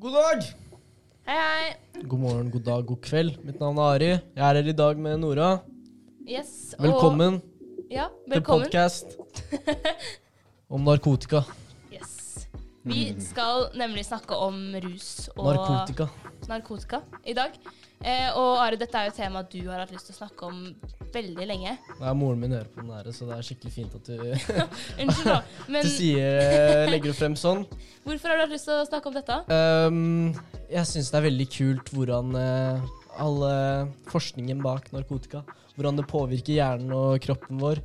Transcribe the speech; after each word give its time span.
God 0.00 0.12
dag! 0.12 0.42
Hei, 1.26 1.36
hei. 1.36 2.02
God 2.06 2.20
morgen, 2.20 2.50
god 2.52 2.64
dag, 2.66 2.84
god 2.86 3.00
kveld. 3.04 3.38
Mitt 3.46 3.60
navn 3.60 3.78
er 3.80 3.94
Ari. 3.94 4.08
Jeg 4.12 4.42
er 4.48 4.58
her 4.60 4.68
i 4.70 4.74
dag 4.76 4.98
med 5.00 5.18
Nora. 5.22 5.50
Yes. 6.28 6.74
og- 6.78 6.84
Velkommen 6.86 7.40
Ja, 7.90 8.08
til 8.08 8.34
velkommen. 8.34 8.64
podkast 8.66 9.16
om 10.70 10.80
narkotika. 10.84 11.42
Yes. 11.92 12.46
Vi 12.84 13.14
skal 13.20 13.70
nemlig 13.74 14.04
snakke 14.06 14.34
om 14.36 14.54
rus 14.84 15.28
og 15.36 15.54
Narkotika. 15.54 16.06
Narkotika 16.50 17.02
i 17.24 17.34
dag. 17.36 17.54
Eh, 18.00 18.28
og 18.36 18.60
Are, 18.60 18.78
dette 18.78 18.98
er 18.98 19.08
jo 19.08 19.12
et 19.14 19.18
tema 19.18 19.42
du 19.46 19.58
har 19.70 19.80
hatt 19.82 19.92
lyst 19.94 20.10
til 20.10 20.16
å 20.16 20.18
snakke 20.20 20.48
om 20.48 20.60
veldig 21.14 21.48
lenge. 21.48 21.74
Er 21.96 22.16
moren 22.18 22.42
min 22.42 22.54
hører 22.56 22.68
på 22.72 22.82
den 22.82 22.92
her, 22.92 23.10
så 23.16 23.28
det 23.28 23.38
er 23.38 23.48
skikkelig 23.48 23.74
fint 23.74 23.96
at 23.96 24.10
du 24.10 24.16
Unnskyld, 25.02 25.30
da. 25.30 25.38
Men 25.72 25.86
til 25.86 25.94
sier, 25.94 26.90
legger 26.92 27.12
det 27.12 27.16
frem 27.18 27.36
sånn. 27.40 27.64
hvorfor 28.04 28.32
har 28.32 28.40
du 28.40 28.46
hatt 28.46 28.54
lyst 28.54 28.68
til 28.70 28.78
å 28.78 28.88
snakke 28.88 29.10
om 29.10 29.16
dette? 29.16 29.38
Um, 29.50 30.32
jeg 30.70 30.92
syns 30.92 31.12
det 31.12 31.20
er 31.20 31.28
veldig 31.30 31.48
kult 31.56 31.94
hvordan 31.96 32.34
uh, 32.36 32.90
all 33.16 33.46
forskningen 34.10 34.60
bak 34.64 34.90
narkotika 34.92 35.44
Hvordan 35.76 35.98
det 35.98 36.08
påvirker 36.08 36.56
hjernen 36.56 36.92
og 36.96 37.18
kroppen 37.20 37.58
vår. 37.60 37.82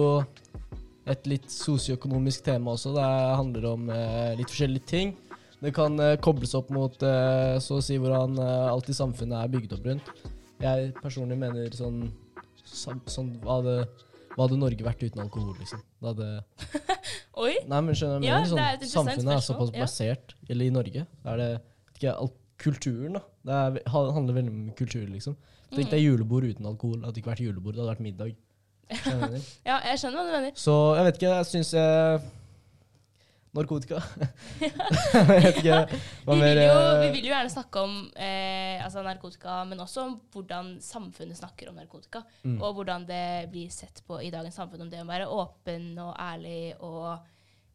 et 1.10 1.28
litt 1.30 1.48
sosioøkonomisk 1.52 2.46
tema 2.46 2.76
også. 2.76 2.94
Det 2.96 3.08
handler 3.40 3.68
om 3.72 3.90
eh, 3.94 4.34
litt 4.40 4.52
forskjellige 4.52 4.90
ting. 4.90 5.14
Det 5.62 5.72
kan 5.78 5.98
eh, 6.02 6.16
kobles 6.24 6.56
opp 6.58 6.72
mot 6.74 6.96
eh, 7.06 7.58
så 7.62 7.78
å 7.78 7.84
si 7.86 7.98
hvordan 8.02 8.38
eh, 8.42 8.68
alt 8.72 8.90
i 8.90 8.96
samfunnet 8.98 9.44
er 9.44 9.52
bygd 9.54 9.76
opp 9.78 9.86
rundt. 9.86 10.08
Jeg 10.62 10.92
personlig 11.02 11.38
mener 11.42 11.70
sånn, 11.78 12.00
sånn 12.66 13.30
hva, 13.42 13.60
hadde, 13.60 13.76
hva 14.36 14.46
hadde 14.48 14.58
Norge 14.62 14.86
vært 14.86 15.06
uten 15.06 15.22
alkohol, 15.24 15.56
liksom? 15.62 15.82
Det 16.02 16.12
hadde 16.14 16.30
Oi. 17.42 17.54
Nei, 17.70 17.80
men 17.86 17.98
skjønner 17.98 18.22
du 18.22 18.28
Ja, 18.28 18.42
mener? 18.42 18.60
er 18.62 18.82
Sånn, 18.86 18.92
samfunnet 19.08 19.36
er 19.38 19.46
såpass 19.46 19.72
såpass 19.72 19.96
ja. 20.04 20.16
eller 20.50 20.66
i 20.68 20.74
Norge, 20.74 21.06
er 21.08 21.42
det 21.42 21.50
ikke, 21.96 22.14
alt, 22.14 22.38
kulturen, 22.62 23.16
da. 23.18 23.22
Det 23.42 23.56
er, 23.58 23.78
handler 23.90 24.36
veldig 24.38 24.52
om 24.54 24.66
kultur, 24.78 25.06
liksom. 25.10 25.38
Tenk 25.72 25.88
Mm. 25.88 25.92
deg 25.96 26.02
julebord 26.04 26.44
uten 26.44 26.66
alkohol. 26.68 26.98
Det 27.00 27.08
hadde 27.08 27.20
ikke 27.22 27.30
vært 27.32 27.42
julebord, 27.46 27.74
det 27.74 27.82
hadde 27.82 27.94
vært 27.94 28.04
middag. 28.06 28.34
Jeg? 28.92 29.42
Ja, 29.70 29.78
jeg 29.88 30.02
skjønner 30.02 30.20
hva 30.20 30.26
du 30.28 30.34
mener. 30.36 30.52
Så 30.60 30.74
jeg 30.98 31.06
vet 31.08 31.18
ikke, 31.22 31.32
jeg 31.38 31.48
syns 31.48 31.72
jeg 31.78 32.22
Narkotika. 33.52 34.00
jeg 34.64 35.26
vet 35.28 35.58
ikke 35.60 35.80
hva 36.24 36.36
Vi 36.36 36.40
mer 36.40 36.56
vil, 36.56 36.62
jo, 36.64 36.76
vi 37.02 37.08
eh, 37.10 37.16
vil 37.18 37.26
jo 37.28 37.34
gjerne 37.34 37.52
snakke 37.52 37.84
om 37.84 37.98
eh, 38.16 38.80
altså 38.80 39.04
narkotika, 39.04 39.58
men 39.68 39.84
også 39.84 40.06
om 40.08 40.16
hvordan 40.32 40.78
samfunnet 40.84 41.40
snakker 41.42 41.72
om 41.72 41.82
narkotika. 41.82 42.24
Mm. 42.46 42.62
Og 42.62 42.80
hvordan 42.80 43.04
det 43.10 43.52
blir 43.52 43.68
sett 43.74 44.00
på 44.08 44.22
i 44.24 44.32
dagens 44.32 44.56
samfunn. 44.56 44.86
Om 44.86 44.94
det 44.94 45.04
å 45.04 45.10
være 45.10 45.28
åpen 45.36 45.92
og 46.00 46.16
ærlig, 46.16 46.78
og 46.80 47.10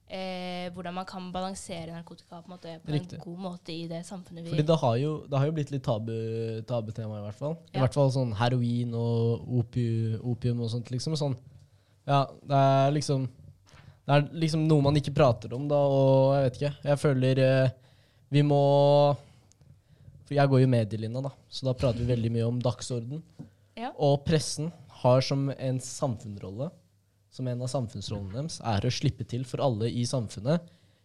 eh, 0.08 0.72
hvordan 0.72 0.96
man 0.96 1.08
kan 1.12 1.28
balansere 1.34 1.92
narkotika 1.92 2.40
på, 2.40 2.46
en 2.46 2.56
måte, 2.56 2.80
på 2.80 2.96
en 2.96 3.24
god 3.28 3.46
måte 3.50 3.76
i 3.76 3.84
det 3.90 4.00
samfunnet 4.08 4.46
vi 4.46 4.56
Fordi 4.56 4.68
det 4.72 4.80
har, 4.80 4.98
jo, 5.02 5.14
det 5.28 5.42
har 5.42 5.50
jo 5.50 5.56
blitt 5.60 5.76
litt 5.76 5.84
tabu, 5.84 6.14
tabutema, 6.64 7.20
i 7.20 7.26
hvert 7.28 7.42
fall. 7.44 7.58
I 7.74 7.84
hvert 7.84 8.00
fall 8.00 8.14
sånn 8.16 8.32
heroin 8.40 8.96
og 8.96 9.44
opium, 9.60 10.22
opium 10.32 10.64
og 10.64 10.72
sånt, 10.72 10.88
liksom. 10.94 11.20
Sånn. 11.20 11.36
Ja, 12.08 12.24
det 12.48 12.64
er 12.64 12.96
liksom 12.96 13.28
Det 14.06 14.14
er 14.14 14.26
liksom 14.38 14.68
noe 14.68 14.84
man 14.86 14.96
ikke 14.98 15.14
prater 15.16 15.50
om, 15.56 15.64
da, 15.66 15.78
og 15.82 16.36
jeg 16.36 16.44
vet 16.44 16.58
ikke. 16.60 16.72
Jeg 16.86 17.00
føler 17.02 17.40
eh, 17.42 17.74
vi 18.30 18.42
må 18.46 18.60
For 20.26 20.34
jeg 20.36 20.50
går 20.50 20.62
jo 20.62 20.70
medielinja, 20.70 21.22
da, 21.26 21.32
så 21.50 21.68
da 21.68 21.74
prater 21.78 22.02
vi 22.02 22.10
veldig 22.12 22.32
mye 22.34 22.46
om 22.46 22.60
dagsorden. 22.62 23.22
Ja. 23.76 23.92
Og 24.02 24.22
pressen 24.26 24.70
har 25.02 25.22
som 25.26 25.48
en 25.52 25.78
samfunnsrolle, 25.82 26.70
som 27.34 27.50
en 27.50 27.62
av 27.62 27.70
samfunnsrollene 27.70 28.38
deres, 28.38 28.60
er 28.64 28.86
å 28.86 28.94
slippe 28.94 29.26
til 29.28 29.44
for 29.46 29.62
alle 29.62 29.90
i 29.90 30.06
samfunnet. 30.08 30.64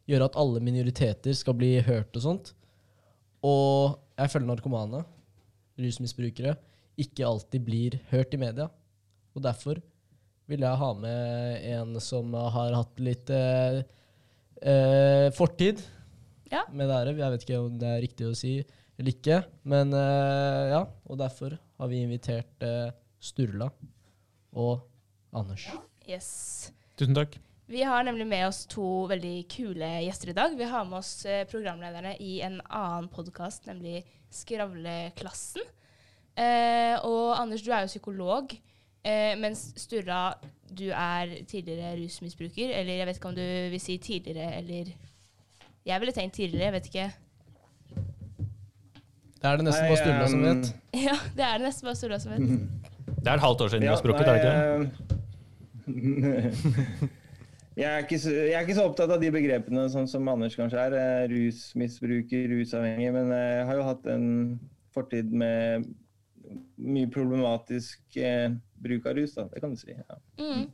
Gjøre 0.10 0.30
at 0.30 0.38
alle 0.40 0.62
minoriteter 0.64 1.36
skal 1.38 1.58
bli 1.58 1.76
hørt 1.86 2.16
og 2.18 2.26
sånt. 2.26 2.54
Og 3.46 3.98
jeg 4.18 4.32
føler 4.32 4.48
narkomane, 4.48 5.04
rusmisbrukere, 5.82 6.56
ikke 7.02 7.26
alltid 7.26 7.66
blir 7.66 7.98
hørt 8.12 8.34
i 8.38 8.42
media. 8.42 8.70
Og 9.36 9.46
derfor 9.46 9.82
vil 10.52 10.64
jeg 10.68 10.80
ha 10.82 10.92
med 11.00 11.66
en 11.72 11.96
som 12.04 12.34
har 12.36 12.76
hatt 12.78 13.00
litt 13.04 13.30
eh, 13.34 13.82
eh, 14.62 15.28
fortid 15.38 15.82
Ja. 16.52 16.66
med 16.72 16.90
det 16.92 16.98
her. 17.00 17.12
Jeg 17.16 17.32
vet 17.36 17.46
ikke 17.48 17.60
om 17.66 17.78
det 17.82 17.88
er 17.90 18.02
riktig 18.04 18.28
å 18.30 18.36
si 18.38 18.58
eller 19.00 19.14
ikke, 19.16 19.38
men 19.66 19.94
eh, 19.98 20.72
ja. 20.76 20.82
Og 21.10 21.18
derfor 21.18 21.56
har 21.80 21.90
vi 21.90 22.04
invitert 22.06 22.62
eh, 22.68 22.92
Sturla 23.24 23.72
og 24.54 24.84
Anders. 25.34 25.70
Yes. 26.10 26.72
Tusen 27.00 27.16
takk. 27.18 27.38
Vi 27.72 27.86
har 27.88 28.04
nemlig 28.04 28.26
med 28.28 28.44
oss 28.50 28.66
to 28.68 28.84
veldig 29.08 29.46
kule 29.50 29.88
gjester 30.04 30.34
i 30.34 30.36
dag. 30.36 30.58
Vi 30.60 30.68
har 30.68 30.84
med 30.90 31.00
oss 31.00 31.14
eh, 31.26 31.46
programlederne 31.48 32.18
i 32.20 32.42
en 32.44 32.60
annen 32.68 33.08
podkast, 33.14 33.64
nemlig 33.72 34.02
Skravleklassen. 34.32 35.64
Eh, 36.36 36.98
og 37.08 37.38
Anders, 37.40 37.64
du 37.64 37.72
er 37.72 37.86
jo 37.86 37.92
psykolog, 37.94 38.54
eh, 39.06 39.34
mens 39.40 39.74
Sturla, 39.78 40.34
du 40.70 40.88
er 40.90 41.34
tidligere 41.48 41.96
rusmisbruker. 42.04 42.74
Eller 42.80 42.94
jeg 43.02 43.08
vet 43.08 43.16
ikke 43.20 43.32
om 43.32 43.36
du 43.36 43.44
vil 43.74 43.80
si 43.82 43.98
tidligere, 43.98 44.56
eller 44.62 44.92
Jeg 45.86 46.00
ville 46.00 46.14
tenkt 46.14 46.36
tidligere, 46.36 46.64
jeg 46.66 46.74
vet 46.74 46.86
ikke. 46.92 47.12
Det 49.42 49.50
er 49.50 49.56
det 49.58 49.66
nesten 49.66 49.88
bare 49.90 49.98
Sturla 49.98 50.28
som 50.30 50.44
vet. 50.46 50.76
Ja, 51.08 51.16
det 51.38 51.46
er 51.48 51.58
det 51.58 51.66
nesten 51.66 51.88
bare 51.88 51.96
Sturla 51.98 52.20
som 52.22 52.32
vet. 52.36 52.46
Det 53.22 53.28
er 53.28 53.34
et 53.34 53.42
halvt 53.48 53.62
år 53.62 53.68
siden 53.74 53.84
du 53.88 53.90
har 53.90 53.98
sprukket, 54.02 54.28
er 54.28 54.34
det 54.34 54.42
ikke? 54.42 54.92
ikke? 55.88 57.10
Jeg 57.82 57.88
er, 57.88 57.98
ikke 58.04 58.18
så, 58.20 58.30
jeg 58.36 58.52
er 58.54 58.66
ikke 58.66 58.76
så 58.76 58.84
opptatt 58.84 59.12
av 59.16 59.22
de 59.22 59.30
begrepene 59.32 59.86
sånn 59.90 60.08
som 60.12 60.28
Anders 60.28 60.58
kanskje 60.60 60.82
er. 60.90 60.94
eh, 61.00 61.22
Rusmisbruker, 61.32 62.50
rusavhengig. 62.52 63.14
Men 63.16 63.32
eh, 63.32 63.46
jeg 63.62 63.68
har 63.70 63.78
jo 63.80 63.86
hatt 63.88 64.10
en 64.12 64.26
fortid 64.94 65.32
med 65.32 65.86
mye 66.76 67.08
problematisk 67.14 68.18
eh, 68.20 68.52
bruk 68.82 69.06
av 69.10 69.16
rus, 69.20 69.34
da. 69.38 69.48
Det 69.52 69.62
kan 69.64 69.74
du 69.76 69.80
si. 69.80 69.94
Ja. 69.96 70.18
Mm. 70.42 70.68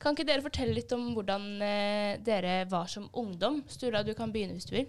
Kan 0.00 0.16
ikke 0.16 0.24
dere 0.30 0.40
fortelle 0.44 0.72
litt 0.78 0.92
om 0.96 1.10
hvordan 1.16 1.42
eh, 1.62 2.18
dere 2.24 2.62
var 2.70 2.86
som 2.88 3.08
ungdom? 3.20 3.60
Sturla, 3.68 4.00
du 4.06 4.14
kan 4.16 4.32
begynne 4.32 4.56
hvis 4.56 4.68
du 4.70 4.76
vil. 4.78 4.86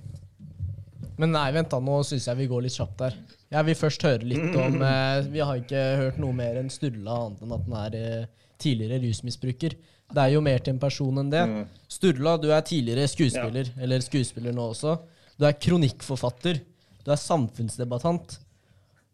Men 1.20 1.34
nei, 1.36 1.50
vent 1.54 1.70
da, 1.70 1.78
nå 1.84 1.98
syns 2.08 2.26
jeg 2.30 2.40
vi 2.40 2.48
går 2.50 2.64
litt 2.66 2.78
kjapt 2.80 2.98
der. 3.04 3.18
Jeg 3.52 3.68
vil 3.68 3.76
først 3.78 4.06
høre 4.08 4.26
litt 4.26 4.56
om 4.58 4.78
eh, 4.88 5.28
Vi 5.34 5.42
har 5.44 5.60
ikke 5.60 5.81
hørt 6.06 6.22
noe 6.24 6.34
mer 6.38 6.62
enn 6.62 6.72
Sturla, 6.72 7.18
annet 7.28 7.44
enn 7.44 7.56
at 7.58 7.66
han 7.68 7.76
er 7.84 7.98
eh, 8.00 8.30
tidligere 8.62 9.02
rusmisbruker. 9.04 9.76
Det 10.12 10.20
er 10.26 10.34
jo 10.34 10.42
mer 10.44 10.60
til 10.64 10.74
en 10.76 10.80
person 10.81 11.20
enn 11.22 11.30
det. 11.31 11.44
Mm. 11.48 11.66
Sturla, 11.92 12.38
du 12.42 12.48
er 12.52 12.64
tidligere 12.68 13.08
skuespiller, 13.12 13.70
eller 13.80 14.04
skuespiller 14.04 14.56
nå 14.56 14.70
også. 14.74 14.96
Du 15.40 15.46
er 15.48 15.56
kronikkforfatter. 15.60 16.60
Du 17.06 17.12
er 17.14 17.20
samfunnsdebattant. 17.20 18.40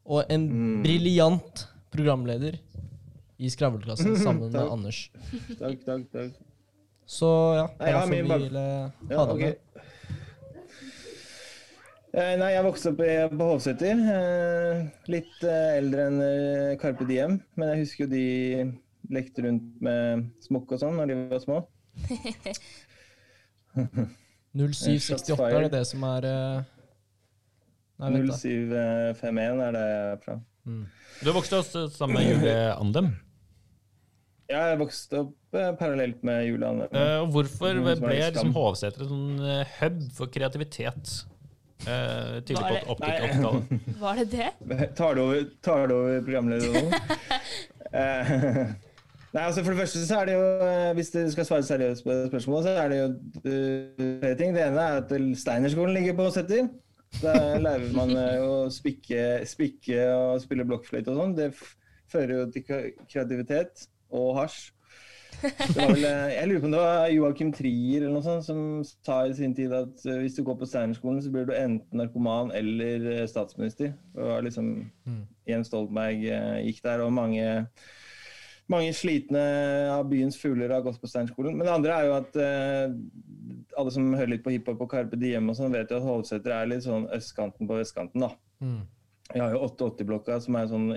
Og 0.07 0.23
en 0.31 0.47
Mm. 0.47 0.83
briljant 0.85 1.65
programleder 1.91 2.57
i 3.39 3.49
Skravleklassen 3.53 4.15
sammen 4.25 4.51
med 4.51 4.61
Anders. 4.63 5.03
Takk, 5.59 5.83
takk, 5.85 6.07
takk. 6.13 6.37
Så 7.07 7.27
ja, 7.55 7.67
det 7.69 7.77
Nei, 7.79 7.89
jeg 7.91 7.99
har 8.01 8.07
min 8.11 8.25
vi 8.27 8.37
ville 8.47 8.63
Ja, 9.11 9.17
ha 9.21 9.25
deg 9.29 9.39
med. 9.45 9.55
Eh, 12.17 12.33
Nei, 12.41 12.49
jeg 12.55 12.65
vokste 12.65 12.91
opp 12.91 13.01
på 13.37 13.47
Hovseter. 13.51 13.99
eh, 14.15 14.81
Litt 15.11 15.43
eh, 15.45 15.77
eldre 15.77 16.07
enn 16.09 16.19
eh, 16.25 16.71
Carpe 16.81 17.05
Diem. 17.07 17.37
Men 17.59 17.73
jeg 17.75 17.83
husker 17.85 18.05
jo 18.05 18.11
de 18.15 18.23
lekte 19.13 19.43
rundt 19.45 19.69
med 19.85 20.25
smokk 20.43 20.73
og 20.75 20.81
sånn 20.81 20.97
når 20.99 21.11
de 21.13 21.19
var 21.31 21.43
små. 21.43 21.59
0768 24.57 25.37
er 25.51 25.67
det 25.67 25.71
det 25.75 25.83
som 25.89 26.03
er 26.07 26.25
eh, 26.27 26.65
Nei, 28.01 28.09
vent, 28.13 28.29
da. 28.29 28.37
0751 28.37 29.61
er 29.67 29.71
det 29.77 29.85
jeg 29.85 30.01
er 30.11 30.19
fra. 30.25 30.35
Mm. 30.67 30.83
Du 31.25 31.31
vokste 31.33 31.61
oss 31.63 31.71
sammen 31.97 32.19
med 32.19 32.27
Julie 32.29 32.57
Andem. 32.75 33.07
Ja, 34.47 34.61
jeg 34.71 34.77
vokste 34.79 35.19
opp 35.25 35.57
eh, 35.59 35.71
parallelt 35.79 36.21
med 36.27 36.45
Julian. 36.47 36.81
Eh, 36.87 37.15
og 37.19 37.33
hvorfor 37.35 37.73
som 37.75 38.03
ble 38.05 38.15
liksom 38.21 38.53
Hovseter 38.55 39.03
en 39.03 39.09
sånn 39.11 39.41
eh, 39.43 39.73
hub 39.81 39.97
for 40.15 40.31
kreativitet 40.31 41.11
eh, 41.83 42.37
tidlig 42.47 42.63
Var 42.63 42.77
på 42.87 42.97
det- 43.03 43.21
80-tallet? 43.27 43.85
Var 44.05 44.21
det 44.21 44.27
det? 44.31 44.89
Tar 44.95 45.15
du 45.19 45.23
over, 45.25 45.43
tar 45.67 45.87
du 45.91 45.95
over 45.99 46.21
programleder 46.27 46.75
nå? 46.75 46.85
Eh, 47.87 48.29
Nei, 49.35 49.43
altså 49.45 49.61
For 49.63 49.71
det 49.71 49.77
første 49.79 49.99
så 50.07 50.17
er 50.21 50.27
det 50.27 50.33
jo, 50.35 50.45
hvis 50.97 51.09
du 51.13 51.17
skal 51.31 51.45
svare 51.47 51.63
seriøst 51.67 52.03
på 52.03 52.15
spørsmålet, 52.31 52.65
så 52.65 52.71
er 52.81 52.89
det 52.91 52.97
jo 52.97 53.07
flere 54.23 54.35
ting. 54.39 54.51
Det 54.55 54.63
ene 54.65 54.83
er 54.83 54.97
at 55.01 55.11
Steinerskolen 55.39 55.95
ligger 55.95 56.15
på 56.17 56.25
Setter. 56.35 56.67
Da 57.21 57.33
lærer 57.59 57.91
man 57.95 58.11
å 58.43 58.55
spikke, 58.73 59.21
spikke 59.47 59.99
og 60.15 60.41
spille 60.43 60.65
blokkfløyte 60.67 61.11
og 61.13 61.19
sånn. 61.21 61.35
Det 61.37 61.47
f- 61.53 61.75
fører 62.11 62.33
jo 62.41 62.47
til 62.55 62.65
kreativitet 63.11 63.85
og 64.11 64.35
hasj. 64.41 64.71
Vel, 65.75 66.01
eh, 66.01 66.31
jeg 66.33 66.47
lurer 66.49 66.61
på 66.63 66.65
om 66.69 66.73
det 66.73 66.81
var 66.81 67.11
Joakim 67.13 67.51
Trier 67.53 68.01
eller 68.01 68.15
noe 68.15 68.25
sånt 68.25 68.45
som 68.47 68.61
sa 69.05 69.19
i 69.27 69.35
sin 69.37 69.53
tid 69.57 69.73
at 69.75 70.01
eh, 70.07 70.21
hvis 70.23 70.37
du 70.37 70.41
går 70.47 70.57
på 70.57 70.69
Steinerskolen, 70.69 71.21
så 71.21 71.29
blir 71.33 71.45
du 71.45 71.53
enten 71.53 72.01
narkoman 72.01 72.49
eller 72.57 73.05
eh, 73.11 73.27
statsminister. 73.29 73.93
Det 74.15 74.27
var 74.31 74.45
liksom 74.45 74.75
Mm. 75.07 75.21
Jens 75.47 75.69
Stoltenberg 75.69 76.25
gikk 76.65 76.81
der, 76.83 76.99
og 77.05 77.13
mange 77.15 77.45
mange 78.67 78.91
slitne 78.91 79.39
av 79.93 80.09
byens 80.09 80.35
fugler 80.35 80.73
har 80.75 80.81
gått 80.83 80.97
på 80.99 81.07
Steinerskolen. 81.07 81.55
Men 81.55 81.63
det 81.63 81.71
andre 81.71 81.93
er 81.95 82.07
jo 82.09 82.15
at 82.17 82.39
alle 83.79 83.93
som 83.95 84.09
hører 84.11 84.33
litt 84.33 84.43
på 84.43 84.51
hiphop 84.51 84.81
og 84.83 84.91
Carpe 84.91 85.15
Diem 85.15 85.47
og 85.47 85.55
sånn, 85.55 85.71
vet 85.71 85.93
jo 85.93 86.01
at 86.01 86.03
Hovseter 86.03 86.51
er 86.51 86.67
litt 86.67 86.83
sånn 86.83 87.07
østkanten 87.15 87.69
på 87.69 87.77
vestkanten, 87.79 88.25
da. 88.25 88.33
Mm. 88.59 88.81
Vi 89.31 89.39
har 89.39 89.55
jo 89.55 89.63
88-blokka, 89.69 90.41
som 90.43 90.59
er 90.59 90.67
sånn 90.73 90.89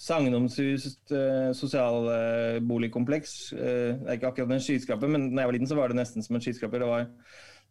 sagnomsust 0.00 1.12
eh, 1.16 1.52
sosialboligkompleks. 1.56 3.36
Eh, 3.52 3.94
det 4.00 4.08
er 4.08 4.18
ikke 4.18 4.32
akkurat 4.32 4.56
en 4.56 4.64
skyskraper, 4.64 5.10
men 5.10 5.30
da 5.32 5.42
jeg 5.42 5.50
var 5.50 5.58
liten, 5.58 5.70
så 5.70 5.78
var 5.78 5.92
det 5.92 5.98
nesten 6.00 6.24
som 6.24 6.38
en 6.38 6.44
skyskraper. 6.44 6.82
Det 6.82 6.90
var 6.90 7.06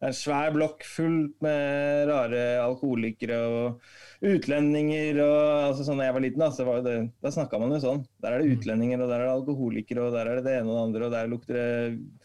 en 0.01 0.17
svær 0.17 0.53
blokk 0.55 0.85
fullt 0.87 1.35
med 1.45 2.09
rare 2.09 2.43
alkoholikere 2.63 3.37
og 3.45 4.25
utlendinger. 4.25 5.21
og 5.25 5.41
altså 5.69 5.85
sånn 5.85 6.01
Da 6.01 6.09
jeg 6.09 6.17
var 6.17 6.25
liten, 6.25 6.43
da, 6.45 6.49
så 6.55 6.65
var 6.67 6.81
det, 6.85 6.97
da 7.21 7.33
snakka 7.33 7.61
man 7.61 7.75
jo 7.75 7.81
sånn. 7.83 8.03
Der 8.23 8.35
er 8.35 8.41
det 8.41 8.57
utlendinger, 8.57 9.03
og 9.03 9.11
der 9.13 9.21
er 9.21 9.29
det 9.29 9.37
alkoholikere, 9.37 10.07
og 10.07 10.17
der 10.17 10.31
er 10.31 10.39
det 10.39 10.47
det 10.49 10.57
ene 10.59 10.71
og 10.71 10.77
det 10.77 10.85
andre, 10.87 11.05
og 11.05 11.15
der 11.17 11.31
lukter 11.31 11.61
det 11.61 12.21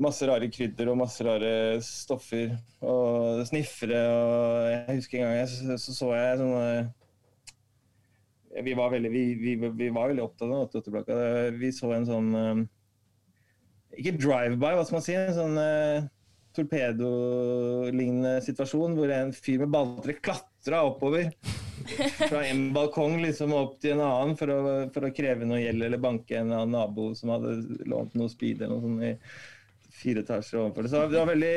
masse 0.00 0.26
rare 0.26 0.48
krydder 0.50 0.90
og 0.90 0.98
masse 0.98 1.22
rare 1.22 1.80
stoffer 1.84 2.56
og 2.82 3.44
sniffere 3.46 4.00
og 4.10 4.70
Jeg 4.72 4.96
husker 4.98 5.18
en 5.18 5.24
gang 5.24 5.36
jeg 5.38 5.50
så, 5.52 5.76
så, 5.78 5.94
så 5.94 6.08
jeg 6.16 6.40
sånne 6.40 6.64
vi 8.62 8.74
var 8.78 8.92
veldig, 8.94 9.10
vi, 9.10 9.24
vi, 9.34 9.54
vi 9.56 9.90
var 9.90 10.10
veldig 10.12 10.24
opptatt 10.24 10.50
av 10.50 10.68
88-blokka. 10.68 11.16
Vi 11.58 11.70
så 11.74 11.90
en 11.96 12.06
sånn 12.06 12.28
eh, 12.38 12.60
Ikke 13.98 14.16
drive-by, 14.18 14.74
hva 14.76 14.84
skal 14.86 14.98
man 14.98 15.06
si? 15.06 15.16
En 15.18 15.34
sånn 15.34 15.58
uh, 15.58 16.06
torpedolignende 16.54 18.38
situasjon 18.46 18.94
hvor 18.98 19.10
en 19.10 19.32
fyr 19.34 19.64
med 19.64 19.74
balltre 19.74 20.16
klatra 20.20 20.84
oppover. 20.86 21.32
Fra 22.28 22.44
en 22.46 22.68
balkong 22.74 23.18
liksom 23.24 23.52
opp 23.56 23.80
til 23.82 23.96
en 23.96 24.04
annen 24.06 24.36
for 24.38 24.52
å, 24.54 24.60
for 24.94 25.06
å 25.06 25.12
kreve 25.14 25.46
noe 25.48 25.60
gjeld 25.60 25.88
eller 25.88 26.02
banke 26.02 26.38
en 26.38 26.52
annen 26.54 26.76
nabo 26.76 27.10
som 27.18 27.34
hadde 27.34 27.56
lånt 27.90 28.14
noe 28.18 28.30
speed 28.32 28.62
eller 28.62 28.76
noe 28.76 28.84
sånt 28.86 29.08
i 29.08 29.94
fire 29.94 30.22
etasjer 30.24 30.62
overfor. 30.62 30.88
Så 30.90 31.02
det 31.10 31.18
var 31.18 31.32
veldig 31.32 31.56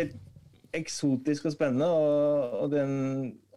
eksotisk 0.77 1.47
og 1.47 1.53
spennende. 1.55 1.87
Og, 1.87 2.57
og 2.63 2.73
den 2.73 2.91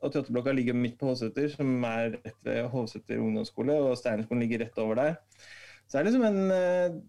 88-blokka 0.00 0.52
ligger 0.56 0.76
midt 0.76 0.98
på 1.00 1.10
Hovseter, 1.10 1.48
som 1.52 1.72
er 1.88 2.16
rett 2.16 2.36
ved 2.46 2.68
Hovseter 2.72 3.20
ungdomsskole, 3.20 3.76
og 3.76 3.98
Steinerskolen 4.00 4.44
ligger 4.44 4.64
rett 4.64 4.78
over 4.82 5.00
der. 5.00 5.18
Så 5.86 5.96
det 5.96 6.00
er 6.00 6.08
liksom 6.08 6.28
en 6.28 6.54
eh, 6.54 7.00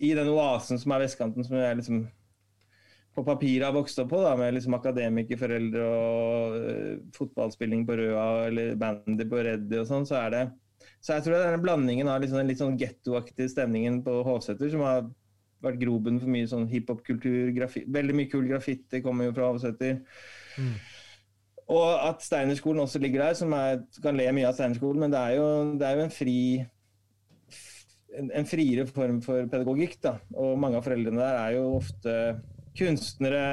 I 0.00 0.14
den 0.16 0.30
oasen 0.32 0.80
som 0.80 0.94
er 0.96 1.04
vestkanten, 1.04 1.44
som 1.44 1.58
jeg 1.60 1.78
liksom 1.78 2.06
på 3.14 3.24
papiret 3.26 3.66
har 3.66 3.74
vokst 3.74 3.98
opp 4.00 4.12
på, 4.12 4.20
da, 4.22 4.34
med 4.38 4.54
liksom 4.54 4.76
akademikerforeldre 4.78 5.86
og 5.86 6.56
uh, 6.56 6.92
fotballspilling 7.16 7.82
på 7.88 7.96
Røa 7.98 8.26
eller 8.46 8.76
bandy 8.78 9.26
på 9.28 9.40
Reddy 9.44 9.80
og 9.80 9.88
sånn, 9.88 10.06
så 10.08 10.20
er 10.20 10.34
det 10.34 10.42
Så 11.02 11.16
jeg 11.16 11.24
tror 11.24 11.34
det 11.34 11.40
er 11.42 11.56
den 11.56 11.64
blandingen 11.64 12.08
av 12.12 12.20
liksom, 12.22 12.38
den 12.38 12.48
litt 12.48 12.60
sånn 12.60 12.78
gettoaktige 12.80 13.50
stemningen 13.50 13.98
på 14.06 14.20
Hovseter 14.26 14.70
som 14.72 14.84
har 14.86 15.08
vært 15.64 15.80
groben 15.82 16.20
for 16.20 16.32
mye 16.32 16.48
sånn 16.48 16.68
hiphop-kultur. 16.70 17.50
Veldig 17.92 18.16
mye 18.16 18.30
kul 18.32 18.46
graffiti 18.48 19.02
kommer 19.04 19.28
jo 19.28 19.34
fra 19.36 19.50
Hovseter. 19.50 19.98
Mm. 20.56 20.72
Og 21.70 21.86
at 22.02 22.24
Steinerskolen 22.24 22.82
også 22.82 22.98
ligger 23.02 23.28
der, 23.28 23.36
som 23.38 23.52
er, 23.54 23.82
kan 24.02 24.16
le 24.18 24.26
mye 24.34 24.48
av 24.48 24.56
Steinerskolen, 24.56 25.04
men 25.04 25.12
det 25.14 25.20
er 25.20 25.36
jo, 25.38 25.48
det 25.78 25.86
er 25.86 25.98
jo 25.98 26.06
en 26.06 26.14
fri 26.14 26.38
en, 28.18 28.30
en, 28.34 28.48
friere 28.48 28.86
form 28.90 29.20
for 29.22 29.46
pedagogikk. 29.50 29.98
da, 30.02 30.16
Og 30.34 30.58
mange 30.58 30.80
av 30.80 30.86
foreldrene 30.86 31.22
der 31.22 31.38
er 31.44 31.56
jo 31.58 31.66
ofte 31.78 32.16
kunstnere, 32.78 33.44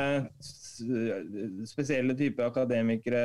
spesielle 1.67 2.15
typer 2.17 2.49
akademikere. 2.49 3.21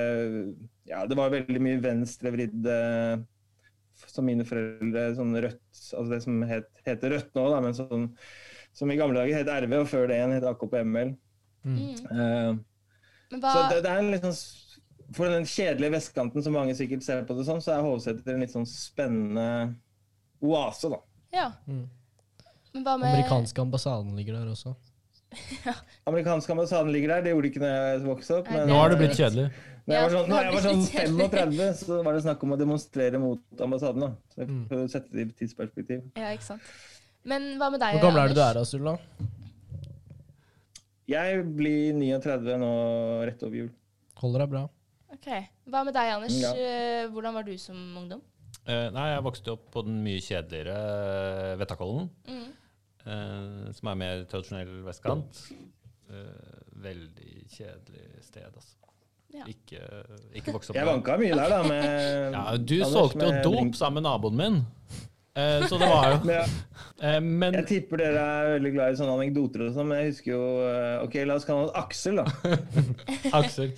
Ja, 0.88 1.04
det 1.08 1.18
var 1.18 1.32
veldig 1.32 1.62
mye 1.62 1.80
venstrevridde 1.82 2.78
som 4.08 4.26
mine 4.26 4.44
foreldre, 4.48 5.12
sånn 5.16 5.36
rødt, 5.36 5.60
altså 5.94 6.08
det 6.10 6.22
som 6.24 6.40
het, 6.48 6.68
heter 6.86 7.14
Rødt 7.14 7.36
nå, 7.36 7.44
da, 7.52 7.60
men 7.64 7.76
sånn, 7.76 8.08
som 8.74 8.90
i 8.90 8.96
gamle 8.98 9.20
dager 9.20 9.38
het 9.40 9.50
RV, 9.52 9.76
og 9.78 9.88
før 9.88 10.08
det 10.10 10.18
igjen 10.18 10.34
het 10.36 10.46
AKP-ML. 10.48 11.12
Mm. 11.62 11.82
Uh, 12.10 12.58
så 13.30 13.60
det, 13.70 13.82
det, 13.84 13.92
er 13.92 14.00
en 14.00 14.10
litt 14.12 14.26
sånn 14.26 14.36
For 15.16 15.28
den 15.28 15.46
kjedelige 15.48 15.96
vestkanten 15.96 16.44
som 16.44 16.54
mange 16.56 16.76
sikkert 16.78 17.04
ser 17.06 17.24
på 17.28 17.36
det 17.38 17.46
sånn, 17.48 17.62
så 17.64 17.74
er 17.74 17.84
Hovseter 17.86 18.34
en 18.34 18.44
litt 18.44 18.54
sånn 18.54 18.68
spennende 18.68 19.74
oase, 20.42 20.90
da. 20.92 21.02
Ja. 21.32 21.50
Mm. 21.66 21.84
Men 22.72 22.86
hva 22.86 22.96
med 23.00 23.12
Amerikanske 23.12 23.60
ambassaden 23.62 24.16
ligger 24.16 24.38
der 24.40 24.52
også. 24.52 24.74
ja. 25.66 25.74
Amerikanske 26.08 26.52
ambassaden 26.54 26.92
ligger 26.94 27.16
der. 27.16 27.26
Det 27.26 27.34
gjorde 27.34 27.48
de 27.48 27.52
ikke 27.52 27.62
da 27.64 27.72
jeg 27.74 28.00
vokste 28.06 28.38
opp. 28.40 28.50
Men, 28.52 28.64
nå 28.70 28.80
har 28.80 28.92
det 28.92 28.98
blitt 29.00 29.18
kjedelig. 29.18 29.50
Når 29.82 29.96
jeg 29.96 30.04
var 30.04 30.14
sånn, 30.14 30.28
når 30.30 30.44
jeg 30.46 30.54
var 30.54 30.64
sånn 30.68 30.82
35, 30.86 31.62
så 31.80 32.00
var 32.06 32.16
det 32.16 32.24
snakk 32.24 32.42
om 32.46 32.54
å 32.54 32.58
demonstrere 32.60 33.20
mot 33.22 33.62
ambassaden. 33.66 34.04
da. 34.06 34.10
Så 34.32 34.42
jeg 34.44 34.50
mm. 34.50 34.64
prøvde 34.70 34.88
å 34.88 34.92
sette 34.92 35.16
det 35.16 35.24
i 35.24 35.32
tidsperspektiv. 35.42 36.04
Ja, 36.18 36.32
ikke 36.36 36.48
sant. 36.52 36.74
Men 37.28 37.54
hva 37.58 37.70
med 37.70 37.82
deg, 37.82 37.96
Anders? 37.96 38.02
Hvor 38.02 38.08
gammel 38.08 38.22
er 38.22 38.32
du 38.32 38.38
du 38.38 38.44
er, 38.44 38.60
Asurla? 38.62 38.94
Jeg 41.12 41.42
blir 41.58 41.98
39 41.98 42.60
nå 42.62 42.70
rett 43.26 43.42
over 43.42 43.58
jul. 43.58 43.72
Holder 44.22 44.44
deg 44.44 44.54
bra. 44.54 44.62
Ok. 45.12 45.28
Hva 45.68 45.82
med 45.86 45.94
deg, 45.96 46.10
Anders? 46.16 46.36
Ja. 46.40 46.52
Eh, 46.56 47.06
hvordan 47.12 47.36
var 47.36 47.46
du 47.46 47.52
som 47.60 47.78
ungdom? 48.00 48.22
Uh, 48.62 48.88
nei, 48.94 49.08
Jeg 49.10 49.24
vokste 49.26 49.54
opp 49.56 49.64
på 49.74 49.82
den 49.86 50.02
mye 50.04 50.22
kjedeligere 50.22 50.76
uh, 51.52 51.54
Vettakollen. 51.60 52.08
Mm. 52.30 52.50
Uh, 53.02 53.72
som 53.74 53.90
er 53.90 53.98
mer 53.98 54.22
tradisjonell 54.30 54.76
vestkant. 54.86 55.40
Uh, 56.06 56.60
veldig 56.84 57.48
kjedelig 57.50 58.22
sted, 58.22 58.46
altså. 58.46 58.78
Ja. 59.32 59.46
Ikke, 59.48 59.80
ikke 60.36 60.52
vokse 60.52 60.74
opp 60.74 60.76
Jeg 60.76 60.84
vanka 60.84 61.16
mye 61.16 61.32
der, 61.32 61.54
da. 61.54 61.62
Med 61.64 61.86
ja, 62.36 62.42
du 62.56 62.74
Anders, 62.76 62.92
solgte 62.92 63.28
jo 63.30 63.40
dop 63.48 63.78
sammen 63.78 64.02
med 64.02 64.08
naboen 64.08 64.38
min. 64.38 64.60
Uh, 65.32 65.64
så 65.64 65.78
det 65.80 65.88
var 65.88 66.10
jo 66.12 66.18
men, 67.40 67.54
Jeg 67.56 67.64
tipper 67.70 68.02
dere 68.02 68.20
er 68.20 68.50
veldig 68.58 68.72
glad 68.74 68.92
i 68.92 68.98
sånne 68.98 69.14
anekdoter 69.16 69.62
og 69.64 69.70
sånn, 69.72 69.88
men 69.88 70.02
jeg 70.02 70.10
husker 70.10 70.34
jo 70.34 70.42
Ok, 71.06 71.16
la 71.24 71.38
oss 71.38 71.46
kalle 71.48 71.64
han 71.64 71.78
Aksel, 71.80 72.20
da. 72.20 72.58
Aksel. 73.40 73.72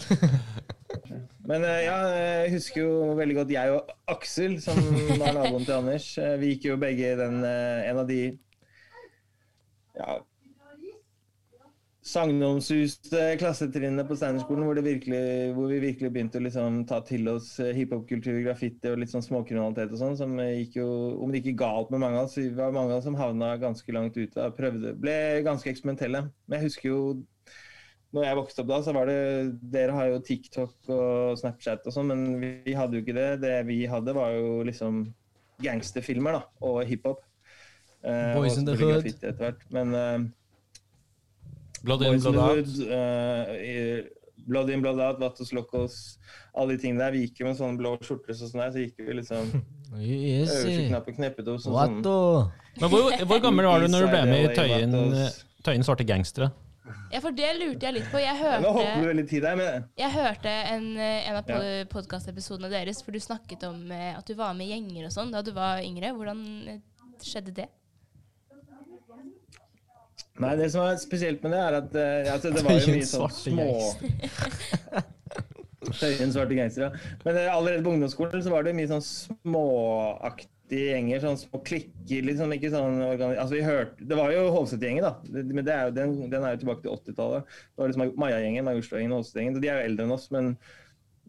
Men 1.49 1.65
ja, 1.67 1.97
jeg 2.17 2.53
husker 2.57 2.83
jo 2.83 3.15
veldig 3.19 3.39
godt 3.41 3.55
jeg 3.55 3.75
og 3.75 3.91
Aksel, 4.15 4.59
som 4.65 4.79
var 5.21 5.35
naboen 5.37 5.67
til 5.67 5.77
Anders. 5.79 6.13
Vi 6.41 6.55
gikk 6.55 6.71
jo 6.71 6.79
begge 6.81 7.17
den, 7.21 7.43
en 7.45 8.01
av 8.01 8.09
de 8.09 8.21
ja, 9.95 10.17
sagnomsuste 12.05 13.21
klassetrinnene 13.41 14.05
på 14.05 14.17
Steinerskolen 14.19 14.67
hvor, 14.67 14.77
hvor, 14.77 15.71
vi 15.71 15.81
virkelig 15.81 16.11
begynte 16.13 16.41
å 16.41 16.45
liksom 16.45 16.83
ta 16.89 16.99
til 17.07 17.31
oss 17.33 17.55
hiphop-kultur, 17.57 18.43
graffiti 18.45 18.91
og 18.91 18.99
litt 19.01 19.13
sånn 19.13 19.25
småkriminalitet 19.25 19.95
og 19.95 20.03
sånn, 20.03 20.19
som 20.19 20.35
gikk 20.43 20.77
jo, 20.83 20.89
om 21.25 21.33
det 21.33 21.41
gikk 21.41 21.63
galt 21.63 21.95
med 21.95 22.03
mange 22.05 22.21
av 22.21 22.29
oss, 22.29 22.37
vi 22.37 22.51
var 22.53 22.75
mange 22.77 22.93
av 22.93 23.01
oss 23.01 23.09
som 23.09 23.17
havna 23.17 23.55
ganske 23.63 23.97
langt 23.97 24.19
ute 24.21 24.37
og 24.37 24.59
prøvde, 24.59 24.93
ble 25.01 25.17
ganske 25.47 25.73
eksperimentelle. 25.73 26.27
Men 26.45 26.61
jeg 26.61 26.69
husker 26.69 26.91
jo 26.91 27.01
når 28.15 28.29
jeg 28.29 28.39
vokste 28.39 28.63
opp 28.63 28.71
da, 28.71 28.79
så 28.87 28.95
var 28.95 29.11
det 29.11 29.19
Dere 29.75 29.95
har 29.97 30.09
jo 30.13 30.23
TikTok 30.23 30.91
og 30.95 31.39
Snapchat 31.41 31.87
og 31.89 31.95
sånn, 31.97 32.13
men 32.13 32.25
vi 32.65 32.77
hadde 32.79 32.99
jo 32.99 33.03
ikke 33.03 33.17
det. 33.17 33.29
Det 33.43 33.55
vi 33.67 33.81
hadde, 33.91 34.15
var 34.15 34.37
jo 34.37 34.63
liksom 34.67 35.03
gangsterfilmer 35.65 36.39
da, 36.39 36.43
og 36.67 36.83
hiphop. 36.87 37.25
Uh, 38.05 38.35
Boys 38.37 38.59
in 38.61 38.69
the 38.69 38.77
Hood. 38.79 39.63
Men 39.75 39.95
uh, 39.97 40.19
Blood 41.83 42.07
in, 42.07 42.21
Blood 42.21 42.39
Out. 42.39 42.75
Uh, 42.87 44.05
blood 44.47 44.71
in, 44.71 44.83
Blood 44.85 45.01
Out, 45.01 45.19
Vatos 45.19 45.53
Locos, 45.57 46.19
alle 46.55 46.77
de 46.77 46.85
tingene 46.85 47.03
der. 47.03 47.17
Vi 47.17 47.27
gikk 47.27 47.43
jo 47.43 47.51
med 47.51 47.59
sånne 47.59 47.81
blå 47.81 47.97
skjorter 48.05 48.37
og 48.37 48.43
sånn 48.45 48.63
der, 48.63 48.75
så 48.75 48.85
gikk 48.85 49.01
vi 49.03 49.17
liksom 49.21 49.55
yes, 50.01 50.55
kneppet 51.17 51.49
opp 51.51 51.65
sånn. 51.65 51.75
Men 52.79 52.93
hvor, 52.93 53.11
hvor, 53.25 53.41
gammel 53.43 53.69
var 53.71 53.83
du 53.83 53.91
når 53.91 54.07
du 54.07 54.13
ble 54.13 54.23
med 54.31 54.47
i 54.47 54.55
Tøyen, 54.55 54.95
tøyen 55.67 55.87
Svarte 55.87 56.07
Gangstere? 56.07 56.53
Ja, 56.85 57.21
for 57.23 57.33
det 57.33 57.49
lurte 57.57 57.87
jeg 57.87 57.97
litt 57.97 58.11
på. 58.13 58.19
Jeg 58.21 58.37
hørte, 58.37 58.61
Nå 58.65 58.73
hopper 58.77 59.01
du 59.01 59.09
veldig 59.09 59.25
tid 59.31 59.47
her, 59.49 59.57
med 59.57 59.87
Jeg 60.01 60.13
hørte 60.13 60.51
en, 60.75 60.91
en 61.01 61.39
av 61.39 61.49
ja. 61.49 61.61
podkastepisodene 61.93 62.69
deres 62.73 63.01
for 63.05 63.17
du 63.17 63.23
snakket 63.25 63.65
om 63.71 63.87
at 63.95 64.27
du 64.29 64.35
var 64.37 64.53
med 64.59 64.69
i 64.69 64.75
gjenger 64.75 65.09
og 65.09 65.15
sånn 65.15 65.33
da 65.33 65.41
du 65.45 65.55
var 65.57 65.81
yngre. 65.85 66.13
Hvordan 66.19 66.45
skjedde 67.25 67.57
det? 67.63 67.71
Nei, 70.43 70.57
det 70.59 70.67
som 70.75 70.83
er 70.83 70.97
spesielt 70.99 71.45
med 71.47 71.55
det, 71.55 71.63
er 71.63 71.77
at 71.79 71.99
altså, 72.35 72.53
det 72.53 72.65
var 72.67 72.81
jo 72.81 72.97
mye 72.99 73.09
sånn 73.09 73.37
små 73.39 73.69
Tøyen 75.93 76.33
svarte 76.33 76.57
gangstere. 76.57 76.91
Men 77.25 77.39
uh, 77.39 77.55
allerede 77.57 77.85
på 77.85 77.93
ungdomsskolen 77.93 78.43
så 78.45 78.53
var 78.53 78.65
det 78.67 78.75
mye 78.77 78.89
sånn 78.91 79.05
småaktige 79.05 80.54
gjenger. 80.73 81.21
Sånn 81.23 81.41
små 81.41 81.61
klikker. 81.67 82.25
liksom 82.25 82.53
ikke 82.57 82.71
sånn 82.73 83.01
altså 83.05 83.55
vi 83.55 83.65
hørte, 83.67 84.05
Det 84.05 84.19
var 84.19 84.33
jo 84.33 84.47
Hovset-gjengen, 84.55 85.05
da. 85.05 85.43
Men 85.45 85.69
er 85.69 85.89
jo, 85.89 85.97
den, 85.97 86.15
den, 86.31 86.45
er 86.45 86.55
jo 86.55 86.63
tilbake 86.63 86.85
til 86.85 86.95
80-tallet. 86.95 87.45
Det 87.45 87.83
var 87.83 87.93
liksom 87.93 88.15
Maja-gjengen, 88.21 88.69
Majorstua-gjengen 88.69 89.17
og 89.17 89.23
Hovset-gjengen. 89.23 89.59
De 89.61 89.71
er 89.71 89.81
jo 89.81 89.91
eldre 89.91 90.07
enn 90.07 90.17
oss, 90.17 90.31
men 90.35 90.55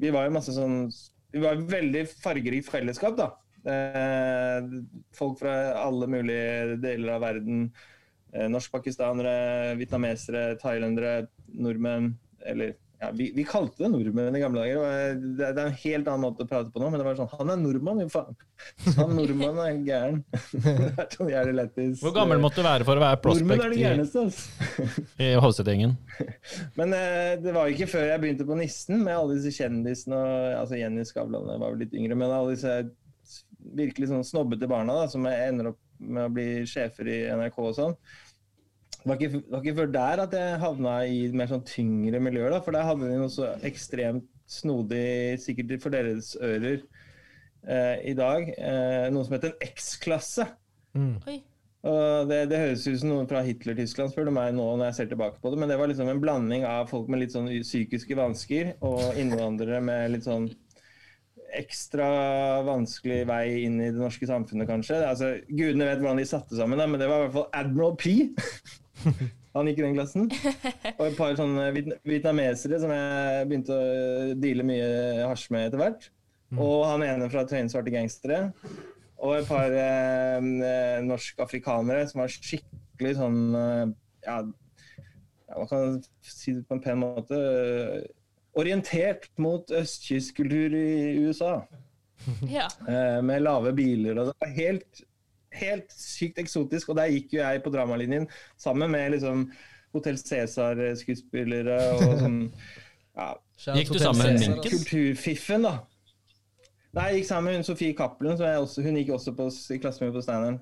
vi 0.02 0.12
var 0.12 0.28
jo 0.28 0.36
masse 0.36 0.52
sånn 0.56 0.90
Vi 1.36 1.42
var 1.44 1.60
veldig 1.68 2.06
fargerikt 2.12 2.70
fellesskap, 2.72 3.18
da. 3.20 3.34
Eh, 3.66 4.70
folk 5.18 5.40
fra 5.42 5.56
alle 5.82 6.08
mulige 6.08 6.78
deler 6.84 7.18
av 7.18 7.26
verden. 7.26 7.68
Eh, 8.32 8.48
norskpakistanere, 8.52 9.76
vietnamesere, 9.80 10.54
thailendere, 10.62 11.28
nordmenn. 11.52 12.14
Eller 12.46 12.76
ja, 13.00 13.10
vi, 13.12 13.28
vi, 13.36 13.44
kalte 13.44 13.84
det 13.84 13.90
nordmenn 13.92 14.36
i 14.38 14.40
gamle 14.40 14.64
dager. 14.64 15.16
Det, 15.20 15.36
det, 15.40 15.50
er 15.52 15.68
en 15.68 15.78
helt 15.82 16.08
annen 16.08 16.24
måte 16.24 16.46
å 16.46 16.50
prate 16.50 16.72
på 16.72 16.82
nå, 16.82 16.88
men 16.92 17.02
det 17.02 17.08
var 17.08 17.18
sånn 17.20 17.32
Han 17.34 17.52
er 17.52 17.60
nordmann, 17.60 18.02
jo 18.06 18.12
faen! 18.14 18.38
Han 19.00 19.16
nordmann 19.18 19.60
er 19.66 19.80
gæren. 19.86 20.22
sånn 21.16 21.32
Hvor 22.00 22.16
gammel 22.16 22.42
måtte 22.44 22.64
du 22.64 22.68
være 22.68 22.88
for 22.88 22.96
å 22.96 23.04
være 23.04 23.22
prospect 23.24 23.66
er 23.66 23.76
det 23.76 23.82
gærneste, 23.82 24.26
altså. 24.30 24.88
i 25.26 25.32
Hovset-gjengen? 25.44 25.98
men 26.80 26.96
eh, 26.96 27.34
det 27.44 27.56
var 27.56 27.72
ikke 27.72 27.90
før 27.92 28.08
jeg 28.08 28.24
begynte 28.24 28.48
på 28.48 28.60
Nissen 28.60 29.02
med 29.04 29.16
alle 29.16 29.40
disse 29.40 29.52
kjendisene. 29.58 30.20
Og, 30.20 30.52
altså 30.62 30.80
Jenny 30.80 31.04
Skavlan 31.08 31.50
var 31.52 31.66
vel 31.68 31.82
litt 31.84 31.96
yngre, 31.98 32.18
men 32.20 32.32
alle 32.32 32.56
disse 32.56 32.78
virkelig 33.76 34.12
sånn 34.12 34.24
snobbete 34.28 34.70
barna 34.70 35.02
da, 35.02 35.10
som 35.12 35.26
ender 35.28 35.74
opp 35.74 35.82
med 36.00 36.28
å 36.28 36.32
bli 36.34 36.48
sjefer 36.70 37.10
i 37.10 37.20
NRK 37.36 37.60
og 37.64 37.76
sånn. 37.76 38.00
Det 39.06 39.12
var, 39.12 39.20
ikke, 39.22 39.38
det 39.38 39.54
var 39.54 39.62
ikke 39.62 39.78
før 39.78 39.90
der 39.94 40.20
at 40.24 40.32
jeg 40.34 40.62
havna 40.64 40.92
i 41.06 41.18
mer 41.38 41.50
sånn 41.52 41.66
tyngre 41.70 42.18
miljøer. 42.26 42.56
da, 42.56 42.62
For 42.66 42.74
der 42.74 42.88
hadde 42.88 43.06
de 43.06 43.18
noe 43.22 43.30
så 43.30 43.52
ekstremt 43.68 44.26
snodig, 44.50 45.38
sikkert 45.44 45.76
for 45.84 45.94
deres 45.94 46.32
ører, 46.42 46.80
eh, 47.70 48.00
i 48.10 48.16
dag. 48.18 48.50
Eh, 48.50 49.06
noe 49.14 49.28
som 49.28 49.36
heter 49.38 49.54
en 49.54 49.68
X-klasse. 49.68 50.48
Mm. 50.98 51.20
Og 51.86 52.32
det, 52.32 52.40
det, 52.50 52.64
høres 52.64 52.88
ut 52.88 52.98
som 53.04 53.12
noen 53.12 53.30
fra 53.30 53.44
Hitler-Tyskland, 53.46 54.10
spør 54.10 54.32
du 54.32 54.34
meg 54.34 54.56
nå 54.58 54.66
når 54.74 54.88
jeg 54.90 54.98
ser 54.98 55.10
tilbake 55.12 55.38
på 55.42 55.52
det. 55.54 55.60
Men 55.62 55.70
det 55.70 55.78
var 55.78 55.92
liksom 55.92 56.10
en 56.10 56.22
blanding 56.24 56.66
av 56.66 56.90
folk 56.90 57.12
med 57.12 57.22
litt 57.22 57.36
sånn 57.36 57.52
psykiske 57.62 58.18
vansker 58.18 58.74
og 58.86 59.20
innvandrere 59.22 59.84
med 59.86 60.16
litt 60.16 60.26
sånn 60.26 60.50
ekstra 61.56 62.08
vanskelig 62.66 63.22
vei 63.30 63.44
inn 63.68 63.78
i 63.78 63.92
det 63.94 64.02
norske 64.02 64.26
samfunnet, 64.28 64.66
kanskje. 64.66 64.98
Altså, 65.06 65.36
Gudene 65.46 65.92
vet 65.92 66.02
hvordan 66.02 66.20
de 66.20 66.26
satte 66.28 66.58
sammen, 66.58 66.82
da, 66.82 66.90
men 66.90 67.00
det 67.00 67.12
var 67.12 67.22
i 67.22 67.28
hvert 67.28 67.38
fall 67.38 67.62
Admiral 67.62 67.96
P. 68.02 68.16
Han 69.56 69.70
gikk 69.70 69.80
i 69.80 69.86
den 69.86 69.96
klassen. 69.96 70.26
Og 70.98 71.06
et 71.06 71.16
par 71.18 71.38
sånne 71.40 71.70
vietnamesere 71.76 72.80
som 72.82 72.92
jeg 72.92 73.48
begynte 73.48 73.78
å 73.78 74.34
deale 74.40 74.66
mye 74.68 74.90
hasj 75.30 75.48
med 75.56 75.70
etter 75.70 75.82
hvert. 75.82 76.10
Mm. 76.52 76.60
Og 76.66 76.84
han 76.90 77.06
ene 77.06 77.30
fra 77.32 77.46
Tøyensvarte 77.48 77.94
gangstere. 77.94 78.42
Og 79.24 79.38
et 79.38 79.48
par 79.48 79.72
eh, 79.72 80.50
norsk-afrikanere 81.08 82.04
som 82.10 82.22
var 82.26 82.34
skikkelig 82.34 83.16
sånn 83.18 83.40
eh, 83.56 83.86
ja, 84.28 84.42
ja, 85.46 85.56
man 85.56 85.70
kan 85.70 85.98
si 86.26 86.58
det 86.58 86.66
på 86.68 86.76
en 86.76 86.84
pen 86.84 87.02
måte 87.02 87.40
orientert 88.56 89.30
mot 89.42 89.72
østkystkultur 89.72 90.76
i 90.78 90.88
USA. 91.26 91.58
Ja. 92.50 92.70
Eh, 92.90 93.20
med 93.22 93.44
lave 93.44 93.74
biler 93.76 94.18
og 94.18 94.32
det 94.32 94.36
var 94.42 94.54
helt, 94.56 95.02
helt 95.62 95.96
sykt 95.96 96.42
eksotisk. 96.44 96.92
Og 96.92 97.00
der 97.00 97.14
gikk 97.14 97.38
jo 97.38 97.42
jeg 97.44 97.64
på 97.66 97.74
dramalinjen 97.74 98.28
sammen 98.62 98.92
med 98.94 99.16
liksom 99.16 99.48
Hotell 99.96 100.20
Cæsar-skuespillere 100.20 101.80
og 101.96 102.06
sånn 102.24 102.40
ja, 103.16 103.34
Gikk 103.80 103.94
du 103.96 104.00
sammen 104.02 104.34
med 104.34 104.42
Minken? 104.42 104.64
Kulturfiffen, 104.76 105.68
da. 105.68 105.78
Nei, 106.96 107.10
jeg 107.10 107.22
gikk 107.22 107.28
sammen 107.28 107.50
med 107.50 107.60
hun 107.60 107.68
Sofie 107.68 107.96
Cappelen. 107.96 108.40
Hun 108.40 108.98
gikk 109.00 109.12
også 109.16 109.34
på, 109.36 109.50
i 109.76 109.80
klasse 109.84 110.04
med 110.04 110.16
på 110.16 110.24
Steineren. 110.24 110.62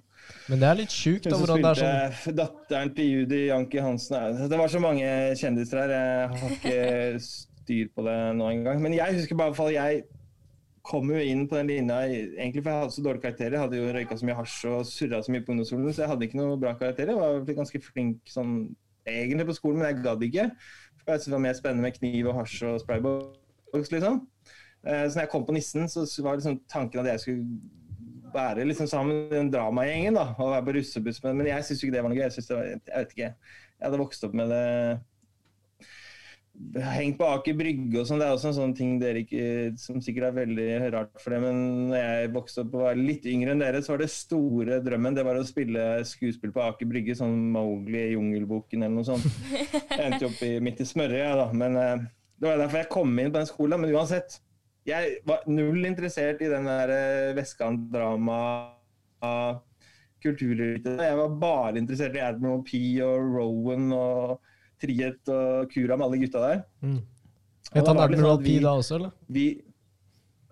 Men 0.49 0.61
det 0.61 0.67
er 0.69 0.79
litt 0.79 0.93
sjukt 0.93 1.27
da, 1.27 1.37
hvordan 1.37 1.61
det 1.61 1.71
er 1.73 2.15
sånn 2.17 2.37
Datteren 2.37 2.93
til 2.97 3.09
Judy 3.09 3.41
Janki 3.49 3.81
Hansen. 3.83 4.39
Det 4.49 4.59
var 4.59 4.71
så 4.71 4.81
mange 4.81 5.07
kjendiser 5.39 5.83
her. 5.83 5.93
Jeg 5.93 6.41
har 6.41 6.55
ikke 6.57 6.77
styr 7.63 7.91
på 7.93 8.05
det 8.07 8.17
nå 8.39 8.49
engang. 8.49 8.81
Men 8.81 8.97
jeg 8.97 9.19
husker 9.19 9.39
bare 9.39 9.53
at 9.53 9.73
jeg 9.75 10.03
kom 10.83 11.11
jo 11.13 11.19
inn 11.23 11.45
på 11.47 11.55
den 11.55 11.69
linja 11.71 12.01
egentlig 12.09 12.63
for 12.63 12.71
jeg 12.73 12.81
hadde 12.81 12.95
så 12.95 13.03
dårlige 13.05 13.23
karakterer. 13.23 13.55
Jeg 13.55 13.63
hadde 13.63 13.79
jo 13.79 13.91
røyka 13.95 14.17
så 14.19 14.27
mye 14.27 14.39
hasj 14.39 14.55
og 14.71 14.87
surra 14.89 15.21
så 15.23 15.33
mye 15.33 15.43
på 15.45 15.53
ungdomsskolen, 15.53 15.93
så 15.95 16.03
jeg 16.03 16.11
hadde 16.11 16.27
ikke 16.27 16.39
noe 16.41 16.57
bra 16.59 16.73
karakterer. 16.79 17.13
Jeg 17.13 17.21
var 17.21 17.59
ganske 17.61 17.81
flink 17.85 18.33
sånn 18.33 18.57
egentlig 19.07 19.47
på 19.47 19.55
skolen, 19.59 19.79
men 19.79 19.89
jeg 19.89 20.03
gadd 20.03 20.25
ikke. 20.27 20.49
Jeg 21.03 21.05
syntes 21.07 21.29
det 21.29 21.35
var 21.35 21.45
mer 21.45 21.55
spennende 21.59 21.87
med 21.87 21.95
kniv 21.99 22.29
og 22.31 22.37
hasj 22.41 22.57
og 22.67 22.81
spraybox, 22.83 23.93
liksom. 23.95 24.19
Eh, 24.83 25.05
så 25.07 25.15
når 25.15 25.23
jeg 25.23 25.31
kom 25.31 25.47
på 25.47 25.55
Nissen, 25.55 25.87
så 25.87 26.05
var 26.25 26.39
liksom 26.39 26.59
tanken 26.71 27.03
at 27.03 27.13
jeg 27.13 27.23
skulle 27.23 27.47
være 28.33 28.65
liksom 28.67 28.87
sammen 28.89 29.23
med 29.29 29.37
den 29.37 29.51
dramagjengen 29.53 30.17
og. 30.17 30.39
Men 31.23 31.47
jeg 31.47 31.63
syntes 31.63 31.83
ikke 31.83 31.95
det 31.95 32.03
var 32.03 32.11
noe 32.11 32.19
gøy. 32.19 32.27
Jeg, 32.27 32.43
det 32.47 32.55
var, 32.57 32.63
jeg 32.67 32.79
vet 32.95 33.15
ikke. 33.17 33.31
Jeg 33.79 33.87
hadde 33.87 34.01
vokst 34.01 34.23
opp 34.27 34.35
med 34.37 34.51
det 34.51 34.67
hengt 36.53 37.17
på 37.17 37.25
Aker 37.25 37.55
Brygge 37.57 38.01
og 38.01 38.07
sånn. 38.07 38.21
Det 38.21 38.27
er 38.27 38.35
også 38.35 38.51
en 38.51 38.57
sånn 38.57 38.75
ting 38.77 38.97
dere 39.01 39.23
ikke, 39.23 39.73
som 39.81 39.97
sikkert 40.03 40.29
er 40.29 40.35
veldig 40.37 40.67
rart 40.93 41.21
for 41.21 41.33
dere. 41.33 41.41
Men 41.47 41.89
når 41.89 42.03
jeg 42.03 42.31
vokste 42.35 42.63
opp 42.63 42.75
og 42.77 42.85
var 42.85 42.99
litt 42.99 43.25
yngre 43.29 43.55
enn 43.55 43.63
dere, 43.63 43.81
så 43.83 43.95
var 43.95 44.03
det 44.03 44.09
store 44.13 44.79
drømmen 44.85 45.17
det 45.17 45.25
var 45.25 45.39
å 45.39 45.47
spille 45.47 45.87
skuespill 46.07 46.53
på 46.53 46.63
Aker 46.65 46.89
Brygge. 46.89 47.17
Sånn 47.17 47.35
Mowgli 47.55 48.03
i 48.03 48.13
Jungelboken 48.13 48.85
eller 48.85 48.99
noe 48.99 49.09
sånt. 49.09 49.25
Jeg 49.97 50.05
endte 50.05 50.29
opp 50.29 50.45
i, 50.45 50.53
midt 50.63 50.83
i 50.83 50.89
smørøyet, 50.89 51.25
ja, 51.25 51.33
da. 51.41 51.49
Men 51.57 51.79
uh, 51.79 52.07
det 52.37 52.49
var 52.49 52.61
derfor 52.61 52.81
jeg 52.81 52.91
kom 52.91 53.11
inn 53.17 53.33
på 53.33 53.39
den 53.39 53.49
skolen. 53.49 53.81
Men 53.81 53.93
uansett, 53.95 54.39
jeg 54.89 55.19
var 55.29 55.45
null 55.47 55.85
interessert 55.87 56.41
i 56.43 56.49
den 56.51 56.65
der 56.67 56.91
uh, 56.91 57.35
vestkantdrama 57.37 58.39
kulturelite. 60.23 60.97
Jeg 60.99 61.19
var 61.19 61.37
bare 61.39 61.79
interessert 61.79 62.17
i 62.17 62.23
Admiral 62.23 62.63
P 62.67 62.81
og 63.05 63.29
Rowan 63.37 63.93
og 63.95 64.41
Triet 64.81 65.29
og 65.31 65.71
Kura 65.73 65.97
med 65.97 66.07
alle 66.07 66.21
gutta 66.23 66.43
der. 66.43 66.63
Mm. 66.83 67.01
Het 67.73 67.87
han 67.87 68.01
Admiral 68.03 68.37
sånn 68.37 68.43
vi, 68.43 68.57
P 68.57 68.63
da 68.63 68.73
også, 68.79 68.95
eller? 68.99 69.13
Vi, 69.33 69.45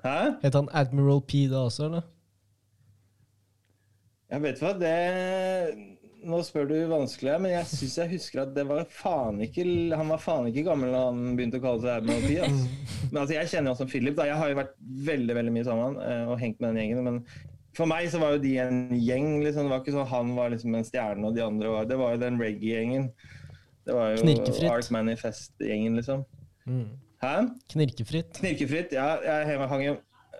hæ? 0.05 0.17
Het 0.41 0.57
han 0.57 0.69
Admiral 0.81 1.23
P 1.27 1.45
da 1.51 1.65
også, 1.67 1.89
eller? 1.89 2.07
Jeg 4.31 4.45
vet 4.45 4.61
hva, 4.63 4.75
det 4.79 4.95
Nå 6.21 6.37
spør 6.45 6.67
du 6.69 6.75
vanskelig, 6.85 7.33
men 7.41 7.51
jeg 7.55 7.65
syns 7.71 7.95
jeg 7.97 8.11
husker 8.11 8.43
at 8.43 8.51
det 8.53 8.61
var 8.69 8.83
faen 8.93 9.39
ikke 9.41 9.63
Han 9.97 10.11
var 10.13 10.21
faen 10.21 10.51
ikke 10.51 10.67
gammel 10.67 10.93
da 10.93 11.07
han 11.07 11.31
begynte 11.33 11.57
å 11.57 11.63
kalle 11.63 11.81
seg 11.81 11.95
Admiral 11.95 12.27
P. 12.27 12.35
Altså. 12.45 13.07
Men 13.09 13.21
altså, 13.23 13.33
jeg 13.35 13.49
kjenner 13.49 13.71
jo 13.71 13.73
han 13.73 13.79
som 13.79 13.89
Philip. 13.89 14.15
da, 14.19 14.27
Jeg 14.29 14.37
har 14.37 14.51
jo 14.51 14.59
vært 14.61 14.75
veldig 15.09 15.37
veldig 15.39 15.55
mye 15.55 15.67
sammen 15.67 15.97
eh, 16.05 16.29
og 16.29 16.37
hengt 16.39 16.61
med 16.61 16.69
den 16.69 16.83
gjengen. 16.83 17.09
men 17.09 17.23
for 17.75 17.87
meg 17.87 18.09
så 18.11 18.19
var 18.21 18.35
jo 18.35 18.43
de 18.43 18.53
en 18.61 18.79
gjeng. 18.99 19.41
liksom, 19.45 19.65
Det 19.65 19.73
var 19.73 19.81
ikke 19.81 19.95
sånn 19.95 20.09
han 20.11 20.33
var 20.37 20.53
liksom 20.53 20.75
en 20.77 20.87
stjerne 20.87 21.27
og 21.27 21.35
de 21.35 21.43
andre 21.45 21.71
var 21.73 21.89
Det 21.89 21.99
var 21.99 22.15
jo 22.15 22.21
den 22.21 22.39
reggae-gjengen. 22.41 23.09
Det 23.85 23.95
var 23.97 24.13
jo 24.13 24.21
Knirkefritt. 24.21 24.69
Art 24.69 24.91
Manifest-gjengen, 24.93 25.97
liksom. 25.97 26.25
Mm. 26.69 26.85
Hæ? 27.21 27.33
Knirkefritt. 27.73 28.37
Knirkefritt, 28.37 28.93
ja. 28.93 29.15
Jeg 29.25 29.67
hang 29.71 29.85
jo 29.85 29.97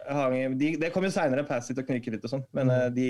hang, 0.10 0.38
de, 0.60 0.76
Det 0.82 0.92
kom 0.94 1.06
jo 1.06 1.12
seinere, 1.14 1.46
Passit 1.48 1.80
og 1.82 1.88
Knirkefritt 1.88 2.24
og 2.28 2.36
sånn, 2.36 2.46
men 2.58 2.70
mm. 2.70 2.78
Eh, 2.78 2.88
de 2.96 3.10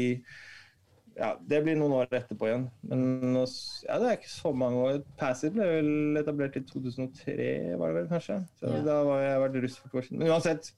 ja, 1.19 1.33
Det 1.47 1.59
blir 1.65 1.75
noen 1.77 1.93
år 1.99 2.13
etterpå 2.15 2.47
igjen. 2.47 2.65
Men 2.87 3.35
ja, 3.35 3.97
det 3.99 4.07
er 4.07 4.15
ikke 4.15 4.31
så 4.31 4.53
mange 4.55 4.79
år. 4.79 4.99
Passit 5.19 5.53
ble 5.53 5.67
vel 5.67 6.19
etablert 6.21 6.55
i 6.57 6.63
2003, 6.69 7.35
var 7.79 7.91
det 7.91 7.97
vel 7.99 8.09
kanskje? 8.13 8.37
Så 8.59 8.71
ja. 8.71 8.83
Da 8.87 8.97
var 9.05 9.23
jeg 9.25 9.41
vært 9.43 9.57
russ 9.65 9.77
for 9.81 9.91
to 9.91 9.99
år 9.99 10.07
siden. 10.07 10.21
Men 10.21 10.31
uansett, 10.31 10.71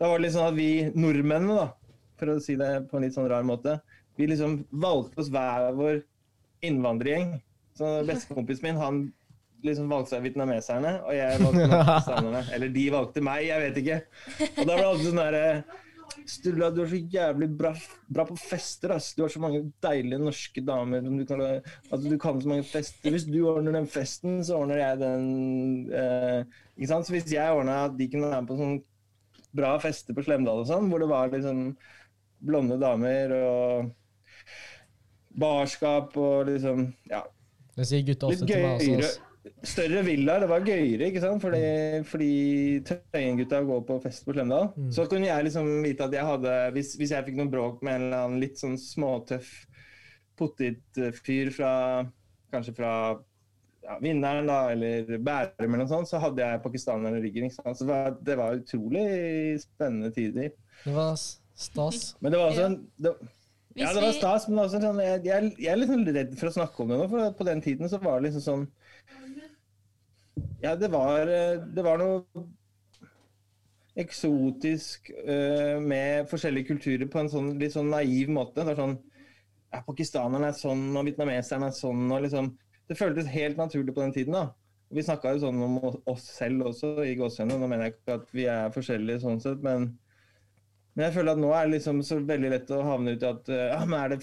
da 0.00 0.10
var 0.10 0.18
det 0.18 0.26
litt 0.26 0.34
sånn 0.36 0.50
at 0.50 0.58
vi 0.58 0.68
nordmennene, 0.98 1.60
da, 1.62 2.02
for 2.18 2.34
å 2.34 2.40
si 2.42 2.58
det 2.58 2.72
på 2.90 2.98
en 2.98 3.06
litt 3.06 3.16
sånn 3.16 3.30
rar 3.30 3.46
måte, 3.46 3.78
vi 4.18 4.28
liksom 4.30 4.64
valgte 4.84 5.22
oss 5.22 5.30
hver 5.34 5.70
vår 5.78 6.02
innvandrergjeng. 6.66 7.36
Så 7.78 7.94
Bestekompisen 8.06 8.68
min 8.68 8.80
han 8.80 9.04
liksom 9.64 9.88
valgte 9.90 10.14
seg 10.14 10.26
vietnameserne, 10.26 10.98
og 11.06 11.16
jeg 11.16 11.40
valgte 11.40 11.70
pakistanerne. 11.72 12.44
Eller 12.54 12.74
de 12.74 12.84
valgte 12.94 13.24
meg, 13.24 13.46
jeg 13.48 13.64
vet 13.64 13.80
ikke. 13.82 13.98
Og 14.52 14.60
da 14.60 14.68
ble 14.68 14.76
det 14.76 14.90
alltid 14.90 15.10
sånn 15.10 15.24
derre 15.24 15.48
Sturla, 16.28 16.68
du 16.70 16.82
er 16.84 16.88
så 16.88 16.98
jævlig 17.10 17.46
bra, 17.58 17.70
bra, 18.12 18.26
på 18.28 18.36
fester. 18.38 18.92
Ass. 18.94 19.10
Du 19.16 19.22
har 19.24 19.32
så 19.32 19.40
mange 19.42 19.62
deilige 19.82 20.20
norske 20.20 20.62
damer. 20.64 21.02
Du 21.02 21.24
kan, 21.26 21.42
altså, 21.42 22.04
du 22.04 22.16
kan 22.20 22.40
så 22.40 22.50
mange 22.52 22.66
fester. 22.68 23.10
Hvis 23.12 23.26
du 23.26 23.38
ordner 23.50 23.74
den 23.74 23.88
festen, 23.90 24.38
så 24.46 24.60
ordner 24.60 24.82
jeg 24.82 25.00
den 25.00 25.26
eh, 25.90 26.44
ikke 26.76 26.90
sant? 26.92 27.08
Så 27.08 27.16
hvis 27.16 27.32
jeg 27.32 27.56
ordna 27.56 27.86
at 27.88 27.96
de 27.98 28.08
kunne 28.12 28.30
være 28.30 28.44
med 28.44 28.52
på 28.52 28.60
sånn 28.60 28.78
bra 29.54 29.74
fester 29.82 30.16
på 30.16 30.24
Slemdal 30.26 30.62
og 30.62 30.70
sånn, 30.70 30.88
hvor 30.92 31.02
det 31.02 31.10
var 31.10 31.32
liksom 31.32 31.66
blonde 32.44 32.78
damer 32.80 33.32
og 33.40 33.92
barskap 35.40 36.14
og 36.20 36.50
liksom 36.50 36.88
Ja 37.10 37.24
det 37.74 37.86
sier 37.90 38.04
gutta 38.06 38.30
også 38.30 38.46
til 38.48 38.64
meg 38.64 38.82
også. 38.82 39.30
Større 39.64 40.00
villaer, 40.06 40.40
det 40.40 40.48
var 40.48 40.64
gøyere, 40.64 41.10
ikke 41.10 41.20
sant? 41.20 41.42
Fordi, 41.42 41.60
fordi 42.08 42.28
Tøyen-gutta 42.88 43.60
går 43.68 43.82
på 43.84 43.98
fest 44.00 44.24
på 44.24 44.32
Slemdal. 44.32 44.70
Mm. 44.72 44.88
Så 44.96 45.04
kunne 45.10 45.28
jeg 45.28 45.44
liksom 45.44 45.68
vite 45.84 46.06
at 46.06 46.16
jeg 46.16 46.24
hadde 46.24 46.54
Hvis, 46.72 46.94
hvis 46.96 47.12
jeg 47.12 47.26
fikk 47.26 47.36
noe 47.36 47.52
bråk 47.52 47.84
med 47.84 47.98
en 47.98 48.06
eller 48.06 48.24
annen 48.24 48.40
litt 48.40 48.56
sånn 48.60 48.78
småtøff 48.80 49.50
potetfyr 50.40 51.52
fra 51.54 51.74
Kanskje 52.54 52.74
fra 52.78 52.94
ja, 53.84 53.98
Vinneren, 54.00 54.48
da, 54.48 54.58
eller 54.72 55.18
Bærum 55.18 55.74
eller 55.74 55.82
noe 55.82 55.92
sånt, 55.92 56.08
så 56.08 56.22
hadde 56.22 56.40
jeg 56.40 56.64
pakistaner 56.64 57.18
i 57.18 57.22
ryggen. 57.26 57.48
Ikke 57.50 57.58
sant? 57.58 57.76
Så 57.76 57.84
det 57.84 57.92
var, 57.92 58.18
det 58.30 58.36
var 58.40 58.60
utrolig 58.62 59.06
spennende 59.60 60.12
tider. 60.14 60.54
Det 60.86 60.94
var 60.94 61.18
stas. 61.18 62.14
Men 62.24 62.32
det 62.32 62.40
var 62.40 62.54
også 62.54 62.68
en 62.70 62.78
det, 62.96 63.12
ja, 63.74 63.92
det 63.94 64.02
var 64.04 64.12
stas, 64.16 64.48
men 64.48 64.62
også 64.62 64.80
sånn, 64.82 65.00
jeg, 65.02 65.22
jeg, 65.26 65.52
jeg, 65.58 65.70
er 65.72 65.80
litt 65.80 65.90
sånn 65.90 66.04
redd 66.06 66.34
for 66.38 66.50
å 66.50 66.56
snakke 66.58 66.84
om 66.84 66.92
det 66.92 66.98
nå, 67.00 67.08
for 67.10 67.38
på 67.40 67.46
den 67.48 67.62
tiden 67.64 67.90
så 67.90 67.98
var 68.02 68.20
det 68.20 68.30
liksom 68.30 68.44
sånn 68.44 68.66
Ja, 70.62 70.74
det 70.78 70.90
var, 70.92 71.26
det 71.26 71.82
var 71.84 71.98
noe 72.00 72.44
eksotisk 74.00 75.10
uh, 75.22 75.78
med 75.82 76.26
forskjellige 76.30 76.72
kulturer 76.72 77.10
på 77.10 77.20
en 77.20 77.30
sånn 77.30 77.52
litt 77.60 77.74
sånn 77.76 77.92
naiv 77.92 78.30
måte. 78.34 78.58
Det 78.60 78.72
var 78.72 78.80
sånn 78.80 78.96
ja, 79.70 79.82
Pakistanerne 79.86 80.50
er 80.50 80.58
sånn, 80.58 80.88
og 80.96 81.06
vietnameserne 81.06 81.70
er 81.70 81.76
sånn, 81.78 82.06
og 82.10 82.24
liksom 82.26 82.54
Det 82.84 82.98
føltes 82.98 83.30
helt 83.32 83.56
naturlig 83.56 83.94
på 83.96 84.02
den 84.02 84.10
tiden, 84.12 84.34
da. 84.36 84.50
Vi 84.92 85.02
snakka 85.02 85.30
jo 85.32 85.46
sånn 85.46 85.62
om 85.64 85.78
oss 85.80 86.26
selv 86.36 86.66
også, 86.68 86.98
i 87.00 87.14
gåsehudene. 87.16 87.56
Nå 87.56 87.68
mener 87.70 87.88
jeg 87.88 87.94
ikke 87.94 88.16
at 88.18 88.26
vi 88.36 88.44
er 88.52 88.74
forskjellige 88.74 89.22
sånn 89.22 89.40
sett, 89.40 89.62
men, 89.64 89.86
men 90.94 91.06
jeg 91.08 91.16
føler 91.16 91.34
at 91.34 91.42
nå 91.42 91.50
er 91.54 91.66
det 91.66 91.76
liksom 91.78 92.00
så 92.06 92.20
veldig 92.22 92.52
lett 92.52 92.70
å 92.74 92.84
havne 92.86 93.14
ut 93.16 93.24
i 93.24 93.28
at 93.30 93.50
eh, 93.52 93.66
ja, 93.72 93.82
men 93.84 93.98
er 94.00 94.14
det 94.14 94.22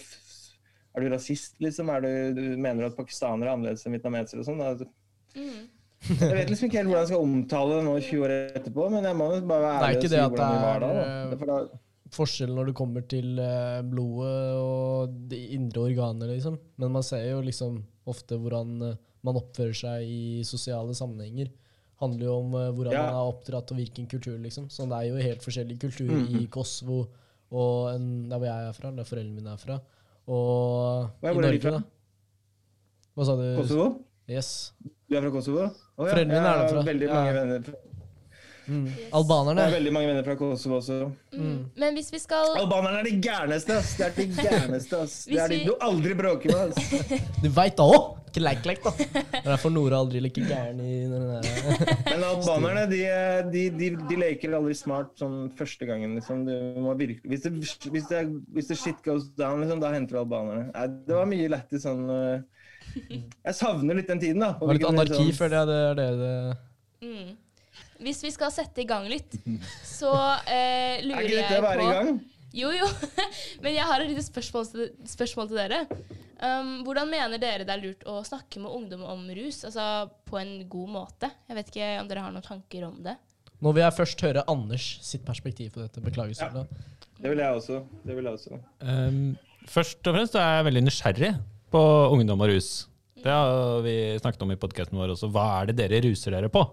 er 0.92 1.06
du 1.06 1.12
rasist, 1.14 1.54
liksom? 1.64 1.92
Er 1.94 2.04
du, 2.04 2.10
du 2.36 2.58
mener 2.60 2.90
at 2.90 2.98
pakistanere 2.98 3.48
er 3.48 3.54
annerledes 3.56 3.86
enn 3.88 3.96
vietnamesere 3.96 4.44
og 4.44 4.50
sånn? 4.50 4.90
Mm. 5.38 5.62
Jeg 6.02 6.34
vet 6.34 6.50
liksom 6.50 6.68
ikke 6.68 6.80
helt 6.82 6.90
hvordan 6.90 7.06
jeg 7.06 7.12
skal 7.12 7.24
omtale 7.28 7.78
det 7.78 7.86
nå 7.86 7.94
20 8.02 8.26
år 8.26 8.34
etterpå, 8.58 8.88
men 8.92 9.08
jeg 9.08 9.18
må 9.20 9.30
bare 9.48 9.64
være 9.68 9.80
Det 9.80 9.88
ærlig 9.88 10.02
og 10.02 10.12
si 10.12 10.22
hvordan 10.26 10.52
det 10.56 10.66
var 10.66 10.84
da. 10.84 10.92
da. 10.98 11.08
eh, 11.08 11.40
For 11.40 11.52
da 11.54 11.62
forskjell 12.12 12.52
når 12.56 12.70
det 12.72 12.76
kommer 12.76 13.06
til 13.08 13.40
eh, 13.40 13.80
blodet 13.88 14.40
og 14.60 15.14
de 15.32 15.40
indre 15.56 15.86
organer, 15.88 16.34
liksom. 16.34 16.58
Men 16.82 16.94
man 16.98 17.06
ser 17.08 17.24
jo 17.30 17.40
liksom 17.46 17.80
ofte 18.12 18.40
hvordan 18.42 18.74
eh, 18.90 18.98
man 19.24 19.40
oppfører 19.40 19.78
seg 19.78 20.10
i 20.10 20.42
sosiale 20.48 20.96
sammenhenger. 20.98 21.52
Handler 22.02 22.26
jo 22.26 22.36
om 22.40 22.54
eh, 22.56 22.72
hvordan 22.74 22.94
Ja. 22.94 23.02
man 23.06 23.14
er 23.14 23.32
oppdratt 23.32 23.72
og 23.72 23.78
hvilken 23.78 24.08
kultur, 24.10 24.38
liksom. 24.42 24.68
Så 24.70 24.88
det 24.90 24.98
er 24.98 25.10
jo 25.10 25.16
helt 25.22 25.42
forskjellig 25.46 25.80
kultur 25.80 26.10
i 26.12 26.22
Mhm. 26.42 26.48
Kosovo 26.50 27.08
og 27.52 27.94
en, 27.96 28.30
der 28.30 28.38
hvor 28.40 28.46
jeg 28.48 28.68
er 28.70 28.74
fra, 28.74 28.92
der 28.92 29.04
foreldrene 29.04 29.36
mine 29.36 29.54
er 29.54 29.58
fra, 29.58 29.80
og 30.28 31.10
er 31.24 31.32
i 31.32 31.36
Norge, 31.36 31.62
fra? 31.62 31.72
da. 31.72 31.82
Hva 33.18 33.26
sa 33.26 33.36
du? 33.36 33.46
Kosovo? 33.62 33.88
Yes. 34.30 34.72
Du 35.10 35.16
er 35.18 35.22
fra 35.22 35.30
Kosovo? 35.32 35.64
Oh, 35.98 36.06
ja. 36.08 36.14
Foreldrene 36.14 36.38
mine 36.38 36.52
er 36.52 36.62
derfra. 36.68 36.84
Veldig 36.88 37.08
Ja. 37.08 37.14
mange 37.14 37.34
venner 37.40 37.64
fra, 37.64 37.74
Mm. 38.68 38.86
Yes. 38.88 39.10
Albanerne. 39.12 39.60
har 39.66 39.72
veldig 39.72 39.92
mange 39.92 40.08
venner 40.08 40.24
fra 40.24 40.36
Kosovo 40.36 40.76
også. 40.78 41.12
Mm. 41.34 41.66
Men 41.76 41.96
hvis 41.96 42.12
vi 42.14 42.20
skal 42.20 42.46
Albanerne 42.56 43.00
er 43.00 43.04
de 43.04 43.20
gærneste, 43.22 43.72
ass! 43.74 43.98
Det 43.98 44.06
er 44.06 44.12
de 44.16 44.28
gærneste, 44.38 44.94
ass. 45.02 45.26
Det 45.26 45.40
er 45.40 45.48
de 45.50 45.66
du 45.66 45.74
aldri 45.82 46.14
bråker 46.14 46.54
med, 46.54 46.72
ass. 46.78 46.92
Du 47.44 47.50
veit 47.50 47.76
da 47.76 47.84
òg! 47.84 48.21
Ikke 48.32 48.44
leik 48.46 48.64
leik, 48.64 48.80
da. 48.86 48.92
Det 49.34 49.42
er 49.42 49.50
derfor 49.50 49.74
Nora 49.74 49.98
aldri 50.00 50.22
er 50.24 50.32
gæren 50.32 50.78
i 50.80 51.02
den 51.12 51.26
der 51.28 51.48
Men 52.14 52.24
albanerne, 52.24 52.86
de, 52.88 53.02
de, 53.52 53.64
de, 53.76 53.90
de 54.08 54.20
leker 54.22 54.56
aldri 54.56 54.76
smart 54.80 55.12
sånn 55.20 55.50
første 55.60 55.88
gangen, 55.90 56.14
liksom. 56.16 56.46
Du 56.48 56.80
må 56.86 56.96
virkelig 56.96 57.28
Hvis 57.28 57.44
det, 57.44 57.52
hvis 57.92 58.08
det, 58.08 58.24
hvis 58.56 58.72
det 58.72 58.80
shit 58.80 59.04
goes 59.04 59.28
down, 59.36 59.60
liksom, 59.66 59.84
da 59.84 59.92
henter 59.92 60.16
du 60.16 60.22
albanerne. 60.24 60.72
Det 61.04 61.18
var 61.18 61.28
mye 61.28 61.52
lættis 61.52 61.84
sånn 61.84 62.08
øh, 62.08 62.40
Jeg 62.96 63.58
savner 63.60 64.00
litt 64.00 64.08
den 64.14 64.24
tiden, 64.24 64.46
da. 64.48 64.54
Det 64.56 64.72
var 64.72 64.80
litt 64.80 64.90
anarki, 64.94 65.20
liksom- 65.20 65.40
føler 65.44 65.60
jeg. 65.60 65.72
Det 65.74 65.80
er 65.84 66.00
det 66.00 66.10
det 66.24 67.12
mm. 67.12 67.30
Hvis 68.08 68.24
vi 68.24 68.32
skal 68.34 68.56
sette 68.56 68.82
i 68.82 68.88
gang 68.88 69.12
litt, 69.12 69.36
så 70.00 70.16
eh, 70.48 71.02
Er 71.02 71.08
lurer 71.10 71.36
jeg 71.36 71.50
på 71.52 71.58
Er 71.58 71.60
å 71.60 71.68
være 71.68 71.68
bare 71.68 71.84
i 71.84 71.96
gang? 72.00 72.22
Jo, 72.56 72.72
jo. 72.76 72.88
Men 73.64 73.76
jeg 73.76 73.88
har 73.88 74.02
et 74.04 74.10
lite 74.12 74.24
spørsmål 74.26 74.66
spørsmål 75.08 75.52
til 75.52 75.60
dere. 75.62 75.86
Um, 76.42 76.70
hvordan 76.88 77.10
mener 77.12 77.38
dere 77.42 77.66
det 77.68 77.74
er 77.76 77.84
lurt 77.84 78.06
å 78.10 78.16
snakke 78.26 78.62
med 78.64 78.74
ungdom 78.74 79.04
om 79.06 79.28
rus? 79.38 79.60
Altså 79.68 79.84
på 80.26 80.40
en 80.42 80.56
god 80.72 80.90
måte? 80.96 81.30
Jeg 81.50 81.58
vet 81.60 81.70
ikke 81.70 81.90
om 82.02 82.10
dere 82.10 82.24
har 82.26 82.34
noen 82.34 82.46
tanker 82.46 82.88
om 82.88 82.98
det? 83.06 83.14
Nå 83.62 83.74
vil 83.76 83.84
jeg 83.84 83.94
først 83.94 84.24
høre 84.26 84.44
Anders 84.50 84.88
sitt 85.06 85.22
perspektiv 85.28 85.76
på 85.76 85.84
dette. 85.84 86.02
Beklager, 86.02 86.34
Ja, 86.42 86.66
Det 87.22 87.30
vil 87.30 87.44
jeg 87.44 87.60
også. 87.60 87.84
Det 88.02 88.16
vil 88.18 88.26
jeg 88.26 88.40
også. 88.40 88.62
Um, 88.82 89.38
først 89.70 90.08
og 90.10 90.18
fremst 90.18 90.36
er 90.42 90.56
jeg 90.58 90.68
veldig 90.72 90.84
nysgjerrig 90.88 91.32
på 91.72 91.84
ungdom 92.16 92.42
og 92.42 92.50
rus. 92.50 92.72
Det 93.22 93.30
har 93.30 93.84
vi 93.86 93.96
snakket 94.18 94.42
om 94.42 94.52
i 94.56 94.58
podkasten 94.58 94.98
vår 94.98 95.14
også. 95.14 95.30
Hva 95.30 95.46
er 95.60 95.70
det 95.70 95.78
dere 95.78 96.02
ruser 96.08 96.34
dere 96.34 96.50
på? 96.50 96.66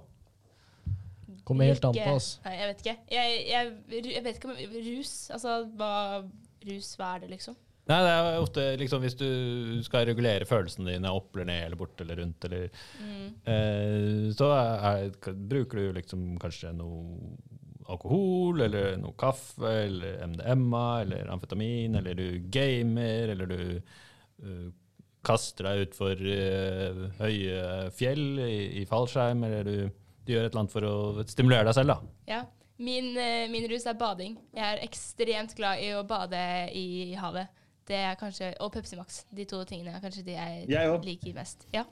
Kommer 1.48 1.68
helt 1.68 1.84
an 1.84 1.96
på 1.96 2.16
oss. 2.16 2.38
Nei, 2.44 2.56
jeg 2.56 2.70
vet 2.70 2.82
ikke. 2.82 2.96
Jeg, 3.12 3.37
jeg, 3.48 3.70
jeg 4.16 4.25
vet 4.25 4.37
ikke 4.37 4.50
om 4.50 4.58
rus 4.88 5.12
Altså 5.32 5.54
hva 5.76 5.92
rus, 6.68 6.90
hva 6.98 7.14
er 7.14 7.22
det, 7.25 7.30
liksom? 7.37 7.56
Nei, 7.88 7.99
det 8.04 8.09
er 8.12 8.42
ofte 8.42 8.64
liksom 8.80 9.00
hvis 9.00 9.16
du 9.16 9.28
skal 9.87 10.04
regulere 10.11 10.45
følelsene 10.49 10.90
dine 10.92 11.12
opp 11.14 11.33
eller 11.37 11.49
ned 11.49 11.62
eller 11.66 11.80
bort 11.80 12.00
eller 12.04 12.21
rundt, 12.21 12.45
eller 12.45 12.66
Mm. 13.00 13.28
eh, 13.49 14.33
Så 14.37 14.50
er, 14.52 14.83
er, 15.09 15.33
bruker 15.49 15.78
du 15.78 15.92
liksom 15.97 16.26
kanskje 16.42 16.75
noe 16.76 17.33
alkohol, 17.88 18.61
eller 18.61 18.99
noe 19.00 19.16
kaffe, 19.16 19.64
eller 19.87 20.18
MDMA, 20.26 21.00
eller 21.07 21.30
amfetamin, 21.33 21.97
eller 21.97 22.14
du 22.18 22.38
gamer, 22.52 23.33
eller 23.33 23.49
du 23.49 23.80
uh, 24.45 24.68
kaster 25.25 25.64
deg 25.64 25.87
utfor 25.87 26.21
uh, 26.21 27.00
høye 27.23 27.88
fjell 27.97 28.42
i, 28.45 28.83
i 28.83 28.85
fallskjerm, 28.88 29.40
eller 29.49 29.64
du, 29.64 29.88
du 30.26 30.35
gjør 30.35 30.45
et 30.45 30.52
eller 30.52 30.61
annet 30.66 30.76
for 30.76 30.85
å 30.85 31.25
stimulere 31.33 31.64
deg 31.71 31.78
selv, 31.80 31.95
da. 31.95 32.14
Ja. 32.29 32.44
Min, 32.79 33.09
eh, 33.18 33.48
min 33.51 33.64
rus 33.72 33.88
er 33.90 33.96
bading. 33.98 34.37
Jeg 34.55 34.62
er 34.77 34.85
ekstremt 34.85 35.57
glad 35.59 35.81
i 35.83 35.88
å 35.98 36.05
bade 36.07 36.38
i 36.79 37.16
havet. 37.18 37.48
Det 37.88 37.96
er 37.96 38.16
kanskje, 38.20 38.51
Og 38.61 38.72
Pepsi 38.74 38.96
Max. 38.98 39.22
De 39.35 39.44
to 39.48 39.62
tingene 39.64 39.94
er 39.96 40.03
kanskje 40.05 40.24
de 40.27 40.35
jeg, 40.37 40.66
Jeg 40.68 40.98
liker 41.05 41.35
mest. 41.38 41.64
Ja. 41.72 41.85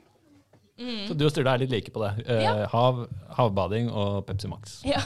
Mm. 0.77 1.07
Så 1.09 1.15
du 1.17 1.25
og 1.25 1.31
Sturle 1.33 1.55
er 1.55 1.63
litt 1.63 1.71
like 1.73 1.91
på 1.95 2.03
det. 2.05 2.27
Eh, 2.29 2.43
Ja. 2.45 2.67
hav, 2.69 3.07
havbading 3.39 3.89
og 3.91 4.27
Pepsi 4.29 4.49
Max. 4.53 4.83
ja. 4.85 5.01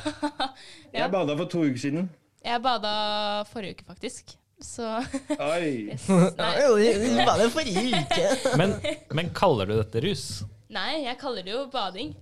Ja. 0.91 1.05
Jeg 1.05 1.11
bada 1.13 1.37
for 1.39 1.47
to 1.47 1.63
uker 1.63 1.79
siden. 1.79 2.09
Jeg 2.45 2.63
bada 2.65 3.45
forrige 3.53 3.77
uke, 3.79 3.85
faktisk. 3.87 4.35
Så 4.61 4.83
Oi. 5.53 5.91
yes. 5.93 6.09
Nei. 6.41 6.57
Det 6.59 7.27
var 7.27 7.39
det 7.39 7.51
forrige 7.55 8.03
uke. 8.03 8.57
Men, 8.59 8.75
men 9.15 9.31
kaller 9.37 9.71
du 9.71 9.77
dette 9.79 10.03
rus? 10.05 10.25
Nei, 10.71 11.05
jeg 11.07 11.17
kaller 11.23 11.47
det 11.47 11.55
jo 11.55 11.63
bading. 11.73 12.13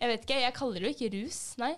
Jeg 0.00 0.10
vet 0.10 0.24
ikke, 0.26 0.40
jeg 0.42 0.54
kaller 0.56 0.80
det 0.80 0.88
jo 0.88 0.94
ikke 0.96 1.12
rus. 1.18 1.42
Nei. 1.60 1.74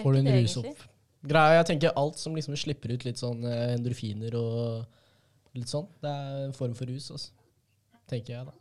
Får 0.00 0.14
du 0.14 0.18
en 0.22 0.30
rus 0.38 0.56
opp? 0.62 0.86
Greia, 1.30 1.58
jeg 1.58 1.66
tenker 1.74 1.92
alt 2.00 2.16
som 2.16 2.34
liksom 2.38 2.54
slipper 2.56 2.94
ut 2.94 3.02
litt 3.04 3.18
sånn 3.20 3.42
eh, 3.44 3.74
endorfiner 3.74 4.32
og 4.38 4.86
litt 5.54 5.68
sånn, 5.70 5.86
det 6.02 6.10
er 6.10 6.44
en 6.46 6.52
form 6.56 6.74
for 6.78 6.86
rus, 6.90 7.10
altså. 7.10 7.30
Tenker 8.10 8.34
jeg, 8.36 8.46
da. 8.46 8.52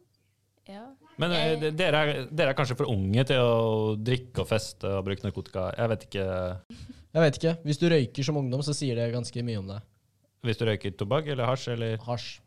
Ja. 0.69 0.83
Men 1.17 1.31
eh, 1.33 1.55
Jeg- 1.57 1.75
dere, 1.77 1.97
er, 2.05 2.25
dere 2.29 2.49
er 2.53 2.57
kanskje 2.57 2.75
for 2.77 2.85
unge 2.91 3.23
til 3.25 3.39
å 3.41 3.95
drikke 3.97 4.43
og 4.43 4.47
feste 4.47 4.85
og 4.99 5.05
bruke 5.07 5.25
narkotika. 5.25 5.71
Jeg 5.77 5.89
vet 5.89 6.03
ikke 6.07 6.25
Jeg 7.09 7.23
vet 7.23 7.37
ikke. 7.39 7.53
Hvis 7.65 7.79
du 7.81 7.87
røyker 7.89 8.23
som 8.27 8.37
ungdom, 8.37 8.61
så 8.61 8.73
sier 8.77 8.95
det 8.95 9.07
ganske 9.13 9.41
mye 9.43 9.57
om 9.57 9.67
deg. 9.71 9.81
Hvis 10.45 10.57
du 10.61 10.65
røyker 10.69 10.93
tobakk 10.95 11.27
eller 11.33 11.45
hasj, 11.49 11.67
eller 11.73 11.97
Hasj. 12.05 12.39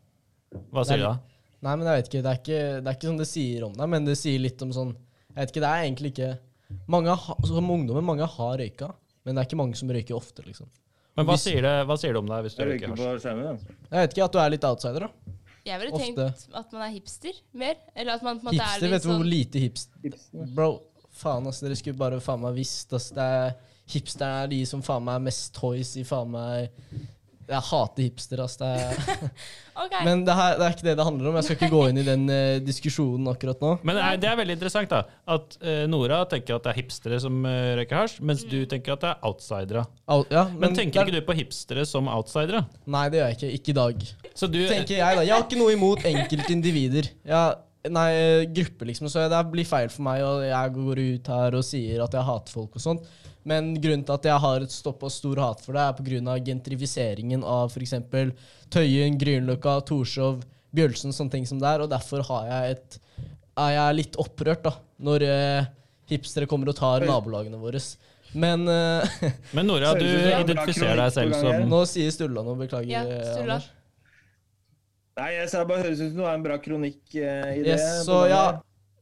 hva 0.71 0.85
sier 0.87 0.97
Det 0.97 1.03
du 1.03 1.07
da? 1.09 1.19
Nei, 1.63 1.75
men 1.75 1.85
jeg 1.87 1.97
vet 1.99 2.07
ikke. 2.09 2.21
Det 2.23 2.31
er 2.31 2.39
ikke, 2.39 2.61
det 2.83 2.87
er 2.87 2.95
ikke 2.97 3.09
sånn 3.11 3.19
det 3.19 3.27
sier 3.27 3.63
om 3.67 3.73
deg, 3.73 3.89
men 3.89 4.05
det 4.07 4.15
sier 4.17 4.39
litt 4.39 4.61
om 4.65 4.71
sånn 4.71 4.93
Jeg 4.95 5.35
vet 5.41 5.51
ikke, 5.51 5.61
det 5.65 5.69
er 5.73 5.83
egentlig 5.83 6.13
ikke 6.13 6.31
Mange 6.87 7.13
Som 7.45 7.69
ungdommer, 7.69 8.01
mange 8.01 8.25
har 8.25 8.57
røyka, 8.57 8.87
men 9.25 9.35
det 9.35 9.43
er 9.43 9.47
ikke 9.49 9.59
mange 9.59 9.75
som 9.77 9.89
røyker 9.91 10.15
ofte, 10.15 10.41
liksom. 10.47 10.65
Men 11.15 11.25
hva 11.27 11.35
Hvis- 11.35 11.43
sier 11.45 11.61
det, 11.61 11.73
hva 11.87 11.97
sier 11.99 12.13
det 12.15 12.21
om 12.23 12.29
deg 12.31 12.43
hvis 12.47 12.55
du 12.57 12.63
røyker 12.65 12.89
hasj? 12.89 13.25
Jeg 13.25 13.99
vet 14.01 14.13
ikke 14.15 14.23
at 14.25 14.31
du 14.33 14.39
er 14.39 14.49
litt 14.49 14.63
outsider, 14.65 14.99
da. 14.99 15.09
Jeg 15.63 15.79
ville 15.79 15.93
Ofte. 15.93 16.05
tenkt 16.05 16.55
at 16.59 16.73
man 16.73 16.81
er 16.81 16.91
hipster 16.91 17.33
mer. 17.53 17.75
Eller 17.95 18.13
at 18.17 18.23
man 18.23 18.39
på 18.39 18.49
en 18.49 18.49
måte 18.49 18.57
Hipster, 18.63 18.75
er 18.75 18.81
litt 18.81 18.91
vet 18.91 19.03
du 19.03 19.07
hvor 19.09 19.19
sånn 19.21 19.29
lite 19.29 19.59
hipster 19.63 20.01
Tipsene. 20.03 20.47
Bro, 20.55 20.71
faen 21.13 21.47
ass, 21.47 21.59
dere 21.61 21.75
skulle 21.79 21.97
bare 21.97 22.19
faen 22.19 22.41
meg 22.41 22.55
visst 22.57 22.91
ass. 22.97 23.11
Det 23.15 23.23
er, 23.23 23.53
hipsterne 23.93 24.43
er 24.43 24.47
de 24.47 24.65
som 24.65 24.81
faen 24.81 25.03
meg 25.05 25.15
er 25.15 25.23
mest 25.29 25.53
toys 25.53 25.95
i 25.97 26.03
faen 26.03 26.31
meg 26.33 26.69
Jeg 27.49 27.65
hater 27.69 28.05
hipster, 28.05 28.41
ass. 28.43 28.55
Det 28.59 28.67
er, 28.69 29.01
okay. 29.83 30.03
men 30.07 30.23
det, 30.27 30.35
her, 30.37 30.55
det 30.59 30.65
er 30.67 30.75
ikke 30.75 30.87
det 30.87 30.95
det 30.99 31.07
handler 31.07 31.29
om. 31.29 31.37
Jeg 31.39 31.47
skal 31.47 31.57
ikke 31.59 31.71
gå 31.73 31.81
inn 31.89 31.99
i 32.01 32.05
den 32.07 32.23
uh, 32.31 32.59
diskusjonen 32.63 33.31
akkurat 33.31 33.63
nå. 33.63 33.73
Men 33.83 33.99
det 33.99 34.05
er, 34.05 34.21
det 34.23 34.29
er 34.31 34.39
veldig 34.39 34.57
interessant 34.59 34.93
da, 34.93 35.01
at 35.35 35.57
uh, 35.63 35.83
Nora 35.91 36.21
tenker 36.31 36.57
at 36.57 36.67
det 36.67 36.73
er 36.73 36.79
hipstere 36.81 37.19
som 37.23 37.41
uh, 37.47 37.73
røyker 37.79 37.99
hasj, 37.99 38.19
mens 38.25 38.45
du 38.47 38.59
tenker 38.69 38.95
at 38.95 39.03
det 39.03 39.11
er 39.11 39.27
outsidere. 39.29 39.85
Out, 40.07 40.31
ja, 40.33 40.45
Men, 40.51 40.77
tenker 40.77 40.99
det 40.99 41.03
er- 41.03 41.11
ikke 41.11 41.19
du 41.19 41.29
på 41.31 41.37
hipstere 41.41 41.85
som 41.89 42.07
outsidere? 42.11 42.63
Nei, 42.85 43.05
det 43.11 43.21
gjør 43.21 43.29
jeg 43.31 43.39
ikke. 43.39 43.51
Ikke 43.59 43.75
i 43.75 43.77
dag. 43.81 44.07
Så 44.33 44.49
du, 44.49 44.61
Tenker 44.69 44.97
jeg, 44.97 45.19
da. 45.19 45.27
Jeg 45.27 45.35
har 45.35 45.45
ikke 45.45 45.59
noe 45.59 45.75
imot 45.75 46.07
enkeltindivider. 46.09 47.11
Jeg, 47.27 47.59
nei, 47.93 48.09
grupper, 48.55 48.89
liksom. 48.89 49.09
Så 49.11 49.27
det 49.31 49.41
blir 49.51 49.67
feil 49.67 49.91
for 49.93 50.05
meg, 50.07 50.23
og 50.25 50.45
jeg 50.47 50.73
går 50.77 51.03
ut 51.03 51.33
her 51.35 51.59
og 51.59 51.67
sier 51.67 52.03
at 52.05 52.15
jeg 52.17 52.27
hater 52.29 52.55
folk 52.55 52.79
og 52.79 52.83
sånt. 52.83 53.13
Men 53.49 53.73
grunnen 53.75 54.05
til 54.07 54.15
at 54.15 54.27
jeg 54.29 54.43
har 54.45 54.63
et 54.63 54.73
stopp 54.73 55.03
og 55.03 55.11
stor 55.11 55.41
hat 55.43 55.63
for 55.65 55.75
det, 55.75 55.83
er 55.83 55.97
pga. 55.97 56.37
gentrifiseringen 56.47 57.43
av 57.43 57.73
f.eks. 57.73 57.97
Tøyen, 58.73 59.19
Grünerløkka, 59.19 59.77
Torshov, 59.89 60.41
Bjølsen, 60.73 61.13
sånne 61.13 61.35
ting 61.35 61.47
som 61.49 61.59
det 61.61 61.69
er. 61.69 61.83
Og 61.83 61.91
derfor 61.91 62.23
har 62.29 62.49
jeg 62.49 62.77
et, 62.77 62.97
er 63.65 63.75
jeg 63.75 63.99
litt 63.99 64.17
opprørt 64.21 64.63
da, 64.65 64.77
når 65.03 65.27
eh, 65.27 65.69
hipstere 66.13 66.49
kommer 66.49 66.71
og 66.71 66.79
tar 66.79 67.05
nabolagene 67.07 67.59
våre. 67.59 67.83
Men 68.33 68.65
uh, 68.65 69.05
men 69.55 69.67
Nora, 69.69 69.93
du 69.93 70.07
er 70.07 70.39
identifiserer 70.41 70.97
deg 70.97 71.13
selv 71.13 71.37
som 71.37 71.67
nå 71.69 71.83
sier 71.89 72.13
Sturla 72.13 72.41
noe. 72.45 72.57
Beklager, 72.63 72.89
Ja, 72.89 73.03
eh. 73.05 73.39
Anders. 73.43 73.69
Nei, 75.13 75.29
jeg 75.35 75.49
sa 75.51 75.61
bare 75.69 75.83
høres 75.85 75.99
ut 76.01 76.07
som 76.07 76.23
du 76.23 76.23
har 76.25 76.37
en 76.39 76.45
bra 76.45 76.55
kronikk 76.57 77.01
eh, 77.13 77.49
i 77.59 77.61
det. 77.61 77.75
Yes, 77.75 78.05
så 78.07 78.23
ja, 78.31 78.45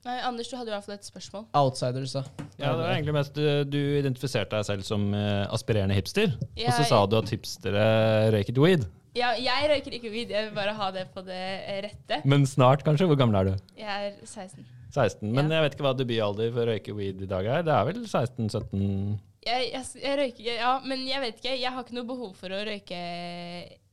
Nei, 0.01 0.15
Anders, 0.25 0.47
du 0.49 0.55
hadde 0.57 0.71
i 0.71 0.73
hvert 0.73 0.85
fall 0.87 0.95
et 0.95 1.05
spørsmål. 1.05 1.43
outsiders, 1.53 2.13
da. 2.17 2.23
Ja, 2.57 2.71
det 2.73 2.79
var 2.81 2.93
egentlig 2.95 3.13
mest 3.13 3.35
du, 3.37 3.43
du 3.69 3.77
identifiserte 3.99 4.55
deg 4.57 4.65
selv 4.65 4.85
som 4.87 5.03
eh, 5.13 5.43
aspirerende 5.53 5.93
hipster. 5.97 6.33
Og 6.57 6.71
så 6.73 6.87
sa 6.89 7.03
du 7.05 7.17
at 7.19 7.29
hipstere 7.29 7.85
røyket 8.33 8.57
weed. 8.63 8.87
Ja, 9.13 9.33
jeg 9.35 9.67
røyker 9.69 9.93
ikke 9.97 10.09
weed, 10.13 10.29
jeg 10.31 10.47
vil 10.47 10.55
bare 10.55 10.73
ha 10.73 10.87
det 10.95 11.05
på 11.13 11.21
det 11.27 11.37
eh, 11.67 11.81
rette. 11.85 12.21
Men 12.25 12.47
snart, 12.49 12.81
kanskje? 12.87 13.05
Hvor 13.11 13.19
gammel 13.19 13.37
er 13.41 13.49
du? 13.51 13.65
Jeg 13.77 14.07
er 14.07 14.15
16. 14.25 14.65
16. 14.91 15.27
Men 15.31 15.51
Ja. 15.51 15.59
jeg 15.59 15.65
vet 15.67 15.75
ikke 15.77 15.85
hva 15.85 15.93
debutalder 15.99 16.49
for 16.55 16.63
å 16.65 16.71
røyke 16.73 16.95
weed 16.97 17.21
i 17.21 17.29
dag 17.29 17.45
er. 17.57 17.61
Det 17.67 17.75
er 17.75 17.85
vel 17.91 18.01
16-17 18.07 19.19
Jeg, 19.45 19.69
jeg, 19.73 19.85
jeg 20.01 20.17
røyker 20.19 20.49
Ja, 20.55 20.71
men 20.85 21.05
jeg 21.07 21.21
vet 21.27 21.37
ikke. 21.43 21.53
Jeg 21.61 21.71
har 21.75 21.85
ikke 21.85 21.95
noe 21.99 22.09
behov 22.09 22.33
for 22.41 22.49
å 22.55 22.63
røyke, 22.67 22.97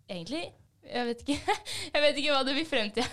egentlig. 0.09 0.47
Jeg 0.89 1.09
vet 1.09 1.25
ikke, 1.25 1.57
jeg 1.95 2.05
vet 2.05 2.21
ikke 2.21 2.35
hva 2.35 2.45
du 2.47 2.53
vil 2.57 2.69
frem 2.69 2.93
til. 2.97 3.05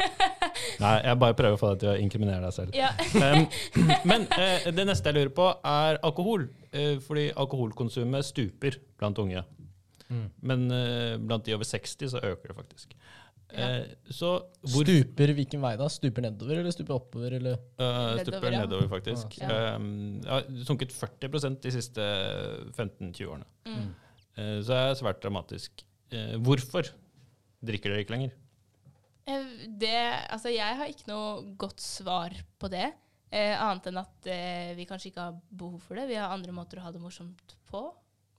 Nei, 0.82 0.96
jeg 1.06 1.20
bare 1.22 1.36
prøver 1.38 1.56
å 1.56 1.60
få 1.60 1.72
deg 1.74 1.84
til 1.84 1.92
å 1.92 1.96
inkriminere 2.02 2.42
deg 2.46 2.56
selv. 2.56 2.76
ja. 2.76 2.90
Um, 3.16 3.46
men 4.10 4.26
uh, 4.34 4.68
det 4.74 4.86
neste 4.88 5.10
jeg 5.10 5.18
lurer 5.20 5.32
på, 5.36 5.48
er 5.72 6.00
alkohol. 6.06 6.48
Uh, 6.74 6.98
fordi 7.04 7.30
alkoholkonsumet 7.34 8.28
stuper 8.28 8.78
blant 9.00 9.18
unge. 9.22 9.44
Mm. 10.10 10.26
Men 10.42 10.68
uh, 10.74 11.16
blant 11.22 11.46
de 11.46 11.56
over 11.56 11.68
60 11.68 12.14
så 12.14 12.22
øker 12.22 12.52
det 12.52 12.58
faktisk. 12.58 12.94
Ja. 13.50 13.68
Eh, 13.80 13.86
så 14.14 14.30
hvor 14.62 14.86
Stuper 14.86 15.32
hvilken 15.34 15.62
vei 15.62 15.72
da? 15.78 15.88
Stuper 15.90 16.22
nedover 16.22 16.60
eller 16.60 16.74
stuper 16.74 16.96
oppover? 16.96 17.34
Eller? 17.38 17.58
Uh, 17.80 18.18
stuper 18.20 18.36
Nedover, 18.36 18.52
ja. 18.52 18.60
nedover, 18.64 18.88
faktisk. 18.92 19.38
Ja. 19.40 19.76
Um, 19.76 20.20
har 20.26 20.46
sunket 20.66 20.94
40 20.94 21.58
de 21.64 21.72
siste 21.74 22.06
15-20 22.76 23.24
årene. 23.26 23.48
Mm. 23.66 23.88
Uh, 24.38 24.58
så 24.62 24.72
det 24.72 24.80
er 24.80 24.98
svært 25.02 25.22
dramatisk. 25.24 25.84
Uh, 26.10 26.36
hvorfor 26.42 26.90
drikker 27.64 27.92
dere 27.92 28.04
ikke 28.04 28.16
lenger? 28.16 28.36
Eh, 29.30 29.46
Det, 29.80 29.96
altså 30.32 30.52
jeg 30.52 30.76
har 30.78 30.90
ikke 30.90 31.10
noe 31.10 31.54
godt 31.60 31.82
svar 31.82 32.34
på 32.60 32.70
det, 32.72 32.90
eh, 33.30 33.54
annet 33.54 33.90
enn 33.90 34.00
at 34.02 34.28
eh, 34.30 34.72
vi 34.78 34.86
kanskje 34.88 35.10
ikke 35.10 35.26
har 35.28 35.38
behov 35.50 35.80
for 35.84 36.00
det. 36.00 36.08
Vi 36.10 36.18
har 36.18 36.32
andre 36.32 36.54
måter 36.56 36.80
å 36.80 36.86
ha 36.86 36.92
det 36.94 37.02
morsomt 37.02 37.56
på, 37.70 37.84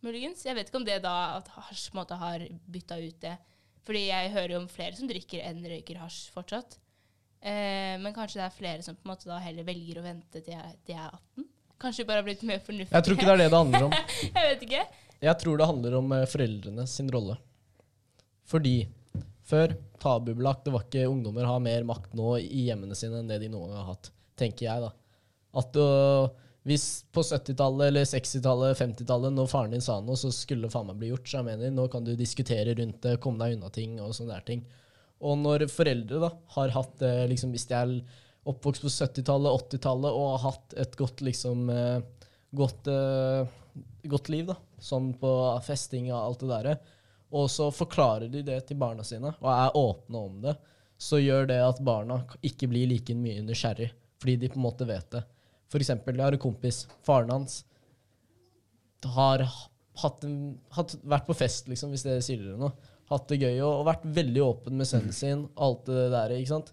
muligens. 0.05 0.43
Jeg 0.45 0.57
vet 0.57 0.69
ikke 0.69 0.81
om 0.81 0.87
det 0.87 1.01
da 1.03 1.37
at 1.37 1.51
hasj 1.69 1.91
måte 1.97 2.17
har 2.17 2.43
bytta 2.65 2.97
ut 3.01 3.19
det. 3.21 3.35
Fordi 3.85 4.07
jeg 4.07 4.33
hører 4.33 4.55
jo 4.55 4.61
om 4.61 4.69
flere 4.69 4.97
som 4.97 5.09
drikker 5.09 5.41
enn 5.45 5.61
røyker 5.65 6.01
hasj 6.01 6.29
fortsatt. 6.33 6.77
Eh, 7.41 7.97
men 8.01 8.13
kanskje 8.13 8.41
det 8.41 8.47
er 8.47 8.57
flere 8.57 8.85
som 8.85 8.97
på 8.97 9.07
en 9.07 9.13
måte 9.13 9.29
da 9.29 9.39
heller 9.41 9.65
velger 9.65 10.01
å 10.01 10.05
vente 10.05 10.41
til 10.41 10.53
jeg, 10.53 10.75
til 10.85 10.93
jeg 10.97 11.05
er 11.05 11.15
18. 11.17 11.47
Kanskje 11.81 12.03
vi 12.03 12.09
bare 12.11 12.21
har 12.21 12.27
blitt 12.27 12.43
mer 12.45 12.59
fornuftige. 12.61 12.93
Jeg 12.93 13.05
tror 13.05 13.17
ikke 13.17 13.29
det 13.29 13.33
er 13.33 13.41
det 13.41 13.47
det 13.49 13.61
handler 13.61 13.87
om. 13.87 13.95
jeg 14.37 14.51
vet 14.51 14.67
ikke. 14.67 14.83
Jeg 15.21 15.37
tror 15.41 15.57
det 15.57 15.69
handler 15.69 15.95
om 15.97 16.11
foreldrenes 16.11 16.35
foreldrene 16.35 16.85
sin 16.89 17.09
rolle. 17.13 17.37
Fordi 18.51 18.75
før 19.47 19.73
tabubelagt, 20.01 20.65
det 20.65 20.73
var 20.75 20.85
ikke 20.85 21.09
ungdommer 21.09 21.47
har 21.47 21.63
mer 21.63 21.85
makt 21.87 22.13
nå 22.17 22.35
i 22.41 22.67
hjemmene 22.67 22.97
sine 22.97 23.21
enn 23.21 23.31
det 23.31 23.41
de 23.43 23.49
noen 23.51 23.71
gang 23.71 23.81
har 23.81 23.93
hatt, 23.93 24.11
tenker 24.39 24.67
jeg 24.67 24.83
da. 24.83 24.91
At 25.61 25.77
uh, 25.79 26.29
hvis 26.67 26.85
på 27.13 27.23
70-tallet 27.25 27.89
eller 27.89 28.07
60-tallet, 28.07 28.77
50-tallet, 28.79 29.33
når 29.35 29.49
faren 29.51 29.73
din 29.75 29.83
sa 29.83 29.97
noe, 30.03 30.19
så 30.19 30.29
skulle 30.35 30.69
faen 30.71 30.91
meg 30.91 30.99
bli 31.01 31.09
gjort. 31.09 31.25
Så 31.27 31.39
jeg 31.39 31.47
mener, 31.47 31.73
nå 31.73 31.87
kan 31.91 32.05
du 32.05 32.13
diskutere 32.17 32.75
rundt 32.77 33.01
det, 33.03 33.17
komme 33.23 33.41
deg 33.41 33.57
unna 33.57 33.71
ting 33.73 33.97
og 34.03 34.13
sånne 34.15 34.37
der 34.37 34.45
ting. 34.47 34.61
Og 35.21 35.39
når 35.41 35.67
foreldre 35.69 36.21
da 36.21 36.31
har 36.55 36.71
hatt 36.73 37.03
liksom, 37.29 37.51
Hvis 37.53 37.67
de 37.69 37.77
er 37.77 37.91
oppvokst 38.49 38.85
på 38.85 38.93
70-tallet, 38.93 39.67
80-tallet 39.73 40.17
og 40.17 40.29
har 40.31 40.45
hatt 40.47 40.77
et 40.81 40.95
godt 40.97 41.21
liksom 41.25 41.67
eh, 41.69 41.99
godt, 42.57 42.89
eh, 42.89 43.51
godt 44.09 44.31
liv, 44.33 44.47
da, 44.49 44.57
sånn 44.81 45.11
på 45.21 45.33
festing 45.65 46.09
og 46.11 46.17
alt 46.19 46.41
det 46.41 46.49
derre, 46.51 46.75
og 47.31 47.47
så 47.51 47.69
forklarer 47.73 48.29
de 48.31 48.43
det 48.45 48.59
til 48.67 48.79
barna 48.79 49.05
sine 49.07 49.31
og 49.33 49.49
er 49.53 49.77
åpne 49.79 50.21
om 50.27 50.37
det, 50.43 50.55
så 51.01 51.17
gjør 51.17 51.47
det 51.49 51.59
at 51.63 51.81
barna 51.81 52.19
ikke 52.45 52.69
blir 52.69 52.89
like 52.91 53.15
mye 53.17 53.41
nysgjerrig, 53.45 53.89
fordi 54.21 54.37
de 54.43 54.51
på 54.51 54.59
en 54.59 54.65
måte 54.67 54.85
vet 54.85 55.07
det. 55.15 55.23
For 55.71 55.81
eksempel, 55.81 56.19
jeg 56.19 56.27
har 56.27 56.35
en 56.35 56.43
kompis, 56.43 56.83
faren 57.07 57.31
hans 57.33 57.61
har 59.15 59.45
hatt 60.01 60.25
en, 60.27 60.37
hatt, 60.75 60.95
vært 61.01 61.27
på 61.27 61.35
fest, 61.37 61.69
liksom, 61.71 61.93
hvis 61.93 62.05
det 62.05 62.19
sier 62.25 62.43
dere 62.43 62.59
noe. 62.59 62.73
Hatt 63.11 63.27
det 63.31 63.41
gøy 63.41 63.57
og, 63.59 63.81
og 63.81 63.87
vært 63.89 64.05
veldig 64.19 64.43
åpen 64.45 64.77
med 64.79 64.87
sønnen 64.87 65.15
sin. 65.15 65.47
alt 65.55 65.87
det 65.89 66.09
der, 66.13 66.35
ikke 66.37 66.53
sant? 66.53 66.71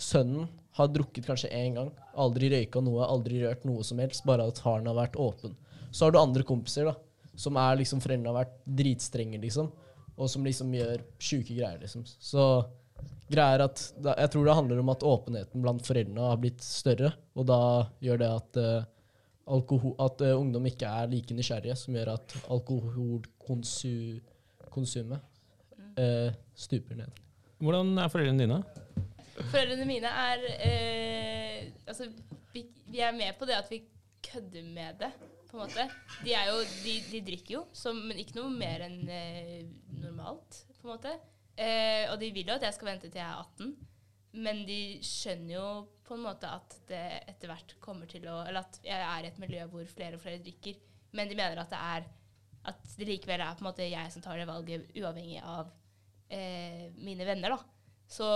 Sønnen 0.00 0.48
har 0.78 0.90
drukket 0.92 1.26
kanskje 1.26 1.50
én 1.54 1.76
gang. 1.78 1.90
Aldri 2.20 2.50
røyka 2.52 2.82
noe, 2.84 3.06
aldri 3.06 3.40
rørt 3.42 3.66
noe 3.68 3.84
som 3.86 3.98
helst. 4.02 4.24
Bare 4.28 4.46
at 4.48 4.60
faren 4.62 4.86
har 4.86 4.98
vært 4.98 5.18
åpen. 5.20 5.56
Så 5.90 6.06
har 6.06 6.14
du 6.14 6.20
andre 6.20 6.46
kompiser 6.46 6.86
da, 6.86 6.94
som 7.34 7.58
er 7.58 7.80
liksom 7.80 8.02
foreldrene 8.02 8.30
har 8.30 8.44
vært 8.44 8.60
dritstrenge, 8.80 9.40
liksom. 9.42 9.72
Og 10.20 10.28
som 10.28 10.44
liksom 10.44 10.74
gjør 10.76 11.00
sjuke 11.22 11.54
greier, 11.56 11.78
liksom. 11.80 12.04
Så 12.04 12.44
greia 13.30 13.54
er 13.56 13.62
at 13.64 13.80
da, 14.02 14.14
jeg 14.18 14.30
tror 14.34 14.44
det 14.46 14.58
handler 14.58 14.78
om 14.82 14.90
at 14.92 15.02
åpenheten 15.06 15.62
blant 15.64 15.86
foreldrene 15.86 16.28
har 16.28 16.38
blitt 16.42 16.62
større. 16.64 17.10
Og 17.38 17.44
da 17.48 17.60
gjør 18.04 18.18
det 18.20 18.30
at, 18.36 18.56
eh, 18.60 18.84
alkohol, 19.56 19.94
at 20.04 20.16
eh, 20.26 20.36
ungdom 20.36 20.64
ikke 20.68 20.86
er 20.86 21.10
like 21.12 21.34
nysgjerrige, 21.36 21.76
som 21.78 21.94
gjør 21.96 22.10
at 22.18 22.26
alkoholkonsumet 22.52 25.20
eh, 25.96 26.30
stuper 26.54 26.94
ned. 27.00 27.10
Hvordan 27.60 27.98
er 28.00 28.08
foreldrene 28.12 28.42
dine? 28.44 28.58
Foreldrene 29.40 29.86
mine 29.88 30.08
er 30.10 30.38
eh, 30.58 31.60
Altså, 31.88 32.04
vi, 32.54 32.60
vi 32.92 32.98
er 33.02 33.12
med 33.16 33.32
på 33.38 33.44
det 33.48 33.56
at 33.56 33.70
vi 33.70 33.78
kødder 34.24 34.62
med 34.74 34.90
det, 35.00 35.12
på 35.50 35.58
en 35.58 35.64
måte. 35.64 35.86
De, 36.22 36.32
jo, 36.32 36.58
de, 36.84 36.96
de 37.10 37.20
drikker 37.26 37.56
jo, 37.58 37.62
så, 37.76 37.92
men 37.96 38.20
ikke 38.22 38.38
noe 38.38 38.52
mer 38.54 38.86
enn 38.86 39.00
eh, 39.10 39.62
normalt, 40.00 40.62
på 40.80 40.86
en 40.88 40.92
måte. 40.94 41.14
Eh, 41.60 42.06
og 42.10 42.18
de 42.22 42.30
vil 42.34 42.48
jo 42.48 42.56
at 42.56 42.66
jeg 42.68 42.76
skal 42.76 42.92
vente 42.92 43.10
til 43.10 43.20
jeg 43.20 43.26
er 43.26 43.42
18, 43.42 43.74
men 44.46 44.62
de 44.68 44.80
skjønner 45.04 45.56
jo 45.56 45.66
på 46.06 46.16
en 46.16 46.24
måte 46.24 46.48
at 46.50 46.76
det 46.88 47.02
etter 47.30 47.50
hvert 47.50 47.74
kommer 47.82 48.08
til 48.10 48.24
å 48.30 48.40
Eller 48.44 48.62
at 48.62 48.78
jeg 48.82 49.02
er 49.02 49.26
i 49.26 49.28
et 49.30 49.40
miljø 49.42 49.66
hvor 49.72 49.90
flere 49.90 50.18
og 50.18 50.22
flere 50.22 50.42
drikker, 50.42 50.78
men 51.18 51.30
de 51.30 51.38
mener 51.38 51.58
at 51.60 51.72
det 51.72 51.82
er 51.82 52.08
at 52.70 52.94
det 52.98 53.08
likevel 53.08 53.40
er 53.40 53.56
på 53.56 53.64
en 53.64 53.70
måte 53.70 53.86
jeg 53.88 54.12
som 54.12 54.22
tar 54.24 54.36
det 54.36 54.48
valget, 54.48 54.90
uavhengig 55.00 55.40
av 55.40 55.70
eh, 56.28 56.90
mine 57.00 57.24
venner, 57.24 57.56
da. 57.56 57.60
Så 58.10 58.28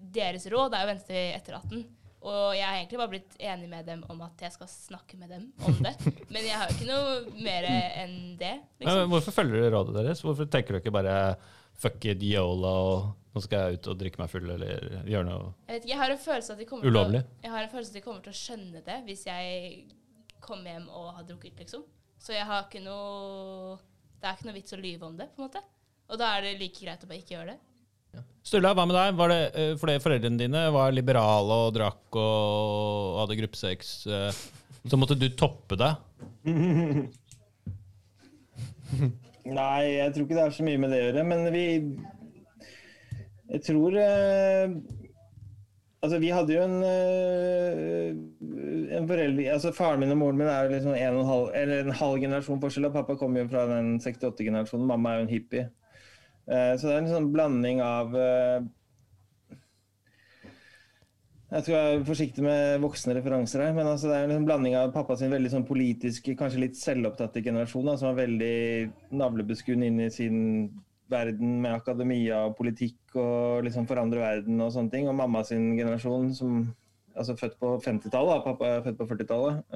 deres 0.00 0.46
råd 0.50 0.74
er 0.74 0.86
å 0.86 0.90
vente 0.90 1.06
til 1.10 1.36
etter 1.36 1.58
18. 1.60 1.84
Og 2.20 2.52
jeg 2.52 2.66
har 2.66 2.76
egentlig 2.76 2.98
bare 3.00 3.12
blitt 3.14 3.36
enig 3.40 3.68
med 3.70 3.86
dem 3.88 4.02
om 4.12 4.18
at 4.26 4.42
jeg 4.44 4.52
skal 4.52 4.68
snakke 4.68 5.16
med 5.16 5.30
dem 5.32 5.46
om 5.64 5.78
det. 5.80 5.94
Men 6.34 6.44
jeg 6.44 6.58
har 6.58 6.68
jo 6.68 6.76
ikke 6.76 6.88
noe 6.90 7.14
mer 7.40 7.68
enn 7.70 8.18
det. 8.40 8.52
Liksom. 8.82 8.98
men 9.00 9.14
hvorfor 9.14 9.36
følger 9.38 9.56
dere 9.56 9.72
rådet 9.72 9.96
deres? 9.96 10.20
Hvorfor 10.26 10.50
tenker 10.52 10.76
dere 10.76 10.82
ikke 10.84 10.92
bare 10.98 11.14
fuck 11.80 12.04
it, 12.04 12.20
yola, 12.20 12.74
og 12.90 13.32
nå 13.32 13.40
skal 13.44 13.70
jeg 13.70 13.78
ut 13.80 13.88
og 13.92 14.00
drikke 14.02 14.20
meg 14.20 14.28
full, 14.32 14.50
eller 14.52 14.84
gjøre 15.08 15.24
noe 15.30 15.46
Jeg, 15.46 15.72
vet 15.72 15.80
ikke, 15.80 15.92
jeg 15.94 16.00
har 16.02 16.12
en 16.12 16.20
følelse 16.26 16.52
at 16.52 16.60
de 16.60 16.66
kommer 16.68 16.90
ulovlig? 16.92 17.22
til 17.24 17.32
å, 17.32 17.40
jeg 17.46 17.54
har 17.54 17.64
en 17.64 17.72
følelse 17.72 17.92
at 17.94 17.96
de 17.96 18.04
kommer 18.04 18.26
til 18.26 18.34
å 18.34 18.40
skjønne 18.40 18.82
det 18.90 18.98
hvis 19.06 19.24
jeg 19.30 19.72
kommer 20.44 20.74
hjem 20.74 20.86
og 20.92 21.08
har 21.16 21.24
drukket, 21.28 21.56
liksom. 21.62 21.86
Så 22.20 22.34
jeg 22.36 22.44
har 22.44 22.66
ikke 22.66 22.82
noe 22.84 23.78
Det 24.20 24.28
er 24.28 24.36
ikke 24.36 24.48
noe 24.50 24.58
vits 24.58 24.76
å 24.76 24.80
lyve 24.80 25.08
om 25.08 25.16
det, 25.16 25.30
på 25.32 25.40
en 25.40 25.46
måte. 25.48 25.62
Og 26.10 26.18
da 26.20 26.34
er 26.36 26.44
det 26.44 26.58
like 26.60 26.84
greit 26.84 27.04
å 27.06 27.08
bare 27.08 27.22
ikke 27.22 27.36
gjøre 27.38 27.54
det. 27.54 27.69
Sturla, 28.50 28.72
hva 28.74 28.86
med 28.88 28.96
deg? 28.96 29.14
Var 29.18 29.28
det, 29.30 29.40
eh, 29.54 29.74
fordi 29.78 29.98
foreldrene 30.02 30.40
dine 30.40 30.62
var 30.74 30.94
liberale 30.96 31.58
og 31.66 31.74
drakk 31.76 32.16
og 32.18 33.18
hadde 33.20 33.36
gruppesex, 33.38 33.90
eh, 34.08 34.32
så 34.88 34.98
måtte 34.98 35.18
du 35.18 35.28
toppe 35.38 35.76
deg? 35.78 35.92
Nei, 39.50 39.82
jeg 39.96 40.12
tror 40.12 40.24
ikke 40.24 40.36
det 40.36 40.42
har 40.42 40.54
så 40.56 40.64
mye 40.66 40.80
med 40.80 40.90
det 40.92 40.98
å 40.98 41.04
gjøre, 41.04 41.22
men 41.26 41.40
vi 41.54 41.66
Jeg 43.50 43.62
tror 43.66 43.94
eh, 43.98 44.74
Altså, 46.00 46.16
vi 46.22 46.30
hadde 46.32 46.54
jo 46.54 46.62
en, 46.64 46.78
eh, 46.86 48.08
en 48.96 49.08
foreldre 49.08 49.50
Altså, 49.52 49.72
faren 49.76 50.00
min 50.00 50.14
og 50.14 50.20
moren 50.22 50.38
min 50.40 50.48
er 50.48 50.64
jo 50.64 50.74
liksom 50.74 50.94
en, 50.96 51.18
og 51.18 51.20
en, 51.20 51.30
halv, 51.30 51.50
eller 51.60 51.84
en 51.84 51.98
halv 52.02 52.16
generasjon 52.22 52.62
forskjell. 52.62 52.88
og 52.88 52.94
Pappa 52.96 53.18
kommer 53.20 53.42
jo 53.42 53.50
fra 53.52 53.66
den 53.68 53.98
68-generasjonen. 54.00 54.88
Mamma 54.88 55.12
er 55.12 55.20
jo 55.20 55.26
en 55.26 55.34
hippie. 55.34 55.66
Eh, 56.50 56.74
så 56.76 56.88
det 56.88 56.94
er 56.96 57.02
en 57.04 57.12
sånn 57.12 57.30
blanding 57.30 57.80
av 57.84 58.14
eh, 58.18 58.64
Jeg 61.50 61.66
skal 61.66 61.76
være 61.76 62.02
forsiktig 62.06 62.42
med 62.46 62.82
voksne 62.82 63.14
referanser 63.16 63.64
her, 63.64 63.72
men 63.74 63.88
altså 63.90 64.10
det 64.10 64.16
er 64.16 64.24
en 64.24 64.32
liksom 64.32 64.46
blanding 64.46 64.76
av 64.78 64.92
pappa 64.94 65.16
sin 65.18 65.32
veldig 65.34 65.50
sånn 65.50 65.66
politiske, 65.66 66.36
kanskje 66.38 66.62
litt 66.62 66.78
selvopptatte 66.78 67.42
generasjon, 67.42 67.88
da, 67.90 67.96
som 67.98 68.12
er 68.12 68.20
veldig 68.20 69.18
navlebeskuende 69.18 69.88
inn 69.90 69.98
i 70.04 70.12
sin 70.14 70.38
verden 71.10 71.56
med 71.64 71.74
akademia 71.74 72.44
og 72.46 72.54
politikk 72.60 73.18
og 73.18 73.64
liksom 73.66 73.88
forandre 73.90 74.22
verden 74.22 74.62
og 74.62 74.70
sånne 74.76 74.94
ting. 74.94 75.08
Og 75.10 75.18
mamma 75.18 75.42
sin 75.46 75.72
generasjon, 75.74 76.30
som 76.38 76.60
altså 77.18 77.34
født 77.38 77.58
på 77.58 77.72
50-tallet, 77.82 78.44
pappa 78.46 78.70
er 78.76 78.84
født 78.86 79.00
på 79.00 79.08
40-tallet. 79.10 79.74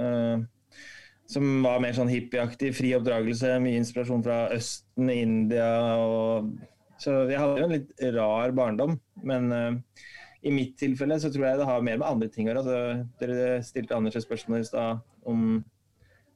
Som 1.31 1.65
var 1.65 1.81
mer 1.83 1.95
sånn 1.97 2.11
hippieaktig, 2.13 2.75
fri 2.77 2.93
oppdragelse, 2.97 3.57
mye 3.65 3.81
inspirasjon 3.81 4.25
fra 4.25 4.45
Østen, 4.55 5.11
India 5.13 5.69
og 5.97 6.53
Så 7.01 7.25
jeg 7.27 7.41
hadde 7.41 7.59
jo 7.59 7.67
en 7.67 7.75
litt 7.75 8.05
rar 8.15 8.53
barndom, 8.55 8.95
men 9.27 9.49
uh, 9.53 10.03
i 10.45 10.53
mitt 10.55 10.77
tilfelle 10.79 11.17
så 11.21 11.31
tror 11.33 11.49
jeg 11.49 11.59
det 11.61 11.67
har 11.69 11.85
mer 11.85 11.99
med 11.99 12.07
andre 12.07 12.29
ting 12.33 12.47
å 12.47 12.53
gjøre. 12.53 12.63
Altså, 12.63 13.09
dere 13.21 13.65
stilte 13.67 13.97
Anders 13.97 14.19
et 14.21 14.25
spørsmål 14.25 14.63
i 14.63 14.69
stad 14.69 15.03
om 15.29 15.59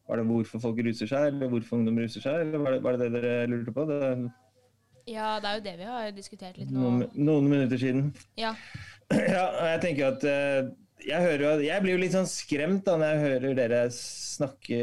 var 0.09 0.20
det 0.20 0.27
hvorfor 0.31 0.62
folk 0.62 0.81
ruser 0.85 1.09
seg, 1.11 1.31
eller 1.31 1.51
hvorfor 1.53 1.79
ungdom 1.79 2.01
ruser 2.01 2.24
seg, 2.24 2.42
eller 2.42 2.62
var 2.64 2.74
det 2.74 2.83
var 2.85 2.96
det, 2.96 3.11
det 3.12 3.22
dere 3.22 3.48
lurte 3.53 3.74
på? 3.77 3.85
Det 3.88 4.01
Ja, 5.09 5.37
det 5.40 5.51
er 5.51 5.59
jo 5.59 5.64
det 5.66 5.74
vi 5.79 5.88
har 5.88 6.11
diskutert 6.16 6.59
litt 6.61 6.72
nå. 6.72 6.81
noen, 6.81 7.05
noen 7.14 7.51
minutter 7.53 7.81
siden. 7.81 8.12
Ja. 8.40 8.55
Ja, 9.09 9.44
jeg 9.72 9.79
tenker 9.81 10.11
at 10.11 10.24
eh, 10.29 10.66
jeg, 11.06 11.20
hører 11.22 11.42
jo, 11.44 11.50
jeg 11.66 11.82
blir 11.84 11.94
jo 11.96 12.00
litt 12.02 12.14
sånn 12.16 12.28
skremt 12.30 12.84
da 12.87 12.96
når 13.00 13.12
jeg 13.12 13.22
hører 13.26 13.54
dere 13.58 13.82
snakke 13.94 14.78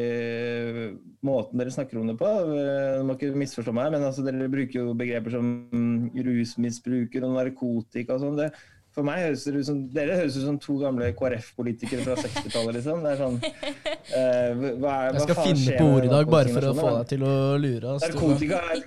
Måten 1.25 1.60
dere 1.62 1.71
snakker 1.73 1.99
om 2.01 2.10
det 2.12 2.17
på. 2.19 2.28
Eh, 2.28 2.99
Du 2.99 3.04
må 3.08 3.15
ikke 3.17 3.32
misforstå 3.39 3.73
meg, 3.75 3.91
men 3.95 4.04
altså, 4.06 4.23
dere 4.25 4.49
bruker 4.51 4.82
jo 4.82 4.95
begreper 4.97 5.36
som 5.36 5.51
rusmisbruker 6.15 7.25
og 7.25 7.36
narkotika 7.39 8.17
og 8.17 8.23
sånn. 8.25 8.41
For 8.95 9.04
meg 9.04 9.25
høres 9.25 9.41
det 9.43 9.60
ut 9.60 9.67
som 9.67 9.80
Dere 9.91 10.15
høres 10.21 10.38
ut 10.39 10.45
som 10.45 10.58
to 10.63 10.78
gamle 10.80 11.10
KrF-politikere 11.19 12.06
fra 12.06 12.15
60-tallet, 12.21 12.78
liksom. 12.78 13.01
Det 13.04 13.10
er 13.12 13.19
sånn 13.19 13.39
uh, 13.43 14.78
hva 14.80 14.93
er, 15.10 15.17
Jeg 15.17 15.25
skal 15.25 15.39
finne 15.41 15.80
på 15.82 15.89
ord 15.97 16.08
i 16.08 16.12
dag 16.13 16.32
bare 16.32 16.54
for 16.56 16.69
å 16.69 16.73
få 16.78 16.91
deg 17.01 17.10
til 17.12 17.25
å 17.28 17.34
lure. 17.60 17.95
ass. 17.97 18.06
Narkotika 18.08 18.62
er, 18.71 18.86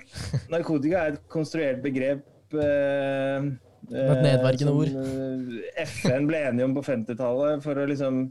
narkotika 0.55 1.03
er 1.03 1.13
et 1.13 1.21
konstruert 1.29 1.83
begrep 1.85 2.57
eh, 2.57 3.51
Et 3.89 4.21
nedverdigende 4.21 4.73
ord. 4.75 4.91
eh, 4.93 5.85
FN 5.87 6.27
ble 6.29 6.43
enige 6.49 6.65
om 6.69 6.75
på 6.77 6.83
50-tallet 6.85 7.63
for 7.65 7.79
å 7.81 7.87
liksom 7.89 8.21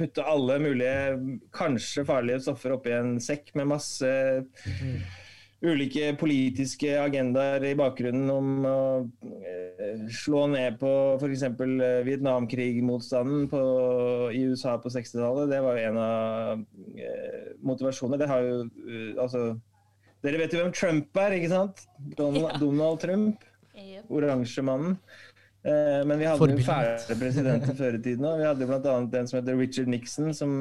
putte 0.00 0.24
alle 0.24 0.54
mulige, 0.62 1.40
kanskje 1.52 2.06
farlige 2.08 2.40
stoffer 2.46 2.72
oppi 2.78 2.94
en 2.96 3.18
sekk 3.20 3.50
med 3.58 3.68
masse 3.68 4.08
ulike 5.60 6.14
politiske 6.16 6.94
agendaer 7.02 7.60
i 7.68 7.74
bakgrunnen 7.76 8.30
om 8.32 8.64
å 8.64 8.76
eh, 9.28 10.06
slå 10.08 10.46
ned 10.54 10.78
på 10.80 10.92
f.eks. 11.20 11.44
Vietnamkrig-motstanden 12.08 13.44
i 14.32 14.40
USA 14.48 14.78
på 14.80 14.88
60-tallet. 14.94 15.50
Det 15.52 15.60
var 15.66 15.76
jo 15.76 15.90
en 15.90 16.00
av 16.00 16.64
eh, 16.96 17.52
motivasjonene. 17.60 18.22
Det 18.22 18.30
har 18.30 18.46
jo 18.46 18.62
eh, 18.64 19.20
altså 19.20 19.50
Dere 20.20 20.36
vet 20.36 20.52
jo 20.52 20.58
hvem 20.60 20.72
Trump 20.76 21.16
er, 21.16 21.32
ikke 21.38 21.48
sant? 21.52 21.84
Donald, 22.16 22.48
Ja. 22.50 22.58
Donald 22.60 22.98
Trump. 23.00 23.44
Oransjemannen. 24.10 24.96
Eh, 25.60 26.00
men 26.08 26.16
vi 26.18 26.28
hadde 26.28 26.38
jo 26.38 26.46
Forbildet. 26.46 27.04
fæle 27.04 27.18
presidenter 27.20 27.76
før 27.76 27.98
i 27.98 28.02
tiden 28.02 28.24
òg. 28.24 28.40
Vi 28.40 28.48
hadde 28.48 28.70
bl.a. 28.70 28.96
en 29.20 29.28
som 29.28 29.40
heter 29.40 29.58
Richard 29.60 29.92
Nixon, 29.92 30.32
som 30.34 30.56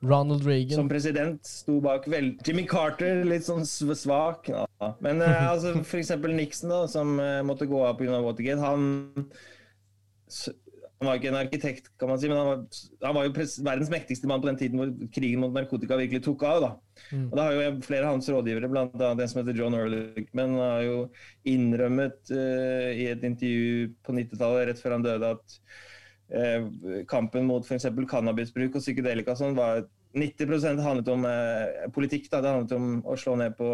Ronald 0.00 0.46
som 0.72 0.88
president 0.88 1.44
sto 1.44 1.74
bak 1.84 2.06
vel 2.08 2.30
Jimmy 2.46 2.64
Carter, 2.64 3.20
litt 3.28 3.44
sånn 3.44 3.66
svak. 3.68 4.48
Ja. 4.48 4.64
Men 5.04 5.20
eh, 5.20 5.42
altså, 5.52 5.74
for 5.84 6.00
eksempel 6.00 6.32
Nixon, 6.36 6.72
da, 6.72 6.86
som 6.88 7.18
eh, 7.20 7.42
måtte 7.44 7.68
gå 7.68 7.82
av 7.84 7.98
pga. 8.00 8.22
Watergate, 8.24 8.64
han 8.64 9.28
han 11.00 11.08
var 11.08 11.16
ikke 11.16 11.30
en 11.30 11.38
arkitekt, 11.40 11.86
kan 11.96 12.10
man 12.10 12.18
si, 12.20 12.28
men 12.28 12.36
han 12.36 12.48
var, 12.50 12.80
han 13.06 13.14
var 13.16 13.24
jo 13.24 13.44
verdens 13.64 13.88
mektigste 13.92 14.28
mann 14.28 14.42
på 14.42 14.50
den 14.50 14.58
tiden 14.60 14.80
hvor 14.80 14.90
krigen 15.14 15.40
mot 15.40 15.54
narkotika 15.54 15.96
virkelig 15.96 16.20
tok 16.26 16.42
av. 16.44 16.58
da. 16.66 17.04
Mm. 17.08 17.22
Og 17.22 17.38
da 17.38 17.46
har 17.46 17.54
jo 17.56 17.70
flere 17.86 18.04
av 18.04 18.18
hans 18.18 18.28
rådgivere, 18.28 18.68
bl.a. 18.68 18.88
en 19.08 19.22
som 19.32 19.40
heter 19.40 19.56
John 19.56 19.78
Ehrlichman, 19.78 20.58
har 20.60 20.82
jo 20.84 20.98
innrømmet 21.48 22.34
uh, 22.34 22.90
i 22.92 23.08
et 23.14 23.24
intervju 23.24 23.94
på 24.04 24.18
90-tallet, 24.18 24.66
rett 24.68 24.82
før 24.82 24.96
han 24.98 25.08
døde, 25.08 25.32
at 25.38 25.56
uh, 26.36 27.00
kampen 27.08 27.48
mot 27.48 27.64
f.eks. 27.64 27.88
cannabisbruk 28.12 28.76
og 28.76 28.84
psykedelika 28.84 29.38
sånn 29.40 29.56
var 29.56 29.86
90% 30.12 30.82
handlet 30.82 31.08
om 31.12 31.24
eh, 31.24 31.84
politikk. 31.94 32.28
Da. 32.30 32.40
Det 32.42 32.52
handlet 32.52 32.72
om 32.76 32.88
å 33.06 33.16
slå 33.18 33.36
ned 33.38 33.54
på 33.58 33.68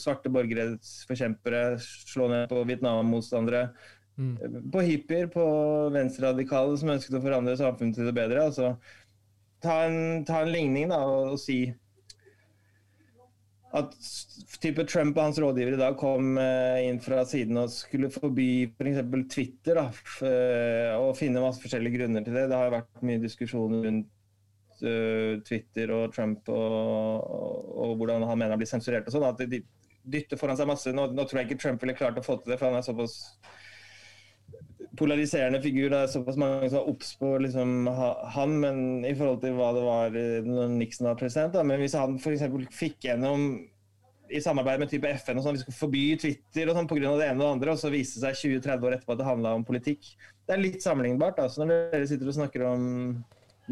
svarte 0.00 0.32
borgerrettsforkjempere, 0.32 1.64
slå 1.82 2.30
ned 2.32 2.48
på 2.50 2.62
Vietnam-motstandere, 2.68 3.66
Mm. 4.14 4.70
på 4.70 4.80
hippier, 4.86 5.26
på 5.26 5.44
venstreradikale 5.90 6.76
som 6.78 6.92
ønsket 6.94 7.16
å 7.18 7.22
forandre 7.24 7.56
samfunnet 7.58 7.98
til 7.98 8.06
det 8.06 8.14
bedre. 8.14 8.44
Altså, 8.46 8.74
ta, 9.64 9.80
en, 9.88 10.22
ta 10.28 10.44
en 10.44 10.52
ligning 10.54 10.92
da, 10.92 11.00
og, 11.02 11.32
og 11.34 11.40
si 11.42 11.64
at 13.74 13.94
type 14.62 14.84
Trump 14.86 15.16
og 15.18 15.24
hans 15.24 15.38
rådgiver 15.42 15.74
i 15.74 15.80
dag 15.80 15.96
kom 15.98 16.36
eh, 16.38 16.84
inn 16.86 17.00
fra 17.02 17.24
siden 17.26 17.58
og 17.58 17.72
skulle 17.74 18.10
forby 18.14 18.68
f.eks. 18.70 19.00
Twitter. 19.34 19.80
Da, 19.80 19.88
eh, 20.28 20.92
og 20.94 21.16
finne 21.18 21.42
masse 21.42 21.62
forskjellige 21.62 21.98
grunner 21.98 22.22
til 22.22 22.38
det. 22.38 22.46
Det 22.52 22.60
har 22.60 22.74
vært 22.76 23.02
mye 23.02 23.22
diskusjon 23.22 23.80
rundt 23.82 24.84
uh, 24.84 25.42
Twitter 25.46 25.90
og 25.96 26.14
Trump 26.14 26.46
og, 26.54 26.78
og, 27.18 27.74
og 27.82 27.96
hvordan 27.98 28.22
han 28.28 28.38
mener 28.38 28.54
han 28.54 28.62
blir 28.62 28.70
sensurert 28.70 29.10
og 29.10 29.16
sånn. 29.16 29.26
At 29.32 29.42
de 29.42 29.64
dytter 30.04 30.38
foran 30.38 30.60
seg 30.60 30.70
masse. 30.70 30.94
Nå, 30.94 31.08
nå 31.10 31.26
tror 31.26 31.42
jeg 31.42 31.50
ikke 31.50 31.62
Trump 31.66 31.82
ville 31.82 31.98
klart 31.98 32.20
å 32.20 32.24
få 32.24 32.38
til 32.38 32.54
det, 32.54 32.60
for 32.60 32.70
han 32.70 32.78
er 32.78 32.86
såpass 32.86 33.18
polariserende 34.98 35.60
figur. 35.62 35.90
Det 35.92 36.00
er 36.00 36.10
såpass 36.12 36.38
mange 36.40 36.70
som 36.70 36.80
er 36.80 36.88
obs 36.90 37.12
på 37.20 37.34
liksom, 37.44 37.88
han, 38.34 38.56
men 38.62 38.80
i 39.06 39.14
forhold 39.16 39.42
til 39.44 39.56
hva 39.58 39.70
det 39.76 39.84
var 39.86 40.18
eh, 40.20 40.48
når 40.48 40.74
Nixon 40.78 41.10
var 41.10 41.20
president. 41.20 41.54
Da. 41.56 41.64
Men 41.66 41.82
hvis 41.82 41.96
han 41.98 42.18
f.eks. 42.18 42.44
fikk 42.74 43.08
gjennom 43.08 43.54
i 44.34 44.40
samarbeid 44.40 44.80
med 44.80 44.90
type 44.90 45.10
FN 45.20 45.38
og 45.38 45.44
sånn, 45.44 45.58
vi 45.58 45.62
skulle 45.62 45.78
forby 45.78 46.04
Twitter 46.20 46.70
og 46.70 46.78
sånn 46.78 46.88
pga. 46.88 47.12
det 47.20 47.28
ene 47.28 47.36
og 47.38 47.44
det 47.44 47.50
andre, 47.50 47.74
og 47.74 47.80
så 47.80 47.90
viste 47.92 48.22
det 48.22 48.32
seg 48.38 48.56
20-30 48.56 48.88
år 48.88 48.96
etterpå 48.96 49.14
at 49.14 49.20
det 49.20 49.28
handla 49.28 49.52
om 49.58 49.66
politikk. 49.68 50.14
Det 50.44 50.56
er 50.56 50.62
litt 50.62 50.84
sammenlignbart. 50.84 51.38
Da. 51.38 51.50
Så 51.52 51.62
når 51.62 51.90
dere 51.92 52.08
sitter 52.08 52.30
og 52.30 52.38
snakker 52.38 52.64
om 52.68 52.86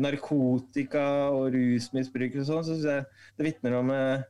narkotika 0.02 1.06
og 1.32 1.50
rusmisbruk 1.52 2.38
og 2.38 2.46
sånn, 2.48 2.64
så 2.64 2.76
syns 2.76 2.88
jeg 2.88 3.08
det 3.38 3.48
vitner 3.48 3.76
om 3.80 3.90
eh, 3.92 4.24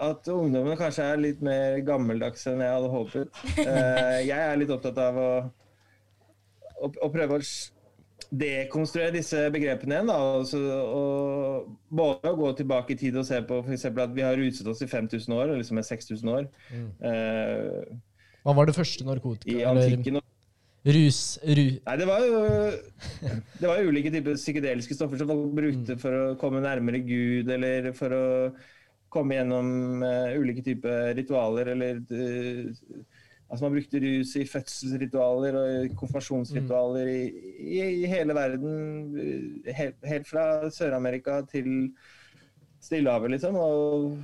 at 0.00 0.28
ungdommene 0.32 0.78
kanskje 0.78 1.06
er 1.12 1.20
litt 1.20 1.44
mer 1.44 1.78
gammeldagse 1.86 2.52
enn 2.52 2.64
jeg 2.64 2.74
hadde 2.76 2.90
håpet. 2.94 3.44
Eh, 3.64 4.18
jeg 4.26 4.40
er 4.40 4.58
litt 4.60 4.72
opptatt 4.74 4.98
av 5.00 5.20
å, 5.20 5.30
å, 6.80 6.90
å 7.06 7.08
prøve 7.12 7.38
å 7.38 7.44
dekonstruere 8.34 9.14
disse 9.14 9.44
begrepene 9.54 10.00
igjen. 10.00 10.12
Og 10.14 11.78
både 11.88 12.32
å 12.32 12.38
gå 12.40 12.52
tilbake 12.60 12.94
i 12.94 13.00
tid 13.04 13.16
og 13.20 13.26
se 13.28 13.40
på 13.46 13.60
f.eks. 13.64 13.88
at 13.90 14.16
vi 14.16 14.26
har 14.26 14.36
ruset 14.40 14.68
oss 14.70 14.82
i 14.84 14.90
5000 14.90 15.36
år, 15.36 15.54
eller 15.54 15.66
som 15.66 15.80
er 15.80 15.88
6000 15.88 16.34
år. 16.34 16.50
Mm. 16.70 16.86
Eh, 17.10 17.96
Hva 18.44 18.56
var 18.58 18.70
det 18.70 18.76
første 18.76 19.06
narkotika? 19.08 19.50
I 19.52 19.66
antikken. 19.68 20.20
Rus... 20.84 21.38
Ru... 21.40 21.64
Nei, 21.80 21.94
det 21.96 22.06
var 22.10 22.24
jo 22.26 22.40
det 23.60 23.68
var 23.70 23.86
ulike 23.88 24.10
typer 24.12 24.36
psykedeliske 24.36 24.96
stoffer 24.96 25.16
som 25.16 25.30
folk 25.30 25.54
brukte 25.56 25.96
for 26.00 26.16
å 26.18 26.24
komme 26.40 26.60
nærmere 26.60 27.00
Gud, 27.06 27.48
eller 27.54 27.88
for 27.96 28.12
å 28.12 28.24
komme 29.14 29.38
gjennom 29.38 30.02
uh, 30.02 30.34
ulike 30.40 30.64
typer 30.66 31.14
ritualer, 31.16 31.70
eller 31.76 32.02
eh, 32.10 33.04
Altså 33.44 33.66
man 33.68 33.74
brukte 33.76 34.00
rus 34.00 34.30
i 34.40 34.44
fødselsritualer 34.48 35.56
og 35.60 35.92
konfirmasjonsritualer 36.00 37.10
i, 37.12 37.18
i, 37.60 37.76
i 38.00 38.06
hele 38.10 38.34
verden. 38.34 38.72
eh, 39.20 39.68
Helt, 39.76 39.98
helt 40.08 40.26
fra 40.26 40.46
Sør-Amerika 40.72 41.36
til 41.52 41.68
Stillehavet, 42.82 43.30
liksom. 43.36 43.54
Og 43.60 44.16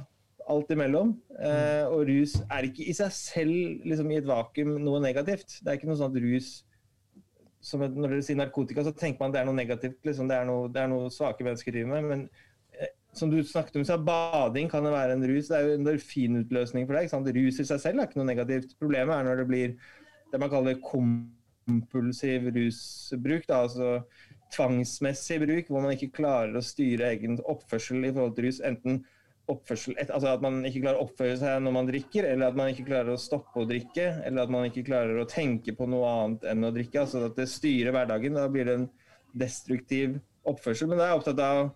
alt 0.51 0.73
imellom. 0.75 1.13
Eh, 1.37 1.85
og 1.93 2.09
rus 2.09 2.39
er 2.49 2.67
ikke 2.67 2.89
i 2.91 2.97
seg 2.97 3.13
selv 3.15 3.85
liksom, 3.87 4.11
i 4.11 4.19
et 4.19 4.27
vakuum 4.27 4.73
noe 4.83 5.05
negativt. 5.05 5.61
Det 5.61 5.69
er 5.69 5.79
ikke 5.79 5.93
noe 5.93 6.01
sånn 6.01 6.17
at 6.17 6.23
rus 6.25 6.51
som 7.61 7.83
Når 7.85 8.09
dere 8.17 8.25
sier 8.25 8.39
narkotika, 8.41 8.83
så 8.87 8.97
tenker 8.97 9.21
man 9.21 9.35
det 9.37 9.43
er 9.43 9.47
noe 9.47 9.55
negativt. 9.61 10.01
Liksom. 10.09 10.31
Det, 10.33 10.37
er 10.41 10.47
noe, 10.49 10.71
det 10.73 10.81
er 10.81 10.89
noe 10.91 11.11
svake 11.13 11.45
mennesker 11.45 11.77
driver 11.77 11.93
med. 11.93 12.09
Men 12.09 12.23
som 13.17 13.31
du 13.31 13.41
snakket 13.43 13.81
om, 13.81 13.85
så 13.87 13.99
bading 13.99 14.69
kan 14.71 14.87
jo 14.87 14.93
være 14.95 15.17
en 15.17 15.27
rus. 15.27 15.49
Det 15.51 15.57
er 15.57 15.65
jo 15.67 15.73
en 15.75 15.81
endorfinutløsning 15.81 16.87
for 16.87 16.97
deg. 16.97 17.07
Ikke 17.07 17.15
sant? 17.17 17.31
Rus 17.37 17.59
i 17.59 17.67
seg 17.67 17.83
selv 17.83 18.03
er 18.03 18.09
ikke 18.09 18.21
noe 18.21 18.29
negativt. 18.29 18.77
Problemet 18.79 19.17
er 19.17 19.27
når 19.27 19.43
det 19.43 19.47
blir 19.51 19.73
det 20.31 20.39
man 20.39 20.53
kaller 20.53 20.79
kompulsiv 20.85 22.51
rusbruk. 22.55 23.49
Da, 23.49 23.65
altså 23.65 24.05
tvangsmessig 24.55 25.41
bruk, 25.43 25.71
hvor 25.71 25.83
man 25.83 25.97
ikke 25.97 26.13
klarer 26.21 26.59
å 26.59 26.65
styre 26.65 27.11
egen 27.15 27.41
oppførsel 27.51 28.07
i 28.07 28.13
forhold 28.13 28.37
til 28.39 28.49
rus. 28.49 28.63
Enten 28.67 29.03
oppførsel, 29.51 29.97
altså 30.07 30.31
at 30.31 30.43
man 30.45 30.61
ikke 30.69 30.85
klarer 30.85 31.01
å 31.01 31.09
oppføre 31.09 31.35
seg 31.41 31.63
når 31.65 31.75
man 31.75 31.91
drikker, 31.91 32.31
eller 32.31 32.53
at 32.53 32.59
man 32.59 32.71
ikke 32.71 32.87
klarer 32.87 33.17
å 33.17 33.21
stoppe 33.21 33.63
å 33.63 33.67
drikke, 33.67 34.07
eller 34.23 34.45
at 34.45 34.55
man 34.55 34.69
ikke 34.69 34.87
klarer 34.87 35.19
å 35.19 35.27
tenke 35.27 35.75
på 35.75 35.91
noe 35.91 36.15
annet 36.15 36.47
enn 36.53 36.67
å 36.67 36.75
drikke. 36.75 37.03
altså 37.03 37.27
At 37.27 37.39
det 37.39 37.51
styrer 37.51 37.95
hverdagen. 37.97 38.39
Da 38.39 38.47
blir 38.53 38.71
det 38.71 38.79
en 38.79 38.89
destruktiv 39.35 40.21
oppførsel. 40.47 40.91
Men 40.91 41.01
da 41.01 41.09
er 41.09 41.15
jeg 41.15 41.23
opptatt 41.25 41.45
av 41.47 41.71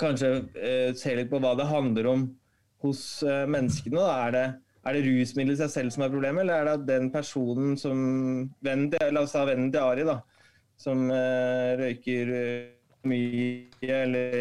kanskje 0.00 0.30
eh, 0.56 0.90
se 0.96 1.14
litt 1.16 1.30
på 1.32 1.40
hva 1.42 1.54
det 1.58 1.68
handler 1.68 2.08
om 2.12 2.28
hos 2.84 3.22
eh, 3.22 3.44
menneskene. 3.50 4.04
Er 4.26 4.36
det 4.36 4.46
er 4.84 4.98
det 4.98 5.04
rusmiddelet 5.06 5.56
i 5.56 5.62
seg 5.62 5.72
selv 5.72 5.94
som 5.94 6.04
er 6.04 6.12
problemet, 6.12 6.44
eller 6.44 6.58
er 6.60 6.66
det 6.68 6.72
at 6.76 6.86
den 6.88 7.10
personen 7.12 7.76
som 7.80 7.98
vennen 8.64 8.90
til, 8.92 9.12
La 9.16 9.22
oss 9.24 9.32
ta 9.32 9.46
vennen 9.48 9.70
til 9.72 9.80
Ari, 9.80 10.04
da. 10.04 10.18
Som 10.76 11.06
eh, 11.14 11.70
røyker 11.80 12.32
eh, 12.36 12.66
mye, 13.08 13.54
eller 13.88 14.34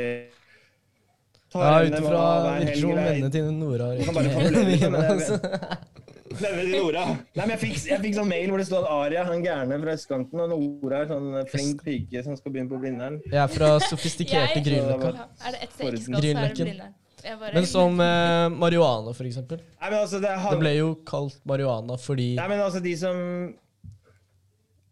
tar 1.54 1.64
Ja, 1.64 1.74
ut 1.86 1.98
ifra 2.00 2.24
helg, 2.58 2.86
vennene 2.90 3.32
til 3.32 3.52
Nora 3.56 3.92
kan 4.02 4.18
bare 4.18 4.34
formulere 4.34 4.74
det, 4.74 4.92
men 4.92 5.22
jeg 5.22 5.82
Altså. 6.34 6.50
Til 6.60 6.72
Nora. 6.74 7.06
Nei, 7.14 7.44
men 7.46 7.54
jeg 7.56 7.62
fikk, 7.64 7.78
jeg 7.92 8.02
fikk 8.08 8.18
sånn 8.18 8.30
mail 8.32 8.50
hvor 8.54 8.62
det 8.64 8.66
stod 8.68 8.84
at 8.84 8.90
Aria, 8.98 9.24
han 9.30 9.46
gærne 9.46 9.80
fra 9.84 9.94
østkanten, 9.98 10.42
og 10.44 10.52
Nora 10.54 11.04
er 11.04 11.08
sånn 11.14 11.30
flink 11.54 11.84
pike 11.86 12.24
som 12.26 12.36
skal 12.40 12.52
begynne 12.56 12.72
på 12.74 12.82
Blindern. 12.82 13.22
Jeg 13.30 13.40
er 13.44 13.54
fra 13.54 13.72
sofistikerte 13.86 14.64
Grünerløkka. 14.66 15.30
Er 15.48 15.56
det 15.58 15.64
ett 15.68 15.74
sted 15.78 15.88
ikke 15.94 16.04
skal, 16.04 16.14
så 16.14 16.18
er 16.18 16.22
det 16.22 16.28
Grünerløkken. 16.28 16.70
Blindern. 16.74 17.00
Bare- 17.24 17.54
Men 17.56 17.66
som 17.66 18.00
eh, 18.04 18.50
marihuana, 18.52 19.14
for 19.16 19.24
eksempel. 19.24 19.62
Nei, 19.80 19.90
men 19.90 20.00
altså, 20.02 20.20
det, 20.20 20.32
Det 20.52 20.60
ble 20.60 20.74
jo 20.76 20.90
kalt 21.08 21.38
marihuana 21.48 21.96
fordi 21.98 22.34
Nei, 22.36 22.48
men 22.52 22.60
altså, 22.60 22.82
de 22.84 22.96
som 23.00 23.22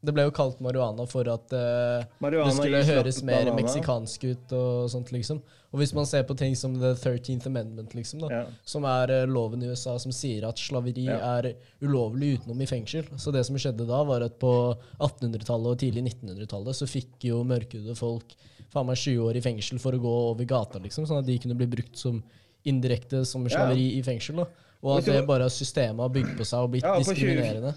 Det 0.01 0.13
ble 0.15 0.23
jo 0.30 0.32
kalt 0.34 0.62
marihuana 0.63 1.06
for 1.12 1.27
at 1.30 1.51
eh, 1.54 2.06
det 2.32 2.54
skulle 2.56 2.84
høres 2.88 3.19
mer 3.27 3.51
meksikansk 3.54 4.23
ut 4.32 4.54
og 4.58 4.88
sånt, 4.89 5.12
liksom. 5.13 5.41
Og 5.71 5.79
hvis 5.79 5.93
man 5.95 6.05
ser 6.05 6.23
på 6.27 6.36
ting 6.36 6.51
som 6.60 6.73
The 6.75 6.89
13th 6.99 7.45
Amendment, 7.47 7.93
liksom, 7.95 8.19
da, 8.25 8.27
Ja. 8.29 8.45
som 8.67 8.84
er 8.84 9.12
uh, 9.23 9.27
loven 9.31 9.62
i 9.63 9.69
USA 9.71 9.97
som 9.97 10.12
sier 10.12 10.43
at 10.49 10.60
slaveri 10.60 11.05
Ja. 11.07 11.38
er 11.39 11.53
ulovlig 11.81 12.34
utenom 12.41 12.60
i 12.62 12.67
fengsel. 12.67 13.05
Så 13.17 13.31
det 13.31 13.45
som 13.47 13.55
skjedde 13.55 13.88
da, 13.88 14.03
var 14.03 14.21
at 14.27 14.38
på 14.39 14.51
1800-tallet 14.99 15.71
og 15.71 15.79
tidlig 15.79 16.03
1900-tallet 16.12 16.75
så 16.75 16.88
fikk 16.89 17.23
jo 17.29 17.43
mørkhudede 17.47 17.95
folk 17.95 18.36
faen 18.71 18.88
meg 18.88 18.99
20 18.99 19.23
år 19.29 19.36
i 19.39 19.43
fengsel 19.43 19.79
for 19.84 19.95
å 19.95 19.99
gå 19.99 20.12
over 20.31 20.45
gata, 20.47 20.79
liksom, 20.79 21.05
sånn 21.07 21.19
at 21.23 21.25
de 21.27 21.38
kunne 21.43 21.55
bli 21.60 21.67
brukt 21.67 21.95
som 21.99 22.21
indirekte 22.67 23.23
som 23.25 23.47
slaveri 23.49 23.97
i 23.97 24.03
fengsel. 24.05 24.36
da. 24.43 24.45
Og 24.84 24.97
at 24.97 25.05
det 25.05 25.25
bare 25.27 25.47
systemet 25.53 25.99
har 26.01 26.10
bygd 26.10 26.38
på 26.39 26.45
seg 26.47 26.60
og 26.65 26.71
blitt 26.73 26.84
Ja, 26.84 26.95
på 26.97 27.03
20 27.03 27.13
diskriminerende. 27.15 27.73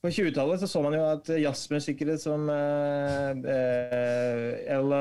På 0.00 0.10
20-tallet 0.16 0.62
så, 0.62 0.68
så 0.70 0.80
man 0.84 0.96
jo 0.96 1.04
at 1.04 1.28
jazzmusikere 1.42 2.16
som 2.20 2.48
eh, 2.48 3.40
Ella 4.76 5.00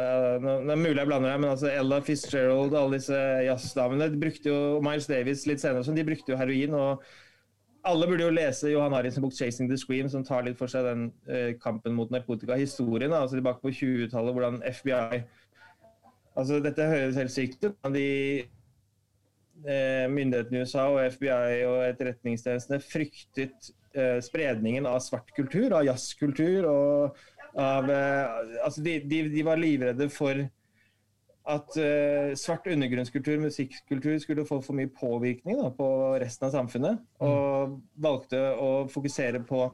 eh, 0.00 0.36
Det 0.42 0.74
er 0.74 0.80
mulig 0.80 0.98
jeg 0.98 1.10
blander 1.10 1.30
her, 1.30 1.40
men 1.42 1.52
altså 1.52 1.70
Ella 1.70 2.00
Fitzgerald 2.04 2.74
alle 2.74 2.98
disse 2.98 3.18
jazzdamene 3.46 4.10
brukte 4.20 4.50
jo 4.50 4.60
Miles 4.84 5.06
Davis 5.10 5.46
litt 5.50 5.62
senere, 5.62 5.86
sånn, 5.86 5.98
de 5.98 6.06
brukte 6.08 6.34
jo 6.34 6.40
heroin. 6.40 6.74
og 6.78 7.04
alle 7.88 8.06
burde 8.10 8.26
jo 8.26 8.32
lese 8.34 8.72
Johan 8.74 8.92
Ariens 8.92 9.18
bok 9.22 9.32
'Chasing 9.32 9.70
the 9.70 9.78
Scream', 9.80 10.10
som 10.12 10.24
tar 10.24 10.44
litt 10.44 10.58
for 10.58 10.68
seg 10.68 10.84
den 10.84 11.06
eh, 11.28 11.54
kampen 11.62 11.94
mot 11.96 12.10
narkotika. 12.12 12.58
Historien 12.60 13.14
altså 13.16 13.38
tilbake 13.38 13.62
på 13.62 13.72
20-tallet, 13.72 14.34
hvordan 14.36 14.60
FBI 14.66 15.22
Altså, 16.38 16.60
dette 16.62 16.86
høres 16.86 17.16
helt 17.18 17.32
sykt 17.34 17.64
ut. 17.66 17.74
De 17.92 18.04
myndighetene 19.60 20.60
i 20.60 20.64
USA 20.64 20.86
og 20.88 21.02
FBI 21.16 21.64
og 21.68 21.82
etterretningstjenestene 21.88 22.80
fryktet 22.80 23.72
eh, 23.94 24.18
spredningen 24.24 24.88
av 24.88 25.02
svart 25.04 25.28
kultur, 25.36 25.74
av 25.76 25.84
jazzkultur. 25.88 26.68
og 26.70 27.20
av, 27.54 27.90
eh, 27.90 28.64
altså 28.64 28.82
de, 28.82 29.00
de, 29.10 29.22
de, 29.28 29.44
var 29.46 29.60
livredde 29.60 30.08
for 30.12 30.44
at 31.50 31.76
eh, 31.80 32.32
svart 32.38 32.66
undergrunnskultur, 32.70 33.40
musikkultur, 33.42 34.18
skulle 34.22 34.46
få 34.46 34.60
for 34.62 34.76
mye 34.76 34.90
påvirkning 34.94 35.58
da, 35.58 35.70
på 35.74 35.88
resten 36.22 36.46
av 36.46 36.54
samfunnet. 36.54 37.00
Og 37.26 37.80
valgte 37.98 38.42
å 38.54 38.70
fokusere 38.92 39.42
på 39.48 39.64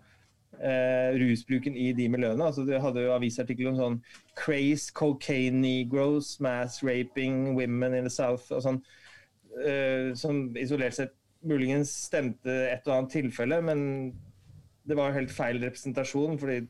eh, 0.62 1.12
rusbruken 1.20 1.76
i 1.76 1.90
de 1.96 2.08
miljøene. 2.12 2.48
Altså, 2.48 2.64
de 2.64 2.80
hadde 2.80 3.04
jo 3.04 3.16
avisartikler 3.16 3.74
om 3.74 3.80
sånn 3.80 3.98
craze, 4.38 4.94
cocaine 4.96 5.60
negros, 5.60 6.36
mass 6.40 6.80
raping, 6.86 7.52
women 7.58 7.98
in 7.98 8.08
the 8.08 8.14
south 8.14 8.48
og 8.54 8.64
sånn. 8.64 8.80
Eh, 9.56 10.14
som 10.14 10.56
isolert 10.58 10.94
sett 10.94 11.14
muligens 11.46 11.92
stemte 12.08 12.52
et 12.70 12.88
og 12.88 12.96
annet 12.96 13.14
tilfelle, 13.14 13.60
men 13.64 13.80
det 14.86 14.96
var 14.98 15.14
helt 15.16 15.32
feil 15.32 15.60
representasjon. 15.62 16.38
fordi 16.38 16.66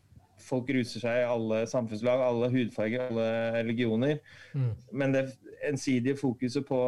folk 0.46 0.68
ruser 0.68 1.00
seg 1.00 1.22
i 1.22 1.26
alle 1.26 1.62
samfunnslag, 1.66 2.20
alle 2.20 2.50
hudfarger, 2.52 3.08
alle 3.08 3.28
religioner. 3.56 4.18
Mm. 4.52 4.72
Men 4.92 5.14
det 5.14 5.24
ensidige 5.64 6.18
fokuset 6.20 6.66
på 6.68 6.80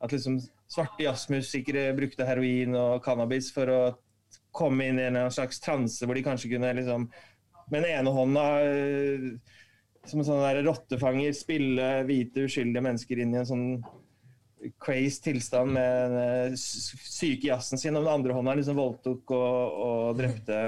at 0.00 0.12
liksom 0.12 0.38
svarte 0.70 1.02
jazzmusikere 1.02 1.90
brukte 1.96 2.26
heroin 2.28 2.76
og 2.78 3.02
cannabis 3.04 3.50
for 3.54 3.72
å 3.72 3.80
komme 4.54 4.86
inn 4.86 5.00
i 5.00 5.08
en 5.08 5.18
slags 5.32 5.60
transe 5.60 6.06
hvor 6.06 6.16
de 6.16 6.24
kanskje 6.24 6.52
kunne 6.54 6.72
liksom 6.78 7.08
med 7.72 7.82
den 7.82 7.90
ene 7.90 8.12
hånda 8.14 8.44
eh, 8.62 9.26
som 10.06 10.22
en 10.22 10.28
sånn 10.28 10.62
rottefanger 10.62 11.34
spille 11.34 11.86
hvite, 12.06 12.46
uskyldige 12.46 12.84
mennesker 12.86 13.22
inn 13.22 13.34
i 13.34 13.40
en 13.40 13.48
sånn 13.48 13.66
crazy 14.82 15.22
tilstand 15.22 15.74
med 15.76 16.14
den 16.16 16.56
syke 16.58 17.50
jazzen 17.50 17.80
sin, 17.80 17.96
og 17.96 18.06
den 18.06 18.12
andre 18.12 18.36
hånda 18.36 18.56
liksom 18.58 18.78
voldtok 18.78 19.34
og, 19.36 19.80
og 19.86 20.20
drepte. 20.20 20.60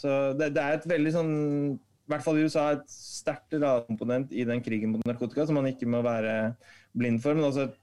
Så 0.00 0.34
det, 0.38 0.52
det, 0.56 0.62
er 0.62 0.78
et 0.78 0.88
veldig 0.90 1.14
sånn 1.14 1.34
i 1.74 2.12
hvert 2.12 2.24
fall 2.24 2.36
i 2.36 2.44
USA 2.44 2.66
et 2.74 2.84
sterkt 2.90 3.56
radkomponent 3.56 4.32
i 4.36 4.44
den 4.44 4.60
krigen 4.64 4.92
mot 4.92 5.04
narkotika 5.08 5.46
som 5.48 5.56
man 5.56 5.70
ikke 5.70 5.88
må 5.88 6.02
være 6.04 6.54
blind 6.92 7.22
for. 7.24 7.36
Men 7.36 7.48
også 7.48 7.68
et 7.68 7.78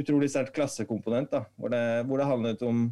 utrolig 0.00 0.30
sterkt 0.32 0.54
klassekomponent, 0.56 1.32
da, 1.32 1.44
hvor 1.60 1.72
det, 1.72 1.84
hvor 2.08 2.20
det 2.20 2.28
handlet 2.30 2.64
om 2.64 2.86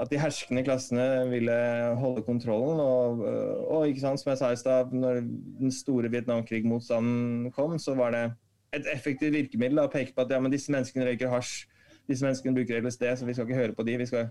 at 0.00 0.08
de 0.08 0.18
herskende 0.18 0.64
klassene 0.64 1.04
ville 1.30 1.54
holde 2.00 2.24
kontrollen. 2.26 2.80
Og, 2.80 3.22
og 3.68 3.88
ikke 3.88 4.02
sant, 4.02 4.22
som 4.22 4.32
jeg 4.32 4.40
sa 4.40 4.52
i 4.52 4.60
stad, 4.60 4.94
når 4.96 5.20
den 5.60 5.74
store 5.74 6.10
Vietnamkrig-motstanden 6.12 7.52
kom, 7.54 7.76
så 7.78 7.94
var 7.98 8.16
det 8.16 8.24
et 8.72 8.88
effektivt 8.92 9.34
virkemiddel 9.34 9.82
å 9.82 9.90
peke 9.92 10.14
på 10.16 10.24
at 10.24 10.32
ja, 10.32 10.40
men 10.40 10.52
disse 10.52 10.72
menneskene 10.72 11.06
røyker 11.10 11.32
hasj, 11.32 11.66
disse 12.08 12.24
menneskene 12.24 12.56
bruker 12.56 12.80
LSD, 12.80 13.04
så 13.18 13.28
vi 13.28 13.34
skal 13.36 13.48
ikke 13.48 13.58
høre 13.58 13.76
på 13.76 13.84
de. 13.86 13.98
Vi 14.00 14.08
skal, 14.08 14.30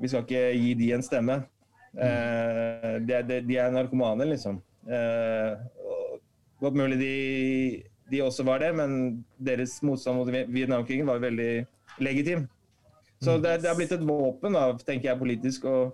vi 0.00 0.10
skal 0.10 0.24
ikke 0.24 0.44
gi 0.56 0.72
de 0.80 0.88
en 0.96 1.04
stemme. 1.04 1.42
Eh, 1.92 2.96
de, 3.04 3.20
de, 3.28 3.40
de, 3.44 3.58
er 3.60 3.74
narkomane, 3.74 4.26
liksom. 4.30 4.62
Eh, 4.88 5.52
godt 6.62 6.78
mulig 6.78 6.98
de, 7.02 7.12
de, 8.10 8.22
også 8.24 8.46
var 8.48 8.64
det, 8.64 8.72
men 8.80 9.22
deres 9.36 9.76
motstand 9.84 10.18
mot 10.18 10.32
Vietnamkrigen 10.32 11.08
var 11.10 11.22
veldig 11.22 11.52
legitim. 12.02 12.48
Så 13.22 13.36
det, 13.38 13.60
det 13.62 13.70
har 13.70 13.76
blitt 13.78 13.92
et 13.94 14.06
våpen, 14.06 14.56
da, 14.56 14.70
tenker 14.82 15.12
jeg, 15.12 15.20
politisk, 15.20 15.68
å, 15.68 15.92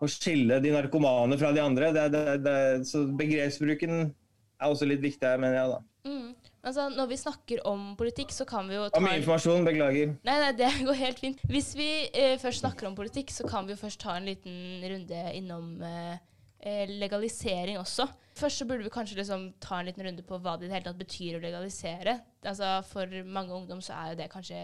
å 0.00 0.08
skille 0.08 0.62
de 0.62 0.72
narkomane 0.72 1.36
fra 1.40 1.50
de 1.52 1.60
andre. 1.64 1.90
Det, 1.92 2.56
så 2.88 3.04
begrepsbruken 3.18 4.14
er 4.60 4.70
også 4.72 4.88
litt 4.88 5.02
viktig 5.02 5.26
her, 5.26 5.40
mener 5.40 5.56
jeg, 5.56 5.72
da. 5.72 5.80
Mm. 6.10 6.30
Altså, 6.60 6.88
når 6.92 7.06
vi 7.08 7.16
snakker 7.16 7.60
om 7.68 7.84
politikk, 7.96 8.32
så 8.36 8.44
kan 8.48 8.68
vi 8.68 8.76
jo 8.76 8.88
ta 8.88 9.00
Om 9.00 9.08
informasjon, 9.14 9.64
beklager. 9.64 10.12
Nei, 10.28 10.38
nei, 10.42 10.50
det 10.58 10.68
går 10.84 10.98
helt 10.98 11.22
fint. 11.22 11.40
Hvis 11.48 11.72
vi 11.78 11.88
eh, 12.12 12.36
først 12.40 12.60
snakker 12.64 12.88
om 12.90 12.96
politikk, 12.98 13.32
så 13.32 13.48
kan 13.48 13.68
vi 13.68 13.72
jo 13.72 13.80
først 13.80 14.00
ta 14.02 14.18
en 14.18 14.28
liten 14.28 14.84
runde 14.84 15.22
innom 15.38 15.70
eh, 15.86 16.18
eh, 16.60 16.92
legalisering 17.00 17.80
også. 17.80 18.06
Først 18.36 18.60
så 18.60 18.68
burde 18.68 18.84
vi 18.84 18.92
kanskje 18.92 19.18
liksom 19.18 19.48
ta 19.60 19.80
en 19.80 19.88
liten 19.88 20.04
runde 20.04 20.24
på 20.26 20.36
hva 20.36 20.58
det 20.58 20.68
i 20.68 20.70
det 20.70 20.76
hele 20.76 20.88
tatt 20.90 21.00
betyr 21.00 21.38
å 21.38 21.42
legalisere. 21.44 22.18
Altså, 22.44 22.76
For 22.92 23.20
mange 23.24 23.56
ungdom 23.56 23.80
så 23.84 23.96
er 23.96 24.12
jo 24.12 24.20
det 24.20 24.30
kanskje 24.32 24.60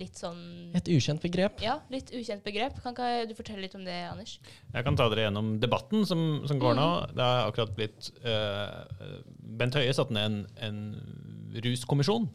litt 0.00 0.18
sånn 0.20 0.72
Et 0.76 0.88
ukjent 0.92 1.22
begrep? 1.24 1.60
Ja, 1.64 1.78
litt 1.92 2.12
ukjent 2.14 2.44
begrep. 2.44 2.78
Kan 2.84 2.94
ikke 2.94 3.26
du 3.30 3.34
fortelle 3.38 3.64
litt 3.64 3.76
om 3.78 3.84
det, 3.86 3.96
Anders? 4.10 4.36
Jeg 4.74 4.86
kan 4.86 4.98
ta 4.98 5.08
dere 5.12 5.26
gjennom 5.26 5.54
debatten 5.62 6.04
som, 6.08 6.24
som 6.48 6.60
går 6.60 6.76
mm. 6.76 6.80
nå. 6.80 6.88
Det 7.16 7.26
er 7.26 7.42
akkurat 7.44 7.76
blitt 7.76 8.10
uh, 8.26 9.20
Bent 9.60 9.78
Høie 9.78 9.94
satte 9.96 10.16
ned 10.16 10.26
en, 10.28 10.40
en 10.68 11.60
ruskommisjon 11.64 12.28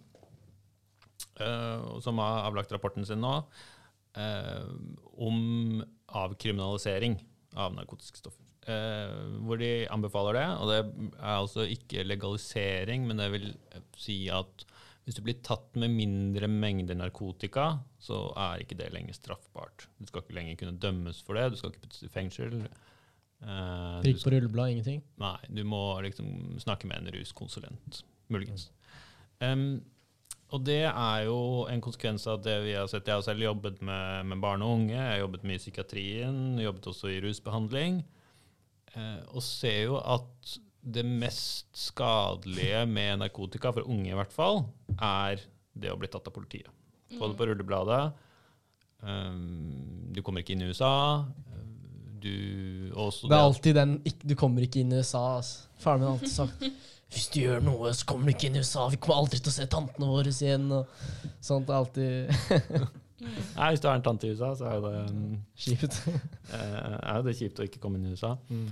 uh, 1.42 2.00
som 2.04 2.22
har 2.24 2.48
avlagt 2.50 2.74
rapporten 2.74 3.06
sin 3.08 3.22
nå, 3.22 3.36
uh, 4.18 4.64
om 5.22 5.84
avkriminalisering 6.22 7.20
av 7.60 7.76
narkotiske 7.76 8.22
stoffer. 8.22 8.48
hvor 9.42 9.58
de 9.58 9.88
anbefaler 9.90 10.38
det. 10.38 10.48
Og 10.62 10.70
det 10.70 10.80
er 11.20 11.32
altså 11.36 11.66
ikke 11.66 12.04
legalisering, 12.06 13.08
men 13.08 13.18
det 13.18 13.32
vil 13.34 13.48
si 13.98 14.30
at 14.30 14.66
hvis 15.06 15.18
du 15.18 15.24
blir 15.26 15.40
tatt 15.42 15.74
med 15.82 15.94
mindre 15.96 16.48
mengder 16.52 16.98
narkotika, 16.98 17.72
så 18.02 18.28
er 18.38 18.62
ikke 18.62 18.78
det 18.78 18.92
lenger 18.94 19.18
straffbart. 19.18 19.88
Du 19.98 20.06
skal 20.10 20.22
ikke 20.22 20.38
lenger 20.38 20.60
kunne 20.60 20.82
dømmes 20.82 21.22
for 21.26 21.38
det, 21.38 21.48
du 21.52 21.58
skal 21.58 21.74
ikke 21.74 21.88
puttes 21.88 22.06
i 22.06 22.12
fengsel. 22.14 22.60
Uh, 23.42 23.98
Prikk 24.04 24.22
på 24.22 24.34
rulleblad, 24.36 24.76
ingenting? 24.76 25.02
Nei, 25.22 25.38
du 25.50 25.64
må 25.66 25.82
liksom 26.06 26.60
snakke 26.62 26.90
med 26.90 27.02
en 27.02 27.16
ruskonsulent, 27.16 28.04
muligens. 28.30 28.70
Um, 29.42 29.82
og 30.54 30.68
det 30.68 30.84
er 30.92 31.26
jo 31.26 31.66
en 31.72 31.82
konsekvens 31.82 32.28
av 32.30 32.44
det 32.46 32.60
vi 32.68 32.76
har 32.78 32.90
sett. 32.92 33.08
Jeg 33.08 33.18
har 33.18 33.26
selv 33.26 33.42
jobbet 33.42 33.80
med, 33.82 34.28
med 34.30 34.42
barn 34.44 34.62
og 34.62 34.76
unge, 34.78 34.94
jeg 34.94 35.16
har 35.16 35.24
jobbet 35.24 35.48
mye 35.48 35.58
i 35.58 35.64
psykiatrien, 35.64 36.42
jobbet 36.62 36.92
også 36.94 37.10
i 37.10 37.22
rusbehandling, 37.26 38.04
uh, 38.94 39.22
og 39.34 39.42
ser 39.48 39.88
jo 39.88 39.98
at 39.98 40.60
det 40.82 41.04
mest 41.06 41.70
skadelige 41.78 42.86
med 42.90 43.22
narkotika, 43.22 43.72
for 43.74 43.88
unge 43.90 44.10
i 44.12 44.18
hvert 44.18 44.34
fall, 44.34 44.64
er 44.98 45.42
det 45.78 45.92
å 45.94 45.98
bli 46.00 46.10
tatt 46.12 46.28
av 46.28 46.36
politiet. 46.36 46.70
Få 47.12 47.28
det 47.28 47.38
på 47.38 47.46
mm. 47.46 47.50
rullebladet. 47.52 48.02
Um, 49.02 50.12
du 50.14 50.22
kommer 50.26 50.44
ikke 50.44 50.56
inn 50.56 50.64
i 50.66 50.72
USA. 50.72 51.26
Du 52.22 52.30
Det 52.94 53.34
er 53.34 53.40
alltid 53.40 53.74
den 53.74 53.96
Du 54.22 54.36
kommer 54.38 54.62
ikke 54.62 54.84
inn 54.84 54.92
i 54.94 55.00
USA. 55.02 55.40
Altså. 55.40 55.70
Faren 55.82 56.02
min 56.02 56.10
har 56.10 56.20
alltid 56.20 56.34
sagt 56.34 56.66
hvis 57.12 57.28
du 57.34 57.42
gjør 57.42 57.64
noe, 57.66 57.90
så 57.98 58.06
kommer 58.08 58.30
du 58.30 58.36
ikke 58.36 58.48
inn 58.48 58.60
i 58.60 58.62
USA. 58.64 58.86
Vi 58.92 59.00
kommer 59.02 59.24
aldri 59.24 59.42
til 59.42 59.52
å 59.52 59.56
se 59.56 59.66
tantene 59.68 60.08
våre 60.08 60.32
igjen. 60.32 60.70
Og 60.72 61.42
sånt 61.44 61.72
er 61.72 61.80
alltid 61.82 62.30
Nei, 63.22 63.68
Hvis 63.70 63.82
du 63.84 63.90
har 63.90 63.98
en 64.00 64.06
tante 64.06 64.30
i 64.30 64.32
USA, 64.34 64.54
så 64.58 64.70
er 64.70 64.80
det 64.82 64.94
um, 65.12 65.36
Kjipt. 65.54 66.00
er 66.58 67.26
det 67.26 67.36
kjipt 67.38 67.60
å 67.62 67.68
ikke 67.68 67.82
komme 67.84 68.00
inn 68.00 68.08
i 68.10 68.16
USA. 68.16 68.32
Mm. 68.50 68.72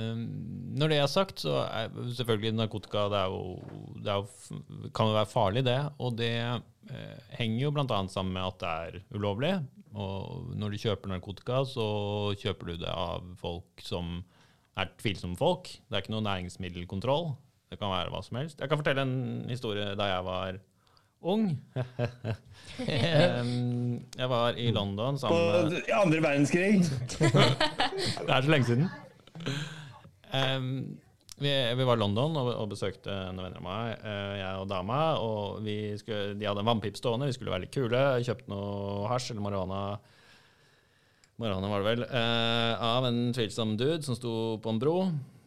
Um, 0.00 0.24
når 0.72 0.88
det 0.88 0.98
er 1.02 1.10
sagt, 1.10 1.42
så 1.44 1.66
er 1.66 1.92
selvfølgelig 2.16 2.54
narkotika 2.56 3.04
det, 3.12 3.18
er 3.18 3.32
jo, 3.32 3.58
det 4.00 4.08
er 4.08 4.22
jo, 4.22 4.60
kan 4.96 5.10
jo 5.10 5.18
være 5.18 5.28
farlig, 5.28 5.64
det. 5.68 5.78
Og 6.00 6.16
det 6.16 6.32
eh, 6.40 7.18
henger 7.36 7.66
jo 7.66 7.72
bl.a. 7.76 8.00
sammen 8.08 8.32
med 8.32 8.46
at 8.46 8.60
det 8.62 8.72
er 8.72 9.18
ulovlig. 9.18 9.52
Og 9.92 10.54
når 10.56 10.72
du 10.72 10.80
kjøper 10.80 11.12
narkotika, 11.12 11.60
så 11.68 11.86
kjøper 12.40 12.72
du 12.72 12.84
det 12.86 12.92
av 12.92 13.26
folk 13.40 13.84
som 13.84 14.22
er 14.80 14.92
tvilsomme 15.00 15.36
folk. 15.36 15.68
Det 15.68 15.98
er 15.98 16.04
ikke 16.04 16.14
noe 16.14 16.24
næringsmiddelkontroll. 16.24 17.34
Det 17.68 17.80
kan 17.80 17.92
være 17.92 18.12
hva 18.12 18.20
som 18.24 18.40
helst. 18.40 18.60
Jeg 18.60 18.72
kan 18.72 18.80
fortelle 18.80 19.04
en 19.04 19.48
historie 19.52 19.92
da 19.98 20.08
jeg 20.08 20.24
var 20.24 20.60
ung. 21.22 21.44
um, 22.80 24.00
jeg 24.20 24.28
var 24.32 24.56
i 24.56 24.70
London 24.72 25.20
sammen 25.20 25.68
med 25.68 25.78
På 25.84 26.00
andre 26.00 26.24
verdenskrig! 26.24 26.80
det 28.26 28.32
er 28.32 28.40
så 28.40 28.50
lenge 28.50 28.66
siden. 28.72 28.88
Um, 30.32 30.98
vi, 31.42 31.74
vi, 31.74 31.84
var 31.84 31.98
i 31.98 32.00
London 32.00 32.36
og, 32.38 32.48
og 32.54 32.70
besøkte 32.70 33.12
noen 33.32 33.46
venner 33.48 33.58
av 33.58 33.66
meg, 33.66 34.04
uh, 34.04 34.34
jeg 34.38 34.62
og 34.62 34.70
dama. 34.70 35.00
og 35.20 35.68
skulle, 36.00 36.22
De 36.38 36.48
hadde 36.48 36.62
en 36.64 36.70
vannpip 36.70 36.98
stående, 36.98 37.28
vi 37.28 37.36
skulle 37.36 37.52
være 37.54 37.66
litt 37.66 37.74
kule. 37.74 38.02
Kjøpte 38.24 38.52
noe 38.52 39.10
hasj 39.10 39.32
eller 39.32 39.46
marihuana. 39.46 39.82
Marihuana 41.42 41.70
var 41.72 41.82
det 41.82 41.90
vel. 41.90 42.06
Uh, 42.12 42.88
av 42.92 43.08
en 43.08 43.22
tvilsom 43.36 43.76
dude 43.80 44.02
som 44.06 44.18
sto 44.18 44.34
på 44.62 44.74
en 44.74 44.82
bro. 44.82 44.96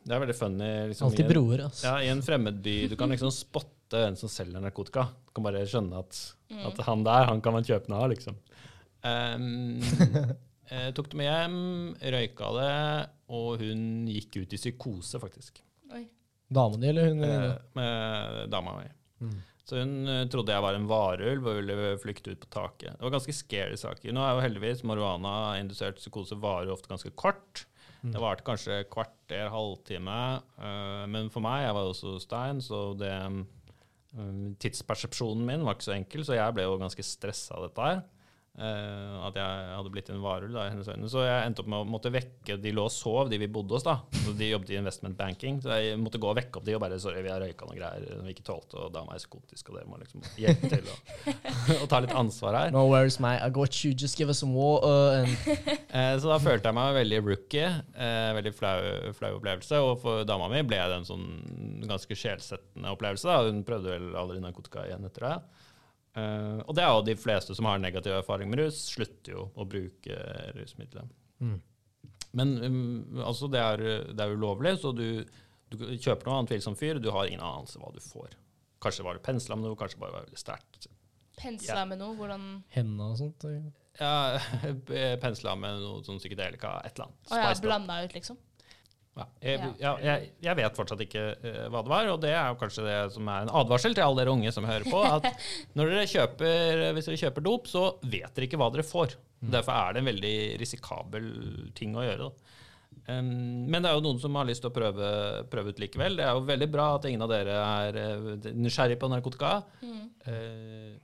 Det 0.05 0.14
er 0.14 0.22
veldig 0.22 0.38
funny. 0.38 0.72
Liksom, 0.91 1.09
Alltid 1.09 1.30
broer, 1.32 1.66
altså. 1.66 1.88
Ja, 1.88 1.95
I 2.03 2.12
en 2.14 2.26
fremmed 2.26 2.59
by. 2.66 2.76
Du 2.91 2.97
kan 2.99 3.14
liksom 3.14 3.32
spotte 3.34 4.03
en 4.09 4.18
som 4.20 4.30
selger 4.30 4.62
narkotika. 4.62 5.07
Du 5.26 5.38
kan 5.38 5.45
bare 5.47 5.64
skjønne 5.70 6.01
at, 6.03 6.20
mm. 6.51 6.66
at 6.70 6.84
han 6.89 7.05
der, 7.07 7.30
han 7.32 7.41
kan 7.45 7.55
man 7.55 7.66
kjøpe 7.66 7.89
noe 7.89 8.03
av, 8.05 8.12
liksom. 8.14 8.38
Um, 9.05 9.80
Eh, 10.66 10.88
tok 10.97 11.12
det 11.12 11.20
med 11.20 11.28
hjem, 11.30 11.57
røyka 12.16 12.47
det, 12.55 12.70
og 13.34 13.61
hun 13.61 14.05
gikk 14.11 14.41
ut 14.43 14.53
i 14.53 14.59
psykose, 14.59 15.19
faktisk. 15.21 15.61
Oi. 15.95 16.05
Dama 16.55 16.78
di 16.78 16.89
eller 16.91 17.09
hun? 17.09 17.23
Eh, 17.26 17.51
med 17.78 18.49
dama 18.53 18.78
mi. 18.80 18.89
Mm. 19.26 19.38
Så 19.65 19.80
hun 19.82 19.95
eh, 20.11 20.26
trodde 20.30 20.53
jeg 20.53 20.65
var 20.65 20.78
en 20.78 20.89
varulv 20.89 21.47
og 21.49 21.61
ville 21.61 21.95
flykte 22.01 22.36
ut 22.36 22.43
på 22.43 22.51
taket. 22.53 22.97
Det 22.97 23.07
var 23.07 23.15
ganske 23.17 23.34
scary 23.34 23.80
saker. 23.82 24.13
Nå 24.13 24.21
er 24.21 24.36
jo 24.36 24.45
heldigvis 24.45 24.86
marihuana-indusert 24.86 25.97
psykose 26.01 26.38
varer 26.38 26.73
ofte 26.73 26.91
ganske 26.91 27.13
kort. 27.17 27.65
Det 28.05 28.21
varte 28.21 28.45
kanskje 28.45 28.84
kvarter, 28.91 29.47
halvtime. 29.49 30.17
Uh, 30.59 31.05
men 31.09 31.32
for 31.34 31.41
meg, 31.41 31.63
jeg 31.65 31.76
var 31.78 31.86
jo 31.88 31.93
også 31.93 32.17
stein, 32.21 32.59
så 32.61 32.82
det 32.99 33.13
um, 33.26 33.39
Tidspersepsjonen 34.61 35.45
min 35.47 35.65
var 35.65 35.76
ikke 35.76 35.88
så 35.88 35.95
enkel, 35.95 36.26
så 36.28 36.38
jeg 36.38 36.55
ble 36.55 36.67
jo 36.67 36.78
ganske 36.80 37.05
stressa 37.05 37.57
av 37.57 37.65
dette 37.67 37.88
her. 37.88 38.03
Eh, 38.56 39.16
at 39.28 39.36
jeg 39.36 39.64
hadde 39.76 39.91
blitt 39.91 40.10
en 40.14 40.22
varulv 40.24 40.53
da, 40.56 40.64
i 40.68 40.72
hennes 40.72 40.88
øyne. 40.88 41.10
Så 41.12 41.26
jeg 41.26 41.47
endte 41.47 41.64
opp 41.64 41.70
med 41.74 41.84
å 41.84 41.88
måtte 41.89 42.12
vekke 42.14 42.56
De 42.64 42.72
lå 42.72 42.86
og 42.88 42.93
sov, 42.93 43.28
de 43.32 43.39
vi 43.41 43.49
bodde 43.51 43.76
hos. 43.76 43.84
da. 43.84 43.97
og 44.22 44.38
de 44.39 44.47
jobbet 44.51 44.72
i 44.72 44.78
investment 44.80 45.18
banking. 45.20 45.60
Så 45.64 45.76
jeg 45.76 45.99
måtte 45.99 46.22
gå 46.24 46.30
og 46.30 46.38
vekke 46.39 46.62
opp 46.62 46.68
de 46.68 46.78
og 46.78 46.84
bare 46.84 46.99
Sorry, 47.01 47.20
vi 47.26 47.34
har 47.34 47.43
røyka 47.43 47.68
noen 47.68 47.82
greier 47.82 48.22
vi 48.24 48.32
ikke 48.32 48.45
tålte, 48.47 48.80
og 48.80 48.93
dama 48.95 49.14
er 49.14 49.22
psykotisk, 49.22 49.70
og 49.70 49.80
dere 49.80 49.89
må 49.89 49.99
liksom 49.99 50.24
hjelpe 50.39 50.70
til 50.72 50.88
å, 50.88 50.95
og, 51.82 51.86
ta 51.91 51.99
litt 52.06 52.16
ansvar 52.16 52.56
her. 52.58 52.72
No 52.74 52.86
worries, 52.88 53.20
my. 53.20 53.36
I 53.43 53.51
got 53.53 53.84
you. 53.84 53.91
Just 53.91 54.18
give 54.18 54.32
us 54.32 54.39
some 54.39 54.56
water. 54.56 55.26
And 55.26 55.36
Eh, 55.95 56.14
så 56.20 56.28
da 56.28 56.36
følte 56.43 56.68
jeg 56.68 56.76
meg 56.76 56.95
veldig 56.97 57.20
rookie. 57.24 57.68
Uh, 57.95 58.34
veldig 58.36 58.51
flau, 58.56 58.80
flau 59.16 59.38
opplevelse. 59.38 59.80
Og 59.80 60.01
for 60.01 60.28
dama 60.28 60.49
mi 60.51 60.60
ble 60.68 60.80
det 60.91 60.97
en 60.99 61.08
sånn 61.08 61.28
ganske 61.88 62.18
sjelsettende 62.20 62.91
opplevelse. 62.91 63.30
Da. 63.30 63.45
Hun 63.47 63.64
prøvde 63.68 63.93
vel 63.93 64.10
aldri 64.20 64.41
narkotika 64.43 64.84
igjen 64.89 65.08
etter 65.08 65.30
det. 65.30 65.38
Eh, 66.16 66.59
og 66.63 66.76
det 66.78 66.84
er 66.84 66.91
jo 66.93 67.05
de 67.09 67.18
fleste 67.20 67.55
som 67.57 67.68
har 67.68 67.82
negativ 67.84 68.16
erfaring 68.16 68.51
med 68.51 68.63
rus, 68.63 68.80
slutter 68.93 69.36
jo 69.36 69.47
å 69.55 69.68
bruke 69.68 70.20
rusmidler. 70.55 71.09
Mm. 71.43 71.57
Men 72.36 72.53
um, 72.63 73.22
altså, 73.24 73.49
det 73.51 73.61
er, 73.61 73.86
det 74.11 74.24
er 74.24 74.36
ulovlig, 74.36 74.78
så 74.82 74.91
du, 74.95 75.24
du 75.72 75.86
kjøper 75.95 76.28
noe 76.28 76.39
annet 76.39 76.55
tvilsom 76.55 76.76
fyr, 76.80 76.99
du 77.03 77.11
har 77.16 77.28
ingen 77.28 77.43
anelse 77.43 77.80
hva 77.82 77.91
du 77.95 78.01
får. 78.03 78.36
Kanskje 78.84 79.05
var 79.07 79.18
det 79.18 79.26
pensla 79.26 79.57
med 79.59 79.70
noe, 79.70 79.80
kanskje 79.80 80.01
bare 80.01 80.18
var 80.18 80.28
veldig 80.28 80.39
sterkt. 80.39 80.89
Pensla 81.39 81.84
med 81.88 81.99
noe, 81.99 82.16
hvordan 82.16 82.45
henda 82.76 83.11
og 83.11 83.20
sånt. 83.20 83.47
Ja, 83.99 84.39
pensla 85.24 85.55
med 85.59 85.82
noe 85.84 86.03
sånn 86.07 86.20
psykedelika, 86.22 86.78
et 86.88 86.95
eller 86.95 87.09
annet. 87.09 87.32
Å 87.32 87.41
ja, 87.41 87.55
blanda 87.63 88.03
ut, 88.03 88.16
liksom? 88.16 88.39
Ja, 89.16 89.26
jeg, 89.39 89.59
Ja. 89.80 89.91
jeg, 90.03 90.32
jeg 90.43 90.57
vet 90.59 90.76
fortsatt 90.76 91.01
ikke 91.05 91.22
uh, 91.39 91.68
hva 91.72 91.84
det 91.86 91.91
var, 91.93 92.09
og 92.11 92.18
det 92.24 92.34
er 92.36 92.49
jo 92.51 92.57
kanskje 92.59 92.84
det 92.84 92.97
som 93.13 93.30
er 93.32 93.45
en 93.45 93.53
advarsel 93.61 93.95
til 93.95 94.03
alle 94.03 94.20
dere 94.24 94.34
unge 94.36 94.51
som 94.51 94.68
hører 94.68 94.84
på, 94.91 94.99
at 95.07 95.30
når 95.78 95.93
dere 95.93 96.09
kjøper, 96.11 96.84
hvis 96.97 97.07
dere 97.07 97.22
kjøper 97.24 97.45
dop, 97.47 97.70
så 97.72 97.86
vet 98.03 98.28
dere 98.36 98.49
ikke 98.49 98.59
hva 98.59 98.68
dere 98.76 98.84
får. 98.88 99.16
Derfor 99.45 99.78
er 99.78 99.95
det 99.95 100.01
en 100.01 100.09
veldig 100.09 100.36
risikabel 100.59 101.32
ting 101.78 101.95
å 101.95 102.03
gjøre. 102.03 102.28
Da. 102.28 102.61
Um, 103.05 103.68
men 103.70 103.84
det 103.84 103.91
er 103.91 103.97
jo 103.99 104.03
noen 104.07 104.20
som 104.20 104.36
har 104.39 104.47
lyst 104.49 104.63
til 104.66 104.72
å 104.72 104.76
prøve, 104.76 105.09
prøve 105.51 105.72
ut 105.76 105.82
likevel. 105.84 106.16
Det 106.18 106.26
er 106.26 106.36
jo 106.36 106.45
veldig 106.47 106.70
bra 106.74 106.86
at 106.95 107.05
ingen 107.07 107.22
av 107.22 107.30
dere 107.30 107.57
er 107.61 107.99
eh, 108.01 108.51
nysgjerrig 108.55 108.97
på 109.01 109.09
narkotika. 109.11 109.51
Eh, 110.26 110.95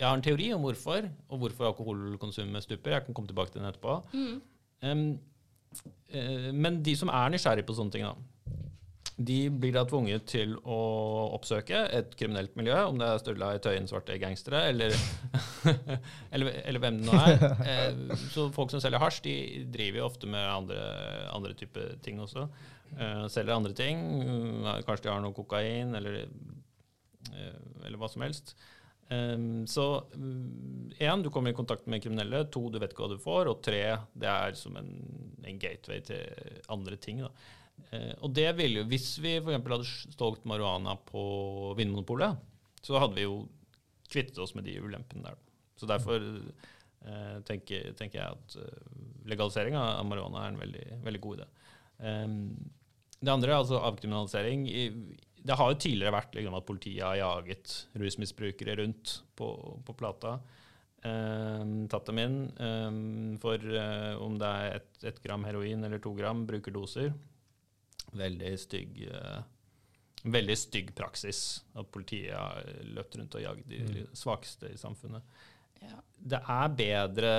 jeg 0.00 0.08
har 0.08 0.16
en 0.16 0.24
teori 0.24 0.48
om 0.56 0.64
hvorfor, 0.64 1.06
og 1.30 1.44
hvorfor 1.44 1.68
alkoholkonsumet 1.70 2.64
stuper. 2.64 2.96
Jeg 2.96 3.06
kan 3.06 3.14
komme 3.14 3.30
tilbake 3.30 3.54
til 3.54 3.62
den 3.62 3.70
etterpå. 3.70 4.00
Um, 4.12 4.40
eh, 4.82 5.04
men 6.52 6.82
de 6.84 6.92
som 6.98 7.08
er 7.08 7.32
nysgjerrige 7.32 7.64
på 7.68 7.76
sånne 7.76 7.94
ting, 7.94 8.04
da, 8.04 8.32
de 9.16 9.38
blir 9.50 9.74
da 9.76 9.82
tvunget 9.88 10.24
til 10.30 10.54
å 10.64 10.78
oppsøke 11.36 11.82
et 11.94 12.14
kriminelt 12.18 12.54
miljø, 12.58 12.74
om 12.88 12.98
det 13.00 13.08
er 13.08 13.20
Sturla 13.20 13.50
i 13.56 13.60
Tøyen 13.62 13.88
svarte 13.90 14.16
gangstere, 14.20 14.64
eller, 14.72 14.94
eller, 16.34 16.60
eller 16.62 16.82
hvem 16.82 17.00
det 17.00 17.08
nå 17.08 17.18
er. 17.20 17.44
Eh, 17.72 18.16
så 18.32 18.48
folk 18.54 18.72
som 18.72 18.82
selger 18.82 19.02
hasj, 19.02 19.22
de 19.26 19.36
driver 19.74 20.02
jo 20.02 20.08
ofte 20.08 20.30
med 20.30 20.46
andre, 20.48 20.80
andre 21.34 21.54
typer 21.58 21.96
ting 22.04 22.20
også. 22.24 22.46
Eh, 22.96 23.24
selger 23.32 23.56
andre 23.56 23.76
ting. 23.76 24.02
Kanskje 24.86 25.06
de 25.06 25.12
har 25.12 25.22
noe 25.24 25.36
kokain, 25.36 25.94
eller, 25.98 26.24
eh, 27.32 27.58
eller 27.84 28.00
hva 28.00 28.10
som 28.12 28.24
helst. 28.24 28.56
Um, 29.10 29.66
så 29.68 29.84
én, 31.02 31.22
du 31.22 31.28
kommer 31.30 31.50
i 31.52 31.56
kontakt 31.56 31.86
med 31.90 32.02
kriminelle. 32.02 32.44
To, 32.54 32.68
du 32.72 32.78
vet 32.80 32.92
ikke 32.94 33.04
hva 33.06 33.10
du 33.16 33.20
får. 33.22 33.50
Og 33.50 33.62
tre, 33.64 33.82
det 34.14 34.28
er 34.30 34.54
som 34.56 34.76
en, 34.80 34.92
en 35.44 35.58
gateway 35.60 36.00
til 36.06 36.62
andre 36.72 36.96
ting. 36.96 37.20
Eh, 37.90 38.12
og 38.22 38.32
det 38.36 38.48
ville 38.56 38.82
jo, 38.82 38.88
Hvis 38.88 39.10
vi 39.24 39.36
f.eks. 39.40 39.58
hadde 39.68 39.92
stolgt 40.14 40.44
marihuana 40.48 40.96
på 41.08 41.22
Vinmonopolet, 41.78 42.38
så 42.82 42.98
hadde 43.02 43.18
vi 43.18 43.26
jo 43.26 43.42
kvittet 44.12 44.38
oss 44.44 44.54
med 44.56 44.64
de 44.68 44.78
ulempene 44.80 45.24
der. 45.28 45.36
Så 45.80 45.88
derfor 45.88 46.20
eh, 46.22 47.38
tenker, 47.48 47.92
tenker 47.98 48.20
jeg 48.20 48.36
at 48.38 48.56
eh, 48.60 49.02
legalisering 49.28 49.76
av 49.78 50.04
marihuana 50.06 50.46
er 50.46 50.54
en 50.54 50.60
veldig, 50.62 50.86
veldig 51.04 51.20
god 51.24 51.40
idé. 51.42 51.50
Um, 52.02 52.38
det 53.22 53.30
andre, 53.30 53.52
er 53.52 53.60
altså 53.60 53.78
avkriminalisering. 53.86 54.64
i- 54.68 55.16
Det 55.42 55.56
har 55.58 55.72
jo 55.72 55.78
tidligere 55.82 56.14
vært 56.14 56.36
liksom, 56.38 56.54
at 56.54 56.66
politiet 56.68 57.02
har 57.02 57.18
jaget 57.18 57.76
rusmisbrukere 57.98 58.76
rundt 58.78 59.16
på, 59.38 59.48
på 59.86 59.94
plata. 59.98 60.36
Um, 61.02 61.88
tatt 61.90 62.06
dem 62.06 62.20
inn 62.22 62.36
um, 62.62 63.38
for 63.42 63.58
eh, 63.58 64.12
om 64.22 64.36
det 64.38 64.46
er 64.46 64.76
ett 64.76 65.06
et 65.10 65.16
gram 65.24 65.42
heroin 65.42 65.82
eller 65.82 65.98
to 65.98 66.12
gram 66.14 66.44
brukerdoser. 66.46 67.10
Veldig 68.14 68.52
stygg 68.60 69.02
eh, 69.08 69.40
Veldig 70.22 70.54
stygg 70.54 70.92
praksis 70.94 71.64
at 71.74 71.88
politiet 71.90 72.36
har 72.36 72.62
løpt 72.94 73.16
rundt 73.18 73.34
og 73.34 73.42
jaget 73.42 73.66
de 73.66 74.04
svakeste 74.14 74.68
i 74.70 74.78
samfunnet. 74.78 75.24
Ja. 75.82 75.98
Det 76.14 76.38
er 76.38 76.76
bedre 76.78 77.32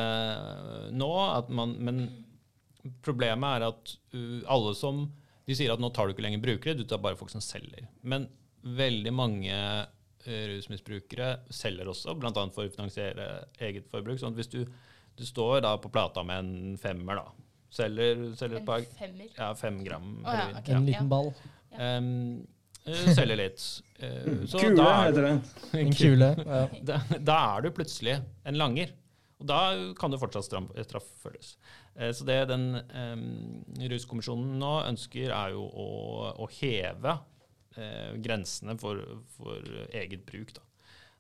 nå, 0.91 1.12
at 1.32 1.47
man, 1.47 1.78
men 1.80 2.01
problemet 3.06 3.62
er 3.62 3.68
at 3.70 3.93
uh, 4.12 4.41
alle 4.51 4.74
som 4.76 5.06
De 5.44 5.58
sier 5.58 5.74
at 5.74 5.82
nå 5.82 5.89
tar 5.91 6.08
du 6.08 6.14
ikke 6.14 6.24
lenger 6.24 6.44
brukere, 6.44 6.78
du 6.80 6.86
tar 6.88 7.02
bare 7.04 7.20
folk 7.20 7.32
som 7.34 7.44
selger. 7.44 7.88
Men 8.08 8.30
veldig 8.64 9.12
mange 9.16 9.54
uh, 9.54 10.46
rusmisbrukere 10.54 11.34
selger 11.52 11.89
også, 11.91 12.16
bl.a. 12.20 12.32
for 12.56 12.68
å 12.68 12.72
finansiere 12.72 13.28
eget 13.60 13.89
forbruk. 13.91 14.22
sånn 14.22 14.32
at 14.32 14.39
hvis 14.39 14.52
du, 14.54 14.62
du 15.20 15.26
står 15.28 15.64
da 15.66 15.76
på 15.82 15.91
plata 15.91 16.24
med 16.28 16.46
en 16.46 16.80
femmer, 16.80 17.20
da, 17.20 17.50
selger, 17.74 18.30
selger 18.39 18.62
et 18.62 18.68
par 18.70 18.88
femmer. 18.96 19.30
ja, 19.36 19.52
fem 19.60 19.84
gram 19.84 20.10
oh, 20.24 20.32
ja, 20.32 20.50
okay. 20.54 20.64
ok. 20.64 20.74
En 20.78 20.89
liten 20.89 21.12
ball. 21.12 21.32
Um, 21.76 22.10
uh, 22.88 23.06
selger 23.18 23.41
litt. 23.44 23.68
Uh, 24.00 24.44
så 24.48 24.64
Kule 24.64 24.80
da 24.80 24.89
er, 24.94 25.06
heter 25.10 25.28
det. 25.28 25.38
En 25.84 25.96
kule. 26.00 26.34
Ja. 26.39 26.66
da, 26.94 27.02
da 27.20 27.39
er 27.58 27.68
du 27.68 27.74
plutselig 27.76 28.20
en 28.48 28.62
langer. 28.62 28.96
Og 29.42 29.48
da 29.50 29.60
kan 30.00 30.14
det 30.14 30.20
fortsatt 30.22 30.46
stram- 30.48 30.70
Eh, 31.96 32.12
Så 32.16 32.26
det 32.28 32.38
den 32.52 32.76
um, 32.80 33.64
ruskommisjonen 33.90 34.58
nå 34.62 34.74
ønsker, 34.88 35.34
er 35.34 35.56
jo 35.56 35.66
å, 35.68 35.88
å 36.44 36.48
heve 36.60 37.18
eh, 37.78 38.14
grensene 38.24 38.78
for, 38.80 39.02
for 39.38 39.62
eget 39.92 40.26
bruk. 40.30 40.54
Da. 40.54 40.62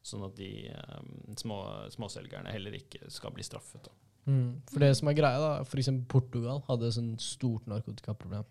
Sånn 0.03 0.23
at 0.27 0.35
de 0.35 0.69
um, 0.75 1.11
små, 1.39 1.59
småselgerne 1.95 2.51
heller 2.51 2.75
ikke 2.79 3.07
skal 3.11 3.31
bli 3.35 3.43
straffet. 3.43 3.87
Da. 3.87 3.93
Mm. 4.31 4.49
For 4.71 4.79
det 4.83 4.93
som 4.99 5.09
er 5.11 5.17
greia, 5.17 5.39
da, 5.39 5.53
eksempel 5.81 6.07
Portugal 6.11 6.61
hadde 6.69 6.87
et 6.89 6.95
sånt 6.95 7.23
stort 7.23 7.67
narkotikaproblem. 7.71 8.45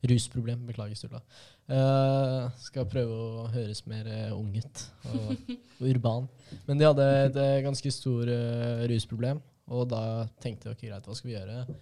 Rusproblem, 0.00 0.62
beklager 0.68 0.96
Sturla. 0.96 1.20
Uh, 1.68 2.48
skal 2.58 2.88
prøve 2.88 3.14
å 3.14 3.48
høres 3.52 3.82
mer 3.86 4.08
uh, 4.08 4.32
ung 4.32 4.54
ut 4.56 4.84
og, 5.10 5.50
og 5.76 5.84
urban. 5.90 6.28
Men 6.66 6.80
de 6.80 6.86
hadde 6.88 7.08
et 7.26 7.36
eh, 7.38 7.60
ganske 7.66 7.92
stor 7.92 8.30
uh, 8.32 8.86
rusproblem, 8.90 9.42
og 9.70 9.84
da 9.92 10.02
tenkte 10.42 10.70
jeg 10.70 10.78
ok, 10.78 10.86
greit, 10.88 11.06
hva 11.06 11.16
skal 11.18 11.30
vi 11.30 11.36
gjøre? 11.36 11.76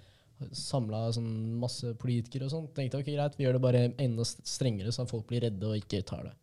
Samla 0.55 1.07
sånn 1.15 1.31
masse 1.63 1.95
politikere 1.99 2.49
og 2.49 2.53
sånn. 2.53 2.67
Tenkte 2.75 3.01
ok, 3.01 3.09
greit, 3.15 3.39
vi 3.39 3.47
gjør 3.47 3.57
det 3.57 3.63
bare 3.65 3.87
enda 4.03 4.27
strengere, 4.27 4.93
så 4.95 5.07
folk 5.09 5.29
blir 5.31 5.47
redde 5.47 5.71
og 5.71 5.79
ikke 5.79 6.03
tar 6.07 6.27
det. 6.27 6.35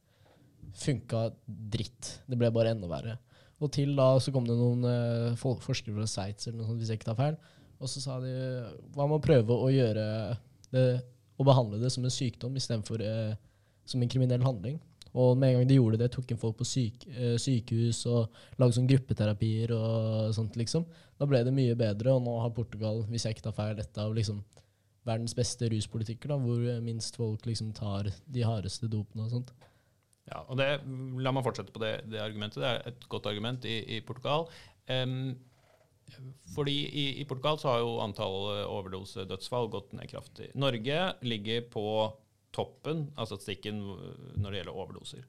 Funka 0.79 1.27
dritt. 1.45 2.15
Det 2.25 2.39
ble 2.39 2.49
bare 2.55 2.71
enda 2.75 2.89
verre. 2.91 3.17
Og 3.63 3.71
til 3.71 3.93
da 3.99 4.09
så 4.23 4.33
kom 4.35 4.47
det 4.47 4.55
noen 4.57 4.87
uh, 4.87 5.59
forskere 5.63 5.95
fra 5.95 6.07
Sveits, 6.09 6.47
hvis 6.49 6.89
jeg 6.89 6.99
ikke 6.99 7.11
tar 7.11 7.19
feil, 7.19 7.37
og 7.75 7.91
så 7.91 7.99
sa 7.99 8.17
de 8.23 8.31
hva 8.95 9.05
med 9.05 9.19
å 9.19 9.23
prøve 9.23 9.59
å 9.59 9.67
gjøre 9.71 10.07
det 10.71 10.85
å 11.35 11.47
behandle 11.47 11.81
det 11.81 11.91
som 11.93 12.05
en 12.05 12.13
sykdom 12.13 12.55
istedenfor 12.59 13.03
eh, 13.03 13.33
som 13.85 14.01
en 14.01 14.11
kriminell 14.11 14.45
handling. 14.45 14.79
Og 15.15 15.37
med 15.39 15.53
en 15.53 15.61
gang 15.61 15.69
de 15.69 15.77
gjorde 15.77 15.99
det, 16.01 16.09
tok 16.11 16.33
en 16.33 16.39
folk 16.41 16.57
på 16.59 16.67
syk, 16.67 17.05
eh, 17.13 17.37
sykehus 17.39 18.01
og 18.11 18.33
lagde 18.59 18.75
sånn 18.75 18.89
gruppeterapier 18.89 19.71
og 19.75 20.33
sånt, 20.35 20.57
liksom. 20.59 20.83
Da 21.15 21.27
ble 21.29 21.39
det 21.47 21.53
mye 21.55 21.77
bedre, 21.79 22.17
og 22.17 22.25
nå 22.25 22.33
har 22.43 22.51
Portugal, 22.55 23.05
hvis 23.07 23.27
jeg 23.27 23.37
ikke 23.37 23.45
tar 23.47 23.55
feil, 23.55 23.79
et 23.79 24.01
av 24.01 24.11
liksom 24.15 24.41
verdens 25.07 25.35
beste 25.37 25.69
ruspolitikker, 25.71 26.33
da, 26.33 26.39
hvor 26.41 26.59
eh, 26.67 26.83
minst 26.83 27.15
folk 27.19 27.47
liksom 27.47 27.71
tar 27.77 28.09
de 28.11 28.43
hardeste 28.43 28.91
dopene 28.91 29.27
og 29.27 29.37
sånt. 29.37 29.55
Ja, 30.25 30.41
og 30.49 30.57
det, 30.59 30.67
La 31.21 31.31
meg 31.35 31.45
fortsette 31.45 31.71
på 31.71 31.83
det, 31.83 31.99
det 32.09 32.19
argumentet. 32.19 32.59
Det 32.63 32.69
er 32.71 32.87
et 32.89 33.07
godt 33.11 33.29
argument 33.29 33.67
i, 33.69 33.77
i 33.95 34.01
Portugal. 34.03 34.49
Em, 34.91 35.35
fordi 36.55 36.75
i, 36.85 37.05
i 37.21 37.25
Portugal 37.27 37.57
så 37.59 37.71
har 37.73 37.81
jo 37.83 37.95
antall 38.03 38.35
overdosedødsfall 38.69 39.71
gått 39.73 39.95
ned 39.97 40.09
kraftig. 40.11 40.51
Norge 40.55 40.99
ligger 41.25 41.65
på 41.73 41.87
toppen 42.55 43.09
av 43.19 43.27
statistikken 43.27 43.81
når 44.39 44.45
det 44.47 44.59
gjelder 44.61 44.77
overdoser. 44.77 45.25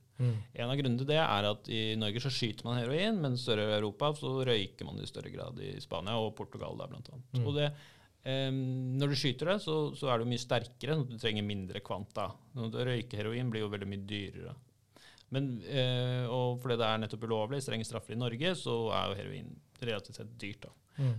En 0.54 0.70
av 0.70 0.76
grunnene 0.78 1.00
til 1.00 1.08
det 1.10 1.18
er 1.18 1.48
at 1.48 1.68
i 1.72 1.80
Norge 1.98 2.22
så 2.22 2.30
skyter 2.32 2.68
man 2.68 2.78
heroin, 2.78 3.18
men 3.24 3.34
i 3.34 3.40
større 3.40 3.66
Europa 3.80 4.12
så 4.16 4.30
røyker 4.46 4.86
man 4.86 5.02
i 5.02 5.08
større 5.10 5.32
grad 5.34 5.58
i 5.60 5.74
Spania 5.82 6.14
og 6.22 6.36
Portugal 6.38 6.78
der 6.78 6.92
blant 6.92 7.10
annet. 7.12 7.42
Og 7.42 7.56
det, 7.58 7.72
Um, 8.26 8.96
når 8.98 9.12
du 9.12 9.18
skyter 9.20 9.52
det, 9.52 9.60
så, 9.62 9.74
så 9.94 10.08
er 10.10 10.18
det 10.18 10.26
mye 10.26 10.42
sterkere, 10.42 10.96
sånn 10.96 11.12
du 11.12 11.18
trenger 11.22 11.44
mindre 11.46 11.78
kvanta. 11.84 12.24
Når 12.58 12.72
du 12.72 12.78
røyker 12.88 13.20
heroin 13.22 13.52
blir 13.52 13.62
jo 13.62 13.68
veldig 13.70 13.86
mye 13.86 14.02
dyrere. 14.08 14.54
Men, 15.34 15.46
uh, 15.62 16.24
og 16.34 16.58
fordi 16.62 16.78
det 16.80 16.88
er 16.88 17.04
nettopp 17.04 17.26
ulovlig, 17.28 17.60
strenge 17.62 17.86
straffer 17.86 18.16
i 18.16 18.18
Norge, 18.18 18.50
så 18.58 18.74
er 18.96 19.12
jo 19.12 19.18
heroin 19.20 19.52
relativt 19.84 20.20
sett 20.20 20.34
dyrt. 20.40 20.66
da. 20.68 20.74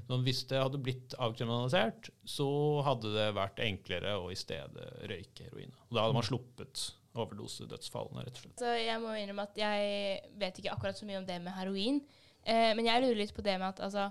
Så 0.07 0.17
hvis 0.25 0.39
det 0.49 0.57
hadde 0.57 0.79
blitt 0.81 1.13
avkriminalisert, 1.21 2.09
så 2.25 2.47
hadde 2.85 3.11
det 3.13 3.27
vært 3.37 3.59
enklere 3.61 4.15
å 4.17 4.31
i 4.33 4.37
stedet 4.39 4.87
røyke 5.09 5.45
heroin. 5.45 5.75
Og 5.87 5.97
da 5.97 6.05
hadde 6.05 6.17
man 6.17 6.25
sluppet 6.25 6.87
overdosedødsfallene, 7.17 8.23
rett 8.25 8.39
og 8.39 8.45
slett. 8.45 8.61
Så 8.61 8.71
jeg 8.77 9.01
må 9.03 9.13
innrømme 9.17 9.45
at 9.47 9.59
jeg 9.59 10.31
vet 10.41 10.61
ikke 10.61 10.73
akkurat 10.73 10.97
så 10.97 11.05
mye 11.09 11.19
om 11.21 11.27
det 11.27 11.37
med 11.43 11.55
heroin. 11.57 11.99
Eh, 12.41 12.71
men 12.77 12.89
jeg 12.89 13.03
lurer 13.03 13.21
litt 13.21 13.35
på 13.35 13.45
det 13.45 13.57
med 13.59 13.69
at 13.69 13.83
altså 13.87 14.09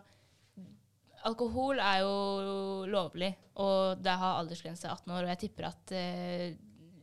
Alkohol 1.27 1.81
er 1.83 2.05
jo 2.05 2.87
lovlig, 2.87 3.33
og 3.59 3.99
det 3.99 4.15
har 4.21 4.39
aldersgrense 4.39 4.87
18 4.87 5.11
år. 5.11 5.25
Og 5.25 5.33
jeg 5.33 5.41
tipper 5.47 5.67
at 5.73 5.95
eh, 5.97 6.53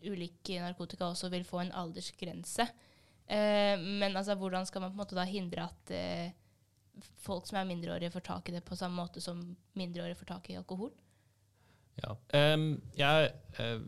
ulike 0.08 0.62
narkotika 0.64 1.10
også 1.10 1.32
vil 1.34 1.44
få 1.48 1.64
en 1.64 1.74
aldersgrense. 1.84 2.68
Eh, 3.28 3.76
men 3.80 4.16
altså, 4.16 4.38
hvordan 4.40 4.68
skal 4.70 4.84
man 4.86 4.94
på 4.94 4.98
en 4.98 5.04
måte 5.04 5.18
da 5.18 5.26
hindre 5.28 5.68
at 5.68 5.94
eh, 5.96 6.32
folk 7.24 7.48
som 7.50 7.60
er 7.60 7.70
mindreårige, 7.70 8.12
får 8.14 8.26
tak 8.28 8.50
i 8.50 8.56
det 8.56 8.64
på 8.68 8.78
samme 8.80 9.00
måte 9.00 9.24
som 9.24 9.40
mindreårige 9.80 10.20
får 10.20 10.32
tak 10.34 10.50
i 10.52 10.58
alkohol? 10.60 10.92
Ja. 12.02 12.16
Um, 12.34 12.82
jeg 12.98 13.32
eh, 13.62 13.80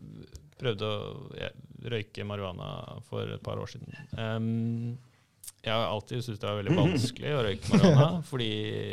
prøvde 0.60 0.88
å 0.88 0.98
jeg, 1.36 1.52
røyke 1.90 2.26
marihuana 2.26 3.00
for 3.08 3.34
et 3.34 3.42
par 3.44 3.60
år 3.60 3.70
siden. 3.70 3.92
Um, 4.14 4.96
jeg 5.66 5.74
har 5.74 5.88
alltid 5.88 6.22
syntes 6.22 6.42
det 6.42 6.48
var 6.48 6.60
veldig 6.60 6.76
vanskelig 6.78 7.32
å 7.34 7.46
røyke 7.46 7.72
marihuana, 7.72 8.10
fordi 8.30 8.50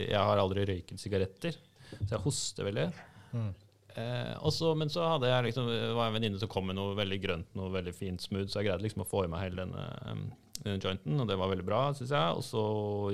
jeg 0.09 0.24
har 0.30 0.41
aldri 0.41 0.66
røyket 0.70 1.01
sigaretter, 1.01 1.59
så 1.93 2.09
jeg 2.16 2.24
hoster 2.24 2.70
veldig. 2.70 2.88
Eh, 3.93 4.34
også, 4.41 4.72
men 4.78 4.89
så 4.89 5.05
hadde 5.05 5.30
jeg 5.30 5.49
liksom, 5.49 5.68
var 5.70 6.07
jeg 6.07 6.11
en 6.11 6.18
venninne 6.18 6.39
som 6.41 6.49
kom 6.49 6.66
med 6.70 6.78
noe 6.80 6.95
veldig 6.97 7.20
grønt, 7.22 7.51
noe 7.57 7.70
veldig 7.74 7.93
fint 7.93 8.24
smooth, 8.24 8.49
så 8.49 8.61
jeg 8.61 8.72
greide 8.72 8.86
liksom 8.86 9.05
å 9.05 9.09
få 9.09 9.26
i 9.26 9.30
meg 9.30 9.45
hele 9.45 9.61
denne, 9.61 9.84
um, 10.09 10.24
jointen, 10.64 11.20
og 11.20 11.30
det 11.30 11.38
var 11.39 11.51
veldig 11.51 11.68
bra, 11.68 11.84
synes 11.97 12.14
jeg. 12.16 12.39
Og 12.39 12.43
så 12.47 12.64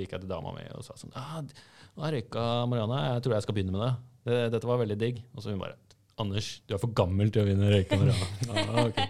gikk 0.02 0.16
jeg 0.16 0.24
til 0.24 0.32
dama 0.32 0.54
mi 0.56 0.66
og 0.76 0.86
sa 0.86 0.98
sånn 1.00 1.16
ah, 1.20 1.42
nå 1.98 2.14
røyka 2.16 2.46
marihuana, 2.70 3.04
jeg 3.16 3.26
tror 3.26 3.38
jeg 3.38 3.46
skal 3.46 3.58
begynne 3.58 3.76
med 3.76 3.86
det. 3.86 3.94
det. 4.30 4.40
Dette 4.56 4.70
var 4.70 4.82
veldig 4.82 4.98
digg. 5.00 5.22
Og 5.34 5.44
så 5.44 5.54
hun 5.54 5.62
bare 5.62 5.78
Anders, 6.20 6.58
du 6.68 6.74
er 6.76 6.82
for 6.82 6.92
gammel 6.92 7.30
til 7.32 7.46
å 7.46 7.48
begynne 7.48 7.70
å 7.70 7.72
røyke 7.72 7.96
ah, 7.96 8.82
okay. 8.90 9.06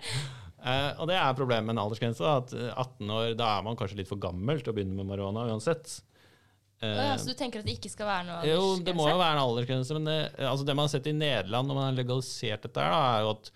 Eh, 0.59 0.91
og 0.99 1.07
det 1.09 1.15
er 1.17 1.37
problemet 1.37 1.65
med 1.65 1.77
en 1.77 1.81
aldersgrense. 1.85 2.21
At 2.21 2.53
eh, 2.53 2.69
18 2.69 3.15
år, 3.15 3.31
da 3.39 3.55
er 3.55 3.65
man 3.65 3.79
kanskje 3.79 3.97
litt 4.01 4.11
for 4.11 4.21
gammel 4.21 4.61
til 4.61 4.73
å 4.73 4.77
begynne 4.77 4.97
med 4.97 5.09
marihuana 5.09 5.47
uansett. 5.49 5.95
Eh, 6.83 6.95
ja, 7.09 7.15
så 7.19 7.31
du 7.31 7.39
tenker 7.39 7.63
at 7.63 7.67
det 7.67 7.79
ikke 7.79 7.91
skal 7.91 8.07
være 8.07 8.27
noe 8.27 8.35
aldersgrense? 8.39 8.77
jo, 8.77 8.83
det 8.87 8.95
må 8.95 9.07
jo 9.09 9.17
være 9.19 9.35
en 9.35 9.43
aldersgrense, 9.43 9.97
men 9.97 10.05
det, 10.07 10.19
altså 10.47 10.67
det 10.67 10.75
man 10.77 10.85
har 10.85 10.93
sett 10.93 11.09
i 11.11 11.15
Nederland 11.15 11.71
når 11.71 11.79
man 11.79 11.87
har 11.89 11.97
legalisert 11.97 12.67
dette, 12.67 12.85
her, 12.85 12.93
da, 12.93 13.09
er 13.09 13.25
jo 13.25 13.33
at 13.33 13.51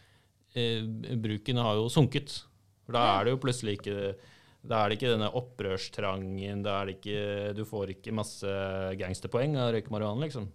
eh, 0.60 1.16
bruken 1.28 1.62
har 1.64 1.80
jo 1.80 1.86
sunket. 1.94 2.36
For 2.84 2.98
da 2.98 3.06
er 3.14 3.28
det 3.28 3.36
jo 3.36 3.44
plutselig 3.46 3.78
ikke 3.78 3.98
da 4.64 4.80
er 4.80 4.90
det 4.90 4.98
ikke 4.98 5.12
denne 5.12 5.32
opprørstrangen, 5.36 6.62
da 6.64 6.80
er 6.80 6.90
det 6.90 6.98
ikke, 7.00 7.54
du 7.58 7.64
får 7.68 7.98
ikke 7.98 8.16
masse 8.16 8.52
gangsterpoeng 9.00 9.58
av 9.60 9.70
å 9.70 9.74
røyke 9.76 9.92
marihuana, 9.92 10.24
liksom. 10.24 10.48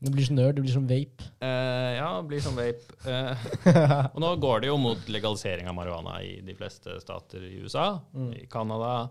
Det 0.00 0.10
blir 0.14 0.24
som 0.24 0.38
nerd, 0.38 0.56
det 0.56 0.64
blir 0.64 0.72
som 0.72 0.86
vape. 0.88 1.26
Eh, 1.44 1.90
ja, 1.98 2.08
blir 2.24 2.40
som 2.40 2.56
vape. 2.56 2.94
Eh, 3.04 3.42
og 4.14 4.20
nå 4.24 4.30
går 4.40 4.62
det 4.62 4.70
jo 4.70 4.78
mot 4.80 5.10
legalisering 5.12 5.68
av 5.68 5.76
marihuana 5.76 6.16
i 6.24 6.38
de 6.44 6.54
fleste 6.56 6.96
stater 7.02 7.44
i 7.44 7.58
USA, 7.60 7.92
i 8.32 8.46
Canada. 8.50 9.10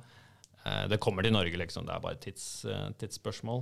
Eh, 0.63 0.87
det 0.89 0.97
kommer 1.03 1.23
til 1.23 1.35
Norge, 1.35 1.61
liksom. 1.61 1.85
Det 1.85 1.93
er 1.93 2.01
bare 2.01 2.17
et 2.17 2.25
tids, 2.25 2.47
tidsspørsmål. 2.97 3.61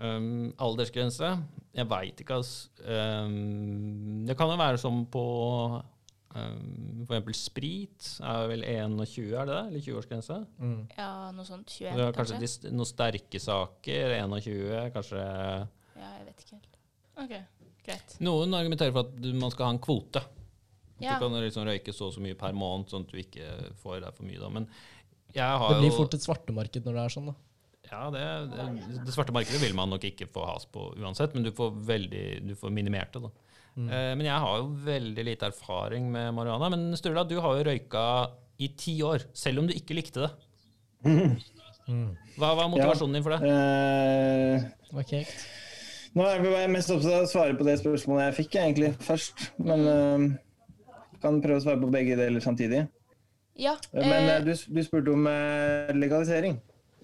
Um, 0.00 0.50
aldersgrense? 0.58 1.30
Jeg 1.78 1.90
veit 1.94 2.20
ikke, 2.20 2.40
altså. 2.42 2.72
Um, 2.82 4.24
det 4.26 4.34
kan 4.36 4.50
jo 4.50 4.58
være 4.58 4.80
som 4.82 5.04
på 5.06 5.24
um, 6.34 7.04
for 7.06 7.14
eksempel 7.14 7.36
sprit. 7.38 8.10
Er 8.20 8.48
vel 8.50 8.64
21, 8.66 9.32
er 9.32 9.48
det 9.48 9.54
det? 9.54 9.62
Eller 9.70 9.84
20-årsgrense? 9.86 10.38
Ja, 10.98 11.10
noe 11.34 11.48
sånt. 11.48 11.72
21, 11.78 11.90
er 11.94 12.14
kanskje 12.16 12.38
kanskje? 12.38 12.68
de, 12.68 12.74
noen 12.76 12.90
sterke 12.90 13.42
saker. 13.42 14.16
21, 14.20 14.94
kanskje 14.94 15.20
Ja, 15.24 16.08
jeg 16.18 16.28
vet 16.28 16.44
ikke 16.44 16.56
helt. 16.58 16.80
OK, 17.24 17.34
greit. 17.86 18.16
Noen 18.26 18.56
argumenterer 18.58 18.94
for 18.96 19.06
at 19.06 19.28
man 19.44 19.54
skal 19.54 19.68
ha 19.68 19.76
en 19.76 19.82
kvote. 19.84 20.24
Ja. 21.02 21.16
Du 21.18 21.24
kan 21.26 21.34
liksom 21.42 21.66
røyke 21.66 21.92
så 21.94 22.08
og 22.08 22.14
så 22.16 22.22
mye 22.22 22.36
per 22.38 22.54
måned, 22.56 22.90
sånn 22.90 23.06
at 23.06 23.10
du 23.10 23.18
ikke 23.20 23.48
får 23.82 24.02
deg 24.04 24.14
for 24.16 24.26
mye. 24.28 24.40
Da. 24.42 24.50
Men 24.54 24.68
jeg 25.34 25.58
har 25.62 25.72
Det 25.74 25.80
blir 25.82 25.90
jo 25.90 25.98
fort 25.98 26.14
et 26.14 26.24
svartemarked 26.24 26.86
når 26.86 26.98
det 26.98 27.02
er 27.04 27.14
sånn, 27.16 27.30
da. 27.32 27.34
ja, 27.90 28.02
det, 28.14 28.22
det, 28.52 28.98
det 29.06 29.14
svarte 29.14 29.34
markedet 29.34 29.60
vil 29.62 29.74
man 29.76 29.90
nok 29.90 30.06
ikke 30.06 30.28
få 30.30 30.46
has 30.52 30.66
på 30.70 30.92
uansett, 30.98 31.34
men 31.34 31.46
du 31.46 31.50
får, 31.54 31.74
veldig, 31.90 32.26
du 32.46 32.54
får 32.58 32.74
minimert 32.74 33.14
det. 33.16 33.24
da. 33.26 33.32
Eh, 33.74 34.12
men 34.14 34.22
jeg 34.22 34.38
har 34.44 34.60
jo 34.60 34.68
veldig 34.86 35.24
lite 35.26 35.48
erfaring 35.50 36.06
med 36.12 36.30
marihuana. 36.36 36.70
Men 36.70 36.94
Sturla, 36.98 37.24
du 37.26 37.36
har 37.42 37.58
jo 37.58 37.66
røyka 37.66 38.04
i 38.62 38.68
ti 38.78 39.00
år, 39.02 39.26
selv 39.34 39.62
om 39.62 39.68
du 39.68 39.74
ikke 39.74 39.96
likte 39.98 40.26
det. 40.26 40.32
Hva 42.38 42.54
var 42.56 42.70
motivasjonen 42.72 43.18
din 43.18 43.24
for 43.26 43.34
det? 43.34 43.40
Uh, 43.44 44.62
Det 44.88 44.96
var 44.96 45.08
kekt. 45.10 45.42
nå 46.14 46.24
er 46.30 46.44
jeg 46.46 46.70
mest 46.72 46.92
opptatt 46.94 47.16
av 47.18 47.26
å 47.26 47.30
svare 47.30 47.56
på 47.58 47.66
det 47.66 47.74
spørsmålet 47.82 48.28
jeg 48.30 48.36
fikk, 48.38 48.58
egentlig, 48.62 48.92
først. 49.04 49.48
Men 49.58 49.84
uh, 49.90 50.28
kan 51.20 51.42
prøve 51.42 51.58
å 51.60 51.64
svare 51.66 51.82
på 51.82 51.90
begge 51.92 52.16
deler 52.20 52.44
samtidig. 52.44 52.86
Ja. 53.58 53.76
Men 53.94 54.30
eh, 54.30 54.40
du, 54.42 54.50
du 54.54 54.80
spurte 54.82 55.12
om 55.14 55.28
legalisering. 55.94 56.56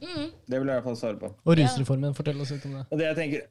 mm, 0.03 0.25
Det 0.51 0.59
vil 0.59 0.67
jeg 0.67 0.73
i 0.73 0.79
hvert 0.81 0.87
fall 0.89 0.99
svare 0.99 1.19
på. 1.21 1.31
Og 1.47 1.59
rusreformen, 1.61 2.15
fortell 2.17 2.41
oss 2.43 2.51
litt 2.55 2.67
om 2.67 2.79
det. 2.79 2.87
Og 2.91 2.99
det 2.99 3.07
jeg 3.07 3.19
tenker 3.21 3.45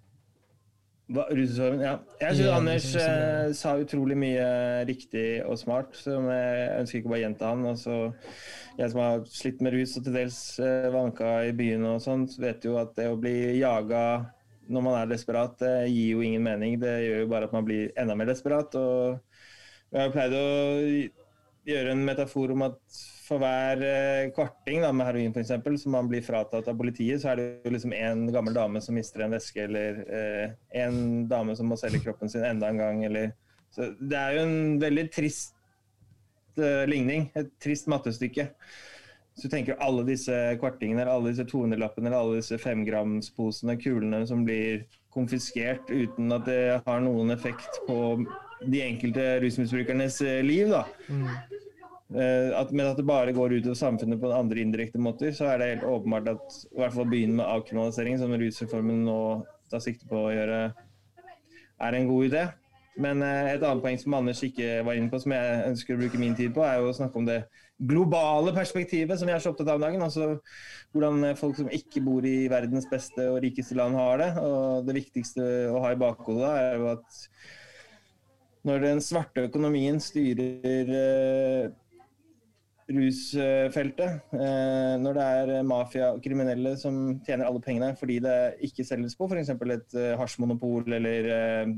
hva, 1.10 1.26
ja. 1.34 1.94
Jeg 2.22 2.38
syns 2.38 2.52
Anders 2.54 2.88
eh, 3.02 3.52
sa 3.58 3.74
utrolig 3.82 4.18
mye 4.20 4.48
riktig 4.86 5.42
og 5.42 5.58
smart, 5.58 5.96
som 5.98 6.28
jeg 6.30 6.68
ønsker 6.84 7.00
ikke 7.00 7.12
bare 7.12 7.20
å 7.20 7.24
gjenta 7.24 7.54
han. 7.54 7.64
Altså, 7.72 7.96
jeg 8.78 8.94
som 8.94 9.02
har 9.02 9.24
slitt 9.34 9.64
med 9.66 9.74
rus 9.74 9.96
og 9.98 10.06
til 10.06 10.20
dels 10.20 10.40
eh, 10.62 10.90
vanka 10.94 11.32
i 11.50 11.56
byen 11.58 11.88
og 11.90 12.04
sånn, 12.06 12.28
vet 12.42 12.68
jo 12.68 12.78
at 12.82 12.94
det 13.00 13.10
å 13.10 13.18
bli 13.20 13.58
jaga 13.58 14.04
når 14.70 14.86
man 14.86 15.00
er 15.00 15.10
desperat, 15.10 15.56
det 15.58 15.90
gir 15.90 16.12
jo 16.14 16.26
ingen 16.26 16.46
mening. 16.46 16.78
Det 16.82 16.94
gjør 17.02 17.24
jo 17.24 17.30
bare 17.32 17.50
at 17.50 17.56
man 17.58 17.66
blir 17.66 17.90
enda 17.98 18.14
mer 18.14 18.30
desperat. 18.30 18.76
Og 18.78 19.18
jeg 19.90 20.04
har 20.04 20.14
pleid 20.14 20.36
å 20.38 20.50
gjøre 21.70 21.96
en 21.96 22.06
metafor 22.06 22.54
om 22.54 22.68
at 22.68 23.00
for 23.30 23.42
hver 23.42 23.84
eh, 23.86 24.32
kvarting 24.34 24.82
da, 24.84 24.90
med 24.96 25.06
heroin 25.06 25.36
for 25.36 25.44
eksempel, 25.44 25.78
som 25.80 25.94
man 25.94 26.10
blir 26.10 26.26
fratatt 26.26 26.68
av 26.68 26.78
politiet, 26.80 27.22
så 27.22 27.32
er 27.32 27.40
det 27.40 27.48
jo 27.68 27.74
liksom 27.76 27.94
en 27.94 28.26
gammel 28.34 28.58
dame 28.58 28.82
som 28.82 28.98
mister 28.98 29.26
en 29.26 29.36
veske, 29.36 29.68
eller 29.68 30.02
eh, 30.10 30.58
en 30.82 31.28
dame 31.30 31.56
som 31.58 31.70
må 31.70 31.78
selge 31.80 32.02
kroppen 32.04 32.32
sin 32.32 32.46
enda 32.48 32.72
en 32.72 32.82
gang, 32.82 33.06
eller 33.06 33.36
Så 33.70 33.92
det 34.02 34.18
er 34.18 34.34
jo 34.34 34.46
en 34.48 34.80
veldig 34.82 35.04
trist 35.14 35.54
eh, 36.58 36.88
ligning. 36.90 37.28
Et 37.38 37.52
trist 37.62 37.86
mattestykke. 37.92 38.48
Så 39.38 39.46
du 39.46 39.54
tenker 39.54 39.78
alle 39.80 40.04
disse 40.08 40.34
kvartingene, 40.60 41.06
alle 41.06 41.30
disse 41.30 41.46
200-lappene, 41.48 42.10
eller 42.10 42.18
alle 42.18 42.40
disse 42.42 42.58
femgramsposene, 42.60 43.78
kulene 43.80 44.24
som 44.28 44.42
blir 44.48 44.88
konfiskert 45.14 45.86
uten 45.94 46.34
at 46.34 46.50
det 46.50 46.82
har 46.86 47.06
noen 47.06 47.30
effekt 47.36 47.78
på 47.86 48.18
de 48.66 48.82
enkelte 48.84 49.38
rusmisbrukernes 49.46 50.20
eh, 50.26 50.42
liv, 50.44 50.74
da. 50.74 50.84
Eh, 51.08 51.69
At, 52.10 52.72
men 52.74 52.88
at 52.90 52.98
det 52.98 53.06
bare 53.06 53.34
går 53.38 53.54
ut 53.60 53.68
over 53.68 53.78
samfunnet 53.78 54.18
på 54.18 54.32
andre 54.34 54.64
indirekte 54.64 54.98
måter, 54.98 55.30
så 55.36 55.52
er 55.52 55.60
det 55.62 55.68
helt 55.68 55.84
åpenbart 55.86 56.32
at 56.32 56.56
i 56.72 56.80
hvert 56.82 56.96
fall 56.96 57.06
begynne 57.12 57.38
med 57.38 57.46
avkriminalisering, 57.46 58.18
som 58.18 58.34
rusreformen 58.34 59.04
nå 59.06 59.20
tar 59.70 59.84
sikte 59.84 60.10
på 60.10 60.24
å 60.24 60.32
gjøre, 60.34 60.64
er 61.86 61.98
en 62.00 62.10
god 62.10 62.32
idé. 62.32 62.48
Men 63.00 63.24
eh, 63.24 63.54
et 63.54 63.64
annet 63.64 63.84
poeng 63.84 64.00
som 64.00 64.16
Anders 64.18 64.42
ikke 64.44 64.82
var 64.88 64.98
inne 64.98 65.12
på, 65.12 65.20
som 65.24 65.34
jeg 65.36 65.64
ønsker 65.70 65.96
å 65.96 66.02
bruke 66.02 66.20
min 66.20 66.36
tid 66.36 66.52
på, 66.56 66.64
er 66.66 66.82
jo 66.82 66.90
å 66.90 66.96
snakke 66.98 67.22
om 67.22 67.28
det 67.28 67.40
globale 67.80 68.52
perspektivet 68.56 69.20
som 69.20 69.30
vi 69.30 69.36
er 69.36 69.44
så 69.44 69.54
opptatt 69.54 69.70
av 69.72 69.80
om 69.80 69.86
dagen. 69.86 70.04
Altså 70.04 70.32
hvordan 70.96 71.30
eh, 71.30 71.38
folk 71.40 71.56
som 71.60 71.72
ikke 71.72 72.04
bor 72.04 72.26
i 72.28 72.50
verdens 72.52 72.90
beste 72.92 73.30
og 73.32 73.40
rikeste 73.46 73.78
land, 73.80 73.96
har 74.00 74.20
det. 74.24 74.30
Og 74.44 74.90
det 74.90 74.98
viktigste 75.00 75.46
å 75.72 75.84
ha 75.86 75.94
i 75.94 76.02
bakhodet 76.02 76.44
da, 76.44 76.54
er 76.66 76.82
jo 76.82 76.90
at 76.96 77.22
når 78.68 78.84
den 78.84 79.00
svarte 79.04 79.46
økonomien 79.48 80.02
styrer 80.04 80.92
eh, 81.00 81.70
rusfeltet, 82.90 84.22
eh, 84.34 84.96
når 84.98 85.18
det 85.18 85.26
er 85.40 85.66
mafia 85.68 86.12
og 86.16 86.22
kriminelle 86.26 86.74
som 86.80 87.20
tjener 87.26 87.46
alle 87.46 87.62
pengene 87.62 87.92
fordi 88.00 88.18
det 88.24 88.38
ikke 88.66 88.86
selges 88.88 89.18
på 89.18 89.28
f.eks. 89.30 89.52
et 89.54 89.98
eh, 90.00 90.16
hasjmonopol 90.18 90.90
eller 90.98 91.30
eh, 91.36 91.74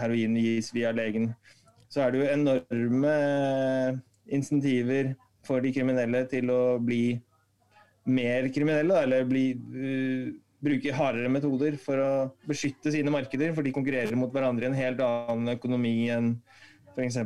heroin 0.00 0.38
gis 0.40 0.72
via 0.76 0.94
legen, 0.96 1.30
så 1.92 2.06
er 2.06 2.12
det 2.12 2.22
jo 2.22 2.30
enorme 2.32 3.16
insentiver 4.30 5.12
for 5.44 5.60
de 5.64 5.72
kriminelle 5.74 6.24
til 6.30 6.52
å 6.52 6.62
bli 6.80 7.18
mer 8.10 8.48
kriminelle, 8.54 9.02
eller 9.04 9.26
bli, 9.28 9.44
uh, 9.54 10.30
bruke 10.64 10.94
hardere 10.94 11.30
metoder 11.32 11.76
for 11.80 12.00
å 12.00 12.12
beskytte 12.48 12.92
sine 12.94 13.12
markeder, 13.12 13.52
for 13.56 13.66
de 13.66 13.74
konkurrerer 13.74 14.16
mot 14.18 14.32
hverandre 14.32 14.66
i 14.66 14.70
en 14.70 14.78
helt 14.78 15.02
annen 15.04 15.54
økonomi 15.56 15.94
enn 16.14 16.32
f.eks. 16.94 17.20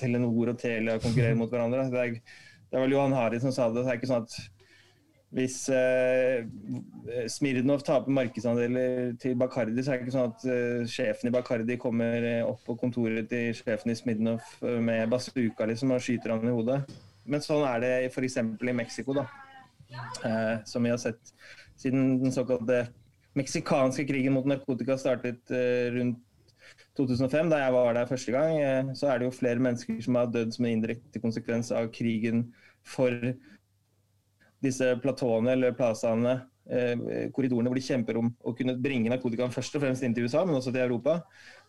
Telenor 0.00 0.52
og 0.52 0.60
Telia 0.60 0.98
konkurrerer 1.02 1.38
mot 1.38 1.50
hverandre. 1.52 1.88
Det 1.92 2.04
er, 2.04 2.20
det 2.68 2.76
er 2.78 2.84
vel 2.84 2.94
Johan 2.94 3.16
Hari 3.16 3.40
som 3.42 3.52
sa 3.54 3.68
det. 3.72 3.82
Det 3.82 3.92
er 3.92 4.00
ikke 4.00 4.10
sånn 4.10 4.26
at 4.26 4.38
hvis 5.36 5.56
eh, 5.76 6.46
Smirnov 7.28 7.82
taper 7.84 8.14
markedsandeler 8.16 9.10
til 9.20 9.34
Bacardi, 9.36 9.82
så 9.84 9.92
er 9.92 9.98
det 9.98 10.06
ikke 10.06 10.14
sånn 10.14 10.30
at 10.32 10.46
eh, 10.48 10.86
sjefen 10.88 11.28
i 11.28 11.32
Bacardi 11.34 11.76
kommer 11.80 12.24
eh, 12.24 12.44
opp 12.46 12.62
på 12.64 12.78
kontoret 12.80 13.28
til 13.28 13.52
sjefen 13.56 13.92
i 13.92 13.96
Smirnov 13.98 14.40
eh, 14.64 14.78
med 14.84 15.10
bazooka 15.12 15.68
liksom, 15.68 15.92
og 15.92 16.04
skyter 16.04 16.32
han 16.32 16.48
i 16.48 16.54
hodet. 16.54 16.80
Men 17.28 17.44
sånn 17.44 17.66
er 17.68 17.84
det 17.84 17.92
f.eks. 18.08 18.38
i 18.40 18.76
Mexico, 18.76 19.18
da. 19.20 19.26
Eh, 20.24 20.54
som 20.68 20.84
vi 20.84 20.94
har 20.94 21.00
sett 21.00 21.34
siden 21.76 22.16
den 22.22 22.32
såkalte 22.32 22.86
meksikanske 23.36 24.04
krigen 24.08 24.34
mot 24.36 24.48
narkotika 24.48 24.96
startet 25.00 25.52
eh, 25.52 25.92
rundt 25.94 26.24
2005, 26.98 27.50
da 27.52 27.60
jeg 27.62 27.74
var 27.74 27.94
der 27.94 28.08
første 28.10 28.34
gang, 28.34 28.58
eh, 28.58 28.94
så 28.98 29.08
er 29.08 29.18
det 29.18 29.28
jo 29.28 29.36
flere 29.36 29.62
mennesker 29.62 30.00
som 30.04 30.18
har 30.18 30.30
dødd 30.34 30.56
som 30.56 30.66
en 30.66 30.76
indirekte 30.76 31.22
konsekvens 31.22 31.70
av 31.74 31.90
krigen 31.94 32.48
for 32.86 33.14
disse 34.64 34.88
platåene 35.02 35.54
eller 35.54 35.76
plazaene, 35.78 36.40
eh, 36.70 37.30
korridorene 37.34 37.70
hvor 37.70 37.78
de 37.78 37.86
kjemper 37.86 38.18
om 38.18 38.32
å 38.42 38.54
kunne 38.58 38.76
bringe 38.82 39.12
narkotikaen 39.12 39.54
først 39.54 39.78
og 39.78 39.84
fremst 39.84 40.02
inn 40.02 40.16
til 40.16 40.26
USA, 40.26 40.44
men 40.44 40.58
også 40.58 40.74
til 40.74 40.82
Europa. 40.82 41.20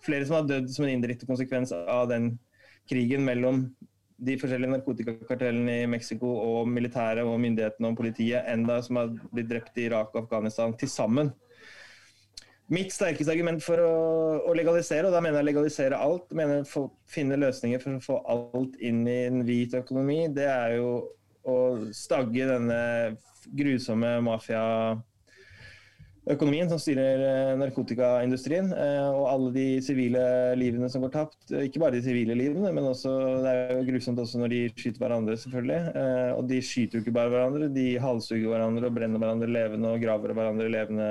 Flere 0.06 0.26
som 0.26 0.40
har 0.40 0.50
dødd 0.50 0.74
som 0.74 0.88
en 0.88 0.96
indirekte 0.98 1.30
konsekvens 1.30 1.74
av 1.78 2.10
den 2.10 2.34
krigen 2.90 3.26
mellom 3.26 3.68
de 4.20 4.36
forskjellige 4.40 4.74
narkotikakartellene 4.74 5.84
i 5.84 5.90
Mexico 5.90 6.32
og 6.42 6.68
militæret 6.68 7.24
og 7.24 7.40
myndighetene 7.40 7.92
og 7.92 8.00
politiet, 8.00 8.44
enda 8.52 8.82
som 8.84 9.00
har 9.00 9.14
blitt 9.32 9.48
drept 9.52 9.78
i 9.80 9.86
Irak 9.88 10.12
og 10.14 10.26
Afghanistan 10.26 10.76
til 10.76 10.92
sammen. 10.92 11.32
Mitt 12.70 12.94
sterkeste 12.94 13.34
argument 13.34 13.64
for 13.66 13.82
å, 13.82 13.94
å, 14.46 14.52
legalisere, 14.54 15.10
og 15.10 15.16
da 15.16 15.24
mener 15.26 15.42
jeg 15.42 15.48
legalisere 15.48 15.98
alt, 15.98 16.28
mener 16.38 16.60
jeg 16.60 16.84
finne 17.10 17.40
løsninger 17.42 17.82
for 17.82 17.98
å 17.98 18.02
få 18.04 18.18
alt 18.30 18.76
inn 18.86 19.00
i 19.10 19.26
en 19.26 19.42
hvit 19.48 19.74
økonomi, 19.80 20.28
det 20.36 20.46
er 20.46 20.76
jo 20.78 20.92
å 21.50 21.56
stagge 21.96 22.46
denne 22.46 23.16
grusomme 23.58 24.22
mafiaøkonomien 24.28 26.70
som 26.70 26.80
styrer 26.82 27.20
eh, 27.26 27.58
narkotikaindustrien, 27.58 28.74
eh, 28.76 29.10
og 29.16 29.30
alle 29.32 29.52
de 29.56 29.82
sivile 29.82 30.54
livene 30.60 30.90
som 30.94 31.02
går 31.06 31.12
tapt. 31.16 31.40
Eh, 31.50 31.64
ikke 31.72 31.82
bare 31.82 31.96
de 31.98 32.04
sivile 32.06 32.36
livene, 32.38 32.70
men 32.76 32.86
også, 32.92 33.12
det 33.48 33.54
er 33.56 33.74
jo 33.80 33.88
grusomt 33.90 34.22
også 34.22 34.36
når 34.44 34.50
de 34.54 34.62
skyter 34.76 35.02
hverandre, 35.02 35.40
selvfølgelig. 35.42 35.82
Og 36.38 36.44
de 36.54 36.60
skyter 36.70 36.96
jo 37.00 37.04
ikke 37.06 37.18
bare 37.18 37.34
hverandre, 37.34 37.74
de 37.74 37.88
halshugger 38.04 38.50
hverandre 38.54 38.86
og 38.92 38.96
brenner 39.00 39.20
hverandre 39.26 39.56
levende 39.58 39.88
og 39.96 40.02
graver 40.06 40.38
hverandre 40.38 40.70
levende. 40.70 41.10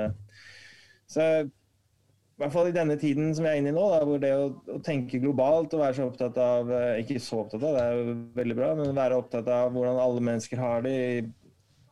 Så 1.09 1.25
i 1.49 2.43
hvert 2.43 2.53
fall 2.53 2.69
i 2.69 2.75
denne 2.75 2.95
tiden 2.95 3.33
som 3.35 3.43
vi 3.43 3.51
er 3.51 3.59
inne 3.59 3.73
i 3.73 3.75
nå, 3.75 3.81
da, 3.91 3.99
hvor 4.07 4.21
det 4.21 4.29
å, 4.31 4.45
å, 4.71 4.77
tenke 4.85 5.19
globalt 5.19 5.73
og 5.75 5.81
være 5.81 5.97
så 5.97 6.05
opptatt 6.07 6.37
av 6.39 6.69
eh, 6.71 7.01
Ikke 7.01 7.19
så 7.19 7.41
opptatt 7.41 7.65
av, 7.67 7.75
det 7.75 7.81
er 7.83 7.97
jo 7.97 8.13
veldig 8.37 8.55
bra, 8.55 8.69
men 8.79 8.95
være 8.95 9.17
opptatt 9.19 9.49
av 9.51 9.73
hvordan 9.75 9.99
alle 9.99 10.23
mennesker 10.23 10.61
har 10.61 10.85
det 10.85 10.93
i 10.95 11.19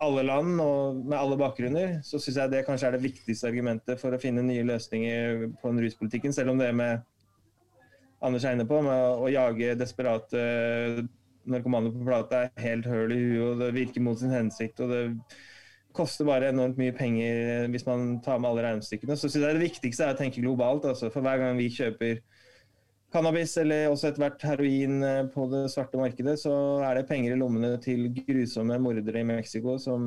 alle 0.05 0.23
land 0.23 0.61
og 0.61 1.01
med 1.09 1.17
alle 1.17 1.39
bakgrunner, 1.41 1.97
så 2.05 2.19
syns 2.21 2.37
jeg 2.37 2.53
det 2.53 2.63
kanskje 2.67 2.91
er 2.91 2.95
det 2.95 3.03
viktigste 3.07 3.49
argumentet 3.49 3.99
for 3.99 4.13
å 4.13 4.21
finne 4.21 4.45
nye 4.45 4.65
løsninger 4.69 5.47
på 5.57 5.71
den 5.71 5.81
ruspolitikken. 5.83 6.35
Selv 6.37 6.53
om 6.53 6.61
det 6.61 6.69
med 6.77 7.01
Anders 8.23 8.45
er 8.45 8.55
inne 8.55 8.65
på, 8.69 8.79
med 8.85 9.21
å 9.25 9.27
jage 9.29 9.75
desperate 9.77 10.39
narkomane 11.49 11.91
på 11.93 12.05
plata 12.05 12.45
er 12.45 12.63
helt 12.63 12.87
høl 12.89 13.13
i 13.13 13.19
huet, 13.19 13.43
og 13.49 13.61
det 13.61 13.73
virker 13.75 14.05
mot 14.05 14.19
sin 14.21 14.33
hensikt. 14.33 14.79
og 14.85 14.93
det 14.93 15.03
koster 15.97 16.27
bare 16.27 16.51
enormt 16.53 16.77
mye 16.79 16.93
penger 16.95 17.67
hvis 17.73 17.85
man 17.87 18.17
tar 18.25 18.39
med 18.41 18.51
alle 18.51 18.65
regnestykkene. 18.67 19.17
Så 19.17 19.29
synes 19.29 19.47
jeg 19.47 19.57
det 19.57 19.67
viktigste 19.67 20.05
er 20.05 20.15
å 20.15 20.19
tenke 20.19 20.43
globalt. 20.43 20.85
Altså. 20.87 21.11
For 21.13 21.25
hver 21.25 21.41
gang 21.41 21.57
vi 21.59 21.71
kjøper 21.73 22.21
cannabis 23.13 23.53
eller 23.61 23.87
også 23.91 24.09
etter 24.09 24.23
hvert 24.23 24.43
heroin 24.49 24.97
eh, 25.05 25.21
på 25.31 25.47
det 25.51 25.63
svarte 25.71 25.99
markedet, 25.99 26.35
så 26.41 26.53
er 26.85 26.99
det 26.99 27.07
penger 27.09 27.35
i 27.35 27.39
lommene 27.39 27.77
til 27.83 28.09
grusomme 28.17 28.79
mordere 28.83 29.23
i 29.23 29.27
Mexico 29.27 29.77
som 29.81 30.03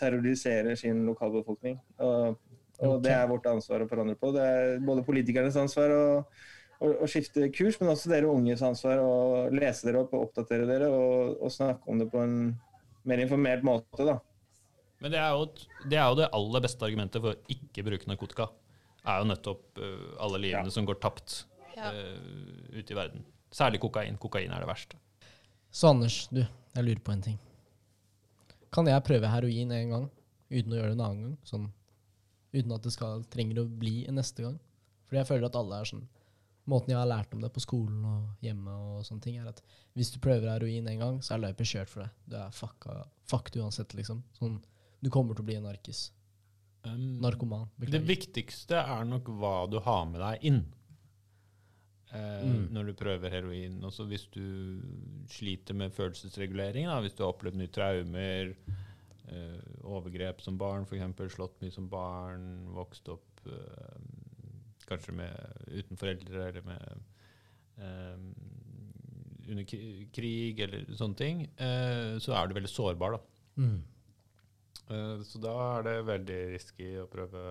terroriserer 0.00 0.74
sin 0.78 1.04
lokalbefolkning. 1.08 1.78
Og, 2.02 2.34
og 2.80 2.96
okay. 2.96 3.04
det 3.06 3.14
er 3.14 3.30
vårt 3.30 3.46
ansvar 3.50 3.84
å 3.84 3.88
forandre 3.90 4.18
på. 4.18 4.32
Det 4.34 4.50
er 4.50 4.84
både 4.84 5.06
politikernes 5.06 5.58
ansvar 5.62 5.94
å, 5.94 6.04
å 6.82 7.08
skifte 7.10 7.48
kurs, 7.54 7.78
men 7.80 7.94
også 7.94 8.10
dere 8.12 8.30
unges 8.30 8.64
ansvar 8.66 9.02
å 9.02 9.14
lese 9.54 9.86
dere 9.86 10.02
opp 10.02 10.14
og 10.16 10.28
oppdatere 10.28 10.68
dere 10.68 10.90
og, 10.90 11.36
og 11.38 11.54
snakke 11.54 11.90
om 11.90 12.02
det 12.02 12.10
på 12.12 12.22
en 12.24 12.38
mer 13.06 13.22
informert 13.22 13.64
måte. 13.66 14.02
da. 14.02 14.18
Men 15.02 15.12
det 15.12 15.20
er, 15.20 15.34
jo, 15.34 15.48
det 15.90 15.98
er, 15.98 16.04
jo, 16.06 16.18
det 16.20 16.30
aller 16.38 16.64
beste 16.64 16.86
argumentet 16.86 17.22
for 17.22 17.34
å 17.34 17.52
ikke 17.52 17.84
bruke 17.86 18.08
narkotika. 18.08 18.48
er 19.04 19.20
jo 19.20 19.28
nettopp 19.28 19.80
uh, 19.82 20.12
alle 20.24 20.40
livene 20.46 20.70
ja. 20.70 20.74
som 20.74 20.86
går 20.88 21.00
tapt 21.02 21.42
uh, 21.76 21.96
ute 22.72 22.94
i 22.94 22.96
verden. 22.96 23.24
Særlig 23.54 23.82
kokain. 23.82 24.16
Kokain 24.20 24.54
er 24.54 24.64
det 24.64 24.70
verste. 24.70 24.98
Så 25.74 25.90
Anders, 25.90 26.24
du, 26.30 26.40
jeg 26.44 26.86
lurer 26.86 27.02
på 27.04 27.12
en 27.14 27.24
ting. 27.24 27.38
Kan 28.74 28.88
jeg 28.90 29.06
prøve 29.06 29.30
heroin 29.30 29.72
en 29.74 29.92
gang 29.92 30.06
uten 30.50 30.72
å 30.72 30.78
gjøre 30.78 30.92
det 30.92 30.96
en 30.96 31.04
annen 31.06 31.24
gang? 31.26 31.36
Sånn, 31.46 31.68
uten 32.54 32.74
at 32.74 32.86
det 32.86 32.94
skal, 32.94 33.24
trenger 33.30 33.62
å 33.62 33.68
bli 33.68 34.02
en 34.08 34.18
neste 34.18 34.46
gang? 34.46 34.56
Fordi 35.04 35.20
jeg 35.20 35.28
føler 35.28 35.48
at 35.50 35.58
alle 35.60 35.80
er 35.80 35.90
sånn 35.90 36.06
Måten 36.64 36.94
jeg 36.94 36.96
har 36.96 37.08
lært 37.10 37.34
om 37.36 37.42
det 37.42 37.50
på 37.52 37.60
skolen 37.60 38.04
og 38.08 38.44
hjemme, 38.44 38.72
og 38.72 39.02
sånne 39.04 39.20
ting, 39.20 39.34
er 39.36 39.50
at 39.50 39.58
hvis 39.92 40.14
du 40.14 40.16
prøver 40.24 40.48
heroin 40.48 40.86
en 40.88 41.02
gang, 41.02 41.18
så 41.20 41.34
er 41.34 41.42
løypa 41.42 41.66
kjørt 41.68 41.90
for 41.92 42.06
deg. 42.06 42.14
Du 42.24 42.38
er 42.40 42.54
fucka, 42.56 42.94
fucked 43.28 43.58
uansett, 43.60 43.92
liksom. 43.98 44.22
Sånn, 44.38 44.54
du 45.04 45.10
kommer 45.12 45.36
til 45.36 45.44
å 45.44 45.48
bli 45.50 45.58
en 45.60 45.66
narkis. 45.68 46.06
Um, 46.84 47.20
Narkoman. 47.24 47.68
Beklager. 47.76 47.98
Det 47.98 48.08
viktigste 48.08 48.80
er 48.80 49.04
nok 49.08 49.28
hva 49.40 49.56
du 49.72 49.78
har 49.84 50.08
med 50.08 50.20
deg 50.20 50.48
inn 50.50 50.64
eh, 52.12 52.42
mm. 52.44 52.64
når 52.74 52.90
du 52.90 52.96
prøver 52.98 53.32
heroin. 53.32 53.78
Også 53.88 54.06
hvis 54.10 54.26
du 54.34 54.44
sliter 55.32 55.76
med 55.78 55.94
følelsesregulering, 55.96 56.88
da, 56.90 56.98
hvis 57.04 57.16
du 57.16 57.24
har 57.24 57.32
opplevd 57.32 57.60
nye 57.60 57.72
traumer, 57.72 58.52
eh, 59.28 59.62
overgrep 59.84 60.44
som 60.44 60.60
barn, 60.60 60.84
f.eks. 60.88 61.36
slått 61.36 61.56
mye 61.64 61.74
som 61.74 61.88
barn, 61.92 62.50
vokst 62.76 63.08
opp 63.12 63.48
eh, 63.48 64.04
kanskje 64.88 65.16
med, 65.16 65.64
uten 65.72 66.00
foreldre 66.00 66.50
eller 66.50 66.68
med 66.68 66.84
eh, 67.80 68.20
under 69.44 69.66
krig 70.12 70.60
eller 70.64 70.86
sånne 70.96 71.18
ting, 71.18 71.42
eh, 71.60 72.14
så 72.22 72.36
er 72.36 72.48
du 72.48 72.56
veldig 72.56 72.72
sårbar. 72.72 73.18
da. 73.18 73.20
Mm. 73.60 73.82
Eh, 74.90 75.22
så 75.24 75.40
da 75.42 75.54
er 75.78 75.86
det 75.88 75.94
veldig 76.08 76.40
risky 76.52 76.90
å 77.00 77.06
prøve, 77.10 77.44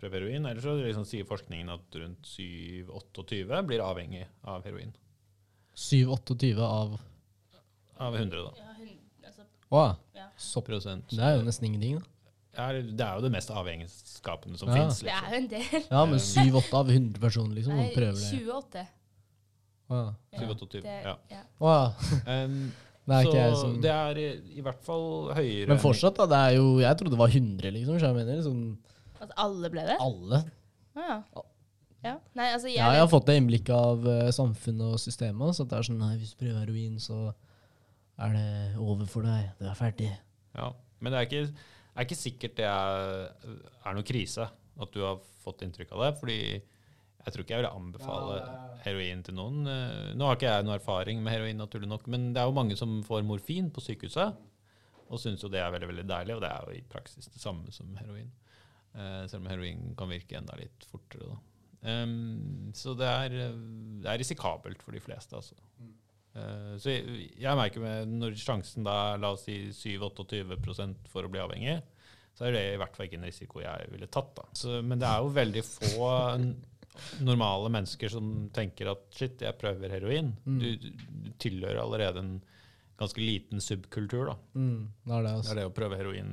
prøve 0.00 0.18
heroin. 0.18 0.48
Ellers 0.50 0.66
så 0.66 0.74
liksom 0.78 1.06
sier 1.08 1.28
forskningen 1.28 1.70
at 1.74 2.00
rundt 2.02 2.32
7-28 2.32 3.62
blir 3.68 3.84
avhengig 3.84 4.24
av 4.42 4.66
heroin. 4.66 4.94
7-28 5.78 6.56
av 6.64 6.98
Av 7.98 8.14
100, 8.14 8.42
da. 8.42 8.52
Ja, 8.58 9.28
altså, 9.28 9.44
wow. 9.70 9.96
ja. 10.14 10.28
Så 10.38 10.62
prosent. 10.62 11.10
Det 11.10 11.22
er 11.22 11.38
jo 11.38 11.46
nesten 11.46 11.66
ingenting, 11.66 11.98
da. 11.98 12.14
Er, 12.58 12.80
det 12.82 13.04
er 13.04 13.18
jo 13.18 13.22
det 13.22 13.30
mest 13.30 13.50
avhengighetsskapende 13.54 14.58
som 14.58 14.70
ja. 14.70 14.78
fins. 14.78 15.02
Liksom. 15.02 15.08
Det 15.08 15.18
er 15.18 15.34
jo 15.34 15.38
en 15.38 15.48
del. 15.52 15.82
Ja, 15.92 16.04
men 16.10 16.22
7-8 16.22 16.78
av 16.78 16.90
100 16.90 17.20
personer 17.22 17.58
liksom, 17.58 17.76
Nei, 17.78 17.90
prøver 17.94 18.18
det. 18.18 18.40
28. 18.42 18.86
Wow. 19.88 20.08
7-28, 20.34 20.80
ja. 20.84 21.14
ja. 21.30 21.42
Wow. 21.62 21.92
um, 22.26 22.56
det 23.08 23.18
er, 23.40 23.52
så 23.54 23.60
som... 23.62 23.76
det 23.82 23.92
er 23.92 24.18
i, 24.20 24.28
i, 24.58 24.62
hvert 24.64 24.80
fall 24.84 25.30
høyere 25.36 25.70
Men 25.70 25.80
fortsatt, 25.80 26.18
da. 26.18 26.26
Det 26.28 26.40
er 26.48 26.56
jo, 26.58 26.66
jeg 26.82 26.98
trodde 27.00 27.14
det 27.14 27.20
var 27.20 27.32
100, 27.32 27.70
liksom. 27.76 27.98
Så 27.98 28.10
Jeg 28.10 28.16
mener, 28.18 28.42
sånn, 28.44 28.64
At 29.24 29.32
alle 29.44 29.70
ble 29.72 29.84
det? 29.88 29.96
Alle. 30.04 30.42
Ah, 30.98 31.22
ja. 31.22 31.44
Ja. 32.04 32.14
Nei, 32.38 32.46
altså, 32.54 32.68
jeg, 32.70 32.78
ja, 32.78 32.92
jeg 32.94 33.02
har 33.02 33.10
fått 33.10 33.26
det 33.26 33.34
innblikket 33.40 33.74
av 33.74 34.04
uh, 34.06 34.28
samfunnet 34.34 34.94
og 34.94 35.00
systemet. 35.02 35.56
Så 35.56 35.66
det 35.66 35.78
er 35.78 35.88
sånn 35.88 35.98
nei, 35.98 36.12
hvis 36.20 36.34
du 36.34 36.42
prøver 36.44 36.60
heroin, 36.62 37.00
så 37.02 37.32
er 38.22 38.36
det 38.36 38.48
over 38.82 39.08
for 39.10 39.26
deg. 39.26 39.50
Du 39.58 39.66
er 39.66 39.78
ferdig. 39.78 40.12
Ja, 40.58 40.70
Men 41.02 41.14
det 41.14 41.18
er 41.18 41.28
ikke, 41.28 41.66
er 41.94 42.06
ikke 42.06 42.18
sikkert 42.18 42.56
det 42.58 42.68
er, 42.70 43.28
er 43.86 43.96
noe 43.96 44.06
krise 44.06 44.46
at 44.78 44.94
du 44.94 45.02
har 45.02 45.18
fått 45.42 45.64
inntrykk 45.66 45.94
av 45.96 46.04
det. 46.04 46.12
fordi 46.20 46.40
jeg 47.28 47.36
tror 47.36 47.44
ikke 47.44 47.56
jeg 47.56 47.62
vil 47.62 47.70
anbefale 47.70 48.36
heroin 48.84 49.22
til 49.26 49.36
noen. 49.36 49.62
Eh, 49.68 50.12
nå 50.16 50.28
har 50.28 50.38
ikke 50.38 50.52
jeg 50.52 50.66
noe 50.66 50.78
erfaring 50.78 51.22
med 51.22 51.34
heroin, 51.34 51.60
naturlig 51.60 51.90
nok, 51.90 52.08
men 52.10 52.30
det 52.32 52.42
er 52.42 52.48
jo 52.48 52.56
mange 52.56 52.78
som 52.80 52.98
får 53.06 53.26
morfin 53.28 53.68
på 53.74 53.84
sykehuset 53.84 54.44
og 55.08 55.20
syns 55.20 55.44
jo 55.44 55.50
det 55.52 55.60
er 55.62 55.72
veldig 55.72 55.88
veldig 55.90 56.06
deilig, 56.08 56.36
og 56.36 56.42
det 56.44 56.50
er 56.52 56.66
jo 56.66 56.76
i 56.76 56.88
praksis 56.92 57.30
det 57.32 57.40
samme 57.40 57.72
som 57.72 57.94
heroin. 58.00 58.28
Uh, 58.92 59.24
selv 59.28 59.42
om 59.42 59.48
heroin 59.48 59.94
kan 59.96 60.10
virke 60.10 60.36
enda 60.36 60.56
litt 60.58 60.84
fortere. 60.90 61.30
da. 61.30 61.38
Så 62.76 62.92
det 62.98 63.06
er, 63.06 63.36
det 64.02 64.08
er, 64.08 64.18
risikabelt 64.18 64.82
for 64.82 64.96
de 64.96 65.00
fleste, 65.00 65.38
altså. 65.38 65.56
Uh, 66.36 66.74
så 66.76 66.92
jeg, 66.92 67.30
jeg, 67.38 67.56
merker 67.56 67.82
med 67.82 68.10
når 68.18 68.36
sjansen 68.38 68.84
da 68.86 68.96
er 69.14 69.22
la 69.22 69.32
oss 69.32 69.46
si 69.48 69.70
7-28 69.72 70.42
for 71.08 71.24
å 71.24 71.32
bli 71.32 71.40
avhengig, 71.40 71.78
så 72.36 72.46
er 72.46 72.54
det 72.54 72.64
i 72.74 72.78
hvert 72.78 72.94
fall 72.94 73.08
ikke 73.08 73.18
en 73.18 73.26
risiko 73.26 73.62
jeg 73.64 73.88
ville 73.94 74.10
tatt. 74.12 74.34
da. 74.36 74.44
Så, 74.54 74.78
men 74.84 75.00
det 75.00 75.08
er 75.08 75.24
jo 75.24 75.32
veldig 75.38 75.64
få 75.66 76.10
normale 77.24 77.70
mennesker 77.72 78.12
som 78.12 78.48
tenker 78.54 78.92
at 78.92 79.08
shit, 79.14 79.42
jeg 79.44 79.58
prøver 79.60 79.92
heroin. 79.92 80.32
Mm. 80.44 80.60
Du, 80.62 80.68
du, 80.82 81.32
tilhører 81.38 81.80
allerede 81.82 82.22
en 82.24 82.32
ganske 82.98 83.22
liten 83.22 83.62
subkultur. 83.62 84.32
da. 84.32 84.36
Mm, 84.58 84.88
det, 85.04 85.12
er 85.14 85.22
det, 85.22 85.32
altså. 85.32 85.42
det, 85.42 85.52
er 85.52 85.60
det 85.60 85.66
å 85.68 85.74
prøve 85.76 85.98
heroin 86.00 86.32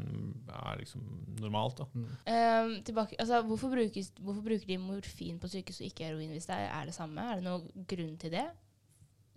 er 0.49 0.79
liksom 0.81 1.03
normalt. 1.43 1.83
da. 1.83 1.89
Mm. 1.93 2.07
Um, 2.31 2.73
tilbake, 2.87 3.19
altså, 3.21 3.41
hvorfor, 3.45 3.75
brukes, 3.75 4.09
hvorfor, 4.19 4.41
bruker 4.45 4.71
de 4.71 4.79
morfin 4.81 5.37
på 5.41 5.51
sykehus 5.51 5.83
og 5.83 5.91
ikke 5.91 6.09
heroin 6.09 6.33
hvis 6.33 6.49
det 6.49 6.57
er, 6.57 6.71
er, 6.71 6.89
det 6.89 6.97
samme? 6.97 7.21
Er 7.21 7.41
det 7.41 7.45
noen 7.45 7.85
grunn 7.91 8.17
til 8.21 8.33
det? 8.33 8.49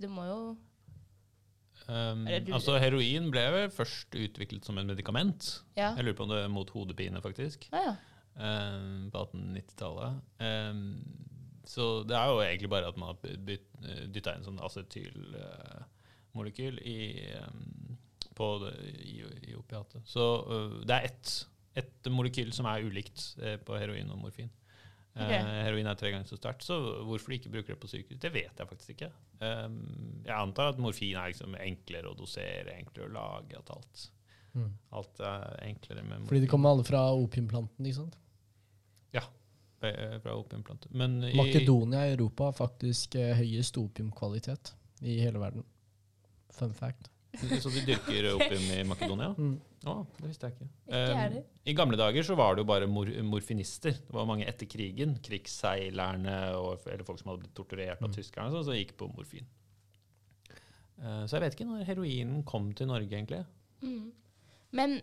Det 0.01 0.11
må 0.13 0.25
jo 0.31 0.41
Um, 1.89 2.27
altså, 2.29 2.75
heroin 2.83 3.31
ble 3.33 3.43
vel 3.55 3.71
først 3.73 4.13
utviklet 4.19 4.67
som 4.67 4.77
en 4.77 4.91
medikament. 4.91 5.47
Ja. 5.79 5.95
Jeg 5.97 6.05
lurer 6.05 6.17
på 6.19 6.27
om 6.27 6.33
det 6.35 6.41
er 6.43 6.51
mot 6.53 6.69
hodepine, 6.75 7.23
faktisk. 7.25 7.65
Ah, 7.73 7.87
ja. 7.87 7.95
Um, 8.39 9.11
på 9.13 9.19
1890-tallet. 9.27 10.13
Um, 10.41 11.05
så 11.69 12.01
det 12.09 12.17
er 12.17 12.27
jo 12.33 12.39
egentlig 12.41 12.71
bare 12.73 12.89
at 12.89 12.97
man 12.97 13.11
har 13.13 13.19
dytta 14.09 14.33
inn 14.39 14.45
sånn 14.47 14.57
acetylmolekyl 14.65 16.79
i, 16.81 16.97
um, 17.43 17.99
på 18.39 18.47
det, 18.65 18.73
i, 19.05 19.21
i 19.51 19.53
opiatet. 19.59 20.01
Så 20.09 20.25
uh, 20.49 20.79
det 20.89 20.95
er 21.01 21.05
ett 21.13 21.29
et 21.79 22.09
molekyl 22.11 22.49
som 22.57 22.67
er 22.67 22.83
ulikt 22.83 23.37
eh, 23.39 23.55
på 23.63 23.77
heroin 23.79 24.09
og 24.11 24.19
morfin. 24.19 24.49
Eh, 25.15 25.23
Ok. 25.23 25.31
heroin 25.63 25.87
er 25.87 25.95
tre 26.01 26.11
ganger 26.11 26.27
så 26.27 26.35
sterkt, 26.41 26.65
så 26.67 26.75
hvorfor 27.07 27.31
de 27.31 27.37
ikke 27.39 27.53
bruker 27.55 27.71
det 27.77 27.83
på 27.85 27.91
sykehus, 27.93 28.19
det 28.25 28.33
vet 28.35 28.51
jeg 28.59 28.67
faktisk 28.67 28.91
ikke. 28.97 29.11
Um, 29.39 29.77
jeg 30.27 30.35
antar 30.35 30.73
at 30.73 30.81
morfin 30.83 31.15
er 31.21 31.31
liksom 31.31 31.55
enklere 31.55 32.11
å 32.11 32.17
dosere, 32.19 32.75
enklere 32.81 33.07
å 33.07 33.15
lage, 33.15 33.55
at 33.61 33.71
alt, 33.77 34.09
Mm. 34.57 34.73
alt 34.97 35.21
er 35.23 35.55
enklere 35.69 36.03
med 36.03 36.17
morfin. 36.17 36.29
Fordi 36.33 36.41
det 36.41 36.49
kommer 36.51 36.71
alle 36.75 36.83
fra 36.89 37.03
opiumplanten, 37.15 37.85
ikke 37.87 38.01
sant? 38.01 38.17
Eh, 39.87 40.17
fra 40.23 40.35
opiumplanter. 40.39 40.91
Men 40.97 41.21
i, 41.25 41.35
Makedonia 41.39 42.07
i 42.09 42.15
Europa 42.17 42.51
har 42.51 42.57
faktisk 42.59 43.15
eh, 43.21 43.35
høyest 43.39 43.79
opiumkvalitet 43.81 44.75
i 45.03 45.21
hele 45.23 45.39
verden. 45.43 45.65
Fun 46.55 46.75
fact. 46.75 47.11
Så 47.39 47.71
de 47.71 47.85
dyrker 47.87 48.31
opium 48.37 48.65
i 48.75 48.83
Makedonia? 48.89 49.35
Mm. 49.39 49.57
Å, 49.87 49.93
det 50.19 50.27
visste 50.27 50.49
jeg 50.49 50.57
ikke. 50.57 50.67
Ikke 50.89 51.27
Um. 51.29 51.35
I 51.71 51.75
gamle 51.77 51.99
dager 52.01 52.25
så 52.27 52.35
var 52.35 52.57
det 52.57 52.65
jo 52.65 52.69
bare 52.71 52.89
mor 52.91 53.07
morfinister. 53.29 53.93
Det 54.09 54.15
var 54.17 54.27
mange 54.27 54.47
etter 54.49 54.67
krigen, 54.67 55.13
krigsseilerne 55.23 56.35
og, 56.59 56.83
eller 56.89 57.05
folk 57.07 57.21
som 57.21 57.31
hadde 57.31 57.45
blitt 57.45 57.55
torturert 57.55 58.01
av 58.03 58.09
Mm. 58.09 58.15
tyskerne, 58.17 58.51
så, 58.55 58.65
så 58.67 58.75
gikk 58.75 58.97
på 58.99 59.11
morfin. 59.13 59.47
Eh, 60.99 61.23
så 61.29 61.37
jeg 61.37 61.45
vet 61.45 61.55
ikke 61.59 61.69
når 61.69 61.85
heroinen 61.93 62.43
kom 62.49 62.73
til 62.75 62.89
Norge, 62.91 63.13
egentlig. 63.13 63.45
Mm. 63.85 64.09
Men 64.75 64.99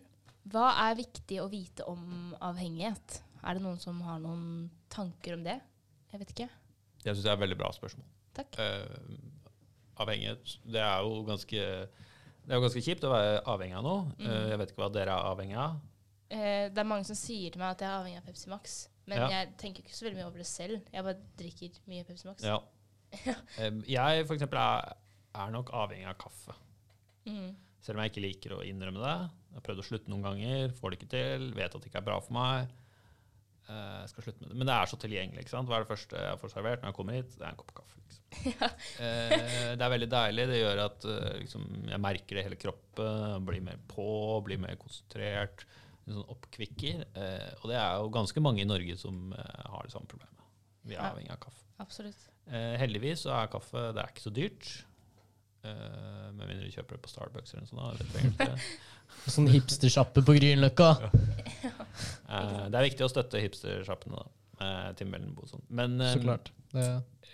hva 0.51 0.73
er 0.89 0.99
viktig 0.99 1.39
å 1.41 1.47
vite 1.49 1.86
om 1.89 2.34
avhengighet? 2.43 3.21
Er 3.46 3.58
det 3.58 3.64
noen 3.66 3.80
som 3.82 4.02
har 4.06 4.20
noen 4.24 4.70
tanker 4.89 5.38
om 5.38 5.46
det? 5.46 5.60
Jeg 6.12 6.22
vet 6.22 6.34
ikke. 6.34 6.50
Jeg 7.06 7.14
syns 7.14 7.24
det 7.26 7.32
er 7.32 7.38
et 7.38 7.43
veldig 7.46 7.58
bra 7.60 7.70
spørsmål. 7.76 8.08
Takk. 8.36 8.58
Uh, 8.60 10.02
avhengighet 10.04 10.58
Det 10.68 10.82
er 10.82 11.06
jo 11.06 11.22
ganske 11.28 11.62
det 12.46 12.54
er 12.54 12.60
jo 12.60 12.66
ganske 12.68 12.82
kjipt 12.86 13.06
å 13.08 13.10
være 13.10 13.38
avhengig 13.50 13.78
av 13.80 13.86
noe. 13.86 14.02
Mm. 14.20 14.26
Eh, 14.30 14.43
jeg 14.52 14.58
vet 14.62 14.72
ikke 14.72 14.82
hva 14.84 14.89
dere 14.93 15.14
er 15.16 15.30
avhengig 15.32 15.56
av. 15.58 15.80
Eh, 16.30 16.68
det 16.70 16.82
er 16.82 16.86
mange 16.86 17.08
som 17.08 17.18
sier 17.18 17.54
til 17.54 17.62
meg 17.62 17.72
at 17.74 17.82
jeg 17.82 17.89
er 17.89 17.96
avhengig 18.04 18.20
av 18.20 18.28
Pepsi 18.28 18.52
Max. 18.52 18.76
Men 19.10 19.18
Ja. 19.18 19.30
jeg 19.32 19.56
tenker 19.58 19.82
ikke 19.82 19.96
så 19.98 20.06
veldig 20.06 20.20
mye 20.20 20.28
over 20.28 20.43
det 20.43 20.46
selv. 20.46 20.84
Jeg 20.93 21.06
bare 21.08 21.24
drikker 21.41 21.80
mye 21.89 22.06
Pepsi 22.06 22.28
Max. 22.30 22.46
Ja. 22.46 22.60
Jeg 23.96 24.28
for 24.28 24.36
eksempel 24.36 24.60
er, 24.60 24.93
er 25.41 25.52
nok 25.54 25.72
avhengig 25.74 26.06
av 26.10 26.18
kaffe. 26.22 26.54
Mm. 27.26 27.56
Selv 27.82 27.98
om 27.98 28.04
jeg 28.04 28.12
ikke 28.12 28.26
liker 28.26 28.56
å 28.58 28.64
innrømme 28.66 29.02
det. 29.02 29.16
Jeg 29.50 29.58
har 29.58 29.66
prøvd 29.66 29.82
å 29.82 29.86
slutte 29.89 30.12
noen 30.12 30.26
ganger, 30.26 30.74
får 30.78 30.91
det 30.91 30.98
ikke 31.00 31.12
til, 31.14 31.46
vet 31.56 31.76
at 31.78 31.82
det 31.82 31.89
ikke 31.89 32.02
er 32.02 32.08
bra 32.10 32.20
for 32.22 32.36
meg. 32.36 32.74
Eh, 33.70 34.01
Jeg 34.01 34.09
skal 34.11 34.24
slutte 34.28 34.41
med 34.41 34.49
det. 34.51 34.57
Men 34.61 34.68
det 34.70 34.76
er 34.76 34.86
så 34.91 34.97
tilgjengelig. 35.01 35.39
ikke 35.45 35.53
sant? 35.55 35.68
Hva 35.70 35.78
er 35.80 35.86
det 35.86 35.89
første 35.93 36.20
jeg 36.22 36.39
får 36.41 36.51
servert 36.53 36.82
når 36.84 36.91
jeg 36.91 36.97
kommer 36.99 37.18
hit? 37.18 37.32
Det 37.38 37.45
er 37.45 37.49
en 37.53 37.61
kopp 37.61 37.74
kaffe. 37.80 37.95
liksom. 38.01 38.22
Eh, 39.05 39.76
det 39.80 39.82
er 39.86 39.91
veldig 39.95 40.09
deilig. 40.11 40.45
Det 40.51 40.59
gjør 40.59 40.82
at 40.86 41.05
eh, 41.09 41.32
liksom, 41.41 41.66
jeg 41.89 42.01
merker 42.03 42.36
det 42.38 42.43
i 42.43 42.47
hele 42.49 42.59
kroppen. 42.61 43.45
Blir 43.47 43.63
mer 43.66 43.80
på, 43.91 44.05
blir 44.45 44.61
mer 44.61 44.76
konsentrert. 44.82 45.66
En 46.05 46.20
sånn 46.20 46.30
oppkvikker. 46.36 47.05
Eh, 47.18 47.51
og 47.61 47.70
det 47.72 47.80
er 47.82 47.97
jo 48.03 48.11
ganske 48.13 48.43
mange 48.45 48.61
i 48.61 48.70
Norge 48.70 48.97
som 49.01 49.32
eh, 49.34 49.63
har 49.72 49.88
det 49.88 49.93
samme 49.95 50.07
problemet. 50.11 50.32
Vi 50.86 50.93
er 50.93 51.01
Ja. 51.01 51.09
avhengig 51.13 51.32
av 51.34 51.39
kaffe. 51.47 51.63
Absolutt. 51.82 52.28
Eh, 52.47 52.76
heldigvis 52.78 53.24
så 53.26 53.34
er 53.39 53.47
kaffe 53.51 53.88
det 53.95 54.03
er 54.03 54.11
ikke 54.13 54.28
så 54.28 54.34
dyrt. 54.36 54.68
Eh, 55.66 56.32
med 56.36 56.47
mindre 56.49 56.68
du 56.68 56.74
kjøper 56.76 56.97
det 56.97 57.01
på 57.05 57.09
Starbucks 57.11 57.53
eller 57.55 57.66
noe 57.74 57.95
sånt. 57.97 58.38
da. 58.38 58.55
Sånn 59.32 59.47
hipstersjappe 59.49 60.22
på 60.26 60.34
Grünerløkka. 60.38 60.89
Eh, 62.30 62.66
det 62.70 62.78
er 62.80 62.88
viktig 62.89 63.05
å 63.05 63.09
støtte 63.11 63.41
hipstersjappene, 63.41 64.20
da. 64.22 64.26
Eh, 64.66 64.89
Tim 64.99 65.11
Bellenbo 65.13 65.45
og 65.45 65.51
sånn. 65.51 65.63
Men, 65.70 65.99
eh, 66.01 66.13
Så 66.13 66.22
klart. 66.24 66.51
Det, 66.74 66.86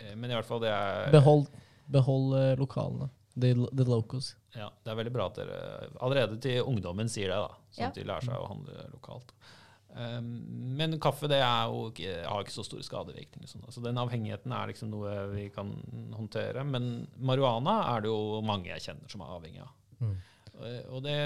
eh, 0.01 0.15
men 0.15 0.31
i 0.31 0.35
hvert 0.37 0.47
fall, 0.47 0.61
det 0.63 0.71
er 0.73 1.11
behold 1.13 1.47
behold 1.91 2.35
eh, 2.39 2.53
lokalene. 2.59 3.09
The, 3.35 3.53
the 3.71 3.83
locals. 3.87 4.35
Ja, 4.55 4.69
det 4.83 4.91
er 4.91 4.95
veldig 4.99 5.11
bra 5.15 5.25
at 5.31 5.37
dere 5.39 5.89
allerede 6.03 6.37
til 6.43 6.63
ungdommen 6.67 7.07
sier 7.11 7.31
det, 7.31 7.39
da, 7.39 7.53
sånn 7.71 7.83
Ja. 7.85 7.87
at 7.89 7.95
de 7.95 8.03
lærer 8.03 8.27
seg 8.27 8.35
å 8.35 8.47
handle 8.51 8.85
lokalt. 8.91 9.31
Um, 9.31 9.60
men 9.91 10.99
kaffe 11.03 11.27
det 11.27 11.41
er 11.43 11.67
jo 11.67 11.89
ikke, 11.89 12.13
har 12.23 12.43
ikke 12.45 12.55
så 12.55 12.63
store 12.63 12.85
skadevirkninger. 12.87 13.49
Sånn. 13.49 13.65
Så 13.73 13.83
den 13.83 13.99
avhengigheten 13.99 14.53
er 14.55 14.71
liksom 14.71 14.91
noe 14.93 15.13
vi 15.33 15.49
kan 15.53 15.73
håndtere. 16.15 16.63
Men 16.67 17.07
marihuana 17.19 17.77
er 17.95 18.05
det 18.05 18.11
jo 18.11 18.41
mange 18.47 18.71
jeg 18.71 18.85
kjenner 18.87 19.11
som 19.11 19.23
er 19.25 19.33
avhengig 19.35 19.63
av. 19.65 19.73
Mm. 20.01 20.15
Eh, 20.61 20.81
Og 20.91 21.03
det 21.05 21.17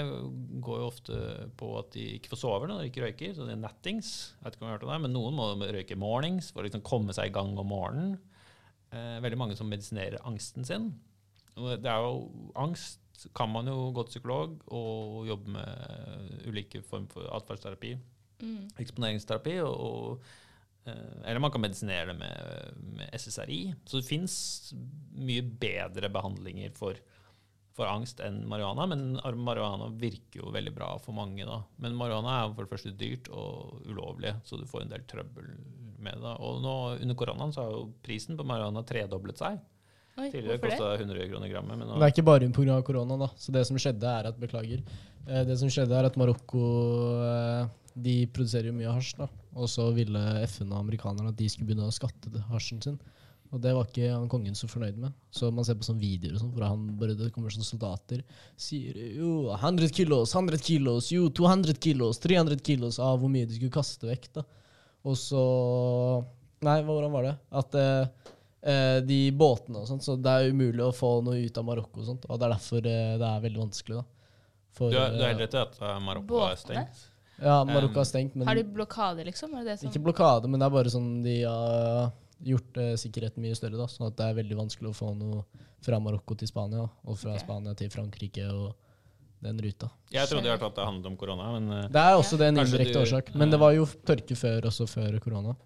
går 0.66 0.82
jo 0.82 0.88
ofte 0.90 1.20
på 1.58 1.70
at 1.78 1.92
de 1.94 2.08
ikke 2.16 2.32
får 2.34 2.42
sove 2.42 2.70
når 2.70 2.82
de 2.82 2.90
ikke 2.90 3.06
røyker. 3.06 3.34
Så 3.36 3.46
det 3.46 3.54
er 3.54 3.62
nattings. 3.62 4.12
Jeg 4.34 4.48
vet 4.48 4.58
ikke 4.58 4.64
om 4.64 4.68
jeg 4.68 4.74
har 4.74 4.78
hørt 4.80 4.88
om 4.88 4.94
det, 4.94 5.00
men 5.06 5.16
noen 5.16 5.38
må 5.38 5.70
røyke 5.78 6.00
mornings 6.00 6.50
for 6.50 6.62
å 6.62 6.68
liksom 6.68 6.84
komme 6.86 7.16
seg 7.16 7.30
i 7.30 7.36
gang 7.36 7.54
om 7.54 7.70
morgenen. 7.70 8.16
Eh, 8.90 9.18
veldig 9.22 9.38
mange 9.38 9.58
som 9.58 9.70
medisinerer 9.70 10.22
angsten 10.26 10.66
sin. 10.66 10.90
Og 11.56 11.76
det 11.80 11.90
er 11.90 12.02
jo 12.04 12.50
angst 12.58 13.00
kan 13.34 13.48
man 13.48 13.64
jo 13.70 13.90
gå 13.96 14.02
til 14.04 14.18
psykolog 14.18 14.58
og 14.76 15.24
jobbe 15.24 15.54
med 15.54 16.42
ulike 16.50 16.82
former 16.84 17.08
for 17.14 17.30
atferdsterapi, 17.32 17.94
Mm. 18.42 18.68
eksponeringsterapi, 18.82 19.54
og, 19.64 19.76
og, 19.80 20.24
eh, 20.86 21.20
eller 21.24 21.40
man 21.40 21.50
kan 21.54 21.62
medisinere 21.64 22.10
det 22.12 22.16
med, 22.20 22.80
med 22.98 23.10
SSRI. 23.16 23.60
Så 23.88 24.00
det 24.00 24.08
fins 24.08 24.74
mye 25.16 25.42
bedre 25.42 26.10
behandlinger 26.12 26.74
for, 26.76 26.98
for 27.76 27.88
angst 27.88 28.20
enn 28.24 28.42
marihuana, 28.48 28.86
men 28.92 29.06
marihuana 29.44 29.88
virker 30.00 30.42
jo 30.42 30.52
veldig 30.52 30.74
bra 30.76 30.90
for 31.02 31.16
mange. 31.16 31.44
da. 31.48 31.62
Men 31.78 31.96
marihuana 31.96 32.42
er 32.42 32.52
for 32.54 32.64
det 32.68 32.72
første 32.74 32.92
dyrt 32.96 33.28
og 33.32 33.80
ulovlig, 33.88 34.34
så 34.44 34.60
du 34.60 34.66
får 34.68 34.84
en 34.86 34.92
del 34.92 35.06
trøbbel 35.08 35.48
med 35.98 36.20
det. 36.22 36.34
Og 36.44 36.60
nå 36.62 36.76
under 37.00 37.16
koronaen 37.18 37.52
så 37.56 37.64
har 37.64 37.72
jo 37.72 37.86
prisen 38.04 38.36
på 38.36 38.44
marihuana 38.46 38.84
tredoblet 38.86 39.40
seg. 39.40 39.58
Oi, 40.16 40.30
Tidligere 40.32 40.60
kosta 40.62 40.94
100 40.96 41.26
kroner 41.28 41.50
grammet, 41.52 41.76
men 41.76 41.88
nå 41.90 41.96
Det 42.00 42.06
er 42.06 42.12
ikke 42.14 42.24
bare 42.24 42.46
pga. 42.48 42.76
korona. 42.84 43.18
da. 43.20 43.26
Så 43.36 43.52
det 43.52 43.66
som 43.68 43.76
skjedde 43.76 44.08
er 44.08 44.28
at, 44.30 44.38
Beklager. 44.40 44.80
Eh, 45.28 45.42
Det 45.44 45.58
som 45.60 45.68
skjedde 45.68 45.92
er 45.92 46.06
at 46.08 46.16
Marokko 46.16 46.62
eh, 47.20 47.66
de 47.96 48.16
produserer 48.28 48.70
jo 48.70 48.76
mye 48.76 48.92
hasj. 48.92 49.14
da. 49.20 49.28
Og 49.56 49.70
så 49.72 49.88
ville 49.96 50.22
FN 50.46 50.72
og 50.72 50.82
amerikanerne 50.84 51.32
at 51.32 51.38
de 51.38 51.48
skulle 51.48 51.70
begynne 51.70 51.88
å 51.88 51.94
skatte 51.94 52.32
det 52.32 52.42
hasjen 52.50 52.82
sin. 52.84 52.98
Og 53.54 53.60
det 53.62 53.72
var 53.76 53.86
ikke 53.86 54.10
han 54.10 54.28
kongen 54.30 54.56
så 54.58 54.68
fornøyd 54.68 54.98
med. 55.00 55.14
Så 55.32 55.48
man 55.54 55.64
ser 55.64 55.78
på 55.78 55.86
sånne 55.86 56.02
videoer 56.02 56.34
og 56.36 56.42
sånn, 56.42 56.52
hvor 56.56 56.66
han 56.66 56.86
bare, 56.98 57.14
det 57.16 57.30
kommer 57.34 57.52
sånne 57.54 57.68
soldater 57.68 58.24
sier 58.58 58.96
jo 59.16 59.52
100 59.54 59.92
kilos, 59.94 60.34
100 60.34 60.60
kilos, 60.66 61.10
jo 61.14 61.28
200 61.30 61.78
kilos, 61.82 62.20
300 62.24 62.58
kilos 62.66 62.98
av 63.02 63.20
hvor 63.22 63.32
mye 63.32 63.46
de 63.48 63.58
skulle 63.58 63.74
kaste 63.74 64.08
vekk. 64.10 64.32
da. 64.40 64.46
Og 65.06 65.18
så 65.20 65.44
Nei, 66.66 66.80
hvordan 66.82 67.12
var 67.12 67.26
det? 67.26 67.34
At 67.60 67.74
eh, 67.76 68.30
eh, 68.64 68.98
de 69.04 69.18
båtene 69.36 69.82
og 69.82 69.90
sånt, 69.90 70.02
så 70.02 70.14
det 70.16 70.32
er 70.32 70.48
umulig 70.50 70.80
å 70.82 70.94
få 70.96 71.18
noe 71.22 71.42
ut 71.44 71.58
av 71.60 71.66
Marokko 71.68 72.00
og 72.00 72.06
sånt. 72.08 72.24
Og 72.30 72.40
det 72.40 72.46
er 72.46 72.54
derfor 72.54 72.80
eh, 72.80 73.18
det 73.20 73.28
er 73.28 73.42
veldig 73.44 73.60
vanskelig, 73.60 74.00
da. 74.00 74.32
For, 74.76 74.92
Du 74.92 74.96
har, 74.98 75.12
du 75.12 75.20
har 75.20 75.28
eh, 75.28 75.34
helt 75.34 75.44
rett 75.44 75.54
i 75.54 75.60
at 75.60 75.76
Marokko 76.02 76.06
Marokko 76.08 76.40
er 76.48 76.58
stengt. 76.60 77.04
Ja, 77.42 77.58
Marokko 77.68 78.00
har 78.00 78.08
stengt, 78.08 78.36
men 78.36 78.48
Har 78.48 78.56
de 78.56 78.64
blokade, 78.64 79.24
liksom? 79.26 79.52
Er 79.58 79.66
det 79.66 79.80
det 79.82 79.90
ikke 79.90 80.06
blokade, 80.08 80.48
men 80.48 80.60
det 80.60 80.68
er 80.68 80.72
bare 80.72 80.92
sånn 80.92 81.10
de 81.24 81.36
har 81.42 82.14
gjort 82.44 82.80
eh, 82.80 82.94
sikkerheten 83.00 83.44
mye 83.44 83.56
større, 83.56 83.76
da. 83.80 83.88
Sånn 83.90 84.08
at 84.08 84.16
det 84.18 84.30
er 84.30 84.38
veldig 84.40 84.58
vanskelig 84.58 84.92
å 84.92 84.96
få 84.96 85.12
noe 85.16 85.44
fra 85.84 86.00
Marokko 86.02 86.36
til 86.38 86.50
Spania, 86.50 86.86
og 86.86 87.20
fra 87.20 87.34
okay. 87.34 87.44
Spania 87.44 87.76
til 87.78 87.92
Frankrike 87.92 88.48
og 88.52 88.74
den 89.44 89.60
ruta. 89.60 89.90
Jeg 90.12 90.28
trodde 90.30 90.48
i 90.48 90.50
hvert 90.50 90.62
fall 90.62 90.72
at 90.72 90.80
det 90.80 90.88
handlet 90.88 91.10
om 91.12 91.20
korona, 91.20 91.52
men 91.58 91.70
eh, 91.76 91.86
Det 91.92 92.02
er 92.02 92.16
også 92.16 92.40
det 92.40 92.50
en 92.50 92.64
indirekte 92.64 93.04
årsak. 93.04 93.30
Men 93.36 93.52
det 93.52 93.60
var 93.62 93.76
jo 93.76 93.86
tørke 94.08 94.38
før, 94.38 94.68
også 94.72 94.88
før 94.90 95.20
korona. 95.22 95.56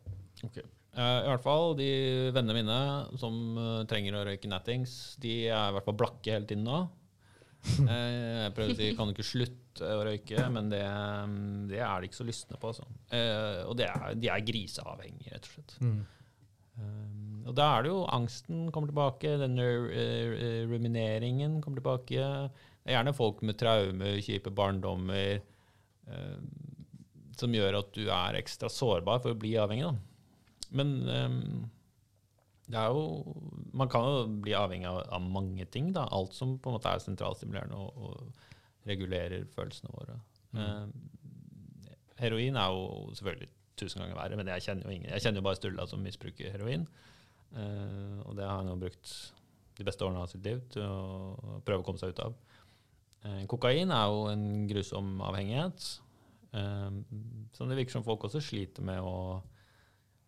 ok. 0.45 0.61
Uh, 0.91 1.23
I 1.23 1.29
hvert 1.31 1.45
fall 1.45 1.77
de 1.79 1.91
vennene 2.35 2.65
mine 2.65 2.77
som 3.21 3.35
uh, 3.55 3.83
trenger 3.89 4.17
å 4.19 4.25
røyke 4.27 4.49
nattings, 4.51 5.15
de 5.23 5.45
er 5.47 5.71
i 5.71 5.75
hvert 5.77 5.87
fall 5.87 5.97
blakke 6.01 6.35
hele 6.35 6.49
tiden 6.51 6.67
nå. 6.67 6.81
Eh, 7.61 8.45
jeg 8.45 8.53
prøver 8.57 8.73
å 8.73 8.79
si 8.79 8.87
kan 8.97 9.09
du 9.09 9.15
ikke 9.15 9.27
slutte 9.27 9.89
å 9.97 10.05
røyke, 10.07 10.45
men 10.53 10.71
det, 10.73 10.81
det 11.71 11.81
er 11.85 12.01
de 12.01 12.09
ikke 12.09 12.21
så 12.21 12.27
lystne 12.29 12.59
på. 12.61 12.73
Altså. 12.73 12.87
Eh, 13.13 13.61
og 13.67 13.77
det 13.81 13.89
er, 13.91 14.17
de 14.21 14.31
er 14.33 14.47
griseavhengige, 14.47 15.35
rett 15.35 15.49
og 15.49 15.55
slett. 15.55 15.77
Mm. 15.81 16.01
og 17.51 17.55
da 17.59 17.67
er 17.77 17.85
det 17.85 17.91
jo 17.93 17.99
angsten 18.09 18.69
kommer 18.73 18.89
tilbake, 18.89 19.35
denne 19.43 19.67
rumineringen 20.71 21.59
kommer 21.61 21.83
tilbake. 21.83 22.29
Det 22.81 22.89
er 22.89 22.97
gjerne 22.97 23.17
folk 23.17 23.43
med 23.45 23.59
traumer, 23.61 24.21
kjipe 24.25 24.53
barndommer, 24.57 25.43
eh, 26.09 26.39
som 27.41 27.57
gjør 27.57 27.83
at 27.83 27.93
du 27.97 28.07
er 28.07 28.41
ekstra 28.41 28.71
sårbar 28.73 29.21
for 29.25 29.35
å 29.35 29.41
bli 29.41 29.53
avhengig. 29.61 29.89
Da. 29.89 30.67
Men 30.77 31.71
jo 32.71 33.35
Man 33.73 33.89
kan 33.91 34.05
jo 34.05 34.27
bli 34.45 34.55
avhengig 34.55 34.87
av, 34.87 35.03
av 35.11 35.23
mange 35.23 35.65
ting. 35.67 35.93
Da. 35.95 36.07
Alt 36.11 36.35
som 36.35 36.59
på 36.59 36.71
en 36.71 36.77
måte 36.77 36.91
er 36.91 37.03
sentralstimulerende 37.03 37.79
og, 37.79 37.97
og 37.97 38.89
regulerer 38.89 39.47
følelsene 39.55 39.93
våre. 39.95 40.17
Um, 40.51 40.93
heroin 42.21 42.57
er 42.59 42.75
jo 42.75 43.15
selvfølgelig 43.15 43.51
tusen 43.81 44.03
ganger 44.03 44.19
verre, 44.19 44.39
men 44.39 44.51
jeg 44.53 44.67
kjenner 44.67 44.87
jo 44.87 44.95
ingen. 44.95 45.11
Jeg 45.15 45.25
kjenner 45.25 45.41
jo 45.41 45.47
bare 45.47 45.59
Sturla 45.59 45.87
som 45.89 46.03
misbruker 46.05 46.53
heroin. 46.53 46.87
Eh, 47.57 48.19
og 48.27 48.37
det 48.39 48.47
har 48.47 48.61
han 48.61 48.71
jo 48.71 48.79
brukt 48.79 49.15
de 49.79 49.87
beste 49.87 50.05
årene 50.05 50.23
av 50.23 50.31
sitt 50.31 50.45
liv 50.45 50.61
til 50.73 50.85
å 50.85 51.61
prøve 51.67 51.83
å 51.83 51.87
komme 51.87 52.01
seg 52.03 52.13
ut 52.13 52.23
av. 52.27 52.37
Eh, 53.25 53.43
kokain 53.51 53.93
er 53.95 54.13
jo 54.13 54.27
en 54.33 54.45
grusom 54.71 55.15
avhengighet. 55.31 55.89
Eh, 56.53 57.01
som 57.57 57.71
det 57.71 57.79
virker 57.79 57.97
som 57.97 58.07
folk 58.07 58.29
også 58.29 58.43
sliter 58.45 58.87
med 58.87 59.01
å 59.01 59.41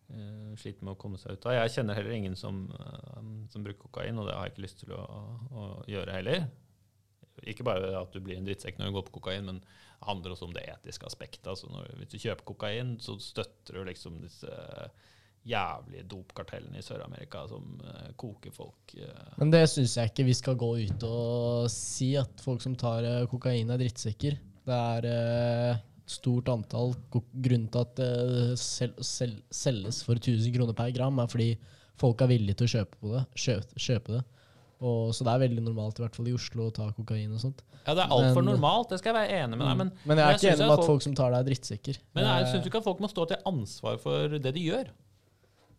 eh, 0.09 0.51
sliter 0.59 0.85
med 0.85 0.95
å 0.95 0.99
komme 0.99 1.19
seg 1.21 1.37
ut 1.37 1.47
av. 1.47 1.57
Jeg 1.57 1.75
kjenner 1.77 1.97
heller 1.97 2.17
ingen 2.17 2.35
som, 2.39 2.65
uh, 2.73 3.21
som 3.53 3.65
bruker 3.65 3.85
kokain, 3.85 4.19
og 4.19 4.27
det 4.27 4.35
har 4.37 4.47
jeg 4.47 4.55
ikke 4.55 4.65
lyst 4.65 4.83
til 4.83 4.93
å, 4.97 5.05
å 5.53 5.69
gjøre 5.89 6.17
heller. 6.17 6.45
Ikke 7.49 7.65
bare 7.65 7.95
at 7.97 8.13
du 8.13 8.21
blir 8.23 8.37
en 8.37 8.45
drittsekk 8.47 8.77
når 8.79 8.91
du 8.91 8.97
går 8.97 9.07
på 9.07 9.17
kokain, 9.19 9.47
men 9.47 9.63
det 9.63 10.07
handler 10.07 10.35
også 10.35 10.49
om 10.49 10.53
det 10.55 10.65
etiske 10.67 11.07
aspektet. 11.07 11.47
Altså 11.49 11.71
når, 11.71 11.95
hvis 11.99 12.13
du 12.13 12.19
kjøper 12.21 12.47
kokain, 12.51 12.97
så 13.01 13.17
støtter 13.23 13.79
du 13.79 13.87
liksom 13.87 14.19
disse 14.23 14.51
jævlige 15.43 16.05
dopkartellene 16.07 16.79
i 16.79 16.85
Sør-Amerika 16.85 17.41
som 17.51 17.79
uh, 17.83 18.11
koker 18.19 18.53
folk. 18.55 18.93
Uh. 18.95 19.33
Men 19.41 19.51
det 19.51 19.65
syns 19.71 19.97
jeg 19.99 20.11
ikke 20.11 20.27
vi 20.29 20.35
skal 20.39 20.59
gå 20.59 20.69
ut 20.85 21.07
og 21.07 21.71
si, 21.71 22.13
at 22.19 22.43
folk 22.43 22.63
som 22.63 22.77
tar 22.79 23.03
uh, 23.03 23.25
kokain, 23.31 23.73
er 23.73 23.81
drittsekker. 23.81 24.37
Det 24.63 24.77
er 24.79 25.81
stort 26.09 26.49
antall. 26.51 26.93
Grunnen 27.13 27.69
til 27.71 27.81
at 27.85 27.95
det 27.99 28.59
sel 28.59 28.93
sel 29.03 29.37
selges 29.53 30.01
for 30.05 30.19
1000 30.19 30.53
kroner 30.55 30.75
per 30.77 30.91
gram, 30.95 31.19
er 31.23 31.27
fordi 31.31 31.49
folk 31.99 32.21
er 32.21 32.31
villige 32.33 32.57
til 32.59 32.67
å 32.67 32.73
kjøpe, 32.77 32.99
på 32.99 33.11
det, 33.13 33.25
kjøpe, 33.39 33.79
kjøpe 33.79 34.15
det. 34.17 34.23
Og, 34.83 35.13
så 35.15 35.23
det 35.23 35.31
er 35.31 35.43
veldig 35.45 35.61
normalt, 35.63 35.99
i 35.99 36.03
hvert 36.03 36.15
fall 36.17 36.27
i 36.27 36.33
Oslo, 36.35 36.65
å 36.67 36.73
ta 36.75 36.89
kokain 36.91 37.31
og 37.31 37.39
sånt. 37.39 37.61
Ja, 37.85 37.93
det 37.95 38.03
er 38.03 38.11
altfor 38.11 38.43
Men- 38.43 38.53
normalt, 38.55 38.89
det 38.89 38.99
skal 38.99 39.13
jeg 39.13 39.21
være 39.21 39.37
enig 39.43 39.57
med 39.57 39.67
deg 39.67 39.77
men, 39.77 39.91
Men 40.05 40.17
jeg 40.17 40.25
er 40.25 40.31
jeg 40.31 40.39
ikke 40.39 40.51
enig 40.55 40.57
med 40.67 40.71
at 40.73 40.77
folk- 40.79 40.87
folk 40.87 41.01
som 41.05 41.15
tar 41.15 41.31
det, 41.31 41.39
er 41.39 41.47
drittsekker. 41.49 41.97
men 42.15 42.23
jeg 42.25 42.43
jeg 42.43 42.51
syns 42.53 42.67
ikke 42.67 42.77
at 42.81 42.83
folk 42.83 42.99
må 42.99 43.09
stå 43.11 43.27
til 43.27 43.37
ansvar 43.45 43.97
for 43.99 44.27
det 44.27 44.53
de 44.53 44.59
gjør. 44.67 44.87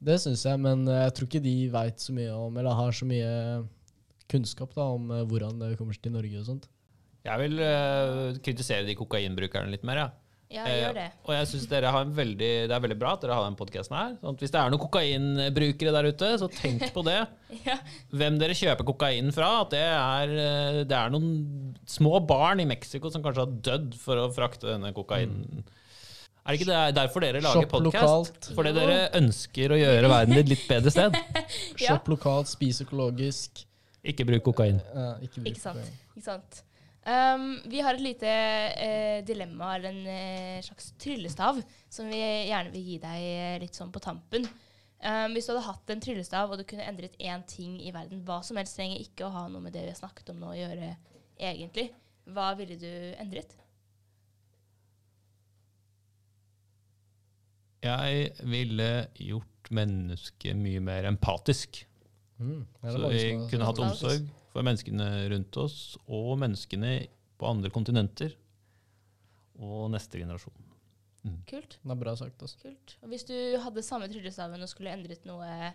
Det 0.05 0.17
syns 0.21 0.45
jeg, 0.45 0.61
men 0.61 0.87
eh, 0.89 1.05
jeg 1.05 1.15
tror 1.15 1.27
ikke 1.29 1.43
de 1.43 1.69
veit 1.73 1.97
så 2.01 2.13
mye 2.13 2.33
om, 2.33 2.57
eller 2.57 2.73
har 2.75 2.93
så 2.93 3.05
mye 3.09 3.67
kunnskap 4.29 4.75
da, 4.75 4.83
om 4.83 5.11
eh, 5.11 5.25
hvordan 5.29 5.59
det 5.61 5.79
kommer 5.79 5.97
til 6.01 6.13
Norge 6.13 6.41
og 6.41 6.47
sånt. 6.49 6.69
Jeg 7.25 7.41
vil 7.41 7.57
uh, 7.65 8.35
kritisere 8.45 8.85
de 8.85 8.95
kokainbrukerne 8.99 9.73
litt 9.73 9.85
mer, 9.89 10.03
ja. 10.03 10.11
Ja, 10.55 10.67
jeg 10.69 10.83
gjør 10.85 10.93
det. 10.95 11.05
Og 11.25 11.31
jeg 11.35 11.47
synes 11.51 11.63
dere 11.71 11.91
har 11.91 12.05
en 12.05 12.11
veldig, 12.15 12.49
det 12.69 12.75
er 12.77 12.83
veldig 12.85 12.97
bra 13.01 13.15
at 13.17 13.23
dere 13.25 13.35
har 13.35 13.47
den 13.49 13.57
podkasten 13.59 13.95
her. 13.97 14.11
Sånn 14.21 14.37
at 14.37 14.43
hvis 14.45 14.53
det 14.55 14.59
er 14.61 14.71
noen 14.71 14.83
kokainbrukere 14.85 15.95
der 15.97 16.09
ute, 16.13 16.29
så 16.39 16.49
tenk 16.53 16.85
på 16.95 17.03
det. 17.09 17.17
Ja. 17.65 17.79
Hvem 18.13 18.37
dere 18.39 18.55
kjøper 18.59 18.87
kokain 18.87 19.33
fra. 19.35 19.49
At 19.65 19.73
det 19.73 19.81
er, 19.81 20.33
eh, 20.43 20.79
det 20.91 20.95
er 20.99 21.11
noen 21.15 21.75
små 21.89 22.19
barn 22.29 22.61
i 22.63 22.67
Mexico 22.69 23.11
som 23.11 23.23
kanskje 23.25 23.45
har 23.47 23.57
dødd 23.71 23.97
for 24.03 24.21
å 24.21 24.27
frakte 24.35 24.69
denne 24.69 24.91
kokainen. 24.95 25.65
Er 26.45 26.53
det 26.53 26.61
ikke 26.61 26.69
det 26.71 26.81
derfor 26.99 27.25
dere 27.25 27.41
lager 27.43 27.67
podkast? 27.71 27.95
lokalt. 28.05 28.51
Fordi 28.59 28.75
Jo. 28.75 28.77
dere 28.83 28.99
ønsker 29.23 29.75
å 29.75 29.79
gjøre 29.81 30.11
verden 30.13 30.35
til 30.37 30.43
et 30.45 30.53
litt 30.55 30.67
bedre 30.71 30.93
sted? 30.93 31.19
Ja. 31.81 31.95
Shop 31.97 32.11
lokalt, 32.13 32.53
spis 32.53 32.83
økologisk. 32.85 33.65
Ikke 34.05 34.27
bruk 34.29 34.45
kokain. 34.53 34.79
eh, 34.93 35.25
ikke 35.27 35.41
bruk 35.41 35.51
Ikke 35.55 35.65
sant. 35.65 35.81
kokain. 35.81 35.99
Ikke 36.15 36.27
sant? 36.29 36.63
Um, 37.05 37.59
vi 37.69 37.83
har 37.85 37.99
et 37.99 38.01
lite 38.01 38.29
eh, 38.81 39.19
dilemma, 39.29 39.75
eller 39.77 39.91
en 39.93 40.07
eh, 40.09 40.63
slags 40.65 40.95
tryllestav, 40.97 41.59
som 41.93 42.07
vi 42.09 42.21
gjerne 42.21 42.71
vil 42.73 42.87
gi 42.87 42.95
deg 43.03 43.25
eh, 43.29 43.57
litt 43.61 43.77
sånn 43.77 43.91
på 43.93 44.01
tampen. 44.01 44.47
Um, 45.05 45.35
hvis 45.35 45.45
du 45.45 45.53
hadde 45.53 45.67
hatt 45.67 45.91
en 45.93 46.01
tryllestav 46.01 46.49
og 46.49 46.57
du 46.57 46.65
kunne 46.65 46.87
endret 46.89 47.19
én 47.21 47.43
ting 47.45 47.75
i 47.85 47.93
verden, 47.93 48.23
hva 48.25 48.39
som 48.47 48.57
helst 48.57 48.79
trenger 48.79 49.03
ikke 49.03 49.27
å 49.27 49.35
ha 49.35 49.43
noe 49.53 49.61
med 49.67 49.77
det 49.77 49.83
vi 49.85 49.93
har 49.93 49.99
snakket 49.99 50.33
om 50.33 50.39
nå 50.41 50.55
å 50.55 50.57
gjøre 50.57 50.95
egentlig, 51.37 51.91
hva 52.33 52.55
ville 52.57 52.79
du 52.81 52.89
endret? 53.21 53.53
Jeg 57.85 58.31
ville 58.49 58.89
gjort 59.21 59.69
mennesket 59.77 60.57
mye 60.57 60.81
mer 60.81 61.11
empatisk. 61.11 61.83
Mm, 62.41 62.65
det 62.65 62.89
er 62.89 62.97
Så 62.97 63.13
vi 63.13 63.29
kunne 63.53 63.69
hatt 63.69 63.85
omsorg 63.85 64.33
for 64.55 64.67
menneskene 64.67 65.09
rundt 65.33 65.59
oss 65.59 65.79
og 66.07 66.37
menneskene 66.39 66.95
på 67.41 67.49
andre 67.51 67.73
kontinenter. 67.75 68.37
Og 69.55 69.89
neste 69.93 70.19
generasjon. 70.19 70.55
Kult. 71.49 71.79
Det 71.81 71.93
er 71.95 71.99
bra 71.99 72.13
sagt, 72.19 72.43
altså. 72.43 72.59
kult. 72.61 72.97
Og 73.03 73.11
hvis 73.13 73.25
du 73.29 73.35
hadde 73.63 73.85
samme 73.87 74.09
tryllestaven 74.11 74.63
og 74.63 74.71
skulle 74.71 74.93
endret 74.93 75.25
noe 75.29 75.71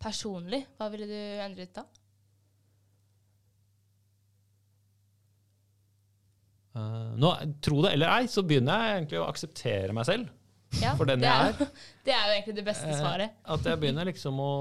personlig, 0.00 0.64
hva 0.76 0.90
ville 0.92 1.08
du 1.08 1.18
endret 1.44 1.72
da? 1.76 1.86
Uh, 6.70 7.16
nå, 7.18 7.32
tro 7.64 7.80
det 7.82 7.94
eller 7.96 8.12
ei, 8.14 8.28
så 8.30 8.44
begynner 8.46 8.84
jeg 8.84 8.98
egentlig 8.98 9.22
å 9.22 9.30
akseptere 9.30 9.96
meg 9.96 10.06
selv. 10.06 10.28
Ja, 10.78 10.92
For 10.94 11.08
den 11.08 11.18
det 11.22 11.26
jeg 11.26 11.50
er, 11.50 11.70
det 12.06 12.12
er 12.14 12.28
jo 12.28 12.34
egentlig 12.36 12.54
det 12.60 12.64
beste 12.68 12.86
Eh, 12.86 12.98
svaret. 13.00 13.34
At 13.50 13.66
jeg 13.66 13.80
begynner 13.82 14.06
liksom 14.06 14.38
å 14.38 14.52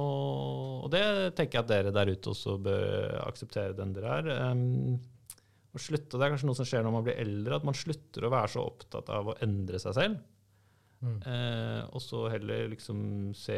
Og 0.85 0.89
det 0.93 1.03
tenker 1.37 1.59
jeg 1.59 1.65
at 1.65 1.69
dere 1.69 1.93
der 1.93 2.09
ute 2.09 2.31
også 2.33 2.57
bør 2.65 3.19
akseptere 3.27 3.77
den 3.77 3.93
dere 3.93 4.15
er. 4.17 4.31
Um, 4.49 4.97
å 5.69 5.81
slutte, 5.81 6.17
Det 6.17 6.25
er 6.25 6.33
kanskje 6.33 6.49
noe 6.49 6.57
som 6.57 6.65
skjer 6.65 6.81
når 6.85 6.95
man 6.95 7.05
blir 7.05 7.19
eldre, 7.21 7.59
at 7.59 7.67
man 7.67 7.77
slutter 7.77 8.25
å 8.25 8.33
være 8.33 8.49
så 8.55 8.65
opptatt 8.65 9.11
av 9.13 9.29
å 9.29 9.37
endre 9.45 9.81
seg 9.81 9.97
selv. 9.99 10.23
Mm. 10.99 11.19
Uh, 11.23 11.83
og 11.95 12.01
så 12.03 12.25
heller 12.27 12.65
liksom 12.73 13.29
se 13.37 13.55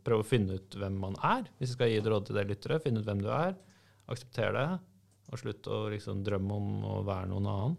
Prøve 0.00 0.24
å 0.24 0.28
finne 0.30 0.56
ut 0.56 0.78
hvem 0.80 0.94
man 1.02 1.18
er. 1.26 1.50
Hvis 1.58 1.74
jeg 1.74 1.76
skal 1.76 1.90
gi 1.90 1.98
et 2.00 2.08
råd 2.08 2.30
til 2.30 2.38
dere 2.38 2.52
lyttere, 2.54 2.80
finne 2.84 3.02
ut 3.02 3.10
hvem 3.10 3.26
du 3.26 3.28
er. 3.34 3.58
akseptere 4.10 4.54
det. 4.56 4.68
Og 5.30 5.42
slutt 5.42 5.66
å 5.70 5.84
liksom 5.92 6.22
drømme 6.26 6.56
om 6.56 6.84
å 6.86 7.00
være 7.06 7.28
noen 7.30 7.50
annen. 7.50 7.76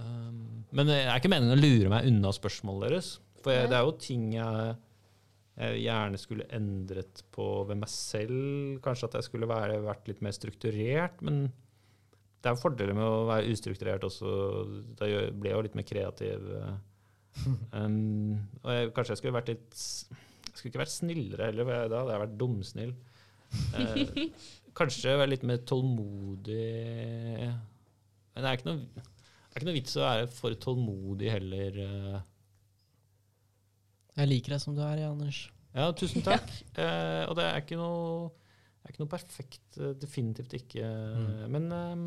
Um, 0.00 0.62
men 0.76 0.88
det 0.88 1.00
er 1.02 1.18
ikke 1.18 1.30
meningen 1.32 1.56
å 1.56 1.60
lure 1.60 1.90
meg 1.92 2.06
unna 2.08 2.32
spørsmålet 2.34 2.88
deres. 2.88 3.10
For 3.40 3.54
jeg, 3.54 3.70
det 3.72 3.78
er 3.78 3.86
jo 3.86 3.96
ting 4.00 4.28
jeg, 4.34 4.76
jeg 5.60 5.82
gjerne 5.86 6.20
skulle 6.20 6.48
endret 6.56 7.24
på 7.34 7.48
ved 7.68 7.80
meg 7.80 7.90
selv. 7.92 8.78
Kanskje 8.84 9.10
at 9.10 9.18
jeg 9.18 9.28
skulle 9.28 9.48
være, 9.50 9.80
vært 9.84 10.10
litt 10.10 10.22
mer 10.24 10.36
strukturert. 10.36 11.20
Men 11.26 11.46
det 12.40 12.48
er 12.48 12.56
jo 12.56 12.62
fordeler 12.62 12.96
med 12.96 13.04
å 13.04 13.26
være 13.28 13.52
ustrukturert 13.52 14.06
også. 14.06 14.30
Da 14.96 15.08
blir 15.08 15.50
jeg 15.50 15.58
jo 15.58 15.64
litt 15.66 15.76
mer 15.78 15.88
kreativ. 15.88 16.48
Um, 17.74 18.38
og 18.64 18.72
jeg, 18.74 18.92
kanskje 18.96 19.14
jeg 19.14 19.20
skulle 19.20 19.36
vært 19.36 19.52
litt 19.52 19.76
Jeg 19.78 20.56
skulle 20.56 20.72
ikke 20.72 20.80
vært 20.82 20.92
snillere 20.92 21.46
heller, 21.50 21.68
for 21.68 21.92
da 21.92 22.00
hadde 22.00 22.14
jeg 22.16 22.24
vært 22.24 22.40
dumsnill. 22.40 22.96
Uh, 23.74 24.24
kanskje 24.78 25.16
være 25.18 25.32
litt 25.32 25.46
mer 25.46 25.62
tålmodig 25.66 26.66
Men 27.50 28.44
det 28.44 28.46
er 28.46 28.58
ikke 28.58 28.68
noe, 28.68 29.04
er 29.60 29.64
ikke 29.64 29.70
noe 29.70 29.78
vits 29.78 29.96
å 29.98 30.04
være 30.06 30.26
for 30.32 30.56
tålmodig 30.64 31.30
heller. 31.36 31.80
eh. 31.84 32.20
Jeg 34.20 34.30
liker 34.32 34.56
deg 34.56 34.62
som 34.62 34.76
du 34.76 34.82
er, 34.84 35.04
Anders. 35.06 35.44
Ja, 35.76 35.90
tusen 35.96 36.24
takk. 36.26 36.48
Eh, 36.80 37.24
og 37.28 37.36
det 37.36 37.44
er 37.44 37.60
ikke 37.60 37.76
noe, 37.78 38.30
det 38.80 38.88
er 38.88 38.94
ikke 38.94 39.02
noe 39.04 39.12
perfekt. 39.12 39.66
eh, 39.78 39.92
Definitivt 40.00 40.54
ikke. 40.56 40.86
Men 41.52 41.66
um, 41.70 42.04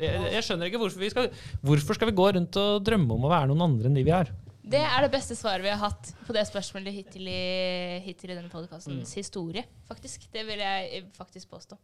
jeg, 0.00 0.32
jeg 0.32 0.44
skjønner 0.46 0.70
ikke 0.70 0.80
hvorfor 0.80 1.00
vi 1.02 1.10
skal 1.12 1.28
Hvorfor 1.64 1.96
skal 1.98 2.10
vi 2.10 2.16
gå 2.16 2.26
rundt 2.36 2.58
og 2.60 2.82
drømme 2.84 3.16
om 3.16 3.26
å 3.28 3.32
være 3.32 3.50
noen 3.50 3.64
andre 3.68 3.90
enn 3.90 3.96
de 3.98 4.04
vi 4.06 4.14
er? 4.16 4.32
Det 4.66 4.80
er 4.82 5.04
det 5.04 5.12
beste 5.12 5.36
svaret 5.38 5.62
vi 5.62 5.70
har 5.70 5.78
hatt 5.78 6.08
på 6.26 6.34
det 6.34 6.42
spørsmålet 6.48 6.90
hittil 6.96 7.28
i, 7.30 8.00
hittil 8.02 8.32
i 8.32 8.38
denne 8.38 8.50
podkastens 8.50 9.12
historie. 9.14 9.62
faktisk. 9.86 10.26
Det 10.32 10.42
vil 10.48 10.58
jeg 10.64 11.04
faktisk 11.14 11.52
påstå. 11.52 11.78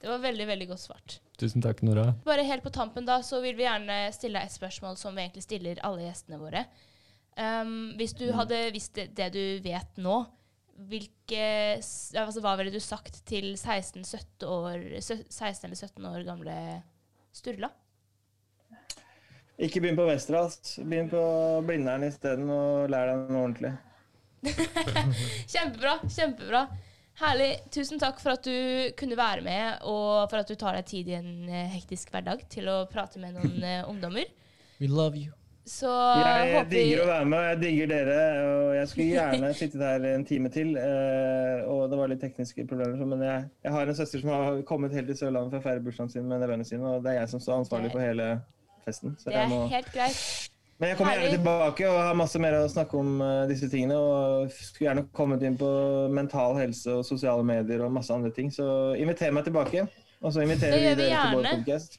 Det 0.00 0.08
var 0.08 0.22
veldig 0.22 0.46
veldig 0.48 0.68
godt 0.70 0.80
svart. 0.80 1.18
Tusen 1.40 1.60
takk, 1.64 1.82
Nora. 1.84 2.06
Bare 2.24 2.44
helt 2.48 2.64
på 2.64 2.72
tampen 2.72 3.04
da, 3.08 3.18
så 3.24 3.42
vil 3.44 3.56
vi 3.58 3.66
gjerne 3.66 4.06
stille 4.16 4.40
deg 4.40 4.48
et 4.48 4.56
spørsmål 4.56 4.96
som 5.00 5.16
vi 5.16 5.26
egentlig 5.26 5.44
stiller 5.44 5.80
alle 5.84 6.06
gjestene 6.06 6.40
våre. 6.40 6.64
Um, 7.36 7.92
hvis 8.00 8.16
du 8.16 8.26
hadde 8.36 8.62
visst 8.74 8.96
det, 8.96 9.10
det 9.16 9.28
du 9.36 9.42
vet 9.64 10.00
nå, 10.00 10.22
hvilke, 10.88 11.44
altså, 11.76 12.40
hva 12.40 12.54
ville 12.58 12.72
du 12.72 12.80
sagt 12.80 13.20
til 13.28 13.52
16-17 13.52 14.48
år, 14.48 14.86
16 15.00 15.68
eller 15.68 15.76
17 15.76 16.08
år 16.08 16.24
gamle 16.24 16.56
Sturla? 17.36 17.68
Ikke 19.60 19.82
begynn 19.84 19.98
på 19.98 20.06
Westerdals. 20.08 20.78
Begynn 20.80 21.10
på 21.12 21.22
Blindern 21.68 22.06
isteden, 22.08 22.48
og 22.48 22.88
lær 22.92 23.10
deg 23.10 23.28
noe 23.28 23.44
ordentlig. 23.44 23.74
Kjempebra. 25.52 25.98
kjempebra. 26.08 26.62
Herlig. 27.20 27.50
Tusen 27.74 28.00
takk 28.00 28.20
for 28.22 28.32
at 28.32 28.46
du 28.46 28.92
kunne 28.96 29.16
være 29.18 29.42
med, 29.44 29.82
og 29.88 30.30
for 30.30 30.40
at 30.40 30.48
du 30.48 30.56
tar 30.56 30.78
deg 30.78 30.86
tid 30.88 31.10
i 31.12 31.18
en 31.18 31.32
eh, 31.50 31.66
hektisk 31.74 32.08
hverdag 32.14 32.46
til 32.52 32.68
å 32.72 32.78
prate 32.90 33.20
med 33.20 33.36
noen 33.36 33.58
eh, 33.70 33.82
ungdommer. 33.90 34.30
We 34.80 34.88
love 34.88 35.18
you. 35.20 35.34
Så 35.70 35.86
Jeg 35.92 36.54
håper 36.56 36.70
digger 36.72 37.02
å 37.04 37.08
være 37.10 37.26
med, 37.28 37.38
og 37.38 37.50
jeg 37.50 37.58
digger 37.60 37.90
dere. 37.90 38.20
Og 38.48 38.70
jeg 38.78 38.88
skulle 38.90 39.08
gjerne 39.18 39.50
sittet 39.58 39.84
her 39.84 40.06
en 40.14 40.24
time 40.26 40.50
til. 40.54 40.72
eh, 40.80 41.68
Og 41.68 41.84
det 41.92 41.98
var 42.00 42.10
litt 42.10 42.22
tekniske 42.24 42.64
problemer, 42.70 43.04
men 43.12 43.26
jeg, 43.26 43.44
jeg 43.68 43.74
har 43.76 43.92
en 43.92 43.98
søster 44.00 44.24
som 44.24 44.32
har 44.32 44.62
kommet 44.70 44.96
helt 44.96 45.12
til 45.12 45.20
Sørlandet 45.20 45.52
for 45.52 45.60
å 45.60 45.66
feire 45.68 45.84
bursdagen 45.84 46.10
sin 46.16 46.26
med 46.30 46.40
nevøene 46.42 46.66
sine, 46.66 46.88
og 46.96 47.04
det 47.04 47.12
er 47.12 47.20
jeg 47.20 47.34
som 47.36 47.44
står 47.44 47.60
ansvarlig 47.60 47.92
for 47.92 48.02
hele 48.02 48.30
festen. 48.86 49.14
Så 49.20 49.28
Det 49.28 49.36
jeg 49.36 49.44
er 49.44 49.52
må 49.52 49.60
helt 49.70 49.92
greit. 49.94 50.24
Men 50.80 50.88
jeg 50.88 50.96
kommer 50.96 51.12
gjerne 51.18 51.32
tilbake 51.36 51.88
og 51.90 51.98
har 52.00 52.14
masse 52.16 52.40
mer 52.40 52.54
å 52.56 52.68
snakke 52.72 52.96
om 52.96 53.18
eh, 53.20 53.42
disse 53.50 53.68
tingene. 53.68 53.98
Og 54.00 54.52
skulle 54.54 54.86
gjerne 54.88 55.02
kommet 55.16 55.42
inn 55.44 55.58
på 55.60 55.68
mental 56.16 56.56
helse 56.56 56.94
og 56.96 57.04
sosiale 57.04 57.44
medier 57.44 57.82
og 57.84 57.92
masse 57.92 58.14
andre 58.14 58.30
ting. 58.32 58.48
Så 58.54 58.64
inviter 58.96 59.34
meg 59.36 59.44
tilbake. 59.48 59.84
Og 60.20 60.32
så 60.32 60.42
inviterer 60.44 60.80
vi 60.80 60.94
dere 61.02 61.20
til 61.26 61.36
vår 61.36 61.50
podkast. 61.52 61.98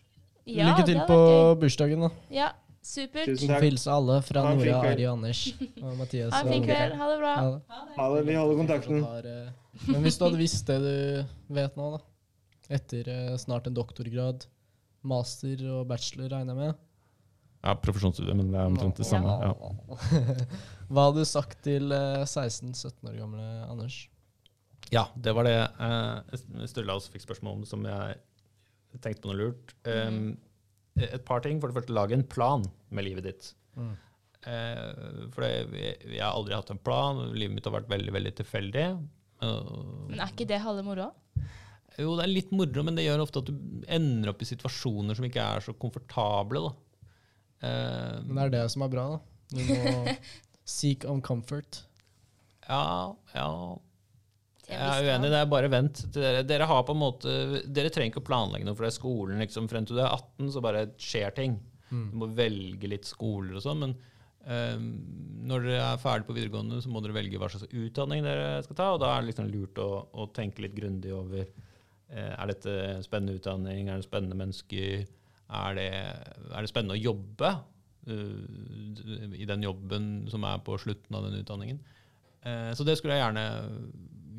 Ja, 0.49 0.71
Lykke 0.71 0.85
til 0.89 0.99
på 1.07 1.17
bursdagen, 1.61 2.01
da. 2.07 2.09
Ja, 2.33 2.47
supert. 2.81 3.29
Tusen 3.29 3.51
takk. 3.53 3.61
Hilse 3.67 3.91
alle 3.93 4.17
fra 4.25 4.43
Nora. 4.49 4.79
Ari 4.89 5.05
og 5.05 5.13
Anders 5.19 5.43
og 5.85 5.97
Mathias. 6.01 6.33
Ha 6.33 6.41
en 6.41 6.49
fin 6.49 6.63
og- 6.63 6.69
kveld. 6.71 6.95
Ha 6.97 7.09
det 7.11 7.19
bra. 7.21 7.33
Ha 7.37 7.49
det. 7.51 7.81
Ha 7.99 8.07
det. 8.15 8.23
Vi 8.31 8.37
holder 8.41 8.61
kontakten. 8.63 9.03
Eh, 9.05 9.83
Men 9.93 10.01
hvis 10.05 10.17
du 10.17 10.25
hadde 10.25 10.41
visst 10.41 10.65
det 10.73 10.79
du 10.81 11.53
vet 11.57 11.77
nå, 11.77 11.91
da. 11.99 12.01
Etter 12.81 13.07
eh, 13.13 13.35
snart 13.41 13.69
en 13.69 13.77
doktorgrad, 13.77 14.45
master 15.05 15.61
og 15.77 15.85
bachelor, 15.89 16.29
regner 16.33 16.53
jeg 16.57 16.61
med. 16.65 16.81
Ja, 17.61 17.75
profesjonsstudie, 17.77 18.33
men 18.37 18.49
det 18.49 18.57
er 18.57 18.71
omtrent 18.71 18.97
det 18.97 19.05
samme. 19.05 19.35
Ja. 19.43 19.53
Hva 20.91 21.07
hadde 21.07 21.21
du 21.21 21.29
sagt 21.29 21.61
til 21.65 21.93
eh, 21.93 22.23
16-17 22.25 23.11
år 23.11 23.19
gamle 23.19 23.47
Anders? 23.67 23.99
Ja, 24.91 25.05
det 25.15 25.35
var 25.37 25.45
det 25.47 25.55
eh, 25.61 26.65
Sturla 26.67 26.97
også 26.97 27.13
fikk 27.13 27.27
spørsmål 27.27 27.59
om 27.59 27.67
som 27.69 27.85
jeg 27.87 28.17
tenkte 28.99 29.23
på 29.23 29.31
noe 29.31 29.39
lurt. 29.39 29.75
Um, 29.85 30.33
et 30.99 31.21
par 31.27 31.45
ting. 31.45 31.61
For 31.61 31.71
det 31.71 31.77
første, 31.77 31.95
lag 31.95 32.11
en 32.11 32.25
plan 32.27 32.65
med 32.91 33.07
livet 33.07 33.29
ditt. 33.29 33.53
Mm. 33.77 33.93
Eh, 34.41 35.25
for 35.31 35.45
jeg, 35.45 35.95
jeg 36.09 36.19
har 36.19 36.33
aldri 36.33 36.57
hatt 36.57 36.73
en 36.73 36.81
plan. 36.81 37.23
Livet 37.31 37.55
mitt 37.55 37.69
har 37.69 37.77
vært 37.77 37.91
veldig 37.93 38.15
veldig 38.17 38.35
tilfeldig. 38.41 38.85
Uh, 39.41 40.07
Men 40.09 40.19
er 40.19 40.33
ikke 40.33 40.49
det 40.49 40.61
halve 40.65 40.85
moroa? 40.85 41.11
jo, 41.99 42.13
det 42.15 42.23
er 42.23 42.31
litt 42.31 42.51
moro, 42.55 42.83
men 42.87 42.95
det 42.97 43.03
gjør 43.03 43.23
ofte 43.23 43.41
at 43.41 43.49
du 43.49 43.85
ender 43.91 44.31
opp 44.31 44.41
i 44.43 44.47
situasjoner 44.47 45.17
som 45.17 45.25
ikke 45.27 45.43
er 45.43 45.65
så 45.65 45.73
komfortable. 45.77 46.61
da. 46.67 46.90
Eh, 47.61 48.17
Men 48.25 48.35
det 48.37 48.47
er 48.47 48.53
det 48.57 48.65
som 48.73 48.85
er 48.85 48.91
bra, 48.93 49.05
da. 49.13 49.21
Du 49.51 49.61
må 49.67 50.17
seek 50.77 51.05
on 51.11 51.21
comfort. 51.21 51.81
ja, 52.67 52.83
ja, 53.35 53.47
Jeg 54.69 54.77
er 54.79 55.07
uenig, 55.09 55.31
det 55.33 55.39
er 55.41 55.49
bare 55.51 55.69
vent. 55.73 56.05
Dere, 56.15 56.43
dere 56.47 56.67
har 56.69 56.85
på 56.87 56.93
en 56.95 57.01
måte 57.01 57.33
Dere 57.67 57.89
trenger 57.91 58.13
ikke 58.13 58.21
å 58.23 58.29
planlegge 58.29 58.65
noe 58.67 58.77
for 58.77 58.85
det 58.87 58.93
er 58.93 58.99
skolen. 58.99 59.41
liksom, 59.43 59.67
Frem 59.71 59.85
til 59.89 59.97
du 59.99 60.03
er 60.05 60.13
18, 60.13 60.51
så 60.53 60.63
bare 60.63 60.85
skjer 61.01 61.35
ting. 61.35 61.59
Du 61.91 62.15
må 62.21 62.29
velge 62.37 62.87
litt 62.87 63.09
skoler 63.09 63.57
og 63.59 63.65
sånn, 63.67 63.85
men 63.87 63.97
Um, 64.41 64.85
når 65.45 65.67
dere 65.67 65.81
er 65.91 65.99
ferdig 66.01 66.25
på 66.25 66.33
videregående, 66.33 66.79
så 66.81 66.89
må 66.89 66.97
dere 67.05 67.13
velge 67.13 67.37
hva 67.37 67.45
slags 67.53 67.67
utdanning 67.77 68.23
dere 68.25 68.63
skal 68.65 68.77
ta, 68.79 68.87
og 68.95 69.03
da 69.03 69.11
er 69.13 69.19
det 69.21 69.27
liksom 69.27 69.51
lurt 69.53 69.77
å, 69.77 69.89
å 70.17 70.25
tenke 70.33 70.63
litt 70.65 70.73
grundig 70.73 71.11
over 71.13 71.43
eh, 71.43 72.31
Er 72.33 72.49
dette 72.49 72.73
en 72.95 73.05
spennende 73.05 73.35
utdanning, 73.37 73.91
er 73.93 73.99
det 74.01 74.07
spennende 74.07 74.39
mennesker, 74.39 75.03
er 75.51 75.77
det, 75.77 75.89
er 76.51 76.63
det 76.63 76.71
spennende 76.71 76.97
å 76.97 77.01
jobbe 77.01 77.51
uh, 78.07 79.35
i 79.35 79.47
den 79.49 79.67
jobben 79.67 80.09
som 80.31 80.47
er 80.47 80.63
på 80.65 80.77
slutten 80.81 81.17
av 81.17 81.27
den 81.27 81.41
utdanningen. 81.41 81.81
Uh, 82.45 82.71
så 82.77 82.87
det 82.87 82.97
skulle 82.99 83.17
jeg 83.17 83.25
gjerne 83.25 83.45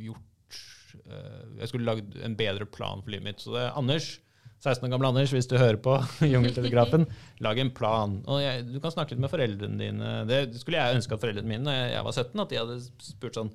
gjort. 0.09 0.61
Uh, 1.07 1.61
jeg 1.61 1.71
skulle 1.71 1.89
lagd 1.89 2.19
en 2.25 2.37
bedre 2.39 2.69
plan 2.69 3.05
for 3.05 3.15
livet 3.15 3.29
mitt. 3.31 3.45
Så 3.45 3.55
det 3.55 3.67
er 3.67 3.79
Anders, 3.79 4.15
16 4.63 4.87
år 4.87 4.93
gamle 4.95 5.11
Anders, 5.11 5.33
hvis 5.35 5.49
du 5.51 5.57
hører 5.59 5.79
på 5.83 5.97
Jungeltelegrafen, 6.33 7.07
lag 7.43 7.59
en 7.59 7.73
plan. 7.75 8.21
Jeg, 8.43 8.67
du 8.71 8.79
kan 8.83 8.95
snakke 8.95 9.17
litt 9.17 9.25
med 9.25 9.33
foreldrene 9.33 9.81
dine. 9.81 10.13
Det 10.29 10.45
skulle 10.61 10.79
jeg 10.79 11.01
ønske 11.01 11.17
at 11.17 11.25
foreldrene 11.25 11.51
mine 11.51 11.67
da 11.67 11.79
jeg 11.97 12.05
var 12.07 12.19
17, 12.19 12.45
at 12.45 12.53
de 12.53 12.61
hadde 12.61 12.83
spurt 13.03 13.39
sånn 13.39 13.51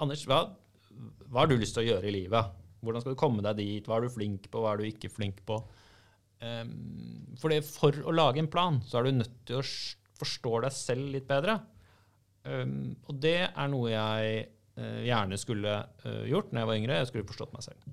Anders, 0.00 0.26
hva, 0.28 0.42
hva 1.30 1.42
har 1.42 1.48
du 1.48 1.56
lyst 1.56 1.76
til 1.76 1.86
å 1.86 1.90
gjøre 1.90 2.08
i 2.10 2.14
livet? 2.18 2.56
Hvordan 2.84 3.02
skal 3.02 3.14
du 3.14 3.20
komme 3.20 3.44
deg 3.44 3.60
dit? 3.60 3.86
Hva 3.88 3.98
er 3.98 4.06
du 4.06 4.12
flink 4.12 4.48
på? 4.52 4.60
Hva 4.62 4.74
er 4.74 4.80
du 4.80 4.88
ikke 4.88 5.12
flink 5.12 5.40
på? 5.48 5.56
Um, 6.44 7.36
for, 7.40 7.52
det, 7.52 7.62
for 7.64 7.96
å 8.04 8.12
lage 8.14 8.42
en 8.42 8.50
plan, 8.52 8.80
så 8.84 8.98
er 8.98 9.06
du 9.06 9.20
nødt 9.22 9.38
til 9.48 9.60
å 9.60 9.64
forstå 10.20 10.60
deg 10.66 10.74
selv 10.74 11.14
litt 11.14 11.28
bedre. 11.28 11.58
Um, 12.46 12.94
og 13.08 13.20
det 13.22 13.38
er 13.48 13.70
noe 13.72 13.90
jeg 13.90 14.42
uh, 14.78 15.00
gjerne 15.06 15.38
skulle 15.40 15.78
uh, 16.04 16.24
gjort 16.28 16.52
når 16.52 16.62
jeg 16.62 16.70
var 16.70 16.80
yngre. 16.80 17.00
Jeg 17.00 17.10
skulle 17.10 17.30
forstått 17.30 17.54
meg 17.56 17.66
selv. 17.66 17.88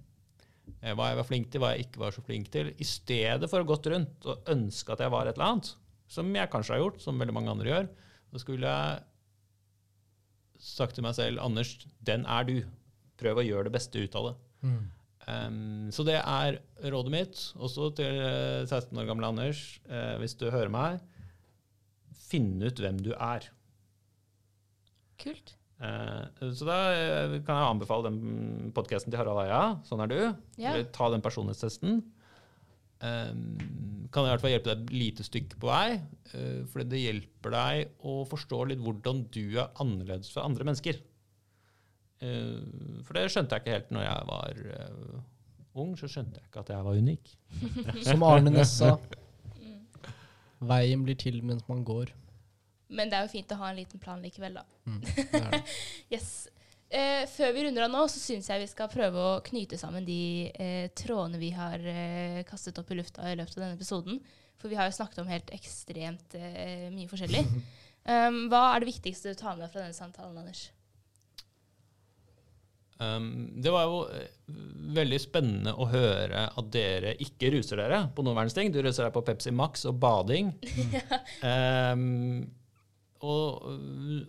Uh, 0.83 0.91
hva 0.91 1.09
jeg 1.11 1.21
var 1.21 1.29
flink 1.29 1.49
til, 1.49 1.63
hva 1.63 1.73
jeg 1.73 1.87
ikke 1.87 2.03
var 2.03 2.15
så 2.15 2.25
flink 2.25 2.51
til. 2.53 2.73
I 2.75 2.87
stedet 2.87 3.49
for 3.51 3.63
å 3.63 3.69
gått 3.69 3.89
rundt 3.93 4.29
og 4.29 4.53
ønske 4.53 4.95
at 4.95 5.03
jeg 5.05 5.13
var 5.13 5.29
et 5.29 5.39
eller 5.39 5.53
annet, 5.53 5.73
som 6.13 6.29
jeg 6.35 6.51
kanskje 6.51 6.75
har 6.75 6.83
gjort, 6.83 7.01
som 7.01 7.19
veldig 7.19 7.35
mange 7.35 7.53
andre 7.53 7.71
gjør, 7.71 7.89
så 8.33 8.41
skulle 8.41 8.69
jeg 8.69 9.03
sagt 10.63 10.95
til 10.97 11.05
meg 11.05 11.15
selv 11.17 11.41
Anders, 11.43 11.75
den 12.05 12.27
er 12.29 12.47
du. 12.47 12.57
Prøv 13.19 13.39
å 13.39 13.45
gjøre 13.45 13.67
det 13.67 13.75
beste 13.75 14.03
ut 14.03 14.15
av 14.19 14.29
det. 14.29 14.35
Um, 15.23 15.87
så 15.95 16.03
det 16.03 16.17
er 16.19 16.59
rådet 16.91 17.13
mitt, 17.13 17.41
også 17.55 17.89
til 17.95 18.19
eh, 18.19 18.65
16 18.67 18.97
år 18.99 19.07
gamle 19.07 19.29
Anders, 19.31 19.61
uh, 19.87 20.17
hvis 20.19 20.35
du 20.39 20.49
hører 20.51 20.71
meg. 20.73 21.03
Finn 22.27 22.57
ut 22.63 22.81
hvem 22.81 22.99
du 23.03 23.13
er. 23.15 23.47
Kult. 25.21 25.55
Uh, 25.83 26.51
så 26.55 26.67
da 26.67 26.79
eh, 26.95 27.37
kan 27.43 27.57
jeg 27.57 27.69
anbefale 27.73 28.09
den 28.09 28.73
podkasten 28.75 29.11
til 29.11 29.19
Harald 29.19 29.45
Eia. 29.45 29.63
Sånn 29.87 30.03
er 30.03 30.11
du. 30.11 30.19
Ja. 30.57 30.73
Eller 30.73 30.91
Ta 30.95 31.09
den 31.11 31.23
personlighetstesten. 31.23 32.03
Um, 33.03 33.39
kan 34.13 34.23
i 34.23 34.31
hvert 34.31 34.43
fall 34.43 34.53
hjelpe 34.53 34.69
deg 34.69 34.83
et 34.85 34.93
lite 34.95 35.25
stykke 35.27 35.59
på 35.59 35.71
vei. 35.71 35.97
Uh, 36.31 36.63
for 36.71 36.83
det 36.87 37.01
hjelper 37.01 37.55
deg 37.55 38.05
å 38.07 38.21
forstå 38.29 38.61
litt 38.71 38.83
hvordan 38.83 39.25
du 39.33 39.57
er 39.57 39.71
annerledes 39.83 40.31
fra 40.35 40.45
andre 40.47 40.67
mennesker. 40.69 41.01
Eh, 42.23 43.03
for 43.03 43.17
det 43.17 43.27
skjønte 43.33 43.57
jeg 43.57 43.65
ikke 43.65 43.77
helt 43.77 43.93
når 43.95 44.05
jeg 44.07 44.27
var 44.29 44.63
eh, 44.77 45.13
ung. 45.83 45.93
Så 45.99 46.09
skjønte 46.11 46.39
jeg 46.39 46.49
ikke 46.49 46.63
at 46.63 46.73
jeg 46.73 46.87
var 46.87 47.03
unik. 47.03 47.35
Som 48.07 48.25
Arne 48.27 48.53
Næss 48.53 48.77
sa. 48.79 48.95
Veien 50.63 51.03
blir 51.03 51.19
til 51.19 51.41
mens 51.43 51.65
man 51.67 51.83
går. 51.83 52.13
Men 52.93 53.09
det 53.09 53.17
er 53.17 53.25
jo 53.25 53.33
fint 53.33 53.51
å 53.51 53.59
ha 53.59 53.71
en 53.71 53.79
liten 53.79 54.01
plan 54.01 54.21
likevel, 54.21 54.59
da. 54.59 54.65
Mm, 54.85 54.99
det 55.33 55.41
det. 55.49 55.61
Yes. 56.13 56.29
Eh, 56.93 57.23
før 57.25 57.55
vi 57.55 57.63
runder 57.65 57.87
av 57.87 57.91
nå, 57.91 58.03
så 58.11 58.21
syns 58.21 58.51
jeg 58.51 58.61
vi 58.61 58.69
skal 58.69 58.91
prøve 58.91 59.17
å 59.17 59.41
knyte 59.47 59.79
sammen 59.81 60.05
de 60.05 60.51
eh, 60.53 60.91
trådene 60.93 61.41
vi 61.41 61.49
har 61.55 61.81
eh, 61.81 62.43
kastet 62.45 62.77
opp 62.77 62.91
i 62.93 62.99
lufta 62.99 63.25
i 63.31 63.37
løpet 63.39 63.57
av 63.57 63.63
denne 63.63 63.79
episoden. 63.79 64.19
For 64.61 64.69
vi 64.69 64.77
har 64.77 64.87
jo 64.87 64.95
snakket 64.99 65.23
om 65.23 65.31
helt 65.31 65.49
ekstremt 65.55 66.37
eh, 66.37 66.91
mye 66.93 67.09
forskjellig. 67.11 67.47
Um, 68.03 68.49
hva 68.51 68.73
er 68.73 68.83
det 68.83 68.89
viktigste 68.89 69.31
du 69.31 69.37
tar 69.39 69.53
med 69.55 69.63
deg 69.63 69.69
fra 69.71 69.79
denne 69.85 69.95
samtalen, 69.95 70.35
Anders? 70.41 70.65
Um, 73.03 73.27
det 73.63 73.71
var 73.73 73.87
jo 73.89 74.01
eh, 74.13 74.31
veldig 74.95 75.19
spennende 75.21 75.73
å 75.75 75.87
høre 75.91 76.47
at 76.49 76.71
dere 76.73 77.15
ikke 77.23 77.51
ruser 77.55 77.81
dere 77.81 78.03
på 78.15 78.25
noen 78.25 78.37
verdens 78.37 78.55
ting. 78.57 78.71
Du 78.73 78.81
ruser 78.83 79.07
deg 79.07 79.15
på 79.15 79.23
Pepsi 79.27 79.53
Max 79.55 79.87
og 79.89 79.97
bading. 80.03 80.51
um, 81.93 82.43
og, 83.23 83.69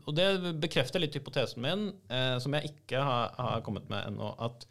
og 0.06 0.12
det 0.14 0.54
bekrefter 0.62 1.02
litt 1.02 1.16
hypotesen 1.18 1.64
min, 1.64 1.88
eh, 2.08 2.36
som 2.42 2.54
jeg 2.54 2.70
ikke 2.70 3.02
har, 3.02 3.34
har 3.38 3.64
kommet 3.66 3.88
med 3.90 4.12
ennå, 4.12 4.30
at 4.38 4.68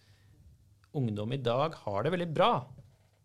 ungdom 0.95 1.33
i 1.35 1.41
dag 1.41 1.75
har 1.83 2.05
det 2.05 2.13
veldig 2.13 2.29
bra. 2.31 2.53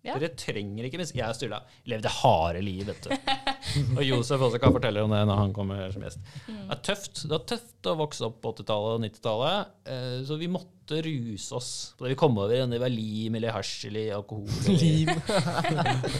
Ja. 0.06 0.14
Dere 0.14 0.30
trenger 0.38 0.86
ikke 0.86 1.00
mis- 1.00 1.10
Jeg 1.12 1.26
og 1.26 1.34
Sturla 1.34 1.58
levde 1.90 2.08
harde 2.20 2.60
liv, 2.62 2.84
vet 2.86 3.02
du. 3.08 3.10
og 3.98 4.02
Josef 4.06 4.40
også 4.46 4.60
kan 4.62 4.72
fortelle 4.72 5.02
om 5.02 5.10
det 5.10 5.24
når 5.26 5.40
han 5.42 5.52
kommer 5.56 5.90
som 5.92 6.04
gjest. 6.06 6.22
Det 6.46 6.54
er 6.70 6.82
tøft 6.86 7.22
Det 7.24 7.32
var 7.34 7.42
tøft 7.50 7.88
å 7.90 7.94
vokse 7.98 8.24
opp 8.28 8.36
på 8.44 8.52
80-tallet 8.54 8.94
og 8.94 9.02
90-tallet, 9.08 9.72
eh, 9.90 10.14
så 10.28 10.38
vi 10.38 10.48
måtte 10.54 11.02
ruse 11.04 11.52
oss 11.58 11.70
på 11.98 12.06
det 12.06 12.14
vi 12.14 12.18
kom 12.22 12.38
over. 12.38 12.54
Det 12.70 12.78
var 12.80 12.94
lim 12.94 13.34
eller 13.40 13.52
hasj 13.58 13.88
eller 13.90 14.14
alkohol. 14.20 14.46
eller- 14.64 14.78
Lim. 14.86 15.10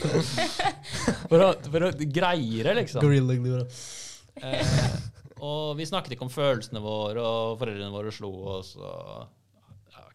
For 1.28 1.38
å, 1.44 1.48
for 1.70 1.84
å 1.88 1.92
greie 1.98 2.64
det, 2.66 2.74
liksom. 2.82 3.02
Gorilla 3.04 3.34
glue. 3.38 3.62
Eh, 4.42 4.76
og 5.44 5.76
vi 5.78 5.86
snakket 5.88 6.14
ikke 6.16 6.26
om 6.26 6.32
følelsene 6.32 6.80
våre, 6.82 7.22
og 7.22 7.58
foreldrene 7.60 7.92
våre 7.94 8.12
slo 8.14 8.30
oss. 8.58 8.74
og 8.80 9.28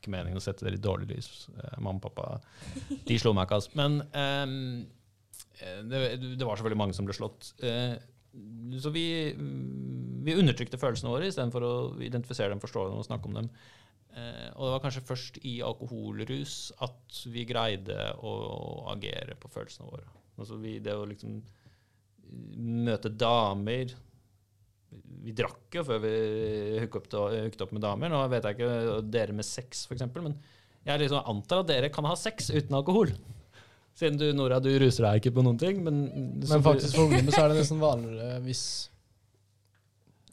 ikke 0.03 0.13
meningen 0.13 0.39
å 0.39 0.43
sette 0.43 0.67
dere 0.67 0.77
i 0.77 0.83
dårlig 0.83 1.09
lys. 1.13 1.29
Eh, 1.55 1.77
mamma 1.79 1.97
og 2.01 2.03
pappa 2.03 2.27
de 3.07 3.19
slo 3.21 3.33
meg 3.35 3.47
ikke, 3.47 3.61
altså. 3.61 3.77
Men 3.79 4.01
eh, 4.11 5.77
det, 5.87 6.01
det 6.37 6.47
var 6.47 6.59
selvfølgelig 6.59 6.81
mange 6.81 6.97
som 6.97 7.07
ble 7.07 7.15
slått. 7.15 7.53
Uh, 7.63 7.95
så 8.81 8.89
vi, 8.93 9.05
vi 10.25 10.35
undertrykte 10.35 10.79
følelsene 10.81 11.11
våre 11.13 11.29
istedenfor 11.29 11.65
å 11.67 11.73
identifisere 12.01 12.49
dem, 12.53 12.61
forstå 12.63 12.87
dem 12.89 13.01
og 13.01 13.07
snakke 13.07 13.29
om 13.29 13.37
dem. 13.37 13.49
Uh, 14.13 14.49
og 14.55 14.65
det 14.65 14.71
var 14.75 14.83
kanskje 14.83 15.05
først 15.07 15.39
i 15.49 15.55
alkoholrus 15.65 16.57
at 16.85 17.21
vi 17.33 17.45
greide 17.49 18.11
å, 18.21 18.33
agere 18.93 19.37
på 19.39 19.51
følelsene 19.53 19.89
våre. 19.89 20.09
Altså 20.37 20.57
vi, 20.61 20.79
det 20.83 20.97
å 20.97 21.05
liksom 21.09 21.39
møte 22.87 23.13
damer 23.13 23.93
Vi 25.23 25.33
drakk 25.35 25.77
jo 25.77 25.85
før 25.87 26.01
vi 26.03 26.13
hooket 26.83 27.15
opp, 27.19 27.61
opp 27.65 27.71
med 27.75 27.83
damer. 27.85 28.11
Nå 28.11 28.19
vet 28.31 28.47
jeg 28.47 28.57
ikke 28.57 28.97
dere 29.13 29.35
med 29.37 29.47
sex, 29.47 29.85
f.eks., 29.87 30.05
men 30.19 30.35
jeg 30.83 30.99
liksom 30.99 31.29
antar 31.31 31.63
at 31.63 31.69
dere 31.69 31.91
kan 31.93 32.07
ha 32.09 32.15
sex 32.19 32.49
uten 32.51 32.75
alkohol. 32.75 33.13
Siden 33.95 34.17
du, 34.17 34.25
Nora, 34.35 34.57
du 34.59 34.71
ruser 34.81 35.05
deg 35.05 35.21
ikke 35.21 35.35
på 35.37 35.43
noen 35.45 35.59
ting, 35.61 35.83
men 35.85 36.01
Men 36.41 36.65
faktisk 36.65 36.97
for 36.97 37.07
ungdommer 37.07 37.35
så 37.35 37.45
er 37.45 37.53
det 37.53 37.59
nesten 37.61 37.81
vanligere 37.81 38.39
hvis 38.43 38.63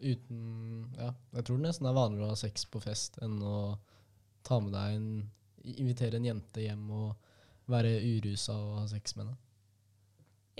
uten 0.00 0.86
Ja, 0.96 1.11
jeg 1.36 1.44
tror 1.44 1.58
det 1.58 1.66
nesten 1.66 1.88
er 1.90 1.96
vanligere 1.96 2.30
å 2.30 2.32
ha 2.32 2.40
sex 2.40 2.64
på 2.72 2.80
fest 2.80 3.20
enn 3.20 3.36
å 3.44 3.58
ta 4.46 4.58
med 4.64 4.72
deg 4.72 4.96
en 4.96 5.11
Invitere 5.61 6.16
en 6.16 6.24
jente 6.24 6.62
hjem 6.64 6.86
og 6.96 7.68
være 7.68 7.98
urusa 8.00 8.54
og 8.56 8.78
ha 8.78 8.84
sex 8.88 9.12
med 9.18 9.26
henne. 9.26 9.36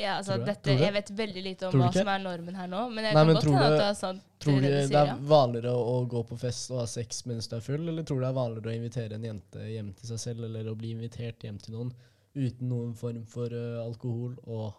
Ja, 0.01 0.17
altså 0.19 0.33
Tror 0.37 0.45
du 0.45 0.49
dette, 0.49 0.63
Tror 0.65 0.79
du? 0.79 0.85
Jeg 0.85 0.93
vet 0.97 1.11
veldig 1.19 1.43
lite 1.45 1.67
om 1.69 1.75
hva 1.77 1.89
ikke? 1.91 2.01
som 2.03 2.09
er 2.15 2.19
normen 2.25 2.55
her 2.57 2.69
nå, 2.73 2.83
men 2.91 3.05
jeg 3.05 3.15
Nei, 3.15 3.21
kan 3.21 3.27
men 3.31 3.37
godt 3.37 3.45
tror 3.45 3.57
hende 3.59 3.69
du- 3.69 3.75
at 3.75 3.81
det 3.81 3.89
er 3.91 3.99
sant. 4.01 4.23
Tror 4.41 4.55
du 4.61 4.67
det 4.67 4.89
det 4.91 5.01
er 5.01 5.17
vanligere 5.29 5.73
å 5.77 5.97
gå 6.09 6.23
på 6.31 6.39
fest 6.41 6.71
og 6.73 6.79
ha 6.81 6.87
sex 6.87 7.25
mens 7.27 7.49
du 7.49 7.57
er 7.57 7.61
full, 7.61 7.89
eller 7.89 8.03
tror 8.09 8.21
du 8.21 8.25
det 8.25 8.31
er 8.31 8.39
vanligere 8.41 8.73
å 8.73 8.77
invitere 8.81 9.13
en 9.19 9.27
jente 9.29 9.67
hjem 9.75 9.91
til 9.99 10.09
seg 10.15 10.19
selv, 10.27 10.45
eller 10.49 10.71
å 10.73 10.77
bli 10.81 10.93
invitert 10.97 11.45
hjem 11.45 11.59
til 11.61 11.75
noen 11.77 11.93
uten 12.35 12.69
noen 12.71 12.95
form 12.95 13.25
for 13.27 13.51
uh, 13.53 13.83
alkohol 13.85 14.37
og 14.47 14.73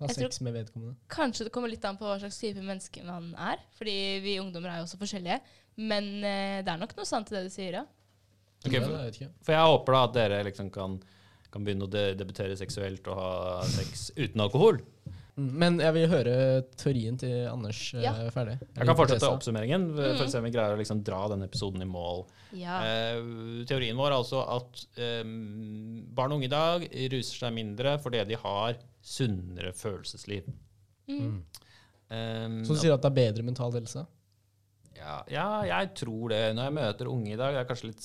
ha 0.00 0.06
Jeg 0.08 0.16
tror- 0.16 0.30
sex 0.32 0.40
med 0.42 0.54
vedkommende? 0.54 0.96
Kanskje 1.08 1.44
det 1.44 1.52
kommer 1.52 1.68
litt 1.70 1.84
an 1.84 1.96
på 1.96 2.04
hva 2.08 2.18
slags 2.18 2.38
type 2.40 2.60
menneske 2.64 3.02
man 3.04 3.34
er. 3.38 3.58
Fordi 3.78 3.94
vi 4.24 4.38
ungdommer 4.40 4.70
er 4.72 4.78
jo 4.80 4.86
også 4.88 4.98
forskjellige. 4.98 5.40
Men 5.76 6.04
uh, 6.24 6.60
det 6.64 6.68
er 6.68 6.76
nok 6.80 6.96
noe 6.96 7.04
sant 7.08 7.30
i 7.30 7.36
det 7.36 7.44
du 7.44 7.50
sier, 7.54 7.72
ja. 7.80 7.84
Ok, 8.66 8.74
for-. 8.76 9.30
For 9.46 9.52
jeg 9.56 9.64
håper 9.70 9.92
da 9.96 10.00
at 10.04 10.12
dere 10.18 10.44
liksom 10.44 10.70
kan, 10.72 10.98
kan 11.52 11.64
begynne 11.66 11.86
å 11.86 11.90
de 11.90 12.02
debutere 12.18 12.56
seksuelt 12.58 13.06
og 13.10 13.16
ha 13.18 13.30
sex 13.68 14.10
uten 14.16 14.40
alkohol. 14.44 14.78
Mm, 15.38 15.50
Men 15.62 15.78
jeg 15.80 15.94
vil 15.94 16.08
høre 16.10 16.34
teorien 16.76 17.16
til 17.18 17.46
Anders 17.48 17.80
eh, 17.94 18.02
Ja. 18.04 18.12
ferdig. 18.34 18.58
Jeg 18.76 18.86
kan 18.86 18.96
fortsette 18.98 19.30
oppsummeringen 19.30 19.88
for 19.96 20.24
å 20.24 20.28
se 20.28 20.38
om 20.38 20.44
vi 20.44 20.52
greier 20.54 20.74
å 20.74 20.78
liksom 20.80 21.02
dra 21.06 21.22
denne 21.32 21.46
episoden 21.48 21.82
i 21.82 21.88
mål. 21.88 22.24
Ja. 22.58 22.80
Eh, 22.84 23.20
teorien 23.70 23.96
vår 23.96 24.10
er 24.10 24.18
altså 24.18 24.42
at 24.56 24.84
eh, 24.98 25.22
barn 25.24 26.32
og 26.34 26.40
unge 26.40 26.50
i 26.50 26.52
dag 26.54 26.86
ruser 27.14 27.44
seg 27.46 27.54
mindre 27.56 27.96
fordi 28.02 28.24
de 28.32 28.38
har 28.42 28.78
sunnere 29.00 29.72
følelsesliv. 29.72 30.50
Mm. 31.08 31.42
Um, 32.10 32.56
Så 32.66 32.74
du 32.74 32.80
sier 32.82 32.92
at 32.96 33.02
det 33.04 33.10
er 33.12 33.18
bedre 33.22 33.42
mental 33.46 33.72
helse? 33.72 34.02
ja, 35.00 35.22
ja, 35.32 35.44
jeg 35.64 35.94
tror 35.96 36.28
det. 36.28 36.40
Når 36.58 36.66
jeg 36.66 36.74
møter 36.76 37.08
unge 37.08 37.32
i 37.32 37.38
dag, 37.38 37.54
det 37.54 37.60
er 37.62 37.68
kanskje 37.70 37.88
litt 37.92 38.04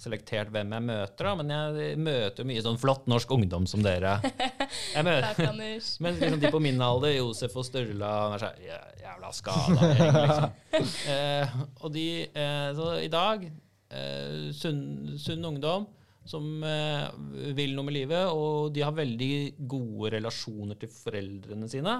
selektert 0.00 0.50
hvem 0.52 0.72
jeg 0.76 0.84
møter, 0.86 1.26
da, 1.26 1.32
men 1.38 1.52
jeg 1.52 1.98
møter 2.00 2.42
jo 2.42 2.48
mye 2.50 2.64
sånn 2.64 2.78
flott 2.80 3.06
norsk 3.10 3.32
ungdom 3.36 3.66
som 3.70 3.82
dere. 3.84 4.18
Jeg 4.96 5.04
møter, 5.06 5.28
Takk, 5.30 5.50
Anders. 5.50 5.90
Men 6.04 6.18
liksom 6.20 6.40
de 6.42 6.50
på 6.52 6.60
min 6.62 6.80
alder, 6.84 7.14
Josef 7.16 7.56
og 7.56 7.64
Sturla, 7.68 8.12
er 8.36 8.44
sånn 8.44 8.64
jævla 9.06 9.32
skada 9.36 9.90
liksom. 9.92 10.56
Eh, 11.16 11.52
og 11.80 11.92
de 11.94 12.06
eh, 12.28 12.66
Så 12.76 12.88
i 13.00 13.08
dag 13.08 13.46
eh, 13.46 14.48
sunn, 14.52 14.82
sunn 15.20 15.46
ungdom 15.48 15.86
som 16.26 16.64
eh, 16.66 17.06
vil 17.56 17.72
noe 17.76 17.86
med 17.86 17.94
livet, 17.96 18.26
og 18.34 18.72
de 18.74 18.82
har 18.84 18.94
veldig 18.96 19.30
gode 19.70 20.10
relasjoner 20.16 20.78
til 20.80 20.90
foreldrene 20.92 21.68
sine. 21.70 21.94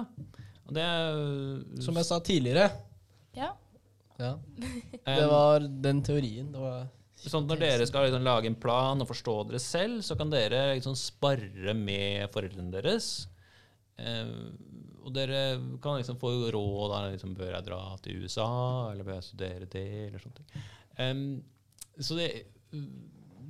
Og 0.67 0.75
det 0.75 0.87
Som 1.83 1.97
jeg 1.97 2.09
sa 2.09 2.19
tidligere. 2.19 2.67
Ja. 3.37 3.53
Ja. 4.19 4.33
Det 5.07 5.27
var 5.31 5.65
den 5.87 6.03
teorien. 6.03 6.51
Det 6.51 6.59
var 6.59 6.87
Sånn 7.31 7.47
når 7.49 7.61
dere 7.61 7.87
skal 7.89 8.07
liksom 8.07 8.25
lage 8.25 8.49
en 8.49 8.59
plan 8.59 9.03
og 9.03 9.09
forstå 9.09 9.35
dere 9.49 9.61
selv, 9.63 10.01
så 10.05 10.17
kan 10.19 10.31
dere 10.31 10.73
liksom 10.75 10.95
sparre 10.99 11.75
med 11.77 12.27
foreldrene 12.33 12.73
deres. 12.73 13.27
Eh, 13.97 14.33
og 15.07 15.13
dere 15.15 15.41
kan 15.83 15.99
liksom 15.99 16.19
få 16.19 16.33
råd 16.51 16.93
av 16.93 17.11
liksom, 17.13 17.35
bør 17.37 17.53
jeg 17.55 17.67
dra 17.69 17.81
til 18.03 18.23
USA, 18.25 18.49
eller 18.91 19.07
bør 19.07 19.19
jeg 19.19 19.29
studere 19.29 19.69
det, 19.71 19.87
eller 20.09 20.23
sånne. 20.23 20.63
Em, 21.03 21.23
så 22.03 22.17
det, 22.17 22.27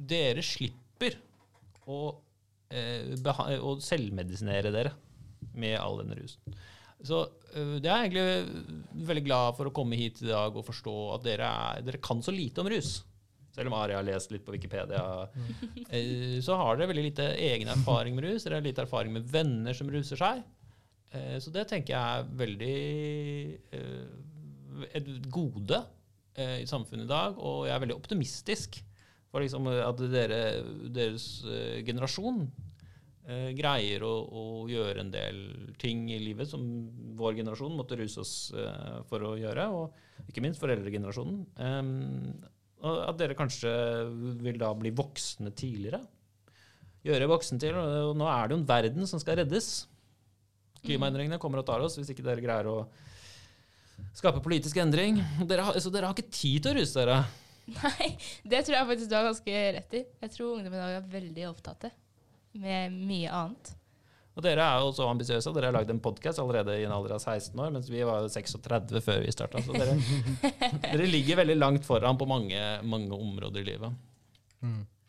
dere 0.08 0.44
slipper 0.46 1.18
å, 1.90 2.00
eh, 2.70 3.16
å 3.58 3.76
selvmedisinere 3.82 4.74
dere 4.76 4.94
med 5.58 5.80
all 5.82 6.02
denne 6.04 6.20
rusen. 6.20 6.58
Så 7.06 7.24
øh, 7.26 7.78
det 7.82 7.90
er 7.90 8.06
jeg 8.06 8.12
egentlig 8.12 9.04
veldig 9.08 9.26
glad 9.26 9.58
for 9.58 9.70
å 9.70 9.74
komme 9.76 9.98
hit 10.00 10.22
i 10.24 10.32
dag 10.32 10.56
og 10.58 10.66
forstå 10.66 10.96
at 11.16 11.26
dere, 11.28 11.50
er, 11.50 11.84
dere 11.86 12.02
kan 12.04 12.24
så 12.26 12.34
lite 12.34 12.64
om 12.64 12.70
rus. 12.74 13.00
Selv 13.58 13.72
om 13.72 13.78
Ari 13.80 13.96
har 13.98 14.06
lest 14.06 14.30
litt 14.30 14.46
på 14.46 14.54
Wikipedia, 14.54 15.02
eh, 15.90 16.38
så 16.46 16.60
har 16.60 16.78
dere 16.78 16.92
veldig 16.92 17.06
lite 17.08 17.26
egen 17.42 17.72
erfaring 17.74 18.14
med 18.14 18.28
rus. 18.28 18.44
Dere 18.46 18.60
har 18.60 18.66
lite 18.66 18.84
erfaring 18.86 19.16
med 19.16 19.26
venner 19.34 19.74
som 19.74 19.90
ruser 19.90 20.20
seg. 20.20 20.44
Eh, 21.10 21.40
så 21.42 21.54
det 21.56 21.64
tenker 21.72 21.96
jeg 21.96 22.20
er 22.20 22.28
veldig 22.38 22.76
eh, 23.74 24.92
et 24.94 25.14
gode 25.34 25.86
i 26.38 26.68
samfunnet 26.70 27.08
i 27.08 27.10
dag, 27.10 27.40
og 27.42 27.64
jeg 27.66 27.74
er 27.74 27.80
veldig 27.82 27.96
optimistisk 27.96 28.76
for 29.32 29.42
liksom 29.42 29.72
at 29.74 30.04
dere, 30.12 30.42
deres 30.94 31.24
generasjon 31.82 32.44
greier 33.58 34.06
å, 34.06 34.12
å 34.22 34.44
gjøre 34.70 35.02
en 35.02 35.10
del 35.10 35.40
ting 35.82 36.04
i 36.14 36.20
livet 36.22 36.46
som 36.52 36.62
vår 37.18 37.40
generasjon 37.40 37.74
måtte 37.74 37.98
ruse 37.98 38.22
oss 38.22 38.36
for 39.10 39.26
å 39.26 39.34
gjøre, 39.42 39.66
og 39.74 40.30
ikke 40.30 40.46
minst 40.46 40.62
foreldregenerasjonen. 40.62 41.42
At 42.86 43.18
dere 43.18 43.38
kanskje 43.38 43.72
vil 44.44 44.60
da 44.62 44.70
bli 44.78 44.92
voksne 44.96 45.50
tidligere. 45.58 46.04
Gjøre 47.08 47.30
voksne 47.32 47.58
til, 47.62 47.78
og 47.78 48.14
nå 48.20 48.28
er 48.30 48.48
det 48.48 48.56
jo 48.56 48.60
en 48.62 48.70
verden 48.70 49.10
som 49.10 49.22
skal 49.22 49.40
reddes. 49.40 49.88
Klimaendringene 50.84 51.40
kommer 51.42 51.62
og 51.62 51.68
tar 51.68 51.82
oss 51.84 51.98
hvis 51.98 52.12
ikke 52.14 52.26
dere 52.26 52.44
greier 52.44 52.70
å 52.70 52.78
skape 54.18 54.44
politisk 54.46 54.78
endring. 54.82 55.20
Dere 55.50 55.66
har, 55.70 55.80
så 55.82 55.92
dere 55.94 56.10
har 56.10 56.18
ikke 56.18 56.34
tid 56.34 56.66
til 56.66 56.74
å 56.74 56.78
ruse 56.78 57.00
dere. 57.00 57.22
Nei, 57.68 58.12
det 58.48 58.62
tror 58.64 58.78
jeg 58.78 58.90
faktisk 58.92 59.10
du 59.12 59.16
har 59.18 59.26
ganske 59.28 59.64
rett 59.78 59.98
i. 59.98 60.04
Jeg 60.24 60.34
tror 60.36 60.54
ungdommen 60.56 60.78
i 60.78 60.84
dag 60.84 61.00
er 61.00 61.10
veldig 61.18 61.48
opptatt 61.50 61.90
med 62.58 62.96
mye 62.96 63.34
annet. 63.42 63.74
Og 64.38 64.44
dere 64.46 64.62
er 64.62 64.84
jo 64.86 64.92
så 64.94 65.08
ambisiøse. 65.10 65.52
Dere 65.56 65.72
har 65.72 65.74
lagd 65.80 65.90
en 65.90 66.02
podkast 66.04 66.38
allerede 66.44 66.76
i 66.78 66.84
en 66.86 66.94
alder 66.94 67.16
av 67.16 67.24
16 67.24 67.58
år, 67.58 67.72
mens 67.74 67.88
vi 67.90 68.04
var 68.06 68.22
jo 68.22 68.30
36 68.30 69.02
før 69.02 69.24
vi 69.24 69.34
starta. 69.34 69.64
Så 69.66 69.74
dere, 69.74 69.96
dere 70.92 71.10
ligger 71.10 71.42
veldig 71.42 71.58
langt 71.58 71.88
foran 71.88 72.20
på 72.22 72.30
mange, 72.30 72.62
mange 72.86 73.18
områder 73.18 73.66
i 73.66 73.72
livet. 73.72 73.98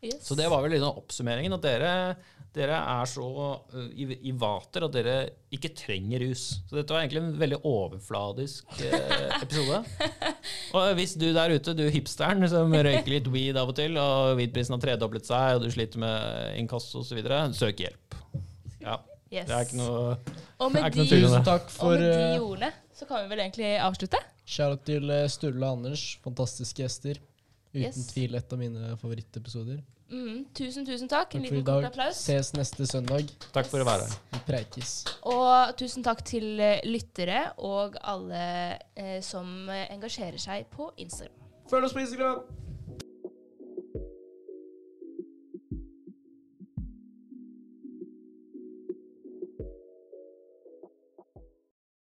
Yes. 0.01 0.23
Så 0.23 0.37
det 0.39 0.47
var 0.49 0.63
vel 0.63 0.77
liksom 0.77 0.97
oppsummeringen. 1.01 1.53
At 1.59 1.65
dere, 1.67 1.93
dere 2.57 2.79
er 2.79 3.09
så 3.11 3.27
uh, 3.29 3.89
i, 3.93 4.07
i 4.31 4.33
vater 4.33 4.87
at 4.87 4.95
dere 4.95 5.17
ikke 5.53 5.75
trenger 5.77 6.23
rus. 6.25 6.47
Så 6.71 6.79
dette 6.79 6.95
var 6.95 7.03
egentlig 7.03 7.25
en 7.25 7.37
veldig 7.41 7.59
overfladisk 7.67 8.81
eh, 8.85 9.27
episode. 9.43 9.83
Og 10.79 10.93
hvis 10.97 11.17
du 11.21 11.27
der 11.35 11.53
ute, 11.57 11.75
du 11.77 11.85
hipsteren 11.93 12.49
som 12.49 12.73
røyker 12.73 13.13
litt 13.13 13.29
weed 13.33 13.61
av 13.61 13.73
og 13.73 13.77
til, 13.77 13.97
og 14.01 14.39
weedprisen 14.39 14.77
har 14.77 14.85
tredoblet 14.85 15.29
seg, 15.29 15.57
og 15.57 15.65
du 15.65 15.73
sliter 15.73 16.01
med 16.01 16.57
inkasso 16.61 17.03
osv., 17.03 17.21
søk 17.57 17.85
hjelp. 17.85 18.19
Ja, 19.31 19.43
yes. 19.43 19.49
det 19.51 19.55
er 19.59 19.67
ikke 19.67 19.77
noe 19.77 20.17
Og 20.59 20.71
med 20.73 20.85
ikke 20.89 21.03
de, 21.03 21.07
tvil 21.11 21.25
om 21.27 21.31
Tusen 21.31 21.43
det. 21.43 21.45
takk 21.51 21.73
og 21.85 21.91
med 21.93 22.01
de 22.07 22.39
uh, 22.41 22.47
ordene 22.49 22.71
så 22.97 23.07
kan 23.07 23.21
vi 23.25 23.29
vel 23.35 23.43
egentlig 23.45 23.73
avslutte. 23.85 24.21
Shout 24.49 24.81
til 24.89 25.11
eh, 25.13 25.27
Sturle 25.31 25.67
og 25.69 25.77
Anders. 25.79 26.07
Fantastiske 26.25 26.83
gjester. 26.83 27.21
Uten 27.75 27.85
Yes. 27.85 28.07
tvil 28.15 28.35
et 28.35 28.53
av 28.53 28.59
mine 28.59 28.97
favorittepisoder. 28.99 29.83
Mm, 30.09 30.47
tusen, 30.57 30.87
tusen 30.89 31.07
takk. 31.13 31.35
En 31.37 31.43
Takk 31.45 31.51
for 31.51 31.59
liten 31.59 31.67
kort 31.69 31.85
applaus. 31.91 32.17
Ses 32.25 32.55
neste 32.57 32.87
søndag. 32.89 33.29
Takk 33.53 33.69
for 33.69 33.85
å 33.85 33.87
være 33.87 34.07
her. 34.09 34.15
Vi 34.33 34.41
preikes. 34.49 34.95
Og 35.29 35.77
tusen 35.77 36.03
takk 36.07 36.25
til 36.27 36.57
eh, 36.65 36.81
lyttere 36.89 37.51
og 37.61 37.99
alle 38.01 38.41
eh, 38.97 39.19
som 39.21 39.69
eh, 39.69 39.85
engasjerer 39.93 40.41
seg 40.41 40.65
på 40.73 40.89
Instagram. 40.97 41.37
Følg 41.69 41.85
oss 41.91 41.93
på 41.93 42.01
Instagram! 42.07 42.41